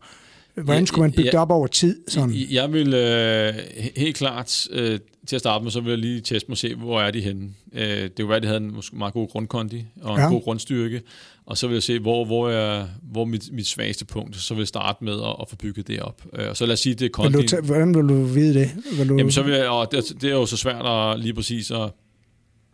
Hvordan 0.63 0.87
skulle 0.87 1.01
man 1.01 1.11
bygge 1.11 1.31
det 1.31 1.39
op 1.39 1.51
over 1.51 1.67
tid? 1.67 2.01
Sådan? 2.07 2.35
Jeg 2.51 2.73
vil 2.73 2.93
øh, 2.93 3.53
helt 3.95 4.15
klart 4.15 4.67
øh, 4.71 4.99
til 5.27 5.35
at 5.35 5.39
starte 5.39 5.63
med, 5.63 5.71
så 5.71 5.81
vil 5.81 5.89
jeg 5.89 5.97
lige 5.97 6.21
teste 6.21 6.45
mig 6.49 6.53
og 6.53 6.57
se, 6.57 6.75
hvor 6.75 7.01
er 7.01 7.11
de 7.11 7.21
henne. 7.21 7.49
Øh, 7.73 7.81
det 7.81 8.15
kunne 8.15 8.29
være, 8.29 8.37
at 8.37 8.43
de 8.43 8.47
havde 8.47 8.61
en 8.61 8.73
måske 8.73 8.95
meget 8.95 9.13
god 9.13 9.27
grundkondi 9.27 9.85
og 10.01 10.15
en 10.15 10.21
ja. 10.21 10.27
god 10.27 10.41
grundstyrke, 10.41 11.01
og 11.45 11.57
så 11.57 11.67
vil 11.67 11.73
jeg 11.73 11.83
se, 11.83 11.99
hvor, 11.99 12.25
hvor 12.25 12.49
er 12.49 12.87
hvor 13.11 13.25
mit, 13.25 13.49
mit 13.53 13.67
svageste 13.67 14.05
punkt, 14.05 14.35
så 14.35 14.53
vil 14.53 14.61
jeg 14.61 14.67
starte 14.67 15.03
med 15.03 15.13
at, 15.13 15.35
at 15.41 15.49
få 15.49 15.55
bygget 15.55 15.87
det 15.87 15.99
op. 15.99 16.21
Øh, 16.33 16.49
og 16.49 16.57
så 16.57 16.65
lad 16.65 16.73
os 16.73 16.79
sige, 16.79 16.95
det 16.95 17.05
er 17.05 17.09
kondi. 17.09 17.37
Vil 17.37 17.51
du 17.51 17.61
hvordan 17.61 17.95
vil 17.95 18.09
du 18.09 18.23
vide 18.23 18.53
det? 18.59 18.71
Vil 18.97 19.09
du... 19.09 19.17
Jamen, 19.17 19.31
så 19.31 19.43
vil 19.43 19.53
jeg, 19.53 19.69
og 19.69 19.91
det, 19.91 20.21
det 20.21 20.29
er 20.29 20.33
jo 20.33 20.45
så 20.45 20.57
svært 20.57 20.85
at 20.85 21.19
lige 21.19 21.33
præcis 21.33 21.71
at 21.71 21.91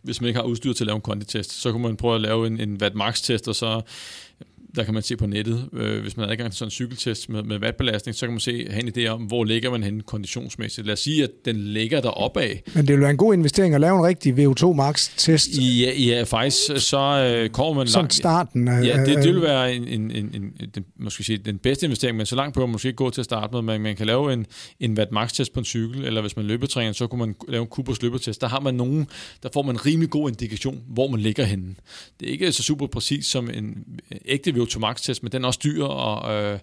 hvis 0.02 0.20
man 0.20 0.28
ikke 0.28 0.40
har 0.40 0.44
udstyr 0.44 0.72
til 0.72 0.84
at 0.84 0.86
lave 0.86 0.96
en 0.96 1.02
konditest, 1.02 1.52
så 1.52 1.72
kan 1.72 1.80
man 1.80 1.96
prøve 1.96 2.14
at 2.14 2.20
lave 2.20 2.46
en, 2.46 2.60
en 2.60 2.78
watt 2.82 2.94
max 2.94 3.22
test, 3.22 3.48
og 3.48 3.54
så 3.54 3.80
der 4.76 4.84
kan 4.84 4.94
man 4.94 5.02
se 5.02 5.16
på 5.16 5.26
nettet, 5.26 5.68
øh, 5.72 6.02
hvis 6.02 6.16
man 6.16 6.24
har 6.24 6.32
adgang 6.32 6.50
til 6.50 6.58
sådan 6.58 6.66
en 6.66 6.70
cykeltest 6.70 7.28
med, 7.28 7.42
med 7.42 7.58
wattbelastning, 7.58 8.14
så 8.16 8.26
kan 8.26 8.32
man 8.32 8.40
se, 8.40 8.66
have 8.70 8.82
en 8.82 8.92
idé 8.98 9.08
om, 9.08 9.22
hvor 9.22 9.44
ligger 9.44 9.70
man 9.70 9.82
henne 9.82 10.02
konditionsmæssigt. 10.02 10.86
Lad 10.86 10.92
os 10.92 11.00
sige, 11.00 11.24
at 11.24 11.30
den 11.44 11.56
ligger 11.56 12.00
der 12.00 12.08
opad. 12.08 12.50
Men 12.74 12.86
det 12.86 12.94
vil 12.94 13.00
være 13.00 13.10
en 13.10 13.16
god 13.16 13.34
investering 13.34 13.74
at 13.74 13.80
lave 13.80 13.98
en 13.98 14.04
rigtig 14.04 14.34
VO2 14.34 14.72
max-test. 14.72 15.48
Ja, 15.58 15.92
ja 15.98 16.22
faktisk 16.22 16.88
så 16.88 16.98
øh, 16.98 17.50
kommer 17.50 17.74
man 17.74 17.86
langt. 17.86 18.14
starten. 18.14 18.68
Øh, 18.68 18.86
ja, 18.86 19.04
det, 19.04 19.16
det 19.16 19.34
vil 19.34 19.42
være 19.42 19.74
en, 19.74 19.88
en, 19.88 20.10
en, 20.10 20.30
en, 20.34 20.52
den, 20.74 20.84
måske 20.98 21.24
sige, 21.24 21.38
den 21.38 21.58
bedste 21.58 21.86
investering, 21.86 22.16
men 22.16 22.26
så 22.26 22.36
langt 22.36 22.54
på 22.54 22.60
man 22.60 22.70
måske 22.70 22.88
ikke 22.88 22.96
gå 22.96 23.10
til 23.10 23.20
at 23.20 23.24
starte 23.24 23.54
med. 23.54 23.62
Man, 23.62 23.80
man 23.80 23.96
kan 23.96 24.06
lave 24.06 24.32
en, 24.32 24.46
en 24.80 24.98
watt 24.98 25.12
max-test 25.12 25.52
på 25.52 25.60
en 25.60 25.64
cykel, 25.64 26.04
eller 26.04 26.20
hvis 26.20 26.36
man 26.36 26.46
løbetræner, 26.46 26.92
så 26.92 27.06
kunne 27.06 27.18
man 27.18 27.34
lave 27.48 27.62
en 27.62 27.68
Kubers 27.68 28.02
løbetest. 28.02 28.40
Der 28.40 28.48
har 28.48 28.60
man 28.60 28.74
nogen, 28.74 29.06
der 29.42 29.48
får 29.52 29.62
man 29.62 29.74
en 29.74 29.86
rimelig 29.86 30.10
god 30.10 30.28
indikation, 30.28 30.82
hvor 30.88 31.08
man 31.08 31.20
ligger 31.20 31.44
henne. 31.44 31.74
Det 32.20 32.28
er 32.28 32.32
ikke 32.32 32.52
så 32.52 32.62
super 32.62 32.86
præcis 32.86 33.26
som 33.26 33.50
en 33.50 33.84
ægte 34.24 34.50
VO2 34.50 34.65
max-test, 34.74 35.22
men 35.22 35.32
den 35.32 35.44
er 35.44 35.46
også 35.46 35.60
dyr, 35.64 35.84
og, 35.84 36.34
øh, 36.34 36.58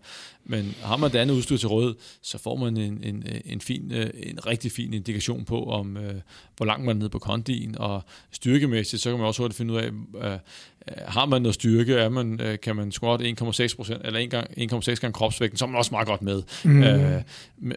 men 0.46 0.76
har 0.82 0.98
man 0.98 1.12
det 1.12 1.20
andet 1.20 1.36
udstyr 1.36 1.58
til 1.58 1.68
råd, 1.68 1.94
så 2.22 2.38
får 2.38 2.56
man 2.56 2.78
en, 2.78 3.04
en, 3.04 3.24
en, 3.46 3.62
fin, 3.62 3.92
øh, 3.92 4.10
en 4.24 4.46
rigtig 4.46 4.72
fin 4.72 4.94
indikation 4.94 5.46
på, 5.46 5.64
om 5.64 5.98
øh, 5.98 6.14
hvor 6.58 6.66
langt 6.66 6.86
man 6.86 6.96
er 6.96 7.00
nede 7.00 7.10
på 7.10 7.20
kondien, 7.20 7.78
og 7.78 8.04
styrkemæssigt, 8.32 9.02
så 9.02 9.10
kan 9.10 9.18
man 9.18 9.28
også 9.28 9.42
hurtigt 9.42 9.58
finde 9.58 9.74
ud 9.74 9.80
af, 9.80 9.90
øh, 10.24 10.38
har 11.08 11.26
man 11.26 11.42
noget 11.42 11.56
styrke, 11.56 11.94
er 11.94 12.10
man, 12.10 12.42
øh, 12.42 12.60
kan 12.60 12.76
man 12.76 12.92
squat 12.92 13.22
1,6 13.22 13.26
eller 14.04 14.44
1,6 14.58 14.96
gange 14.96 15.14
kropsvægten, 15.14 15.58
så 15.58 15.66
er 15.66 15.70
man 15.70 15.78
også 15.78 15.92
meget 15.92 16.08
godt 16.08 16.22
med. 16.22 16.44
Mm. 16.64 16.84
Øh, 16.84 17.22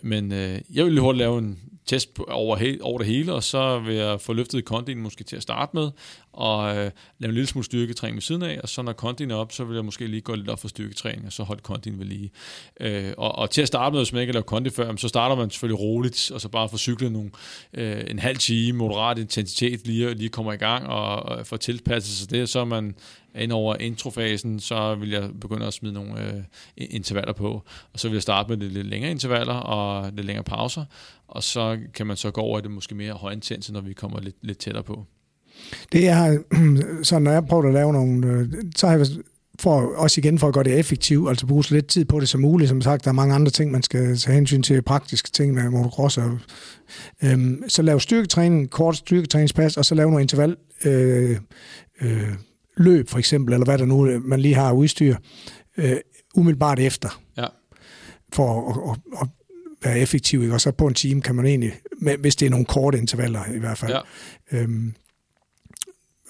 men 0.02 0.32
øh, 0.32 0.60
jeg 0.74 0.84
vil 0.84 0.92
lige 0.92 1.02
hurtigt 1.02 1.18
lave 1.18 1.38
en 1.38 1.58
test 1.86 2.18
over, 2.28 2.76
over 2.80 2.98
det 2.98 3.06
hele, 3.06 3.32
og 3.32 3.42
så 3.42 3.78
vil 3.78 3.94
jeg 3.94 4.20
få 4.20 4.32
løftet 4.32 4.64
kondien 4.64 4.98
måske 4.98 5.24
til 5.24 5.36
at 5.36 5.42
starte 5.42 5.70
med, 5.76 5.90
og 6.36 6.76
øh, 6.76 6.90
lave 7.18 7.28
en 7.28 7.34
lille 7.34 7.46
smule 7.46 7.64
styrketræning 7.64 8.16
ved 8.16 8.22
siden 8.22 8.42
af, 8.42 8.60
og 8.62 8.68
så 8.68 8.82
når 8.82 8.92
kondien 8.92 9.30
er 9.30 9.34
op, 9.34 9.52
så 9.52 9.64
vil 9.64 9.74
jeg 9.74 9.84
måske 9.84 10.06
lige 10.06 10.20
gå 10.20 10.34
lidt 10.34 10.48
op 10.48 10.60
for 10.60 10.68
styrketræning, 10.68 11.26
og 11.26 11.32
så 11.32 11.42
holde 11.42 11.62
kondien 11.62 11.98
ved 11.98 12.06
lige. 12.06 12.30
Øh, 12.80 13.12
og, 13.18 13.34
og 13.34 13.50
til 13.50 13.62
at 13.62 13.68
starte 13.68 13.92
med, 13.92 14.00
hvis 14.00 14.12
man 14.12 14.20
ikke 14.20 14.30
har 14.30 14.34
lavet 14.34 14.46
kondi 14.46 14.70
før, 14.70 14.96
så 14.96 15.08
starter 15.08 15.36
man 15.36 15.50
selvfølgelig 15.50 15.80
roligt, 15.80 16.30
og 16.34 16.40
så 16.40 16.48
bare 16.48 16.68
få 16.68 16.78
cyklet 16.78 17.12
nogle, 17.12 17.30
øh, 17.74 18.04
en 18.10 18.18
halv 18.18 18.36
time, 18.36 18.78
moderat 18.78 19.18
intensitet, 19.18 19.86
lige, 19.86 20.14
lige 20.14 20.28
kommer 20.28 20.52
i 20.52 20.56
gang, 20.56 20.86
og, 20.86 21.22
og 21.22 21.46
få 21.46 21.56
tilpasset 21.56 22.16
sig 22.16 22.30
det, 22.30 22.48
så 22.48 22.60
er 22.60 22.64
man 22.64 22.94
ind 23.38 23.52
over 23.52 23.76
introfasen, 23.76 24.60
så 24.60 24.94
vil 24.94 25.10
jeg 25.10 25.30
begynde 25.40 25.66
at 25.66 25.74
smide 25.74 25.94
nogle 25.94 26.34
øh, 26.34 26.42
intervaller 26.76 27.32
på. 27.32 27.62
Og 27.92 28.00
så 28.00 28.08
vil 28.08 28.14
jeg 28.14 28.22
starte 28.22 28.48
med 28.48 28.68
lidt 28.68 28.86
længere 28.86 29.10
intervaller 29.10 29.54
og 29.54 30.12
lidt 30.12 30.26
længere 30.26 30.44
pauser, 30.44 30.84
og 31.28 31.42
så 31.42 31.78
kan 31.94 32.06
man 32.06 32.16
så 32.16 32.30
gå 32.30 32.40
over 32.40 32.58
i 32.58 32.62
det 32.62 32.70
måske 32.70 32.94
mere 32.94 33.12
højintense, 33.12 33.72
når 33.72 33.80
vi 33.80 33.92
kommer 33.92 34.20
lidt, 34.20 34.36
lidt 34.42 34.58
tættere 34.58 34.84
på. 34.84 35.06
Det 35.92 36.08
er, 36.08 36.38
så 37.02 37.18
når 37.18 37.30
jeg 37.30 37.46
prøver 37.46 37.66
at 37.66 37.74
lave 37.74 37.92
nogle, 37.92 38.26
øh, 38.26 38.48
så 38.76 38.86
har 38.86 38.96
jeg 38.96 39.06
for, 39.60 39.96
også 39.96 40.20
igen 40.20 40.38
for 40.38 40.48
at 40.48 40.54
gøre 40.54 40.64
det 40.64 40.78
effektivt, 40.78 41.28
altså 41.28 41.46
bruge 41.46 41.64
så 41.64 41.74
lidt 41.74 41.86
tid 41.86 42.04
på 42.04 42.20
det 42.20 42.28
som 42.28 42.40
muligt. 42.40 42.68
Som 42.68 42.80
sagt, 42.80 43.04
der 43.04 43.10
er 43.10 43.14
mange 43.14 43.34
andre 43.34 43.50
ting, 43.50 43.70
man 43.70 43.82
skal 43.82 44.16
tage 44.16 44.34
hensyn 44.34 44.62
til, 44.62 44.82
praktiske 44.82 45.30
ting 45.30 45.54
med 45.54 45.70
motocross. 45.70 46.18
Og, 46.18 46.38
øhm, 47.24 47.62
så 47.68 47.82
lave 47.82 48.00
styrketræning, 48.00 48.70
kort 48.70 48.96
styrketræningspas, 48.96 49.76
og 49.76 49.84
så 49.84 49.94
lave 49.94 50.10
nogle 50.10 50.22
interval 50.22 50.56
øh, 50.84 51.38
øh, 52.00 52.32
løb 52.76 53.08
for 53.08 53.18
eksempel, 53.18 53.54
eller 53.54 53.64
hvad 53.64 53.78
der 53.78 53.84
nu 53.84 54.20
man 54.20 54.40
lige 54.40 54.54
har 54.54 54.72
udstyr, 54.72 55.16
øh, 55.76 55.96
umiddelbart 56.34 56.80
efter. 56.80 57.20
Ja. 57.36 57.46
For 58.32 58.70
at, 58.70 58.90
at, 58.90 59.22
at 59.22 59.28
være 59.82 59.98
effektiv, 59.98 60.42
ikke? 60.42 60.54
og 60.54 60.60
så 60.60 60.70
på 60.70 60.86
en 60.86 60.94
time 60.94 61.22
kan 61.22 61.34
man 61.34 61.46
egentlig, 61.46 61.72
hvis 62.20 62.36
det 62.36 62.46
er 62.46 62.50
nogle 62.50 62.66
korte 62.66 62.98
intervaller 62.98 63.40
i 63.54 63.58
hvert 63.58 63.78
fald. 63.78 63.92
Ja. 63.92 64.58
Øhm, 64.58 64.94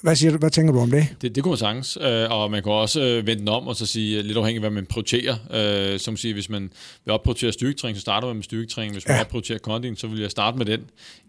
hvad, 0.06 0.16
siger 0.16 0.30
du, 0.30 0.38
hvad 0.38 0.50
tænker 0.50 0.72
du 0.72 0.78
om 0.80 0.90
det? 0.90 1.08
Det, 1.22 1.34
det 1.34 1.42
kunne 1.42 1.50
man 1.50 1.58
sagtens, 1.58 1.98
øh, 2.00 2.30
og 2.30 2.50
man 2.50 2.62
kan 2.62 2.72
også 2.72 3.00
øh, 3.00 3.26
vende 3.26 3.40
den 3.40 3.48
om 3.48 3.68
og 3.68 3.76
så 3.76 3.86
sige, 3.86 4.22
lidt 4.22 4.38
afhængig 4.38 4.56
af, 4.56 4.62
hvad 4.62 4.70
man 4.70 4.86
prioriterer. 4.86 5.36
Øh, 5.50 6.00
som 6.00 6.16
siger, 6.16 6.34
hvis 6.34 6.48
man 6.48 6.70
vil 7.04 7.12
opprioritere 7.12 7.52
styrketræning, 7.52 7.96
så 7.96 8.00
starter 8.00 8.26
man 8.26 8.36
med 8.36 8.42
styrketræning. 8.42 8.92
Hvis 8.92 9.08
man 9.08 9.16
ja. 9.16 9.20
opprioriterer 9.20 9.58
kondien, 9.58 9.96
så 9.96 10.06
vil 10.06 10.20
jeg 10.20 10.30
starte 10.30 10.58
med 10.58 10.66
den. 10.66 10.80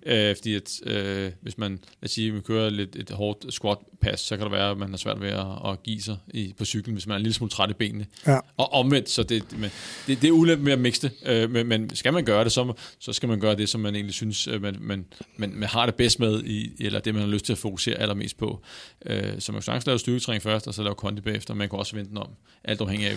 Øh, 0.07 0.35
fordi 0.35 0.55
at, 0.55 0.71
øh, 0.85 1.31
hvis 1.41 1.57
man, 1.57 1.71
lad 1.71 1.79
os 2.03 2.11
sige, 2.11 2.31
man 2.31 2.41
kører 2.41 2.69
lidt 2.69 2.95
et 2.95 3.09
hårdt 3.09 3.53
squat 3.53 3.77
pass, 4.01 4.23
så 4.23 4.37
kan 4.37 4.43
det 4.43 4.51
være, 4.51 4.71
at 4.71 4.77
man 4.77 4.89
har 4.89 4.97
svært 4.97 5.21
ved 5.21 5.29
at, 5.29 5.45
at 5.65 5.83
give 5.83 6.01
sig 6.01 6.17
i, 6.27 6.53
på 6.57 6.65
cyklen, 6.65 6.93
hvis 6.95 7.07
man 7.07 7.13
er 7.13 7.17
en 7.17 7.23
lille 7.23 7.33
smule 7.33 7.49
træt 7.49 7.69
i 7.69 7.73
benene. 7.73 8.05
Ja. 8.27 8.39
Og 8.57 8.73
omvendt, 8.73 9.09
så 9.09 9.23
det, 9.23 9.59
men, 9.59 9.69
det, 10.07 10.21
det 10.21 10.27
er 10.27 10.31
ulempe 10.31 10.63
med 10.63 10.73
at 10.73 10.79
mixe 10.79 11.01
det. 11.01 11.11
Øh, 11.25 11.51
men, 11.51 11.67
men, 11.67 11.95
skal 11.95 12.13
man 12.13 12.25
gøre 12.25 12.43
det, 12.43 12.51
så, 12.51 12.73
så 12.99 13.13
skal 13.13 13.29
man 13.29 13.39
gøre 13.39 13.55
det, 13.55 13.69
som 13.69 13.81
man 13.81 13.95
egentlig 13.95 14.13
synes, 14.13 14.47
øh, 14.47 14.61
man, 14.61 14.77
man, 14.79 15.05
man, 15.37 15.53
man 15.55 15.69
har 15.69 15.85
det 15.85 15.95
bedst 15.95 16.19
med, 16.19 16.43
i, 16.43 16.71
eller 16.79 16.99
det, 16.99 17.13
man 17.13 17.23
har 17.23 17.29
lyst 17.29 17.45
til 17.45 17.53
at 17.53 17.59
fokusere 17.59 17.95
allermest 17.95 18.37
på. 18.37 18.61
Øh, 19.05 19.21
så 19.39 19.51
man 19.51 19.59
kan 19.59 19.63
sagtens 19.63 19.85
lave 19.85 19.99
styrketræning 19.99 20.43
først, 20.43 20.67
og 20.67 20.73
så 20.73 20.83
lave 20.83 20.95
kondi 20.95 21.21
bagefter. 21.21 21.53
Man 21.53 21.69
kan 21.69 21.79
også 21.79 21.95
vente 21.95 22.09
den 22.09 22.17
om. 22.17 22.29
Alt 22.63 22.81
afhængig 22.81 23.07
af 23.07 23.15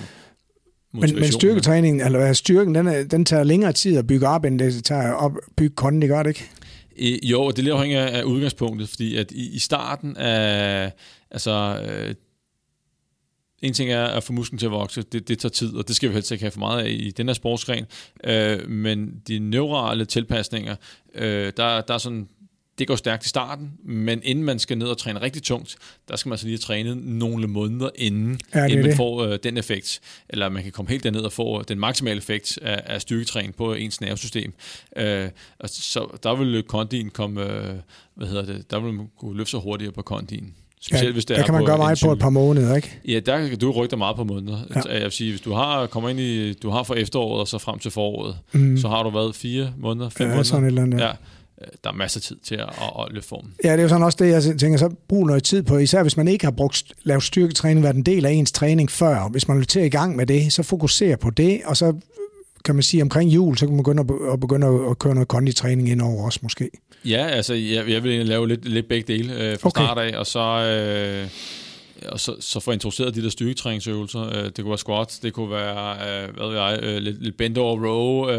men, 0.93 1.15
men 1.15 1.33
styrketræningen, 1.33 2.01
eller 2.01 2.33
styrken, 2.33 2.75
den, 2.75 2.87
er, 2.87 3.05
den 3.05 3.25
tager 3.25 3.45
længere 3.45 3.73
tid 3.73 3.99
at 3.99 4.07
bygge 4.07 4.29
op, 4.29 4.45
end 4.45 4.59
det 4.59 4.85
tager 4.85 5.25
at 5.25 5.33
bygge 5.57 5.75
kondi, 5.75 6.07
gør 6.07 6.23
det 6.23 6.31
ikke? 6.31 6.51
Jo, 7.01 7.51
det 7.51 7.59
er 7.59 7.63
lidt 7.63 7.75
afhængig 7.75 7.99
af 7.99 8.23
udgangspunktet, 8.23 8.89
fordi 8.89 9.17
at 9.17 9.31
i, 9.31 9.51
i 9.55 9.59
starten 9.59 10.17
af, 10.17 10.93
altså, 11.31 11.83
øh, 11.89 12.15
en 13.63 13.73
ting 13.73 13.91
er 13.91 14.05
at 14.05 14.23
få 14.23 14.33
musklen 14.33 14.59
til 14.59 14.67
at 14.67 14.73
vokse, 14.73 15.03
det, 15.03 15.29
det 15.29 15.39
tager 15.39 15.51
tid, 15.51 15.77
og 15.77 15.89
det 15.89 15.97
skal 15.97 16.09
vi 16.09 16.15
helst 16.15 16.31
ikke 16.31 16.45
have 16.45 16.51
for 16.51 16.59
meget 16.61 16.85
af 16.85 16.91
i 16.91 17.11
den 17.11 17.29
her 17.29 17.35
sportsgren, 17.35 17.85
øh, 18.25 18.69
men 18.69 19.23
de 19.29 19.39
neurale 19.39 20.05
tilpasninger, 20.05 20.77
øh, 21.15 21.53
der, 21.57 21.81
der 21.81 21.95
er 21.95 21.99
sådan 21.99 22.29
det 22.81 22.89
går 22.89 22.97
stærkt 22.97 23.27
i 23.27 23.29
starten, 23.29 23.73
men 23.85 24.21
inden 24.23 24.45
man 24.45 24.59
skal 24.59 24.79
ned 24.79 24.87
og 24.87 24.99
træne 24.99 25.23
rigtig 25.23 25.43
tungt, 25.43 25.77
der 26.09 26.17
skal 26.17 26.29
man 26.29 26.39
så 26.39 26.45
lige 26.45 26.55
have 26.55 26.59
trænet 26.59 26.97
nogle 26.97 27.47
måneder 27.47 27.91
inden, 27.95 28.41
ja, 28.55 28.65
inden 28.65 28.79
man 28.79 28.89
det. 28.89 28.97
får 28.97 29.25
øh, 29.25 29.39
den 29.43 29.57
effekt. 29.57 30.01
Eller 30.29 30.49
man 30.49 30.63
kan 30.63 30.73
komme 30.73 30.91
helt 30.91 31.05
derned 31.05 31.21
og 31.21 31.33
få 31.33 31.63
den 31.63 31.79
maksimale 31.79 32.19
effekt 32.19 32.59
af, 32.63 32.83
af 32.87 33.01
styrketræning 33.01 33.55
på 33.55 33.75
ens 33.75 34.01
nervesystem. 34.01 34.53
Øh, 34.97 35.29
så 35.67 36.19
der 36.23 36.35
vil 36.35 36.63
kondien 36.63 37.11
komme, 37.11 37.43
øh, 37.43 37.75
hvad 38.15 38.29
hedder 38.29 38.47
det, 38.47 38.71
der 38.71 38.81
vil 38.81 38.93
man 38.93 39.07
kunne 39.19 39.37
løfte 39.37 39.51
sig 39.51 39.61
hurtigere 39.61 39.93
på 39.93 40.03
kondien. 40.03 40.55
Specielt 40.81 41.07
ja, 41.07 41.13
hvis 41.13 41.25
det 41.25 41.37
der 41.37 41.43
er 41.43 41.47
kan 41.47 41.55
man 41.55 41.65
gøre 41.65 41.79
meget 41.79 42.01
på 42.05 42.13
et 42.13 42.19
par 42.19 42.31
måneder, 42.31 42.77
ikke? 42.77 43.01
Ja, 43.09 43.21
der 43.21 43.49
kan 43.49 43.59
du 43.59 43.71
rykke 43.71 43.91
dig 43.91 43.99
meget 43.99 44.17
på 44.17 44.25
måneder. 44.25 44.59
Ja. 44.75 44.93
Jeg 44.95 45.03
vil 45.03 45.13
sige, 45.13 45.31
hvis 45.31 45.41
du 45.41 45.53
har 45.53 45.87
kommer 45.87 46.09
ind 46.09 46.21
i, 46.21 46.53
du 46.53 46.71
har 46.71 46.83
fra 46.83 46.95
efteråret 46.95 47.41
og 47.41 47.49
så 47.49 47.59
frem 47.59 47.79
til 47.79 47.91
foråret, 47.91 48.37
mm. 48.53 48.79
så 48.79 48.89
har 48.89 49.03
du 49.03 49.11
været 49.11 49.35
fire 49.35 49.73
måneder, 49.79 50.09
fem 50.09 50.27
ja, 50.27 50.29
måneder. 50.29 50.43
Sådan 50.43 50.65
et 50.65 50.69
eller 50.69 50.83
andet, 50.83 50.99
ja. 50.99 51.07
ja 51.07 51.13
Øh, 51.13 51.40
der 51.85 51.91
er 51.91 51.95
masser 51.95 52.19
af 52.19 52.23
tid 52.23 52.37
til 52.45 52.55
at, 52.55 52.61
at, 52.61 52.93
at 52.99 53.13
løfte 53.13 53.29
formen. 53.29 53.55
Ja, 53.65 53.73
det 53.73 53.79
er 53.79 53.83
jo 53.83 53.89
sådan 53.89 54.03
også 54.03 54.19
det, 54.21 54.31
jeg 54.31 54.59
tænker, 54.59 54.79
så 54.79 54.91
brug 55.09 55.27
noget 55.27 55.45
tid 55.45 55.63
på, 55.63 55.79
især 55.79 56.03
hvis 56.03 56.17
man 56.17 56.29
ikke 56.29 56.45
har 56.45 56.53
brugt 56.53 56.85
lavet 57.03 57.23
styrketræning, 57.23 57.83
været 57.83 57.97
en 57.97 58.03
del 58.03 58.27
af 58.27 58.31
ens 58.31 58.53
træning 58.53 58.91
før. 58.91 59.29
Hvis 59.29 59.49
man 59.49 59.57
vil 59.57 59.67
til 59.67 59.83
i 59.83 59.89
gang 59.89 60.17
med 60.17 60.27
det, 60.27 60.53
så 60.53 60.63
fokuser 60.63 61.17
på 61.17 61.31
det, 61.31 61.61
og 61.65 61.77
så 61.77 61.95
kan 62.65 62.75
man 62.75 62.83
sige, 62.83 63.03
omkring 63.03 63.31
jul, 63.31 63.59
så 63.59 63.67
kan 63.67 63.75
man 63.75 63.85
begynde 63.85 64.03
at, 64.03 64.33
at 64.33 64.41
begynde 64.41 64.67
at 64.91 64.99
køre 64.99 65.15
noget 65.15 65.29
konditræning 65.29 65.89
ind 65.89 66.03
over 66.03 66.25
også 66.25 66.39
måske. 66.43 66.71
Ja, 67.05 67.27
altså 67.27 67.55
jeg, 67.55 67.89
jeg 67.89 68.03
vil 68.03 68.27
lave 68.27 68.49
lidt, 68.49 68.69
lidt 68.69 68.89
begge 68.89 69.13
dele 69.13 69.35
øh, 69.35 69.59
fra 69.59 69.69
okay. 69.69 69.83
start 69.83 69.99
af, 69.99 70.19
og 70.19 70.27
så... 70.27 70.41
Øh, 70.41 71.29
og 72.09 72.21
så, 72.21 72.37
så 72.41 72.61
få 72.61 72.71
introduceret 72.71 73.15
de 73.15 73.23
der 73.23 73.29
styrketræningsøvelser. 73.29 74.21
Øh, 74.21 74.45
det 74.45 74.57
kunne 74.57 74.69
være 74.69 74.79
squats, 74.79 75.19
det 75.19 75.33
kunne 75.33 75.51
være, 75.51 75.93
øh, 75.93 76.35
hvad 76.35 76.47
ved 76.47 76.57
jeg, 76.57 76.79
øh, 76.83 76.97
lidt, 76.97 77.23
lidt 77.23 77.37
bend 77.37 77.59
over 77.59 77.87
row, 77.87 78.31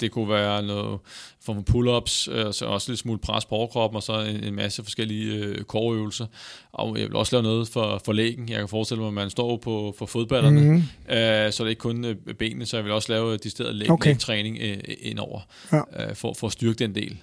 det 0.00 0.10
kunne 0.10 0.28
være 0.28 0.62
noget 0.62 0.98
form 1.44 1.56
for 1.56 1.72
pull-ups, 1.72 2.30
og 2.46 2.54
så 2.54 2.66
også 2.66 2.90
lidt 2.90 3.00
smule 3.00 3.18
pres 3.18 3.44
på 3.44 3.54
overkroppen, 3.54 3.96
og 3.96 4.02
så 4.02 4.20
en, 4.20 4.44
en 4.44 4.54
masse 4.54 4.82
forskellige 4.84 5.54
core-øvelser. 5.62 6.26
Og 6.72 6.98
jeg 6.98 7.08
vil 7.08 7.16
også 7.16 7.36
lave 7.36 7.42
noget 7.42 7.68
for, 7.68 8.02
for 8.04 8.12
lægen. 8.12 8.48
Jeg 8.48 8.58
kan 8.58 8.68
forestille 8.68 9.00
mig, 9.00 9.08
at 9.08 9.14
man 9.14 9.30
står 9.30 9.56
på 9.56 9.94
for 9.98 10.06
fodballerne, 10.06 10.60
mm-hmm. 10.60 10.82
så 11.08 11.56
det 11.58 11.60
er 11.60 11.66
ikke 11.66 11.80
kun 11.80 12.16
benene, 12.38 12.66
så 12.66 12.76
jeg 12.76 12.84
vil 12.84 12.92
også 12.92 13.12
lave 13.12 13.36
decideret 13.36 13.74
læg, 13.74 13.90
okay. 13.90 14.10
lægtræning 14.10 14.58
indover, 15.00 15.40
ja. 15.72 16.12
for, 16.12 16.34
for 16.38 16.46
at 16.46 16.52
styrke 16.52 16.78
den 16.78 16.94
del 16.94 17.16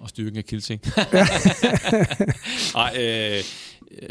og 0.00 0.08
styrken 0.08 0.36
af 0.36 0.44
kildting. 0.44 0.80
Nej, 2.74 2.96
øh, 3.00 3.42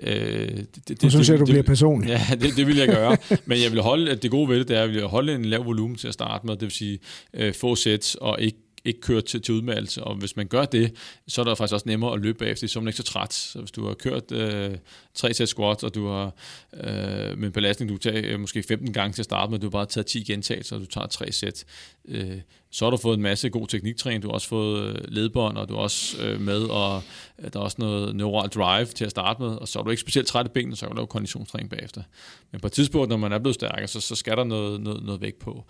Øh, 0.02 0.48
det, 0.58 0.88
det, 0.88 1.04
nu 1.04 1.10
synes 1.10 1.30
jeg, 1.30 1.40
du 1.40 1.46
bliver 1.46 1.64
personlig. 1.64 2.10
Ja, 2.10 2.22
det, 2.36 2.58
det 2.58 2.68
vil 2.68 2.78
jeg 2.78 2.88
gøre. 2.88 3.18
Men 3.46 3.62
jeg 3.64 3.72
vil 3.72 3.82
holde, 3.82 4.12
at 4.12 4.24
det 4.24 4.32
gode 4.32 4.50
ved 4.50 4.60
det, 4.60 4.68
det 4.68 4.78
er, 4.78 4.82
at 4.82 4.88
jeg 4.88 4.96
vil 4.96 5.04
holde 5.04 5.36
en 5.36 5.46
lav 5.46 5.66
volumen 5.66 5.98
til 5.98 6.08
at 6.08 6.14
starte 6.14 6.46
med, 6.46 6.54
det 6.54 6.62
vil 6.62 6.72
sige 6.72 7.00
øh, 7.34 7.54
få 7.54 7.76
sæt 7.76 8.16
og 8.22 8.42
ikke 8.42 8.58
ikke 8.86 9.02
kørt 9.02 9.26
til, 9.26 9.42
til 9.42 9.54
udmeldelse, 9.54 10.04
og 10.04 10.16
hvis 10.16 10.36
man 10.36 10.48
gør 10.48 10.66
det, 10.66 10.96
så 11.28 11.42
er 11.42 11.46
det 11.46 11.58
faktisk 11.58 11.74
også 11.74 11.90
nemmere 11.90 12.14
at 12.14 12.22
løbe 12.22 12.38
bagefter, 12.38 12.68
så 12.68 12.80
er 12.80 12.84
man 12.84 12.88
ikke 12.88 12.98
så 12.98 13.04
træt. 13.04 13.34
Så 13.34 13.60
hvis 13.60 13.72
du 13.72 13.88
har 13.88 13.94
kørt 13.94 14.32
øh, 14.32 14.78
tre 15.14 15.34
sæt 15.34 15.50
squats, 15.50 15.84
og 15.84 15.96
du 15.96 16.08
har 16.08 16.34
øh, 16.74 17.38
med 17.38 17.48
en 17.48 17.52
belastning, 17.52 17.92
du 17.92 17.98
tager 17.98 18.34
øh, 18.34 18.40
måske 18.40 18.64
15 18.64 18.94
gange 18.94 19.14
til 19.14 19.22
at 19.22 19.26
starte 19.26 19.52
med, 19.52 19.60
du 19.60 19.66
har 19.66 19.72
bare 19.72 19.86
taget 19.86 20.06
10 20.06 20.24
gentagelser, 20.24 20.76
og 20.76 20.82
du 20.82 20.86
tager 20.86 21.08
tre 21.08 21.32
sæt, 21.32 21.66
øh, 22.08 22.42
så 22.72 22.86
har 22.86 22.90
du 22.90 22.98
fået 22.98 23.18
en 23.18 23.24
masse 23.24 23.50
god 23.50 23.68
tekniktræning, 23.68 24.24
du 24.24 24.28
har 24.28 24.34
også 24.34 24.48
fået 24.48 24.84
øh, 24.84 25.02
ledbånd, 25.08 25.58
og 25.58 25.70
du 25.70 25.76
er 25.76 25.80
også 25.80 26.24
øh, 26.24 26.42
med, 26.42 26.62
og 26.62 27.04
øh, 27.40 27.54
der 27.54 27.60
er 27.60 27.64
også 27.64 27.78
noget 27.80 28.16
neural 28.16 28.50
drive 28.50 28.86
til 28.86 29.06
at 29.06 29.12
starte 29.12 29.42
med, 29.42 29.50
og 29.50 29.68
så 29.68 29.80
er 29.80 29.84
du 29.84 29.90
ikke 29.90 30.02
specielt 30.02 30.28
træt 30.28 30.46
i 30.46 30.50
benene, 30.50 30.76
så 30.76 30.86
kan 30.86 30.90
du 30.90 30.96
lave 30.96 31.08
konditionstræning 31.08 31.70
bagefter. 31.70 32.04
Men 32.52 32.62
på 32.62 32.68
et 32.68 32.74
tidspunkt, 32.74 33.10
når 33.10 33.18
man 33.18 33.32
er 33.32 33.40
blevet 33.40 33.56
stærkere, 33.56 33.88
så, 33.88 34.02
så 34.02 34.16
skal 34.16 34.38
der 34.38 34.44
noget, 34.44 34.82
noget, 34.82 35.04
noget 35.04 35.22
vægt 35.22 35.40
på. 35.40 35.66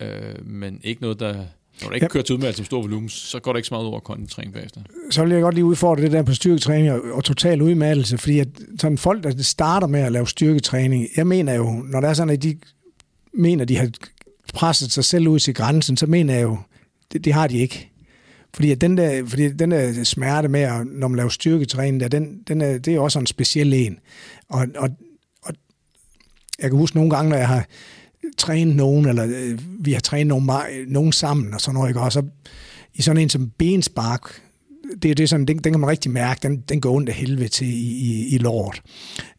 Øh, 0.00 0.46
men 0.46 0.80
ikke 0.84 1.02
noget, 1.02 1.20
der 1.20 1.46
når 1.82 1.88
du 1.88 1.94
ikke 1.94 2.04
ja. 2.04 2.08
kører 2.08 2.24
til 2.24 2.34
udmeldelse 2.34 2.56
som 2.56 2.64
stor 2.64 2.80
volumen, 2.80 3.08
så 3.08 3.40
går 3.40 3.52
det 3.52 3.58
ikke 3.58 3.68
så 3.68 3.74
meget 3.74 3.86
over 3.86 4.00
konditræning 4.00 4.54
bagefter. 4.54 4.80
Så 5.10 5.24
vil 5.24 5.32
jeg 5.32 5.42
godt 5.42 5.54
lige 5.54 5.64
udfordre 5.64 6.02
det 6.02 6.12
der 6.12 6.22
på 6.22 6.34
styrketræning 6.34 6.92
og, 6.92 7.00
og 7.12 7.24
total 7.24 7.62
udmeldelse, 7.62 8.18
fordi 8.18 8.38
at 8.38 8.48
sådan 8.78 8.98
folk, 8.98 9.22
der 9.22 9.42
starter 9.42 9.86
med 9.86 10.00
at 10.00 10.12
lave 10.12 10.28
styrketræning, 10.28 11.08
jeg 11.16 11.26
mener 11.26 11.54
jo, 11.54 11.70
når 11.70 12.00
der 12.00 12.08
er 12.08 12.14
sådan, 12.14 12.34
at 12.34 12.42
de 12.42 12.58
mener, 13.32 13.64
de 13.64 13.76
har 13.76 13.90
presset 14.54 14.92
sig 14.92 15.04
selv 15.04 15.28
ud 15.28 15.38
til 15.38 15.54
grænsen, 15.54 15.96
så 15.96 16.06
mener 16.06 16.34
jeg 16.34 16.42
jo, 16.42 16.58
det, 17.12 17.24
det 17.24 17.32
har 17.32 17.46
de 17.46 17.58
ikke. 17.58 17.90
Fordi, 18.54 18.70
at 18.70 18.80
den, 18.80 18.96
der, 18.96 19.26
fordi 19.26 19.48
den 19.48 19.70
der 19.70 20.04
smerte 20.04 20.48
med, 20.48 20.60
at, 20.60 20.86
når 20.86 21.08
man 21.08 21.16
laver 21.16 21.28
styrketræning, 21.28 22.00
der, 22.00 22.08
den, 22.08 22.42
den 22.48 22.60
er, 22.60 22.78
det 22.78 22.94
er 22.94 23.00
også 23.00 23.18
en 23.18 23.26
speciel 23.26 23.74
en. 23.74 23.98
Og, 24.48 24.66
og, 24.76 24.90
og 25.42 25.54
jeg 26.58 26.70
kan 26.70 26.78
huske 26.78 26.96
nogle 26.96 27.10
gange, 27.10 27.30
når 27.30 27.36
jeg 27.36 27.48
har 27.48 27.66
træne 28.38 28.76
nogen, 28.76 29.08
eller 29.08 29.24
øh, 29.24 29.58
vi 29.80 29.92
har 29.92 30.00
trænet 30.00 30.26
nogen, 30.26 30.50
nogen 30.88 31.12
sammen, 31.12 31.54
og 31.54 31.60
sådan 31.60 31.74
noget, 31.74 31.90
ikke? 31.90 32.00
Og 32.00 32.12
så 32.12 32.22
i 32.94 33.02
sådan 33.02 33.22
en 33.22 33.28
som 33.28 33.50
benspark, 33.58 34.42
det 35.02 35.10
er 35.10 35.14
det 35.14 35.28
sådan, 35.28 35.46
den, 35.46 35.58
den 35.58 35.72
kan 35.72 35.80
man 35.80 35.90
rigtig 35.90 36.10
mærke, 36.10 36.40
den, 36.42 36.60
den 36.68 36.80
går 36.80 36.94
ondt 36.94 37.08
af 37.08 37.14
helvede 37.14 37.48
til 37.48 37.66
i, 37.66 37.90
i, 37.90 38.34
i 38.34 38.38
lort. 38.38 38.82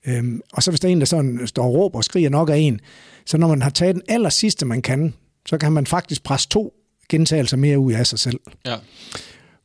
Øhm, 0.07 0.41
og 0.53 0.63
så 0.63 0.71
hvis 0.71 0.79
der 0.79 0.87
er 0.87 0.91
en, 0.91 0.99
der 0.99 1.05
sådan 1.05 1.39
står 1.45 1.63
og 1.63 1.73
råber 1.73 1.97
og 1.97 2.03
skriger 2.03 2.29
nok 2.29 2.49
af 2.49 2.57
en, 2.57 2.79
så 3.25 3.37
når 3.37 3.47
man 3.47 3.61
har 3.61 3.69
taget 3.69 3.95
den 3.95 4.03
aller 4.07 4.29
sidste, 4.29 4.65
man 4.65 4.81
kan, 4.81 5.13
så 5.45 5.57
kan 5.57 5.71
man 5.71 5.87
faktisk 5.87 6.23
presse 6.23 6.49
to 6.49 6.73
gentagelser 7.09 7.57
mere 7.57 7.79
ud 7.79 7.93
af 7.93 8.07
sig 8.07 8.19
selv. 8.19 8.39
Ja. 8.65 8.75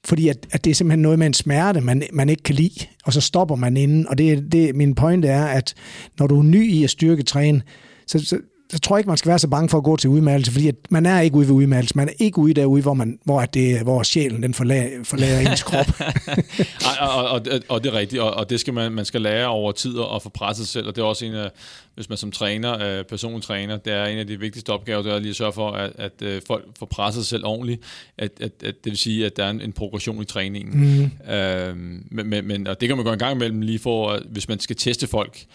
Fordi 0.04 0.28
at, 0.28 0.46
at 0.50 0.64
det 0.64 0.70
er 0.70 0.74
simpelthen 0.74 1.02
noget 1.02 1.18
med 1.18 1.26
en 1.26 1.34
smerte, 1.34 1.80
man, 1.80 2.02
man 2.12 2.28
ikke 2.28 2.42
kan 2.42 2.54
lide, 2.54 2.86
og 3.04 3.12
så 3.12 3.20
stopper 3.20 3.56
man 3.56 3.76
inden. 3.76 4.08
Og 4.08 4.18
det, 4.18 4.52
det, 4.52 4.76
min 4.76 4.94
pointe 4.94 5.28
er, 5.28 5.44
at 5.44 5.74
når 6.18 6.26
du 6.26 6.38
er 6.38 6.42
ny 6.42 6.70
i 6.70 6.84
at 6.84 6.90
styrketræne, 6.90 7.62
så, 8.06 8.24
så, 8.24 8.38
så 8.70 8.78
tror 8.78 8.96
jeg 8.96 9.00
ikke, 9.00 9.08
man 9.08 9.16
skal 9.16 9.28
være 9.28 9.38
så 9.38 9.48
bange 9.48 9.68
for 9.68 9.78
at 9.78 9.84
gå 9.84 9.96
til 9.96 10.10
udmeldelse, 10.10 10.52
fordi 10.52 10.68
at 10.68 10.74
man 10.90 11.06
er 11.06 11.20
ikke 11.20 11.36
ude 11.36 11.46
ved 11.46 11.54
udmeldelse. 11.54 11.96
Man 11.96 12.08
er 12.08 12.12
ikke 12.18 12.38
ude 12.38 12.54
derude, 12.54 12.82
hvor, 12.82 12.94
man, 12.94 13.18
hvor, 13.24 13.44
det, 13.44 13.82
hvor 13.82 14.02
sjælen 14.02 14.42
den 14.42 14.54
forlader, 14.54 15.04
forlader 15.04 15.50
ens 15.50 15.62
krop. 15.68 15.86
Ej, 16.00 17.06
og, 17.08 17.28
og, 17.28 17.40
og, 17.68 17.84
det 17.84 17.92
er 17.92 17.98
rigtigt, 17.98 18.22
og, 18.22 18.34
og 18.34 18.50
det 18.50 18.60
skal 18.60 18.74
man, 18.74 18.92
man 18.92 19.04
skal 19.04 19.22
lære 19.22 19.46
over 19.46 19.72
tid 19.72 19.94
at 20.14 20.22
få 20.22 20.28
presset 20.28 20.66
sig 20.66 20.72
selv, 20.72 20.86
og 20.86 20.96
det 20.96 21.02
er 21.02 21.06
også 21.06 21.24
en 21.24 21.34
af, 21.34 21.50
hvis 21.94 22.08
man 22.08 22.18
som 22.18 22.32
træner, 22.32 22.98
øh, 22.98 23.04
personlig 23.04 23.42
træner, 23.42 23.76
det 23.76 23.92
er 23.92 24.04
en 24.04 24.18
af 24.18 24.26
de 24.26 24.40
vigtigste 24.40 24.70
opgaver, 24.70 25.02
det 25.02 25.12
er 25.12 25.18
lige 25.18 25.30
at 25.30 25.36
sørge 25.36 25.52
for, 25.52 25.70
at, 25.70 25.92
at 25.98 26.22
øh, 26.22 26.42
folk 26.46 26.64
får 26.78 26.86
presset 26.86 27.24
sig 27.24 27.28
selv 27.28 27.46
ordentligt, 27.46 27.82
at, 28.18 28.30
at, 28.40 28.52
at 28.64 28.74
det 28.84 28.90
vil 28.90 28.98
sige, 28.98 29.26
at 29.26 29.36
der 29.36 29.44
er 29.44 29.50
en, 29.50 29.60
en 29.60 29.72
progression 29.72 30.22
i 30.22 30.24
træningen. 30.24 31.00
Mm. 31.26 31.32
Øhm, 31.32 32.06
men, 32.10 32.46
men, 32.46 32.66
og 32.66 32.80
det 32.80 32.88
kan 32.88 32.96
man 32.96 33.04
gå 33.04 33.12
en 33.12 33.18
gang 33.18 33.34
imellem 33.34 33.60
lige 33.60 33.78
for, 33.78 34.20
hvis 34.28 34.48
man 34.48 34.60
skal 34.60 34.76
teste 34.76 35.06
folk, 35.06 35.46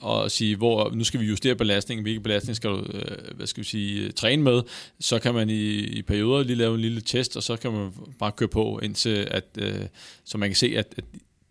og 0.00 0.30
sige, 0.30 0.56
hvor 0.56 0.90
nu 0.90 1.04
skal 1.04 1.20
vi 1.20 1.26
justere 1.26 1.54
belastningen, 1.54 2.02
hvilke 2.02 2.20
belastning 2.20 2.56
skal 2.56 2.70
du, 2.70 2.84
øh, 2.94 3.36
hvad 3.36 3.46
skal 3.46 3.62
vi 3.62 3.68
sige, 3.68 4.02
øh, 4.02 4.10
træne 4.12 4.42
med, 4.42 4.62
så 5.00 5.18
kan 5.18 5.34
man 5.34 5.50
i, 5.50 5.78
i 5.78 6.02
perioder 6.02 6.44
lige 6.44 6.56
lave 6.56 6.74
en 6.74 6.80
lille 6.80 7.00
test, 7.00 7.36
og 7.36 7.42
så 7.42 7.56
kan 7.56 7.72
man 7.72 7.92
bare 8.18 8.32
køre 8.32 8.48
på, 8.48 8.80
indtil 8.82 9.28
at, 9.30 9.44
øh, 9.58 9.86
så 10.24 10.38
man 10.38 10.48
kan 10.48 10.56
se, 10.56 10.74
at, 10.76 10.94
at 10.96 11.04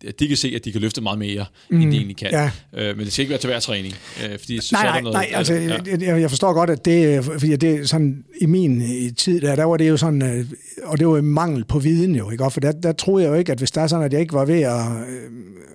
at 0.06 0.20
de 0.20 0.28
kan 0.28 0.36
se, 0.36 0.52
at 0.56 0.64
de 0.64 0.72
kan 0.72 0.80
løfte 0.80 1.00
meget 1.00 1.18
mere, 1.18 1.46
mm, 1.70 1.80
end 1.80 1.90
de 1.92 1.96
egentlig 1.96 2.16
kan. 2.16 2.30
Ja. 2.30 2.50
Øh, 2.76 2.96
men 2.96 3.04
det 3.04 3.12
skal 3.12 3.22
ikke 3.22 3.30
være 3.30 3.40
til 3.40 3.50
hver 3.50 3.60
træning. 3.60 3.94
Øh, 4.24 4.38
fordi 4.38 4.54
nej, 4.54 4.60
så 4.60 4.76
er 4.76 4.92
der 4.92 5.00
noget, 5.00 5.14
nej, 5.14 5.28
altså, 5.32 5.54
ja. 5.54 5.78
jeg, 5.86 6.20
jeg 6.20 6.30
forstår 6.30 6.52
godt, 6.52 6.70
at 6.70 6.84
det, 6.84 7.24
fordi 7.24 7.56
det 7.56 7.88
sådan, 7.88 8.24
i 8.40 8.46
min 8.46 8.82
tid, 9.14 9.40
der, 9.40 9.56
der 9.56 9.64
var 9.64 9.76
det 9.76 9.88
jo 9.88 9.96
sådan, 9.96 10.22
øh, 10.22 10.46
og 10.82 10.98
det 10.98 11.08
var 11.08 11.16
jo 11.16 11.22
mangel 11.22 11.64
på 11.64 11.78
viden 11.78 12.14
jo, 12.14 12.30
ikke? 12.30 12.50
for 12.50 12.60
der, 12.60 12.72
der 12.72 12.92
troede 12.92 13.24
jeg 13.24 13.30
jo 13.30 13.34
ikke, 13.34 13.52
at 13.52 13.58
hvis 13.58 13.70
der 13.70 13.80
er 13.80 13.86
sådan, 13.86 14.04
at 14.04 14.12
jeg 14.12 14.20
ikke 14.20 14.34
var 14.34 14.44
ved 14.44 14.60
at, 14.60 14.86
øh, 15.08 15.30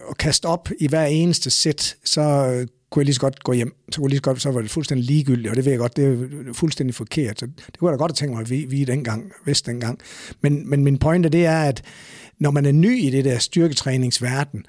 at 0.09 0.17
kaste 0.17 0.45
op 0.45 0.69
i 0.79 0.87
hver 0.87 1.05
eneste 1.05 1.49
sæt, 1.49 1.95
så 2.05 2.21
øh, 2.21 2.67
kunne 2.93 3.01
jeg 3.01 3.05
lige 3.05 3.15
så 3.15 3.21
godt 3.21 3.43
gå 3.43 3.53
hjem. 3.53 3.75
Så 3.91 3.97
kunne 3.99 4.09
lige 4.09 4.17
så 4.17 4.21
godt, 4.21 4.41
så 4.41 4.51
var 4.51 4.61
det 4.61 4.71
fuldstændig 4.71 5.05
ligegyldigt, 5.05 5.49
og 5.49 5.55
det 5.55 5.65
ved 5.65 5.71
jeg 5.71 5.79
godt, 5.79 5.97
det 5.97 6.05
er 6.05 6.53
fuldstændig 6.53 6.95
forkert. 6.95 7.39
Så 7.39 7.45
det 7.45 7.77
kunne 7.79 7.89
jeg 7.89 7.97
da 7.97 8.03
godt 8.03 8.11
have 8.11 8.15
tænkt 8.15 8.33
mig 8.33 8.41
at 8.41 8.49
vi, 8.49 8.65
vi 8.69 8.83
dengang, 8.83 9.31
vidste 9.45 9.71
dengang. 9.71 9.99
Men, 10.41 10.69
men 10.69 10.83
min 10.83 10.97
pointe, 10.97 11.29
det 11.29 11.45
er, 11.45 11.59
at 11.59 11.83
når 12.43 12.51
man 12.51 12.65
er 12.65 12.71
ny 12.71 13.03
i 13.03 13.09
det 13.09 13.25
der 13.25 13.37
styrketræningsverden, 13.37 14.65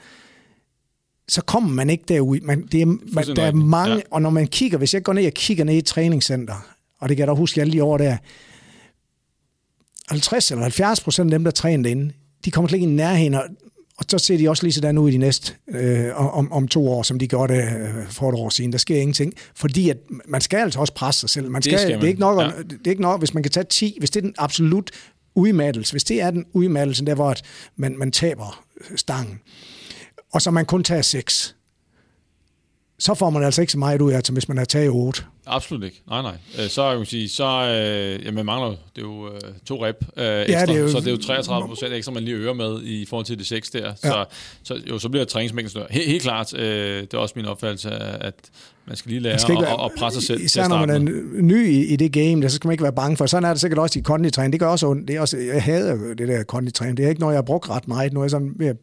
så 1.29 1.43
kommer 1.43 1.71
man 1.71 1.91
ikke 1.91 2.05
derud. 2.09 2.41
Man, 2.41 2.67
det 2.73 2.83
er, 2.83 2.87
man, 2.87 3.37
der 3.37 3.43
er 3.43 3.53
mange, 3.53 3.95
ja. 3.95 4.03
og 4.11 4.23
når 4.23 4.31
man 4.31 4.47
kigger, 4.47 4.79
hvis 4.79 4.95
jeg 4.95 5.03
går 5.03 5.13
ned 5.13 5.27
og 5.27 5.33
kigger 5.33 5.65
ned 5.65 5.75
i 5.75 5.79
et 5.79 5.87
træningscenter, 5.87 6.75
og 7.01 7.09
det 7.09 7.17
kan 7.17 7.27
jeg 7.27 7.29
da 7.29 7.39
huske 7.39 7.61
alle 7.61 7.73
de 7.73 7.83
år 7.83 7.99
der, 7.99 8.17
50 10.09 10.51
eller 10.51 10.63
70 10.63 11.01
procent 11.01 11.33
af 11.33 11.39
dem, 11.39 11.45
der 11.45 11.51
træner 11.51 11.91
inde, 11.91 12.13
de 12.45 12.51
kommer 12.51 12.69
slet 12.69 12.77
ikke 12.77 12.93
i 12.93 12.95
nærheden, 12.95 13.35
og, 13.35 13.45
og 13.97 14.05
så 14.09 14.19
ser 14.19 14.39
de 14.39 14.49
også 14.49 14.63
lige 14.63 14.73
sådan 14.73 14.99
ud 14.99 15.09
i 15.09 15.13
de 15.13 15.19
næste 15.19 15.53
øh, 15.69 16.37
om, 16.37 16.53
om 16.53 16.69
to 16.69 16.89
år, 16.89 17.03
som 17.03 17.19
de 17.19 17.29
gjorde 17.29 17.55
det 17.55 17.63
øh, 17.63 18.09
for 18.09 18.29
et 18.29 18.35
år 18.35 18.49
siden. 18.49 18.73
Der 18.73 18.79
sker 18.79 18.97
ingenting, 18.97 19.35
fordi 19.55 19.91
at 19.91 19.97
man 20.25 20.41
skal 20.41 20.59
altså 20.59 20.81
også 20.81 20.95
presse 20.95 21.21
sig 21.21 21.31
selv. 21.31 21.51
Man 21.51 21.63
skal, 21.63 21.73
det, 21.73 21.81
skal 21.81 21.91
man. 21.91 22.01
det, 22.01 22.07
er 22.07 22.09
ikke 22.09 22.21
nok, 22.21 22.41
ja. 22.41 22.47
det 22.47 22.87
er 22.87 22.91
ikke 22.91 23.03
nok, 23.03 23.21
hvis 23.21 23.35
man 23.35 23.43
kan 23.43 23.53
tage 23.53 23.65
10, 23.65 23.97
hvis 23.99 24.11
det 24.11 24.21
er 24.21 24.25
den 24.25 24.35
absolut 24.39 24.91
udmattelse, 25.35 25.93
hvis 25.93 26.05
det 26.05 26.21
er 26.21 26.31
den 26.31 26.47
udmattelse, 26.53 27.05
der 27.05 27.15
hvor 27.15 27.31
at 27.31 27.43
man, 27.77 27.99
man 27.99 28.13
taber 28.13 28.65
stangen, 28.97 29.41
og 30.33 30.43
så 30.43 30.51
man 30.51 30.67
kun 30.67 30.85
tager 30.85 31.03
6, 31.03 31.54
så 32.99 33.15
får 33.15 33.31
man 33.31 33.43
altså 33.43 33.61
ikke 33.61 33.73
så 33.73 33.79
meget 33.79 34.01
ud 34.01 34.13
af 34.13 34.19
det, 34.19 34.27
som 34.27 34.35
hvis 34.35 34.49
man 34.49 34.59
har 34.59 34.65
taget 34.65 34.91
8. 34.91 35.23
Absolut 35.47 35.85
ikke. 35.85 36.03
Nej, 36.09 36.23
nej. 36.23 36.37
Øh, 36.59 36.69
så 36.69 36.89
jeg 36.89 36.97
kan 36.97 37.07
sige, 37.07 37.29
så 37.29 37.45
øh, 37.45 38.27
jamen, 38.27 38.47
mangler 38.47 38.69
det 38.69 38.79
er 38.97 39.03
jo 39.03 39.29
øh, 39.29 39.41
to 39.67 39.87
rep 39.87 39.97
øh, 40.17 40.41
ekstra, 40.41 40.59
ja, 40.59 40.67
det 40.67 40.77
er 40.77 40.81
jo, 40.81 40.89
så 40.89 41.01
det 41.01 41.07
er 41.07 41.11
jo 41.11 41.17
33 41.17 41.69
procent 41.69 41.93
ekstra, 41.93 42.13
man 42.13 42.23
lige 42.23 42.37
øger 42.37 42.53
med 42.53 42.83
i 42.83 43.07
forhold 43.07 43.27
til 43.27 43.39
de 43.39 43.45
6 43.45 43.71
der. 43.71 43.87
Ja. 43.87 43.93
Så, 43.95 44.25
så, 44.63 44.81
jo, 44.91 44.99
så 44.99 45.09
bliver 45.09 45.25
træningsmængden 45.25 45.71
større. 45.71 45.87
Helt, 45.91 46.07
helt 46.07 46.23
klart, 46.23 46.59
øh, 46.59 47.03
det 47.03 47.15
er 47.15 47.19
også 47.19 47.33
min 47.37 47.47
opfattelse, 47.47 47.91
at 47.91 48.35
man 48.87 48.97
skal 48.97 49.11
lige 49.11 49.21
lære 49.21 49.39
skal 49.39 49.57
at, 49.57 49.63
at, 49.63 49.85
at 49.85 49.91
presse 49.99 50.21
sig 50.21 50.27
selv 50.27 50.45
Især 50.45 50.69
når 50.69 50.87
man 50.87 50.91
er 50.91 50.99
ny 51.43 51.69
i, 51.69 51.85
i 51.87 51.97
det 51.97 52.13
game, 52.13 52.43
der, 52.43 52.49
så 52.49 52.57
skal 52.57 52.69
man 52.69 52.73
ikke 52.73 52.85
være 52.85 52.93
bange 52.93 53.17
for. 53.17 53.27
Sådan 53.27 53.45
er 53.45 53.53
det 53.53 53.61
sikkert 53.61 53.79
også 53.79 53.99
i 53.99 54.03
konditræning. 54.03 54.53
Det 54.53 54.61
gør 54.61 54.69
også 54.69 54.87
ondt. 54.87 55.09
Det 55.09 55.17
er 55.17 55.21
også, 55.21 55.37
jeg 55.37 55.63
hader 55.63 56.15
det 56.15 56.29
der 56.29 56.43
konditræning. 56.43 56.97
Det 56.97 57.05
er 57.05 57.09
ikke 57.09 57.21
noget, 57.21 57.33
jeg 57.33 57.39
har 57.39 57.43
brugt 57.43 57.71
ret 57.71 57.89
meget. 57.89 58.13
Nu 58.13 58.21
er 58.21 58.25
jeg 58.25 58.31
sådan 58.31 58.53
ved 58.57 58.75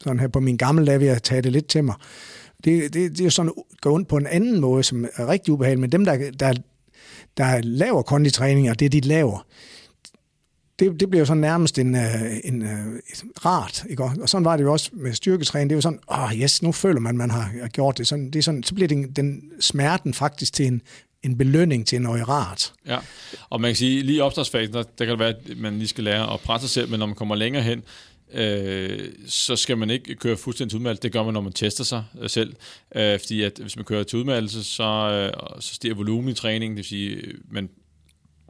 sådan 0.00 0.20
her 0.20 0.28
på 0.28 0.40
min 0.40 0.56
gamle 0.56 0.86
dag 0.86 1.00
ved 1.00 1.08
at 1.08 1.22
tage 1.22 1.42
det 1.42 1.52
lidt 1.52 1.66
til 1.66 1.84
mig. 1.84 1.94
Det, 2.64 2.94
det, 2.94 3.18
det 3.18 3.26
er 3.26 3.30
sådan 3.30 3.52
går 3.80 3.94
ondt 3.94 4.08
på 4.08 4.16
en 4.16 4.26
anden 4.26 4.60
måde, 4.60 4.82
som 4.82 5.04
er 5.16 5.28
rigtig 5.28 5.54
ubehageligt. 5.54 5.80
Men 5.80 5.92
dem, 5.92 6.04
der, 6.04 6.30
der, 6.40 6.54
der 7.36 7.60
laver 7.62 8.02
konditræning, 8.02 8.70
og 8.70 8.80
det 8.80 8.92
de 8.92 9.00
laver, 9.00 9.46
det, 10.78 11.00
det 11.00 11.10
bliver 11.10 11.20
jo 11.20 11.26
sådan 11.26 11.40
nærmest 11.40 11.78
en, 11.78 11.94
øh, 11.94 12.22
en, 12.44 12.62
øh, 12.62 12.86
en 12.86 13.30
rart. 13.44 13.84
Ikke? 13.90 14.04
Og 14.04 14.28
sådan 14.28 14.44
var 14.44 14.56
det 14.56 14.64
jo 14.64 14.72
også 14.72 14.90
med 14.92 15.12
styrketræning. 15.12 15.70
Det 15.70 15.74
er 15.74 15.76
jo 15.76 15.80
sådan, 15.80 15.98
åh 16.10 16.24
oh 16.24 16.34
yes, 16.34 16.62
nu 16.62 16.72
føler 16.72 17.00
man, 17.00 17.16
man 17.16 17.30
har 17.30 17.68
gjort 17.68 17.98
det. 17.98 18.06
Sådan, 18.06 18.30
det 18.30 18.36
er 18.36 18.42
sådan, 18.42 18.62
så 18.62 18.74
bliver 18.74 18.88
den, 18.88 19.12
den 19.12 19.42
smerten 19.60 20.14
faktisk 20.14 20.52
til 20.52 20.66
en, 20.66 20.82
en 21.22 21.38
belønning 21.38 21.86
til 21.86 22.02
noget 22.02 22.28
rart. 22.28 22.72
Ja, 22.86 22.98
og 23.50 23.60
man 23.60 23.68
kan 23.68 23.76
sige, 23.76 24.02
lige 24.02 24.16
i 24.16 24.20
opstartsfasen, 24.20 24.74
der, 24.74 24.82
der 24.82 25.04
kan 25.04 25.08
det 25.08 25.18
være, 25.18 25.28
at 25.28 25.56
man 25.56 25.78
lige 25.78 25.88
skal 25.88 26.04
lære 26.04 26.32
at 26.32 26.40
presse 26.40 26.68
sig 26.68 26.74
selv, 26.74 26.90
men 26.90 26.98
når 26.98 27.06
man 27.06 27.14
kommer 27.14 27.34
længere 27.34 27.62
hen, 27.62 27.82
øh, 28.32 29.12
så 29.26 29.56
skal 29.56 29.78
man 29.78 29.90
ikke 29.90 30.14
køre 30.14 30.36
fuldstændig 30.36 30.70
til 30.70 30.76
udmeldelse. 30.76 31.02
Det 31.02 31.12
gør 31.12 31.22
man, 31.22 31.34
når 31.34 31.40
man 31.40 31.52
tester 31.52 31.84
sig 31.84 32.04
øh, 32.20 32.30
selv. 32.30 32.56
Øh, 32.94 33.20
fordi 33.20 33.42
at 33.42 33.58
hvis 33.58 33.76
man 33.76 33.84
kører 33.84 34.04
til 34.04 34.18
udmeldelse, 34.18 34.64
så, 34.64 34.84
øh, 34.84 35.60
så 35.60 35.74
stiger 35.74 35.94
volumen 35.94 36.30
i 36.30 36.34
træningen, 36.34 36.76
det 36.76 36.76
vil 36.76 36.84
sige, 36.84 37.22
man 37.50 37.70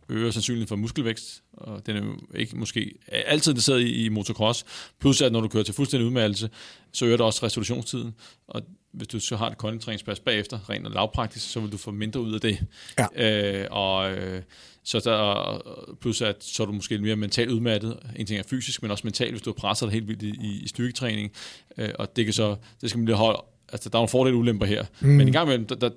øger 0.08 0.30
sandsynligheden 0.30 0.68
for 0.68 0.76
muskelvækst, 0.76 1.42
og 1.52 1.86
den 1.86 1.96
er 1.96 2.04
jo 2.04 2.18
ikke 2.34 2.56
måske 2.56 2.94
altid 3.08 3.52
interesseret 3.52 3.80
i, 3.80 4.04
i 4.04 4.08
motocross. 4.08 4.64
Plus 5.00 5.22
at 5.22 5.32
når 5.32 5.40
du 5.40 5.48
kører 5.48 5.64
til 5.64 5.74
fuldstændig 5.74 6.06
udmattelse, 6.06 6.50
så 6.92 7.04
øger 7.04 7.16
det 7.16 7.26
også 7.26 7.46
restitutionstiden, 7.46 8.14
og 8.48 8.62
hvis 8.92 9.08
du 9.08 9.20
så 9.20 9.36
har 9.36 9.50
et 9.50 9.58
koldingtræningspas 9.58 10.20
bagefter, 10.20 10.70
rent 10.70 10.86
og 10.86 10.92
lavpraktisk, 10.92 11.50
så 11.50 11.60
vil 11.60 11.72
du 11.72 11.76
få 11.76 11.90
mindre 11.90 12.20
ud 12.20 12.34
af 12.34 12.40
det. 12.40 12.58
Ja. 12.98 13.62
Øh, 13.62 13.66
og 13.70 14.12
øh, 14.12 14.42
så 14.86 15.00
der, 15.00 15.94
plus 16.00 16.22
at 16.22 16.36
så 16.40 16.62
er 16.62 16.66
du 16.66 16.72
måske 16.72 16.92
lidt 16.92 17.02
mere 17.02 17.16
mentalt 17.16 17.50
udmattet. 17.50 17.98
En 18.16 18.26
ting 18.26 18.38
er 18.38 18.42
fysisk, 18.50 18.82
men 18.82 18.90
også 18.90 19.04
mentalt, 19.04 19.30
hvis 19.30 19.42
du 19.42 19.50
har 19.50 19.54
presset 19.54 19.86
dig 19.86 19.92
helt 19.92 20.08
vildt 20.08 20.22
i, 20.22 20.60
i 20.62 20.68
styrketræning. 20.68 21.32
Øh, 21.78 21.88
og 21.98 22.16
det 22.16 22.24
kan 22.24 22.34
så, 22.34 22.56
det 22.80 22.90
skal 22.90 22.98
man 22.98 23.06
lige 23.06 23.16
holde, 23.16 23.44
altså 23.72 23.88
der 23.88 23.96
er 23.96 24.00
nogle 24.00 24.08
fordele 24.08 24.36
og 24.36 24.38
ulemper 24.38 24.66
her. 24.66 24.84
Mm. 25.00 25.08
Men 25.08 25.28
i 25.28 25.30
gang 25.30 25.48
med, 25.48 25.58
der, 25.58 25.74
der, 25.74 25.90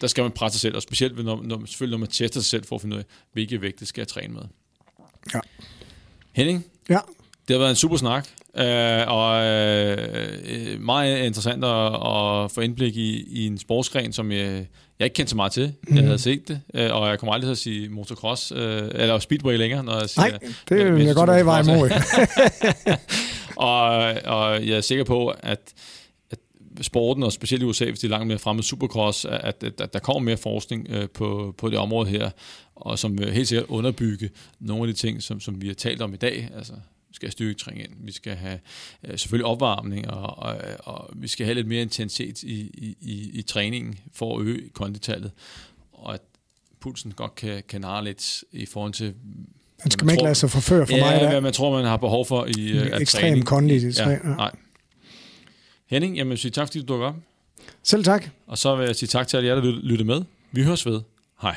der 0.00 0.06
skal 0.06 0.22
man 0.22 0.32
presse 0.32 0.58
sig 0.58 0.60
selv, 0.60 0.76
og 0.76 0.82
specielt 0.82 1.24
når, 1.24 1.42
når, 1.42 1.66
selvfølgelig 1.66 1.92
når 1.92 1.98
man 1.98 2.08
tester 2.08 2.40
sig 2.40 2.50
selv 2.50 2.64
for 2.64 2.76
at 2.76 2.80
finde 2.82 2.96
ud 2.96 3.00
af, 3.00 3.06
hvilke 3.32 3.62
vægte 3.62 3.86
skal 3.86 4.00
jeg 4.00 4.08
træne 4.08 4.34
med. 4.34 4.42
Ja. 5.34 5.40
Henning? 6.32 6.64
Ja. 6.88 6.98
Det 7.48 7.54
har 7.54 7.58
været 7.58 7.70
en 7.70 7.76
super 7.76 7.96
snak, 7.96 8.28
øh, 8.56 9.08
og 9.08 9.44
øh, 9.44 10.80
meget 10.80 11.26
interessant 11.26 11.64
at, 11.64 11.86
at 11.86 12.50
få 12.50 12.60
indblik 12.60 12.96
i, 12.96 13.40
i 13.40 13.46
en 13.46 13.58
sportsgren, 13.58 14.12
som 14.12 14.32
jeg, 14.32 14.66
jeg 15.00 15.06
ikke 15.06 15.14
kendte 15.14 15.30
så 15.30 15.36
meget 15.36 15.52
til. 15.52 15.72
Mm. 15.88 15.96
Jeg 15.96 16.04
havde 16.04 16.18
set 16.18 16.48
det, 16.48 16.60
øh, 16.74 16.90
og 16.92 17.08
jeg 17.08 17.18
kommer 17.18 17.32
aldrig 17.32 17.46
til 17.46 17.52
at 17.52 17.58
sige 17.58 17.88
motocross, 17.88 18.52
øh, 18.56 18.82
eller 18.94 19.18
speedway 19.18 19.56
længere, 19.56 19.84
når 19.84 19.98
jeg 19.98 20.08
siger... 20.08 20.28
Nej, 20.28 20.38
det 20.68 20.94
vil 20.94 21.04
jeg 21.04 21.14
godt 21.14 21.30
i 21.30 21.44
vej 21.44 21.60
imod. 21.60 21.90
og, 23.70 23.86
og 24.38 24.66
jeg 24.66 24.76
er 24.76 24.80
sikker 24.80 25.04
på, 25.04 25.28
at, 25.28 25.60
at 26.30 26.38
sporten, 26.80 27.22
og 27.22 27.32
specielt 27.32 27.62
i 27.62 27.66
USA, 27.66 27.84
hvis 27.84 27.98
de 27.98 28.06
er 28.06 28.10
langt 28.10 28.26
mere 28.26 28.38
fremme 28.38 28.62
supercross, 28.62 29.24
at, 29.24 29.64
at, 29.64 29.80
at 29.80 29.92
der 29.92 29.98
kommer 29.98 30.20
mere 30.20 30.36
forskning 30.36 30.86
øh, 30.90 31.08
på, 31.08 31.54
på 31.58 31.70
det 31.70 31.78
område 31.78 32.08
her, 32.08 32.30
og 32.74 32.98
som 32.98 33.18
helt 33.18 33.48
sikkert 33.48 33.66
underbygge 33.68 34.30
nogle 34.60 34.82
af 34.82 34.86
de 34.86 35.00
ting, 35.00 35.22
som, 35.22 35.40
som 35.40 35.62
vi 35.62 35.66
har 35.66 35.74
talt 35.74 36.02
om 36.02 36.14
i 36.14 36.16
dag, 36.16 36.50
altså 36.56 36.72
vi 37.10 37.14
skal 37.14 37.26
have 37.26 37.32
styrketræning 37.32 37.84
ind, 37.84 37.92
vi 37.98 38.12
skal 38.12 38.34
have 38.34 38.58
øh, 39.04 39.18
selvfølgelig 39.18 39.46
opvarmning, 39.46 40.10
og, 40.10 40.38
og, 40.38 40.56
og 40.78 41.10
vi 41.16 41.28
skal 41.28 41.46
have 41.46 41.54
lidt 41.54 41.66
mere 41.66 41.82
intensitet 41.82 42.42
i, 42.42 42.60
i, 42.60 42.96
i, 43.00 43.30
i 43.38 43.42
træningen 43.42 43.98
for 44.12 44.38
at 44.38 44.46
øge 44.46 44.68
konditallet, 44.68 45.30
og 45.92 46.14
at 46.14 46.20
pulsen 46.80 47.12
godt 47.12 47.34
kan, 47.34 47.62
kan 47.68 47.80
narre 47.80 48.04
lidt 48.04 48.44
i 48.52 48.66
forhold 48.66 48.92
til... 48.92 49.14
Man 49.84 49.90
skal 49.90 50.04
man 50.04 50.12
ikke 50.12 50.22
lade 50.22 50.34
sig 50.34 50.50
forføre 50.50 50.86
for 50.86 50.96
ja, 50.96 51.04
mig. 51.04 51.22
Ja, 51.22 51.28
hvad 51.30 51.40
man 51.40 51.52
tror, 51.52 51.76
man 51.76 51.84
har 51.84 51.96
behov 51.96 52.26
for 52.26 52.46
i 52.56 52.78
uh, 52.78 52.86
at 52.86 53.02
Ekstrem 53.02 53.42
kondi 53.42 53.74
i 53.74 53.90
ja, 53.98 54.18
nej. 54.18 54.50
Henning, 55.86 56.16
jamen 56.16 56.36
sige 56.36 56.50
tak, 56.50 56.68
fordi 56.68 56.78
du 56.80 56.84
dukker 56.86 57.06
op. 57.06 57.14
Selv 57.82 58.04
tak. 58.04 58.28
Og 58.46 58.58
så 58.58 58.76
vil 58.76 58.86
jeg 58.86 58.96
sige 58.96 59.06
tak 59.06 59.28
til 59.28 59.36
alle 59.36 59.48
jer, 59.48 59.54
der 59.54 59.62
lyttede 59.62 60.04
med. 60.04 60.22
Vi 60.52 60.62
høres 60.62 60.86
ved. 60.86 61.00
Hej. 61.42 61.56